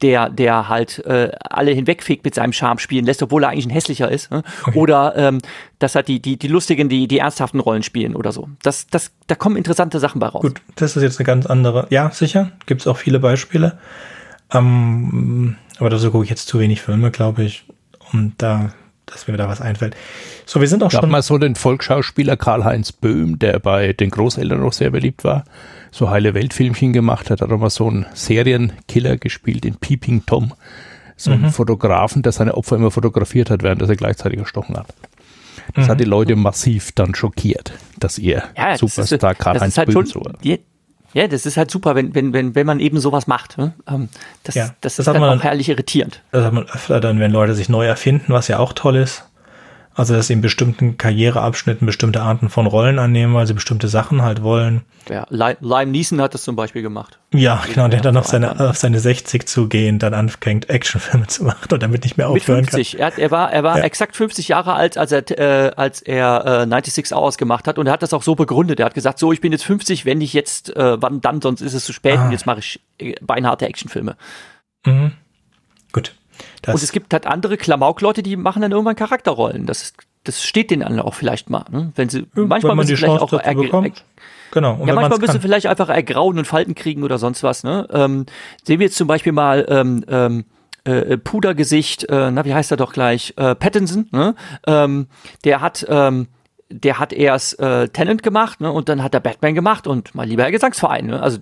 der, 0.00 0.30
der 0.30 0.68
halt 0.68 1.04
äh, 1.04 1.30
alle 1.40 1.72
hinwegfegt 1.72 2.24
mit 2.24 2.34
seinem 2.34 2.52
Charme 2.52 2.78
spielen 2.78 3.04
lässt, 3.04 3.22
obwohl 3.22 3.44
er 3.44 3.50
eigentlich 3.50 3.66
ein 3.66 3.70
hässlicher 3.70 4.10
ist. 4.10 4.30
Ne? 4.30 4.42
Okay. 4.62 4.78
Oder 4.78 5.14
ähm, 5.16 5.40
dass 5.78 5.94
er 5.94 6.02
die, 6.02 6.20
die, 6.20 6.38
die 6.38 6.48
lustigen, 6.48 6.88
die, 6.88 7.06
die 7.06 7.18
ernsthaften 7.18 7.60
Rollen 7.60 7.82
spielen 7.82 8.16
oder 8.16 8.32
so. 8.32 8.48
Das, 8.62 8.86
das, 8.86 9.10
da 9.26 9.34
kommen 9.34 9.56
interessante 9.56 10.00
Sachen 10.00 10.20
bei 10.20 10.28
raus. 10.28 10.42
Gut, 10.42 10.60
das 10.76 10.96
ist 10.96 11.02
jetzt 11.02 11.18
eine 11.18 11.26
ganz 11.26 11.46
andere. 11.46 11.86
Ja, 11.90 12.10
sicher, 12.10 12.52
gibt 12.66 12.80
es 12.80 12.86
auch 12.86 12.96
viele 12.96 13.18
Beispiele. 13.18 13.78
Ähm, 14.52 15.56
aber 15.78 15.90
dazu 15.90 16.10
gucke 16.10 16.24
ich 16.24 16.30
jetzt 16.30 16.48
zu 16.48 16.58
wenig 16.58 16.80
Filme, 16.80 17.10
glaube 17.10 17.44
ich, 17.44 17.64
um 18.12 18.32
da, 18.38 18.72
dass 19.10 19.28
mir 19.28 19.36
da 19.36 19.48
was 19.48 19.60
einfällt. 19.60 19.96
So, 20.46 20.60
wir 20.60 20.68
sind 20.68 20.82
auch 20.82 20.90
Gab 20.90 21.02
schon. 21.02 21.10
mal 21.10 21.22
so 21.22 21.38
den 21.38 21.54
Volksschauspieler 21.54 22.36
Karl-Heinz 22.36 22.92
Böhm, 22.92 23.38
der 23.38 23.58
bei 23.58 23.92
den 23.92 24.10
Großeltern 24.10 24.60
noch 24.60 24.72
sehr 24.72 24.90
beliebt 24.90 25.24
war, 25.24 25.44
so 25.90 26.10
heile 26.10 26.34
Weltfilmchen 26.34 26.92
gemacht 26.92 27.30
hat, 27.30 27.40
hat 27.40 27.50
auch 27.50 27.58
mal 27.58 27.70
so 27.70 27.88
einen 27.88 28.06
Serienkiller 28.14 29.16
gespielt 29.16 29.64
in 29.64 29.76
Peeping 29.76 30.24
Tom. 30.26 30.52
So 31.16 31.32
einen 31.32 31.42
mhm. 31.42 31.50
Fotografen, 31.50 32.22
der 32.22 32.30
seine 32.30 32.54
Opfer 32.54 32.76
immer 32.76 32.92
fotografiert 32.92 33.50
hat, 33.50 33.64
während 33.64 33.82
er 33.82 33.88
sie 33.88 33.96
gleichzeitig 33.96 34.38
erstochen 34.38 34.76
hat. 34.76 34.86
Das 35.74 35.86
mhm. 35.86 35.90
hat 35.90 36.00
die 36.00 36.04
Leute 36.04 36.36
massiv 36.36 36.92
dann 36.92 37.14
schockiert, 37.14 37.72
dass 37.98 38.18
ihr 38.18 38.44
ja, 38.56 38.76
Superstar 38.76 39.34
Karl-Heinz 39.34 39.76
halt 39.76 39.90
Böhm 39.90 40.06
so. 40.06 40.22
Die, 40.42 40.60
ja, 41.14 41.26
das 41.26 41.46
ist 41.46 41.56
halt 41.56 41.70
super, 41.70 41.94
wenn, 41.94 42.14
wenn, 42.14 42.32
wenn, 42.32 42.54
wenn 42.54 42.66
man 42.66 42.80
eben 42.80 43.00
sowas 43.00 43.26
macht. 43.26 43.58
Ne? 43.58 43.72
Ähm, 43.88 44.08
das, 44.44 44.54
ja, 44.54 44.66
das, 44.80 44.96
das 44.96 44.98
ist 45.00 45.06
dann 45.06 45.22
auch 45.22 45.42
herrlich 45.42 45.68
irritierend. 45.68 46.22
Das 46.32 46.44
hat 46.44 46.52
man 46.52 46.64
öfter 46.68 47.00
dann, 47.00 47.18
wenn 47.18 47.30
Leute 47.30 47.54
sich 47.54 47.68
neu 47.68 47.86
erfinden, 47.86 48.32
was 48.32 48.48
ja 48.48 48.58
auch 48.58 48.72
toll 48.72 48.96
ist. 48.96 49.24
Also, 49.98 50.14
dass 50.14 50.28
sie 50.28 50.34
in 50.34 50.40
bestimmten 50.40 50.96
Karriereabschnitten 50.96 51.84
bestimmte 51.84 52.20
Arten 52.20 52.50
von 52.50 52.68
Rollen 52.68 53.00
annehmen, 53.00 53.34
weil 53.34 53.48
sie 53.48 53.52
bestimmte 53.52 53.88
Sachen 53.88 54.22
halt 54.22 54.44
wollen. 54.44 54.82
Ja, 55.08 55.26
Lime 55.28 55.90
Neeson 55.90 56.20
hat 56.20 56.34
das 56.34 56.44
zum 56.44 56.54
Beispiel 56.54 56.82
gemacht. 56.82 57.18
Ja, 57.34 57.64
genau, 57.68 57.88
der 57.88 58.00
dann 58.00 58.16
auf 58.16 58.28
seine, 58.28 58.60
auf 58.60 58.76
seine 58.76 59.00
60 59.00 59.48
zugehen, 59.48 59.98
dann 59.98 60.14
anfängt, 60.14 60.70
Actionfilme 60.70 61.26
zu 61.26 61.42
machen 61.42 61.66
und 61.72 61.82
damit 61.82 62.04
nicht 62.04 62.16
mehr 62.16 62.28
aufhören 62.28 62.60
Mit 62.60 62.70
50. 62.70 62.92
Kann. 62.92 63.00
Er, 63.00 63.06
hat, 63.08 63.18
er 63.18 63.30
war, 63.32 63.52
er 63.52 63.64
war 63.64 63.78
ja. 63.78 63.82
exakt 63.82 64.14
50 64.14 64.46
Jahre 64.46 64.74
alt, 64.74 64.96
als 64.96 65.10
er, 65.10 65.28
äh, 65.36 65.72
als 65.74 66.00
er 66.00 66.46
äh, 66.46 66.66
96 66.68 67.12
Hours 67.12 67.36
gemacht 67.36 67.66
hat 67.66 67.76
und 67.76 67.88
er 67.88 67.92
hat 67.92 68.02
das 68.04 68.12
auch 68.12 68.22
so 68.22 68.36
begründet. 68.36 68.78
Er 68.78 68.86
hat 68.86 68.94
gesagt, 68.94 69.18
so, 69.18 69.32
ich 69.32 69.40
bin 69.40 69.50
jetzt 69.50 69.64
50, 69.64 70.04
wenn 70.04 70.20
ich 70.20 70.32
jetzt, 70.32 70.76
äh, 70.76 71.02
wann 71.02 71.20
dann, 71.20 71.40
sonst 71.40 71.60
ist 71.60 71.74
es 71.74 71.84
zu 71.84 71.92
spät 71.92 72.18
ah. 72.18 72.26
und 72.26 72.30
jetzt 72.30 72.46
mache 72.46 72.60
ich 72.60 72.80
äh, 72.98 73.14
beinharte 73.20 73.66
Actionfilme. 73.66 74.16
Mhm. 74.86 75.10
Das 76.62 76.74
und 76.74 76.82
es 76.82 76.92
gibt 76.92 77.12
halt 77.12 77.26
andere 77.26 77.56
Klamauk-Leute, 77.56 78.22
die 78.22 78.36
machen 78.36 78.62
dann 78.62 78.72
irgendwann 78.72 78.96
Charakterrollen. 78.96 79.66
Das, 79.66 79.92
das 80.24 80.42
steht 80.42 80.70
denen 80.70 80.82
dann 80.82 81.00
auch 81.00 81.14
vielleicht 81.14 81.50
mal. 81.50 81.64
Ne? 81.70 81.92
Wenn 81.94 82.08
sie, 82.08 82.26
ja, 82.34 82.44
manchmal 82.44 82.76
müssen 82.76 82.88
sie 82.88 82.96
vielleicht 82.96 83.20
auch 83.20 83.30
bekommt. 83.30 84.04
Genau. 84.50 84.74
Und 84.74 84.88
ja, 84.88 84.94
manchmal 84.94 85.18
müssen 85.18 85.32
sie 85.32 85.40
vielleicht 85.40 85.66
einfach 85.66 85.88
ergrauen 85.88 86.38
und 86.38 86.46
Falten 86.46 86.74
kriegen 86.74 87.02
oder 87.02 87.18
sonst 87.18 87.42
was. 87.42 87.64
Ne? 87.64 87.86
Ähm, 87.92 88.26
sehen 88.64 88.80
wir 88.80 88.86
jetzt 88.86 88.96
zum 88.96 89.06
Beispiel 89.06 89.32
mal 89.32 89.66
ähm, 89.68 90.04
ähm, 90.08 90.44
äh, 90.84 91.18
Pudergesicht, 91.18 92.04
äh, 92.04 92.30
na, 92.30 92.44
wie 92.44 92.54
heißt 92.54 92.70
er 92.70 92.76
doch 92.76 92.92
gleich? 92.92 93.34
Äh, 93.36 93.54
Pattinson, 93.54 94.08
ne? 94.10 94.34
ähm, 94.66 95.08
der 95.44 95.60
hat 95.60 95.86
ähm, 95.88 96.28
der 96.70 96.98
hat 96.98 97.12
erst 97.12 97.58
äh, 97.60 97.88
Tenant 97.88 98.22
gemacht 98.22 98.60
ne, 98.60 98.70
und 98.70 98.88
dann 98.88 99.02
hat 99.02 99.14
er 99.14 99.20
Batman 99.20 99.54
gemacht 99.54 99.86
und 99.86 100.14
mal 100.14 100.26
lieber 100.26 100.50
Gesangsverein. 100.50 101.06
Ne? 101.06 101.22
Also 101.22 101.38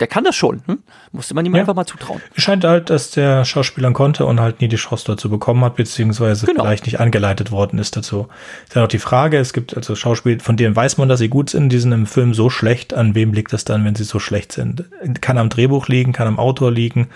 der 0.00 0.08
kann 0.08 0.24
das 0.24 0.34
schon. 0.34 0.62
Hm? 0.66 0.82
Musste 1.12 1.34
man 1.34 1.46
ihm 1.46 1.54
ja. 1.54 1.60
einfach 1.60 1.74
mal 1.74 1.86
zutrauen. 1.86 2.20
Es 2.34 2.42
scheint 2.42 2.64
halt, 2.64 2.90
dass 2.90 3.12
der 3.12 3.44
Schauspieler 3.44 3.92
konnte 3.92 4.26
und 4.26 4.40
halt 4.40 4.60
nie 4.60 4.66
die 4.66 4.76
Chance 4.76 5.04
dazu 5.06 5.30
bekommen 5.30 5.64
hat, 5.64 5.76
beziehungsweise 5.76 6.46
genau. 6.46 6.64
vielleicht 6.64 6.86
nicht 6.86 6.98
angeleitet 6.98 7.52
worden 7.52 7.78
ist 7.78 7.96
dazu. 7.96 8.26
Ist 8.64 8.74
ja 8.74 8.80
noch 8.80 8.88
die 8.88 8.98
Frage, 8.98 9.38
es 9.38 9.52
gibt 9.52 9.76
also 9.76 9.94
Schauspieler, 9.94 10.40
von 10.40 10.56
denen 10.56 10.74
weiß 10.74 10.98
man, 10.98 11.08
dass 11.08 11.20
sie 11.20 11.28
gut 11.28 11.50
sind, 11.50 11.68
die 11.68 11.78
sind 11.78 11.92
im 11.92 12.06
Film 12.06 12.34
so 12.34 12.50
schlecht. 12.50 12.92
An 12.92 13.14
wem 13.14 13.32
liegt 13.32 13.52
das 13.52 13.64
dann, 13.64 13.84
wenn 13.84 13.94
sie 13.94 14.02
so 14.02 14.18
schlecht 14.18 14.50
sind? 14.50 14.84
Kann 15.20 15.38
am 15.38 15.48
Drehbuch 15.48 15.86
liegen, 15.86 16.12
kann 16.12 16.26
am 16.26 16.40
Autor 16.40 16.72
liegen, 16.72 17.08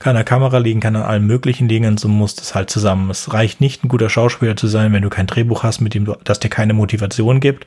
kann 0.00 0.10
an 0.10 0.16
der 0.16 0.24
Kamera 0.24 0.58
liegen, 0.58 0.80
kann 0.80 0.96
an 0.96 1.02
allen 1.02 1.26
möglichen 1.26 1.68
liegen, 1.68 1.96
so 1.98 2.08
muss 2.08 2.34
das 2.34 2.56
halt 2.56 2.68
zusammen. 2.68 3.10
Es 3.10 3.32
reicht 3.32 3.60
nicht, 3.60 3.84
ein 3.84 3.88
guter 3.88 4.10
Schauspieler 4.10 4.56
zu 4.56 4.66
sein, 4.66 4.92
wenn 4.92 5.02
du 5.02 5.08
kein 5.08 5.28
Drehbuch 5.28 5.62
hast, 5.62 5.80
mit 5.80 5.94
dem 5.94 6.04
du, 6.04 6.16
das 6.24 6.40
dir 6.40 6.48
keine 6.48 6.74
Motivation 6.74 7.38
gibt 7.38 7.66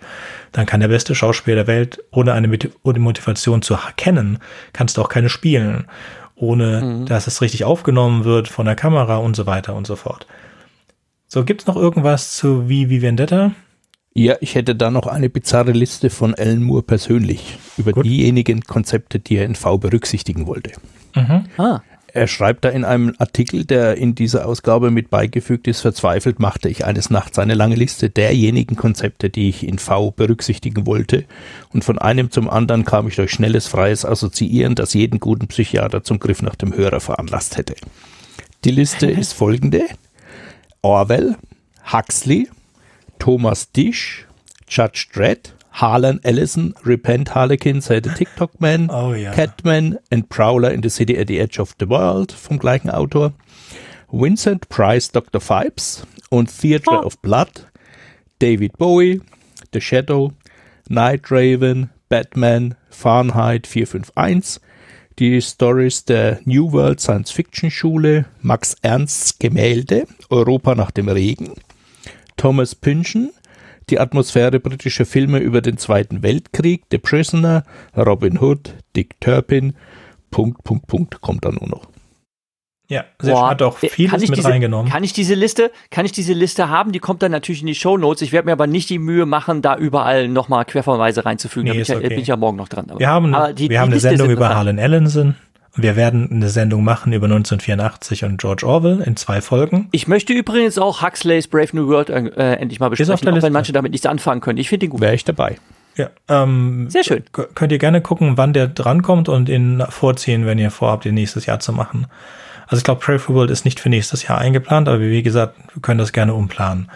dann 0.51 0.65
kann 0.65 0.79
der 0.79 0.87
beste 0.87 1.15
Schauspieler 1.15 1.57
der 1.57 1.67
Welt, 1.67 2.03
ohne 2.11 2.33
eine 2.33 2.47
Motivation 2.47 3.61
zu 3.61 3.75
erkennen, 3.75 4.39
kannst 4.73 4.97
du 4.97 5.01
auch 5.01 5.09
keine 5.09 5.29
spielen, 5.29 5.87
ohne 6.35 6.81
mhm. 6.81 7.05
dass 7.05 7.27
es 7.27 7.41
richtig 7.41 7.63
aufgenommen 7.63 8.23
wird 8.23 8.47
von 8.47 8.65
der 8.65 8.75
Kamera 8.75 9.17
und 9.17 9.35
so 9.35 9.45
weiter 9.45 9.75
und 9.75 9.87
so 9.87 9.95
fort. 9.95 10.27
So, 11.27 11.43
gibt 11.43 11.61
es 11.61 11.67
noch 11.67 11.75
irgendwas 11.75 12.35
zu 12.35 12.69
Wie 12.69 12.89
wie 12.89 13.01
Vendetta? 13.01 13.51
Ja, 14.13 14.35
ich 14.39 14.55
hätte 14.55 14.75
da 14.75 14.89
noch 14.89 15.05
eine 15.05 15.29
bizarre 15.29 15.73
Liste 15.73 16.09
von 16.09 16.33
Alan 16.33 16.63
Moore 16.63 16.81
persönlich 16.81 17.59
über 17.77 17.91
Gut. 17.91 18.05
diejenigen 18.05 18.61
Konzepte, 18.61 19.19
die 19.19 19.35
er 19.35 19.45
in 19.45 19.53
V 19.53 19.77
berücksichtigen 19.77 20.47
wollte. 20.47 20.71
Mhm. 21.15 21.45
Ah. 21.57 21.81
Er 22.17 22.25
schreibt 22.25 22.65
da 22.65 22.69
in 22.69 22.83
einem 22.83 23.13
Artikel, 23.19 23.63
der 23.63 23.95
in 23.97 24.15
dieser 24.15 24.47
Ausgabe 24.47 24.89
mit 24.89 25.11
beigefügt 25.11 25.67
ist, 25.67 25.81
verzweifelt 25.81 26.39
machte 26.39 26.67
ich 26.67 26.83
eines 26.83 27.11
Nachts 27.11 27.37
eine 27.37 27.53
lange 27.53 27.75
Liste 27.75 28.09
derjenigen 28.09 28.75
Konzepte, 28.75 29.29
die 29.29 29.49
ich 29.49 29.63
in 29.63 29.77
V 29.77 30.09
berücksichtigen 30.09 30.87
wollte, 30.87 31.25
und 31.73 31.83
von 31.83 31.99
einem 31.99 32.31
zum 32.31 32.49
anderen 32.49 32.85
kam 32.85 33.07
ich 33.07 33.17
durch 33.17 33.29
schnelles, 33.29 33.67
freies 33.67 34.03
Assoziieren, 34.03 34.73
das 34.73 34.95
jeden 34.95 35.19
guten 35.19 35.45
Psychiater 35.45 36.03
zum 36.03 36.17
Griff 36.17 36.41
nach 36.41 36.55
dem 36.55 36.75
Hörer 36.75 37.01
veranlasst 37.01 37.55
hätte. 37.55 37.75
Die 38.63 38.71
Liste 38.71 39.05
ist 39.11 39.33
folgende. 39.33 39.83
Orwell, 40.81 41.35
Huxley, 41.93 42.49
Thomas 43.19 43.71
Disch, 43.73 44.25
Judge 44.67 45.05
Dredd, 45.13 45.53
Harlan 45.77 46.19
Ellison, 46.23 46.73
Repent 46.83 47.35
Harlequin, 47.35 47.81
Say 47.81 47.99
the 47.99 48.09
TikTok 48.09 48.59
Man, 48.59 48.89
oh, 48.91 49.13
ja. 49.13 49.31
Catman 49.31 49.99
and 50.11 50.27
Prowler 50.27 50.71
in 50.71 50.81
the 50.81 50.89
City 50.89 51.15
at 51.17 51.27
the 51.27 51.39
Edge 51.39 51.59
of 51.59 51.75
the 51.77 51.87
World 51.87 52.31
vom 52.31 52.57
gleichen 52.57 52.89
Autor, 52.89 53.33
Vincent 54.11 54.69
Price, 54.69 55.11
Dr. 55.11 55.39
Phibes 55.39 56.03
und 56.31 56.49
Theatre 56.49 57.01
oh. 57.01 57.05
of 57.05 57.21
Blood, 57.21 57.67
David 58.39 58.75
Bowie, 58.79 59.21
The 59.71 59.79
Shadow, 59.79 60.33
Night 60.89 61.29
Raven, 61.29 61.91
Batman, 62.09 62.73
Fahrenheit 62.89 63.67
451, 63.67 64.59
die 65.19 65.39
Stories 65.41 66.05
der 66.05 66.39
New 66.45 66.71
World 66.71 66.99
Science 67.01 67.29
Fiction 67.29 67.69
Schule, 67.69 68.25
Max 68.41 68.75
Ernsts 68.81 69.37
Gemälde, 69.37 70.07
Europa 70.31 70.73
nach 70.73 70.89
dem 70.89 71.07
Regen, 71.07 71.53
Thomas 72.35 72.73
Pynchon, 72.73 73.31
die 73.89 73.99
Atmosphäre 73.99 74.59
britischer 74.59 75.05
Filme 75.05 75.39
über 75.39 75.61
den 75.61 75.77
Zweiten 75.77 76.23
Weltkrieg, 76.23 76.83
The 76.91 76.97
Prisoner, 76.97 77.63
Robin 77.95 78.39
Hood, 78.39 78.75
Dick 78.95 79.19
Turpin, 79.19 79.75
Punkt, 80.31 80.63
Punkt, 80.63 80.87
Punkt, 80.87 81.21
kommt 81.21 81.45
da 81.45 81.51
nur 81.51 81.67
noch. 81.67 81.87
Ja, 82.89 83.03
sie 83.21 83.31
Boah, 83.31 83.49
hat 83.49 83.61
auch 83.61 83.77
vieles 83.77 84.29
mit 84.29 84.37
diese, 84.37 84.47
reingenommen. 84.47 84.89
Kann 84.89 85.03
ich 85.03 85.11
diese 85.11 85.33
Liste, 85.33 85.71
kann 85.89 86.05
ich 86.05 86.13
diese 86.13 86.31
Liste 86.31 86.69
haben? 86.69 86.93
Die 86.93 86.99
kommt 86.99 87.21
dann 87.21 87.33
natürlich 87.33 87.59
in 87.59 87.67
die 87.67 87.75
Show 87.75 87.97
Notes. 87.97 88.21
Ich 88.21 88.31
werde 88.31 88.45
mir 88.45 88.53
aber 88.53 88.65
nicht 88.65 88.89
die 88.89 88.97
Mühe 88.97 89.25
machen, 89.25 89.61
da 89.61 89.75
überall 89.75 90.29
nochmal 90.29 90.63
Querverweise 90.63 91.25
reinzufügen. 91.25 91.65
Nee, 91.65 91.71
da 91.71 91.73
bin, 91.73 91.81
ich, 91.81 92.05
okay. 92.05 92.07
bin 92.07 92.19
ich 92.19 92.27
ja 92.27 92.37
morgen 92.37 92.55
noch 92.55 92.69
dran. 92.69 92.89
Aber, 92.89 92.99
wir 92.99 93.09
haben, 93.09 93.35
die, 93.55 93.69
wir 93.69 93.81
haben 93.81 93.91
eine 93.91 93.99
Sendung 93.99 94.29
über 94.29 94.55
Harlan 94.55 94.77
Ellison. 94.77 95.35
Wir 95.77 95.95
werden 95.95 96.29
eine 96.31 96.49
Sendung 96.49 96.83
machen 96.83 97.13
über 97.13 97.25
1984 97.25 98.23
und 98.23 98.41
George 98.41 98.65
Orwell 98.65 99.01
in 99.01 99.15
zwei 99.15 99.41
Folgen. 99.41 99.87
Ich 99.91 100.07
möchte 100.07 100.33
übrigens 100.33 100.79
auch 100.79 101.03
Huxley's 101.03 101.47
Brave 101.47 101.69
New 101.73 101.87
World 101.87 102.09
äh, 102.09 102.55
endlich 102.55 102.79
mal 102.79 102.89
besprechen, 102.89 103.29
auch 103.29 103.41
wenn 103.43 103.53
manche 103.53 103.73
damit 103.73 103.91
nichts 103.91 104.07
anfangen 104.07 104.41
können. 104.41 104.57
Ich 104.57 104.69
finde 104.69 104.87
den 104.87 104.89
gut. 104.89 105.01
Wäre 105.01 105.13
ich 105.13 105.23
dabei. 105.23 105.57
Ja, 105.95 106.09
ähm, 106.29 106.89
sehr 106.89 107.03
schön. 107.03 107.23
Könnt 107.31 107.71
ihr 107.71 107.77
gerne 107.77 108.01
gucken, 108.01 108.37
wann 108.37 108.53
der 108.53 108.67
drankommt 108.67 109.29
und 109.29 109.49
ihn 109.49 109.83
vorziehen, 109.89 110.45
wenn 110.47 110.57
ihr 110.57 110.71
vorhabt, 110.71 111.05
ihn 111.05 111.13
nächstes 111.13 111.45
Jahr 111.45 111.59
zu 111.59 111.73
machen. 111.73 112.07
Also 112.67 112.79
ich 112.79 112.83
glaube, 112.83 113.03
Brave 113.03 113.21
New 113.27 113.35
World 113.35 113.51
ist 113.51 113.63
nicht 113.63 113.79
für 113.79 113.89
nächstes 113.89 114.27
Jahr 114.27 114.39
eingeplant, 114.39 114.87
aber 114.87 114.99
wie 114.99 115.23
gesagt, 115.23 115.55
wir 115.73 115.81
können 115.81 115.99
das 115.99 116.11
gerne 116.11 116.33
umplanen. 116.33 116.89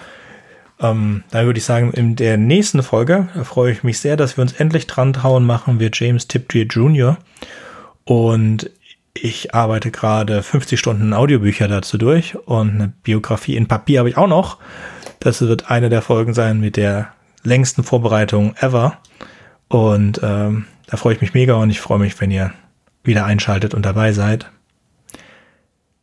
Ähm, 0.80 1.24
da 1.30 1.46
würde 1.46 1.60
ich 1.60 1.66
sagen, 1.66 1.92
in 1.94 2.16
der 2.16 2.38
nächsten 2.38 2.82
Folge 2.82 3.28
freue 3.44 3.72
ich 3.72 3.84
mich 3.84 4.00
sehr, 4.00 4.18
dass 4.18 4.38
wir 4.38 4.42
uns 4.42 4.54
endlich 4.54 4.88
dran 4.88 5.14
trauen, 5.14 5.46
machen 5.46 5.80
wir 5.80 5.92
James 5.94 6.28
Tiptree 6.28 6.64
Jr. 6.64 7.18
Und 8.06 8.70
ich 9.14 9.54
arbeite 9.54 9.92
gerade 9.92 10.42
50 10.42 10.80
Stunden 10.80 11.14
Audiobücher 11.14 11.68
dazu 11.68 11.98
durch 11.98 12.36
und 12.48 12.70
eine 12.72 12.94
Biografie 13.04 13.56
in 13.56 13.68
Papier 13.68 14.00
habe 14.00 14.10
ich 14.10 14.18
auch 14.18 14.28
noch. 14.28 14.58
Das 15.20 15.42
wird 15.42 15.70
eine 15.70 15.90
der 15.90 16.02
Folgen 16.02 16.34
sein 16.34 16.60
mit 16.60 16.78
der 16.78 17.14
längsten 17.44 17.84
Vorbereitung 17.84 18.56
ever. 18.58 18.98
Und 19.68 20.22
ähm, 20.24 20.66
da 20.88 20.98
freue 20.98 21.16
ich 21.16 21.22
mich 21.22 21.34
mega 21.34 21.56
und 21.56 21.70
ich 21.70 21.82
freue 21.82 22.00
mich, 22.00 22.20
wenn 22.22 22.32
ihr 22.32 22.52
wieder 23.04 23.26
einschaltet 23.26 23.74
und 23.74 23.86
dabei 23.86 24.14
seid. 24.14 24.50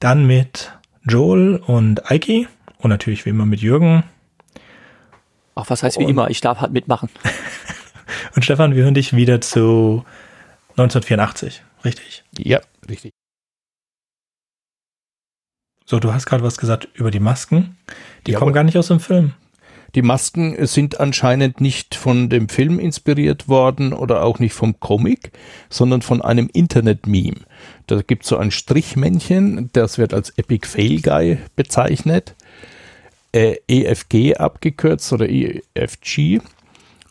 Dann 0.00 0.26
mit 0.26 0.72
Joel 1.06 1.56
und 1.56 2.10
Eiki 2.10 2.46
und 2.78 2.90
natürlich 2.90 3.24
wie 3.24 3.30
immer 3.30 3.46
mit 3.46 3.60
Jürgen. 3.60 4.04
Ach, 5.54 5.64
was 5.68 5.82
heißt 5.82 5.98
wie 5.98 6.04
immer? 6.04 6.30
Ich 6.30 6.40
darf 6.40 6.60
halt 6.60 6.72
mitmachen. 6.72 7.08
und 8.36 8.44
Stefan, 8.44 8.76
wir 8.76 8.84
hören 8.84 8.94
dich 8.94 9.16
wieder 9.16 9.40
zu 9.40 10.04
1984 10.76 11.62
richtig? 11.84 12.24
Ja, 12.38 12.60
richtig. 12.88 13.12
So, 15.84 15.98
du 15.98 16.12
hast 16.12 16.26
gerade 16.26 16.42
was 16.42 16.58
gesagt 16.58 16.88
über 16.94 17.10
die 17.10 17.20
Masken. 17.20 17.78
Die 18.26 18.32
Jawohl. 18.32 18.40
kommen 18.40 18.52
gar 18.52 18.64
nicht 18.64 18.76
aus 18.76 18.88
dem 18.88 19.00
Film. 19.00 19.34
Die 19.94 20.02
Masken 20.02 20.66
sind 20.66 21.00
anscheinend 21.00 21.62
nicht 21.62 21.94
von 21.94 22.28
dem 22.28 22.50
Film 22.50 22.78
inspiriert 22.78 23.48
worden 23.48 23.94
oder 23.94 24.22
auch 24.22 24.38
nicht 24.38 24.52
vom 24.52 24.78
Comic, 24.80 25.32
sondern 25.70 26.02
von 26.02 26.20
einem 26.20 26.50
Internet-Meme. 26.52 27.40
Da 27.86 28.02
gibt 28.02 28.24
es 28.24 28.28
so 28.28 28.36
ein 28.36 28.50
Strichmännchen, 28.50 29.70
das 29.72 29.96
wird 29.96 30.12
als 30.12 30.30
Epic 30.36 30.68
Fail 30.68 31.00
Guy 31.00 31.38
bezeichnet, 31.56 32.34
äh, 33.32 33.56
EFG 33.66 34.36
abgekürzt 34.36 35.10
oder 35.14 35.26
EFG. 35.28 36.40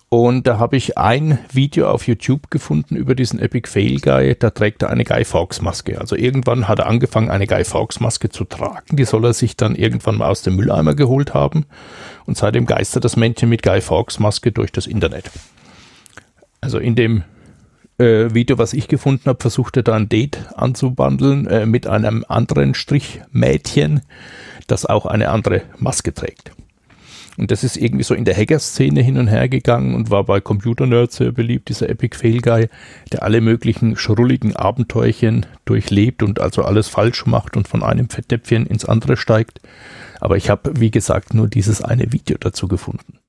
Und 0.10 0.48
da 0.48 0.58
habe 0.58 0.78
ich 0.78 0.98
ein 0.98 1.38
Video 1.52 1.90
auf 1.90 2.08
YouTube 2.08 2.50
gefunden 2.50 2.96
über 2.96 3.14
diesen 3.14 3.40
Epic 3.40 3.70
Fail 3.70 4.00
Guy. 4.00 4.36
Da 4.40 4.52
trägt 4.52 4.82
er 4.82 4.90
eine 4.90 5.04
Guy 5.04 5.26
Fawkes 5.26 5.62
Maske. 5.62 6.00
Also 6.00 6.16
irgendwann 6.16 6.70
hat 6.70 6.80
er 6.80 6.88
angefangen, 6.88 7.30
eine 7.30 7.46
Guy 7.46 7.66
Fawkes 7.66 8.00
Maske 8.00 8.30
zu 8.30 8.46
tragen. 8.46 8.96
Die 8.96 9.04
soll 9.04 9.26
er 9.26 9.34
sich 9.34 9.58
dann 9.58 9.76
irgendwann 9.76 10.18
mal 10.18 10.30
aus 10.30 10.44
dem 10.44 10.56
Mülleimer 10.56 10.96
geholt 10.96 11.34
haben. 11.34 11.66
Und 12.26 12.38
seitdem 12.38 12.66
geistert 12.66 13.04
das 13.04 13.18
Männchen 13.18 13.50
mit 13.50 13.64
Guy 13.64 13.82
Fawkes 13.82 14.20
Maske 14.20 14.54
durch 14.54 14.72
das 14.72 14.88
Internet. 14.88 15.30
Also 16.62 16.80
in 16.80 16.96
dem 16.96 17.24
äh, 17.98 18.34
Video, 18.34 18.58
was 18.58 18.72
ich 18.72 18.88
gefunden 18.88 19.26
habe, 19.26 19.42
versucht 19.42 19.76
er 19.76 19.84
da 19.84 19.94
ein 19.96 20.08
Date 20.08 20.40
anzubandeln 20.56 21.48
äh, 21.48 21.66
mit 21.66 21.86
einem 21.86 22.24
anderen 22.30 22.76
Strichmädchen, 22.76 24.02
das 24.68 24.86
auch 24.86 25.06
eine 25.06 25.30
andere 25.30 25.64
Maske 25.78 26.14
trägt. 26.14 26.52
Und 27.38 27.51
das 27.51 27.64
ist 27.64 27.77
irgendwie 27.77 28.03
so 28.03 28.15
in 28.15 28.26
der 28.26 28.35
Hacker-Szene 28.35 29.01
hin 29.01 29.18
und 29.18 29.27
her 29.27 29.47
gegangen 29.47 29.93
und 29.93 30.09
war 30.09 30.23
bei 30.23 30.41
Computer-Nerds 30.41 31.18
sehr 31.18 31.31
beliebt, 31.31 31.69
dieser 31.69 31.88
Epic 31.88 32.18
Fail 32.18 32.41
Guy, 32.41 32.68
der 33.11 33.23
alle 33.23 33.41
möglichen 33.41 33.95
schrulligen 33.95 34.55
Abenteuerchen 34.55 35.45
durchlebt 35.65 36.23
und 36.23 36.41
also 36.41 36.64
alles 36.64 36.88
falsch 36.88 37.27
macht 37.27 37.55
und 37.55 37.68
von 37.68 37.84
einem 37.84 38.09
Fettnäpfchen 38.09 38.65
ins 38.65 38.85
andere 38.85 39.18
steigt. 39.18 39.61
Aber 40.19 40.35
ich 40.35 40.49
habe, 40.49 40.80
wie 40.80 40.89
gesagt, 40.89 41.35
nur 41.35 41.47
dieses 41.47 41.81
eine 41.81 42.11
Video 42.11 42.38
dazu 42.39 42.68
gefunden. 42.68 43.19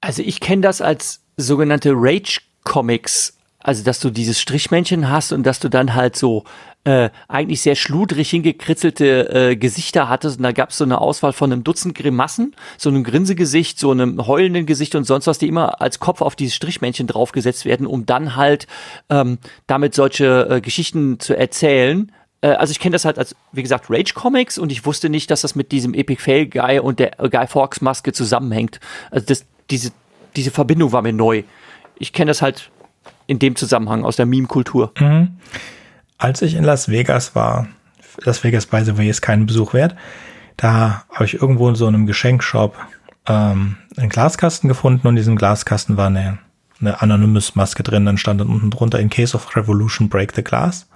Also 0.00 0.22
ich 0.22 0.40
kenne 0.40 0.62
das 0.62 0.80
als 0.80 1.22
sogenannte 1.36 1.92
Rage-Comics. 1.94 3.35
Also, 3.66 3.82
dass 3.82 3.98
du 3.98 4.10
dieses 4.10 4.40
Strichmännchen 4.40 5.10
hast 5.10 5.32
und 5.32 5.44
dass 5.44 5.58
du 5.58 5.68
dann 5.68 5.96
halt 5.96 6.14
so 6.14 6.44
äh, 6.84 7.10
eigentlich 7.26 7.62
sehr 7.62 7.74
schludrig 7.74 8.30
hingekritzelte 8.30 9.28
äh, 9.50 9.56
Gesichter 9.56 10.08
hattest. 10.08 10.36
Und 10.36 10.44
da 10.44 10.52
gab 10.52 10.70
es 10.70 10.78
so 10.78 10.84
eine 10.84 11.00
Auswahl 11.00 11.32
von 11.32 11.50
einem 11.50 11.64
Dutzend 11.64 11.96
Grimassen, 11.96 12.54
so 12.78 12.90
einem 12.90 13.02
Grinsegesicht, 13.02 13.80
so 13.80 13.90
einem 13.90 14.24
heulenden 14.24 14.66
Gesicht 14.66 14.94
und 14.94 15.02
sonst 15.02 15.26
was, 15.26 15.38
die 15.38 15.48
immer 15.48 15.80
als 15.80 15.98
Kopf 15.98 16.20
auf 16.20 16.36
dieses 16.36 16.54
Strichmännchen 16.54 17.08
draufgesetzt 17.08 17.64
werden, 17.64 17.88
um 17.88 18.06
dann 18.06 18.36
halt 18.36 18.68
ähm, 19.10 19.38
damit 19.66 19.96
solche 19.96 20.48
äh, 20.48 20.60
Geschichten 20.60 21.18
zu 21.18 21.36
erzählen. 21.36 22.12
Äh, 22.42 22.50
also 22.50 22.70
ich 22.70 22.78
kenne 22.78 22.92
das 22.92 23.04
halt 23.04 23.18
als, 23.18 23.34
wie 23.50 23.64
gesagt, 23.64 23.86
Rage 23.90 24.14
Comics 24.14 24.58
und 24.58 24.70
ich 24.70 24.86
wusste 24.86 25.08
nicht, 25.08 25.28
dass 25.32 25.40
das 25.40 25.56
mit 25.56 25.72
diesem 25.72 25.92
Epic 25.92 26.22
Fail 26.22 26.46
Guy 26.46 26.78
und 26.78 27.00
der 27.00 27.18
äh, 27.18 27.28
Guy 27.28 27.48
Fawkes 27.48 27.80
Maske 27.80 28.12
zusammenhängt. 28.12 28.78
Also 29.10 29.26
das, 29.26 29.44
diese, 29.70 29.90
diese 30.36 30.52
Verbindung 30.52 30.92
war 30.92 31.02
mir 31.02 31.12
neu. 31.12 31.42
Ich 31.98 32.12
kenne 32.12 32.28
das 32.28 32.42
halt 32.42 32.70
in 33.26 33.38
dem 33.38 33.56
Zusammenhang 33.56 34.04
aus 34.04 34.16
der 34.16 34.26
Meme-Kultur. 34.26 34.92
Mhm. 34.98 35.36
Als 36.18 36.42
ich 36.42 36.54
in 36.54 36.64
Las 36.64 36.88
Vegas 36.88 37.34
war, 37.34 37.68
Las 38.24 38.42
Vegas, 38.44 38.66
by 38.66 38.82
the 38.84 38.96
way, 38.96 39.08
ist 39.08 39.20
keinen 39.20 39.46
Besuch 39.46 39.74
wert, 39.74 39.94
da 40.56 41.04
habe 41.12 41.24
ich 41.26 41.34
irgendwo 41.34 41.68
in 41.68 41.74
so 41.74 41.86
einem 41.86 42.06
Geschenkshop 42.06 42.76
ähm, 43.26 43.76
einen 43.96 44.08
Glaskasten 44.08 44.68
gefunden 44.68 45.06
und 45.06 45.14
in 45.14 45.16
diesem 45.16 45.36
Glaskasten 45.36 45.96
war 45.96 46.06
eine, 46.06 46.38
eine 46.80 47.02
Anonymous-Maske 47.02 47.82
drin. 47.82 48.06
Dann 48.06 48.18
stand 48.18 48.40
dann 48.40 48.48
unten 48.48 48.70
drunter, 48.70 48.98
in 48.98 49.10
case 49.10 49.36
of 49.36 49.56
revolution, 49.56 50.08
break 50.08 50.32
the 50.34 50.42
glass. 50.42 50.88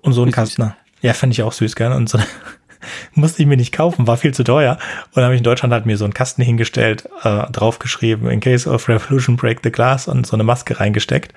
Und 0.00 0.12
so 0.12 0.24
ein. 0.24 0.32
Kasten, 0.32 0.72
ja, 1.02 1.12
fand 1.12 1.32
ich 1.32 1.42
auch 1.42 1.52
süß, 1.52 1.76
gell? 1.76 1.92
Und 1.92 2.08
so 2.08 2.18
musste 3.14 3.42
ich 3.42 3.48
mir 3.48 3.56
nicht 3.56 3.72
kaufen, 3.72 4.06
war 4.06 4.16
viel 4.16 4.34
zu 4.34 4.44
teuer. 4.44 4.78
Und 5.06 5.16
dann 5.16 5.24
habe 5.24 5.34
ich 5.34 5.40
in 5.40 5.44
Deutschland 5.44 5.72
halt 5.72 5.86
mir 5.86 5.96
so 5.96 6.04
einen 6.04 6.14
Kasten 6.14 6.42
hingestellt, 6.42 7.08
äh, 7.22 7.50
draufgeschrieben, 7.50 8.30
in 8.30 8.40
case 8.40 8.68
of 8.68 8.88
revolution, 8.88 9.36
break 9.36 9.60
the 9.62 9.72
glass 9.72 10.08
und 10.08 10.26
so 10.26 10.36
eine 10.36 10.44
Maske 10.44 10.78
reingesteckt. 10.78 11.32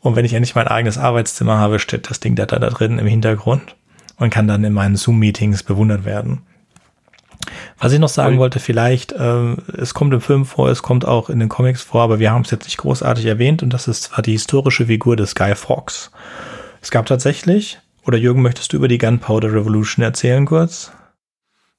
Und 0.00 0.16
wenn 0.16 0.24
ich 0.24 0.34
endlich 0.34 0.54
mein 0.54 0.66
eigenes 0.66 0.98
Arbeitszimmer 0.98 1.58
habe, 1.58 1.78
steht 1.78 2.10
das 2.10 2.20
Ding 2.20 2.34
da, 2.34 2.46
da, 2.46 2.58
da 2.58 2.70
drin 2.70 2.98
im 2.98 3.06
Hintergrund 3.06 3.76
und 4.18 4.30
kann 4.30 4.48
dann 4.48 4.64
in 4.64 4.72
meinen 4.72 4.96
Zoom-Meetings 4.96 5.62
bewundert 5.62 6.04
werden. 6.04 6.42
Was 7.78 7.92
ich 7.92 7.98
noch 7.98 8.08
sagen 8.08 8.38
wollte, 8.38 8.60
vielleicht, 8.60 9.12
äh, 9.12 9.56
es 9.76 9.94
kommt 9.94 10.14
im 10.14 10.20
Film 10.20 10.44
vor, 10.44 10.68
es 10.68 10.82
kommt 10.82 11.04
auch 11.04 11.28
in 11.28 11.40
den 11.40 11.48
Comics 11.48 11.82
vor, 11.82 12.02
aber 12.02 12.18
wir 12.18 12.30
haben 12.30 12.42
es 12.42 12.50
jetzt 12.50 12.64
nicht 12.64 12.76
großartig 12.76 13.26
erwähnt 13.26 13.62
und 13.62 13.70
das 13.70 13.88
ist 13.88 14.04
zwar 14.04 14.22
die 14.22 14.32
historische 14.32 14.86
Figur 14.86 15.16
des 15.16 15.34
Guy 15.34 15.54
Fawkes. 15.54 16.12
Es 16.80 16.90
gab 16.90 17.06
tatsächlich, 17.06 17.80
oder 18.06 18.18
Jürgen, 18.18 18.42
möchtest 18.42 18.72
du 18.72 18.76
über 18.76 18.88
die 18.88 18.98
Gunpowder 18.98 19.52
Revolution 19.52 20.02
erzählen 20.04 20.44
kurz? 20.46 20.92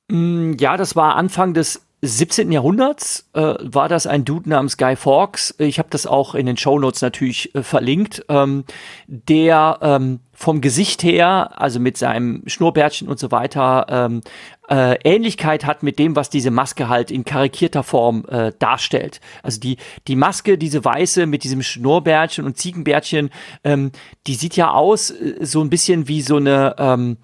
Mm, 0.10 0.54
Ja, 0.60 0.78
das 0.78 0.96
war 0.96 1.16
Anfang 1.16 1.54
des 1.54 1.83
17. 2.06 2.52
Jahrhunderts, 2.52 3.30
äh, 3.32 3.56
war 3.62 3.88
das 3.88 4.08
ein 4.08 4.26
Dude 4.26 4.50
namens 4.50 4.78
Guy 4.78 4.98
Fawkes. 4.98 5.56
Ich 5.58 5.80
habe 5.80 5.88
das 5.90 6.06
auch 6.06 6.36
in 6.36 6.46
den 6.46 6.58
Shownotes 6.58 7.02
natürlich 7.02 7.56
äh, 7.56 7.64
verlinkt, 7.64 8.26
ähm, 8.28 8.66
der 9.08 9.78
ähm, 9.82 10.20
vom 10.34 10.60
Gesicht 10.60 11.02
her, 11.04 11.52
also 11.56 11.80
mit 11.80 11.98
seinem 11.98 12.44
Schnurrbärtchen 12.46 13.08
und 13.08 13.20
so 13.20 13.32
weiter, 13.32 13.86
ähm, 13.88 14.22
äh, 14.70 14.98
Ähnlichkeit 15.06 15.64
hat 15.64 15.82
mit 15.82 15.98
dem, 15.98 16.18
was 16.18 16.30
diese 16.30 16.52
Maske 16.52 16.90
halt 16.90 17.10
in 17.10 17.24
karikierter 17.24 17.84
Form 17.84 18.26
äh, 18.28 18.52
darstellt. 18.60 19.22
Also 19.42 19.62
die, 19.62 19.78
die 20.10 20.18
Maske, 20.18 20.58
diese 20.58 20.84
weiße 20.84 21.26
mit 21.26 21.46
diesem 21.46 21.62
Schnurrbärtchen 21.62 22.44
und 22.44 22.58
Ziegenbärtchen, 22.58 23.30
ähm, 23.64 23.94
die 24.28 24.36
sieht 24.36 24.58
ja 24.58 24.72
aus 24.72 25.10
äh, 25.10 25.38
so 25.40 25.62
ein 25.62 25.70
bisschen 25.70 26.10
wie 26.10 26.22
so 26.22 26.36
eine, 26.36 26.76
ähm, 26.78 27.18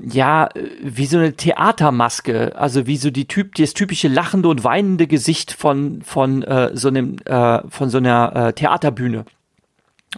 ja, 0.00 0.48
wie 0.82 1.06
so 1.06 1.18
eine 1.18 1.34
Theatermaske, 1.34 2.56
also 2.56 2.86
wie 2.86 2.96
so 2.96 3.10
die 3.10 3.26
Typ, 3.26 3.54
das 3.54 3.74
typische 3.74 4.08
lachende 4.08 4.48
und 4.48 4.64
weinende 4.64 5.06
Gesicht 5.06 5.52
von 5.52 6.02
von 6.02 6.42
äh, 6.42 6.70
so 6.74 6.88
einem 6.88 7.16
äh, 7.24 7.60
von 7.68 7.90
so 7.90 7.98
einer 7.98 8.34
äh, 8.34 8.52
Theaterbühne. 8.52 9.24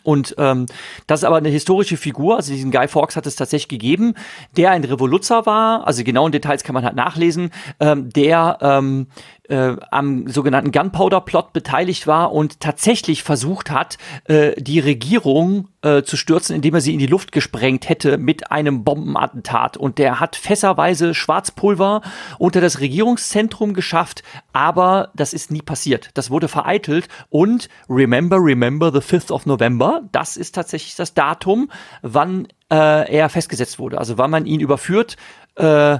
Und 0.03 0.35
ähm, 0.39 0.67
das 1.07 1.21
ist 1.21 1.25
aber 1.25 1.37
eine 1.37 1.49
historische 1.49 1.97
Figur, 1.97 2.37
also 2.37 2.53
diesen 2.53 2.71
Guy 2.71 2.89
Fawkes 2.89 3.17
hat 3.17 3.27
es 3.27 3.37
tatsächlich 3.37 3.69
gegeben, 3.69 4.15
der 4.57 4.71
ein 4.71 4.85
Revoluzer 4.85 5.47
war, 5.47 5.87
also 5.87 6.05
genauen 6.05 6.33
Details 6.33 6.65
kann 6.65 6.75
man 6.75 6.85
halt 6.85 6.97
nachlesen, 6.97 7.51
ähm, 7.81 8.11
der 8.11 8.59
ähm, 8.61 9.07
äh, 9.49 9.77
am 9.91 10.29
sogenannten 10.29 10.73
Gunpowder-Plot 10.73 11.53
beteiligt 11.53 12.07
war 12.07 12.33
und 12.33 12.61
tatsächlich 12.61 13.23
versucht 13.23 13.71
hat, 13.71 13.99
äh, 14.25 14.61
die 14.61 14.81
Regierung 14.81 15.69
äh, 15.83 16.03
zu 16.03 16.17
stürzen, 16.17 16.57
indem 16.57 16.75
er 16.75 16.81
sie 16.81 16.93
in 16.93 16.99
die 16.99 17.07
Luft 17.07 17.33
gesprengt 17.33 17.89
hätte 17.89 18.19
mit 18.19 18.51
einem 18.51 18.85
Bombenattentat. 18.85 19.77
Und 19.77 19.99
der 19.99 20.21
hat 20.21 20.37
fässerweise 20.37 21.15
Schwarzpulver 21.15 22.03
unter 22.39 22.61
das 22.61 22.81
Regierungszentrum 22.81 23.75
geschafft, 23.75 24.23
aber 24.53 25.11
das 25.15 25.33
ist 25.33 25.51
nie 25.51 25.63
passiert. 25.63 26.11
Das 26.15 26.31
wurde 26.31 26.49
vereitelt 26.49 27.09
und 27.29 27.69
remember, 27.89 28.39
remember 28.39 28.93
the 28.93 28.99
5th 28.99 29.33
of 29.33 29.47
November, 29.47 30.03
das 30.13 30.37
ist 30.37 30.55
tatsächlich 30.55 30.97
das 30.97 31.15
Datum, 31.15 31.71
wann 32.03 32.49
äh, 32.71 33.13
er 33.13 33.29
festgesetzt 33.29 33.79
wurde. 33.79 33.99
Also 33.99 34.19
wann 34.19 34.31
man 34.31 34.47
ihn 34.47 34.61
überführt 34.61 35.17
äh, 35.57 35.99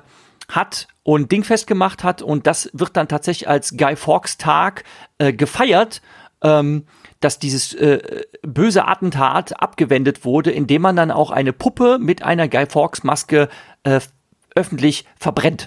hat 0.49 0.89
und 1.03 1.33
dingfest 1.33 1.67
gemacht 1.67 2.05
hat 2.05 2.23
und 2.23 2.47
das 2.47 2.71
wird 2.73 2.97
dann 2.97 3.09
tatsächlich 3.09 3.49
als 3.49 3.77
Guy 3.77 3.97
Fawkes 3.97 4.39
Tag 4.39 4.85
äh, 5.19 5.33
gefeiert, 5.33 6.03
ähm, 6.43 6.85
dass 7.21 7.39
dieses 7.39 7.73
äh, 7.75 8.23
böse 8.43 8.87
Attentat 8.87 9.61
abgewendet 9.61 10.25
wurde, 10.25 10.51
indem 10.51 10.83
man 10.83 10.97
dann 10.97 11.11
auch 11.11 11.31
eine 11.31 11.53
Puppe 11.53 11.99
mit 11.99 12.23
einer 12.23 12.49
Guy 12.49 12.67
Fawkes 12.67 13.05
Maske 13.05 13.49
äh, 13.85 14.01
öffentlich 14.55 15.05
verbrennt. 15.19 15.67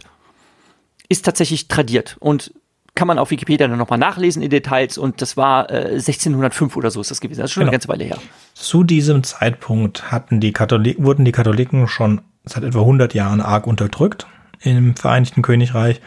Ist 1.09 1.25
tatsächlich 1.25 1.67
tradiert 1.67 2.17
und 2.19 2.53
kann 2.95 3.07
man 3.07 3.17
auf 3.17 3.31
Wikipedia 3.31 3.67
dann 3.67 3.77
nochmal 3.77 3.97
nachlesen 3.99 4.41
in 4.41 4.49
Details 4.49 4.97
und 4.97 5.21
das 5.21 5.37
war 5.37 5.69
äh, 5.71 5.93
1605 5.93 6.75
oder 6.75 6.91
so 6.91 6.99
ist 7.01 7.09
das 7.11 7.21
gewesen. 7.21 7.39
Das 7.39 7.49
ist 7.49 7.53
schon 7.53 7.61
Genau. 7.61 7.69
eine 7.69 7.75
ganze 7.77 7.87
Weile 7.87 8.03
her. 8.03 8.17
Zu 8.53 8.83
diesem 8.83 9.23
Zeitpunkt 9.23 10.11
hatten 10.11 10.39
die 10.39 10.51
Katholiken, 10.51 11.05
wurden 11.05 11.23
die 11.25 11.31
Katholiken 11.31 11.87
schon 11.87 12.21
seit 12.45 12.63
etwa 12.63 12.79
100 12.81 13.13
Jahren 13.13 13.41
arg 13.41 13.67
unterdrückt 13.67 14.27
im 14.61 14.95
Vereinigten 14.95 15.41
Königreich. 15.41 16.01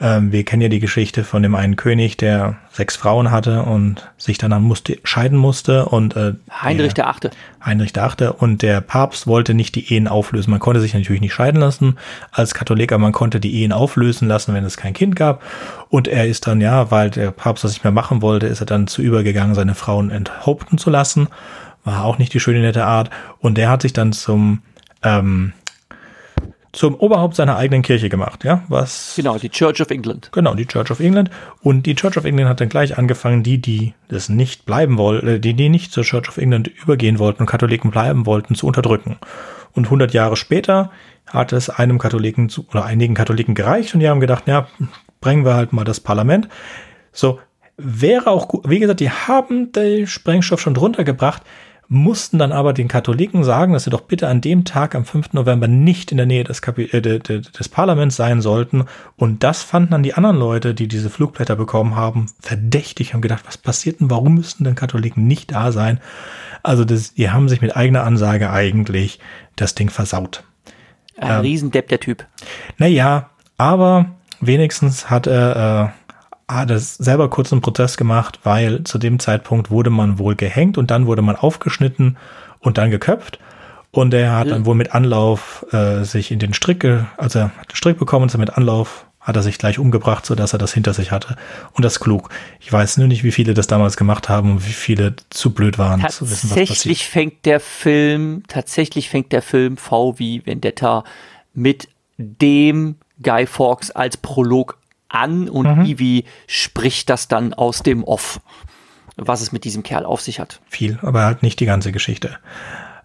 Ähm, 0.00 0.30
wir 0.30 0.44
kennen 0.44 0.62
ja 0.62 0.68
die 0.68 0.78
Geschichte 0.78 1.24
von 1.24 1.42
dem 1.42 1.56
einen 1.56 1.74
König, 1.74 2.16
der 2.16 2.56
sechs 2.70 2.94
Frauen 2.94 3.32
hatte 3.32 3.64
und 3.64 4.08
sich 4.16 4.38
danach 4.38 4.60
musste, 4.60 4.98
scheiden 5.02 5.36
musste 5.36 5.86
und 5.86 6.14
äh, 6.14 6.34
Heinrich 6.52 6.94
der, 6.94 7.04
der 7.04 7.08
Achte. 7.08 7.30
Heinrich 7.64 7.92
der 7.92 8.04
Achte 8.04 8.32
und 8.32 8.62
der 8.62 8.80
Papst 8.80 9.26
wollte 9.26 9.54
nicht 9.54 9.74
die 9.74 9.92
Ehen 9.92 10.06
auflösen. 10.06 10.52
Man 10.52 10.60
konnte 10.60 10.80
sich 10.80 10.94
natürlich 10.94 11.20
nicht 11.20 11.34
scheiden 11.34 11.60
lassen 11.60 11.98
als 12.30 12.54
Katholik, 12.54 12.92
aber 12.92 13.02
man 13.02 13.12
konnte 13.12 13.40
die 13.40 13.60
Ehen 13.60 13.72
auflösen 13.72 14.28
lassen, 14.28 14.54
wenn 14.54 14.64
es 14.64 14.76
kein 14.76 14.94
Kind 14.94 15.16
gab. 15.16 15.42
Und 15.88 16.06
er 16.06 16.28
ist 16.28 16.46
dann, 16.46 16.60
ja, 16.60 16.92
weil 16.92 17.10
der 17.10 17.32
Papst 17.32 17.64
das 17.64 17.72
nicht 17.72 17.82
mehr 17.82 17.92
machen 17.92 18.22
wollte, 18.22 18.46
ist 18.46 18.60
er 18.60 18.66
dann 18.66 18.86
zu 18.86 19.02
übergegangen, 19.02 19.56
seine 19.56 19.74
Frauen 19.74 20.10
enthaupten 20.10 20.78
zu 20.78 20.90
lassen. 20.90 21.26
War 21.82 22.04
auch 22.04 22.18
nicht 22.18 22.32
die 22.34 22.40
schöne, 22.40 22.60
nette 22.60 22.84
Art. 22.84 23.10
Und 23.40 23.58
der 23.58 23.68
hat 23.68 23.82
sich 23.82 23.94
dann 23.94 24.12
zum, 24.12 24.62
ähm, 25.02 25.54
zum 26.72 26.94
Oberhaupt 26.94 27.34
seiner 27.34 27.56
eigenen 27.56 27.82
Kirche 27.82 28.08
gemacht, 28.08 28.44
ja, 28.44 28.62
was 28.68 29.14
Genau, 29.16 29.38
die 29.38 29.48
Church 29.48 29.80
of 29.80 29.90
England. 29.90 30.30
Genau, 30.32 30.54
die 30.54 30.66
Church 30.66 30.90
of 30.90 31.00
England. 31.00 31.30
Und 31.62 31.86
die 31.86 31.94
Church 31.94 32.16
of 32.16 32.24
England 32.24 32.48
hat 32.48 32.60
dann 32.60 32.68
gleich 32.68 32.98
angefangen, 32.98 33.42
die, 33.42 33.58
die 33.58 33.94
das 34.08 34.28
nicht 34.28 34.66
bleiben 34.66 34.98
wollten, 34.98 35.40
die, 35.40 35.54
die 35.54 35.68
nicht 35.68 35.92
zur 35.92 36.04
Church 36.04 36.28
of 36.28 36.36
England 36.36 36.68
übergehen 36.68 37.18
wollten 37.18 37.42
und 37.42 37.46
Katholiken 37.46 37.90
bleiben 37.90 38.26
wollten, 38.26 38.54
zu 38.54 38.66
unterdrücken. 38.66 39.16
Und 39.72 39.84
100 39.84 40.12
Jahre 40.12 40.36
später 40.36 40.90
hat 41.26 41.52
es 41.52 41.70
einem 41.70 41.98
Katholiken 41.98 42.48
zu, 42.48 42.66
oder 42.70 42.84
einigen 42.84 43.14
Katholiken 43.14 43.54
gereicht 43.54 43.94
und 43.94 44.00
die 44.00 44.08
haben 44.08 44.20
gedacht, 44.20 44.46
ja, 44.46 44.68
bringen 45.20 45.44
wir 45.44 45.54
halt 45.54 45.72
mal 45.72 45.84
das 45.84 46.00
Parlament. 46.00 46.48
So, 47.12 47.38
wäre 47.76 48.30
auch 48.30 48.48
gut, 48.48 48.68
wie 48.68 48.78
gesagt, 48.78 49.00
die 49.00 49.10
haben 49.10 49.72
den 49.72 50.06
Sprengstoff 50.06 50.60
schon 50.60 50.74
drunter 50.74 51.04
gebracht, 51.04 51.42
mussten 51.90 52.38
dann 52.38 52.52
aber 52.52 52.74
den 52.74 52.86
Katholiken 52.86 53.44
sagen, 53.44 53.72
dass 53.72 53.84
sie 53.84 53.90
doch 53.90 54.02
bitte 54.02 54.28
an 54.28 54.42
dem 54.42 54.64
Tag 54.66 54.94
am 54.94 55.06
5. 55.06 55.32
November 55.32 55.68
nicht 55.68 56.10
in 56.10 56.18
der 56.18 56.26
Nähe 56.26 56.44
des, 56.44 56.60
Kapi 56.60 56.84
äh, 56.84 57.00
des 57.00 57.68
Parlaments 57.70 58.16
sein 58.16 58.42
sollten. 58.42 58.84
Und 59.16 59.42
das 59.42 59.62
fanden 59.62 59.92
dann 59.92 60.02
die 60.02 60.12
anderen 60.12 60.36
Leute, 60.36 60.74
die 60.74 60.86
diese 60.86 61.08
Flugblätter 61.08 61.56
bekommen 61.56 61.96
haben, 61.96 62.26
verdächtig, 62.40 63.14
haben 63.14 63.22
gedacht, 63.22 63.44
was 63.46 63.56
passiert 63.56 64.00
denn, 64.00 64.10
warum 64.10 64.34
müssten 64.34 64.64
denn 64.64 64.74
Katholiken 64.74 65.26
nicht 65.26 65.52
da 65.52 65.72
sein? 65.72 65.98
Also 66.62 66.84
das, 66.84 67.14
die 67.14 67.30
haben 67.30 67.48
sich 67.48 67.62
mit 67.62 67.74
eigener 67.74 68.04
Ansage 68.04 68.50
eigentlich 68.50 69.18
das 69.56 69.74
Ding 69.74 69.88
versaut. 69.88 70.44
Ein 71.16 71.36
ähm, 71.36 71.40
Riesendepp, 71.40 71.88
der 71.88 72.00
Typ. 72.00 72.26
Naja, 72.76 73.30
aber 73.56 74.10
wenigstens 74.40 75.08
hat 75.08 75.26
er, 75.26 75.94
äh, 75.96 76.07
hat 76.48 76.70
er 76.70 76.78
selber 76.78 77.28
kurz 77.28 77.52
einen 77.52 77.60
Protest 77.60 77.98
gemacht, 77.98 78.40
weil 78.42 78.82
zu 78.84 78.98
dem 78.98 79.18
Zeitpunkt 79.18 79.70
wurde 79.70 79.90
man 79.90 80.18
wohl 80.18 80.34
gehängt 80.34 80.78
und 80.78 80.90
dann 80.90 81.06
wurde 81.06 81.22
man 81.22 81.36
aufgeschnitten 81.36 82.16
und 82.60 82.78
dann 82.78 82.90
geköpft. 82.90 83.38
Und 83.90 84.12
er 84.12 84.36
hat 84.36 84.50
dann 84.50 84.66
wohl 84.66 84.74
mit 84.74 84.94
Anlauf 84.94 85.64
äh, 85.72 86.04
sich 86.04 86.30
in 86.30 86.38
den 86.38 86.52
Strick, 86.54 86.84
also 87.16 87.38
er 87.38 87.56
hat 87.56 87.72
den 87.72 87.76
Strick 87.76 87.98
bekommen 87.98 88.24
und 88.24 88.38
mit 88.38 88.56
Anlauf 88.56 89.06
hat 89.20 89.36
er 89.36 89.42
sich 89.42 89.58
gleich 89.58 89.78
umgebracht, 89.78 90.24
so 90.24 90.34
dass 90.34 90.54
er 90.54 90.58
das 90.58 90.72
hinter 90.72 90.94
sich 90.94 91.10
hatte. 91.10 91.36
Und 91.72 91.84
das 91.84 92.00
klug. 92.00 92.30
Ich 92.60 92.72
weiß 92.72 92.96
nur 92.96 93.08
nicht, 93.08 93.24
wie 93.24 93.32
viele 93.32 93.52
das 93.52 93.66
damals 93.66 93.96
gemacht 93.98 94.28
haben 94.28 94.52
und 94.52 94.66
wie 94.66 94.72
viele 94.72 95.16
zu 95.28 95.52
blöd 95.52 95.78
waren 95.78 96.00
zu 96.08 96.30
wissen, 96.30 96.50
was 96.50 96.56
passiert. 96.56 96.68
Tatsächlich 96.68 97.06
fängt 97.06 97.44
der 97.44 97.60
Film, 97.60 98.42
tatsächlich 98.48 99.10
fängt 99.10 99.32
der 99.32 99.42
Film 99.42 99.76
V 99.76 100.18
wie 100.18 100.46
Vendetta 100.46 101.04
mit 101.52 101.88
dem 102.16 102.96
Guy 103.22 103.46
Fawkes 103.46 103.90
als 103.90 104.16
Prolog 104.16 104.78
an 105.08 105.48
und 105.48 105.78
mhm. 105.78 105.84
Ivy 105.84 106.24
spricht 106.46 107.10
das 107.10 107.28
dann 107.28 107.54
aus 107.54 107.82
dem 107.82 108.04
Off, 108.04 108.40
was 109.16 109.40
es 109.40 109.52
mit 109.52 109.64
diesem 109.64 109.82
Kerl 109.82 110.04
auf 110.04 110.20
sich 110.20 110.40
hat. 110.40 110.60
Viel, 110.68 110.98
aber 111.02 111.24
halt 111.24 111.42
nicht 111.42 111.60
die 111.60 111.66
ganze 111.66 111.92
Geschichte. 111.92 112.38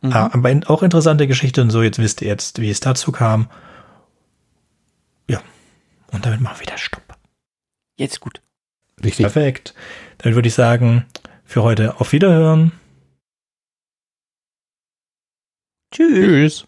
Mhm. 0.02 0.14
Ah, 0.14 0.30
aber 0.34 0.54
auch 0.68 0.84
interessante 0.84 1.28
Geschichte 1.28 1.62
und 1.62 1.70
so, 1.70 1.82
jetzt 1.82 2.00
wisst 2.00 2.22
ihr 2.22 2.28
jetzt, 2.28 2.60
wie 2.60 2.70
es 2.70 2.80
dazu 2.80 3.12
kam. 3.12 3.50
Ja, 5.30 5.42
und 6.12 6.26
damit 6.26 6.42
machen 6.42 6.58
wir 6.58 6.68
wieder 6.68 6.78
Stopp. 6.78 7.18
Jetzt 7.96 8.20
gut. 8.20 8.42
Richtig. 9.04 9.24
Perfekt. 9.24 9.74
Dann 10.20 10.36
würde 10.36 10.48
ich 10.48 10.54
sagen, 10.54 11.06
für 11.46 11.64
heute 11.64 12.00
auf 12.00 12.12
Wiederhören. 12.12 12.72
Tschüss. 15.92 16.26
Tschüss. 16.26 16.68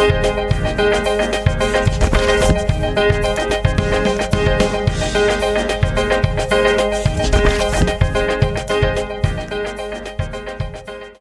Thank 0.00 0.24
you. 0.24 0.39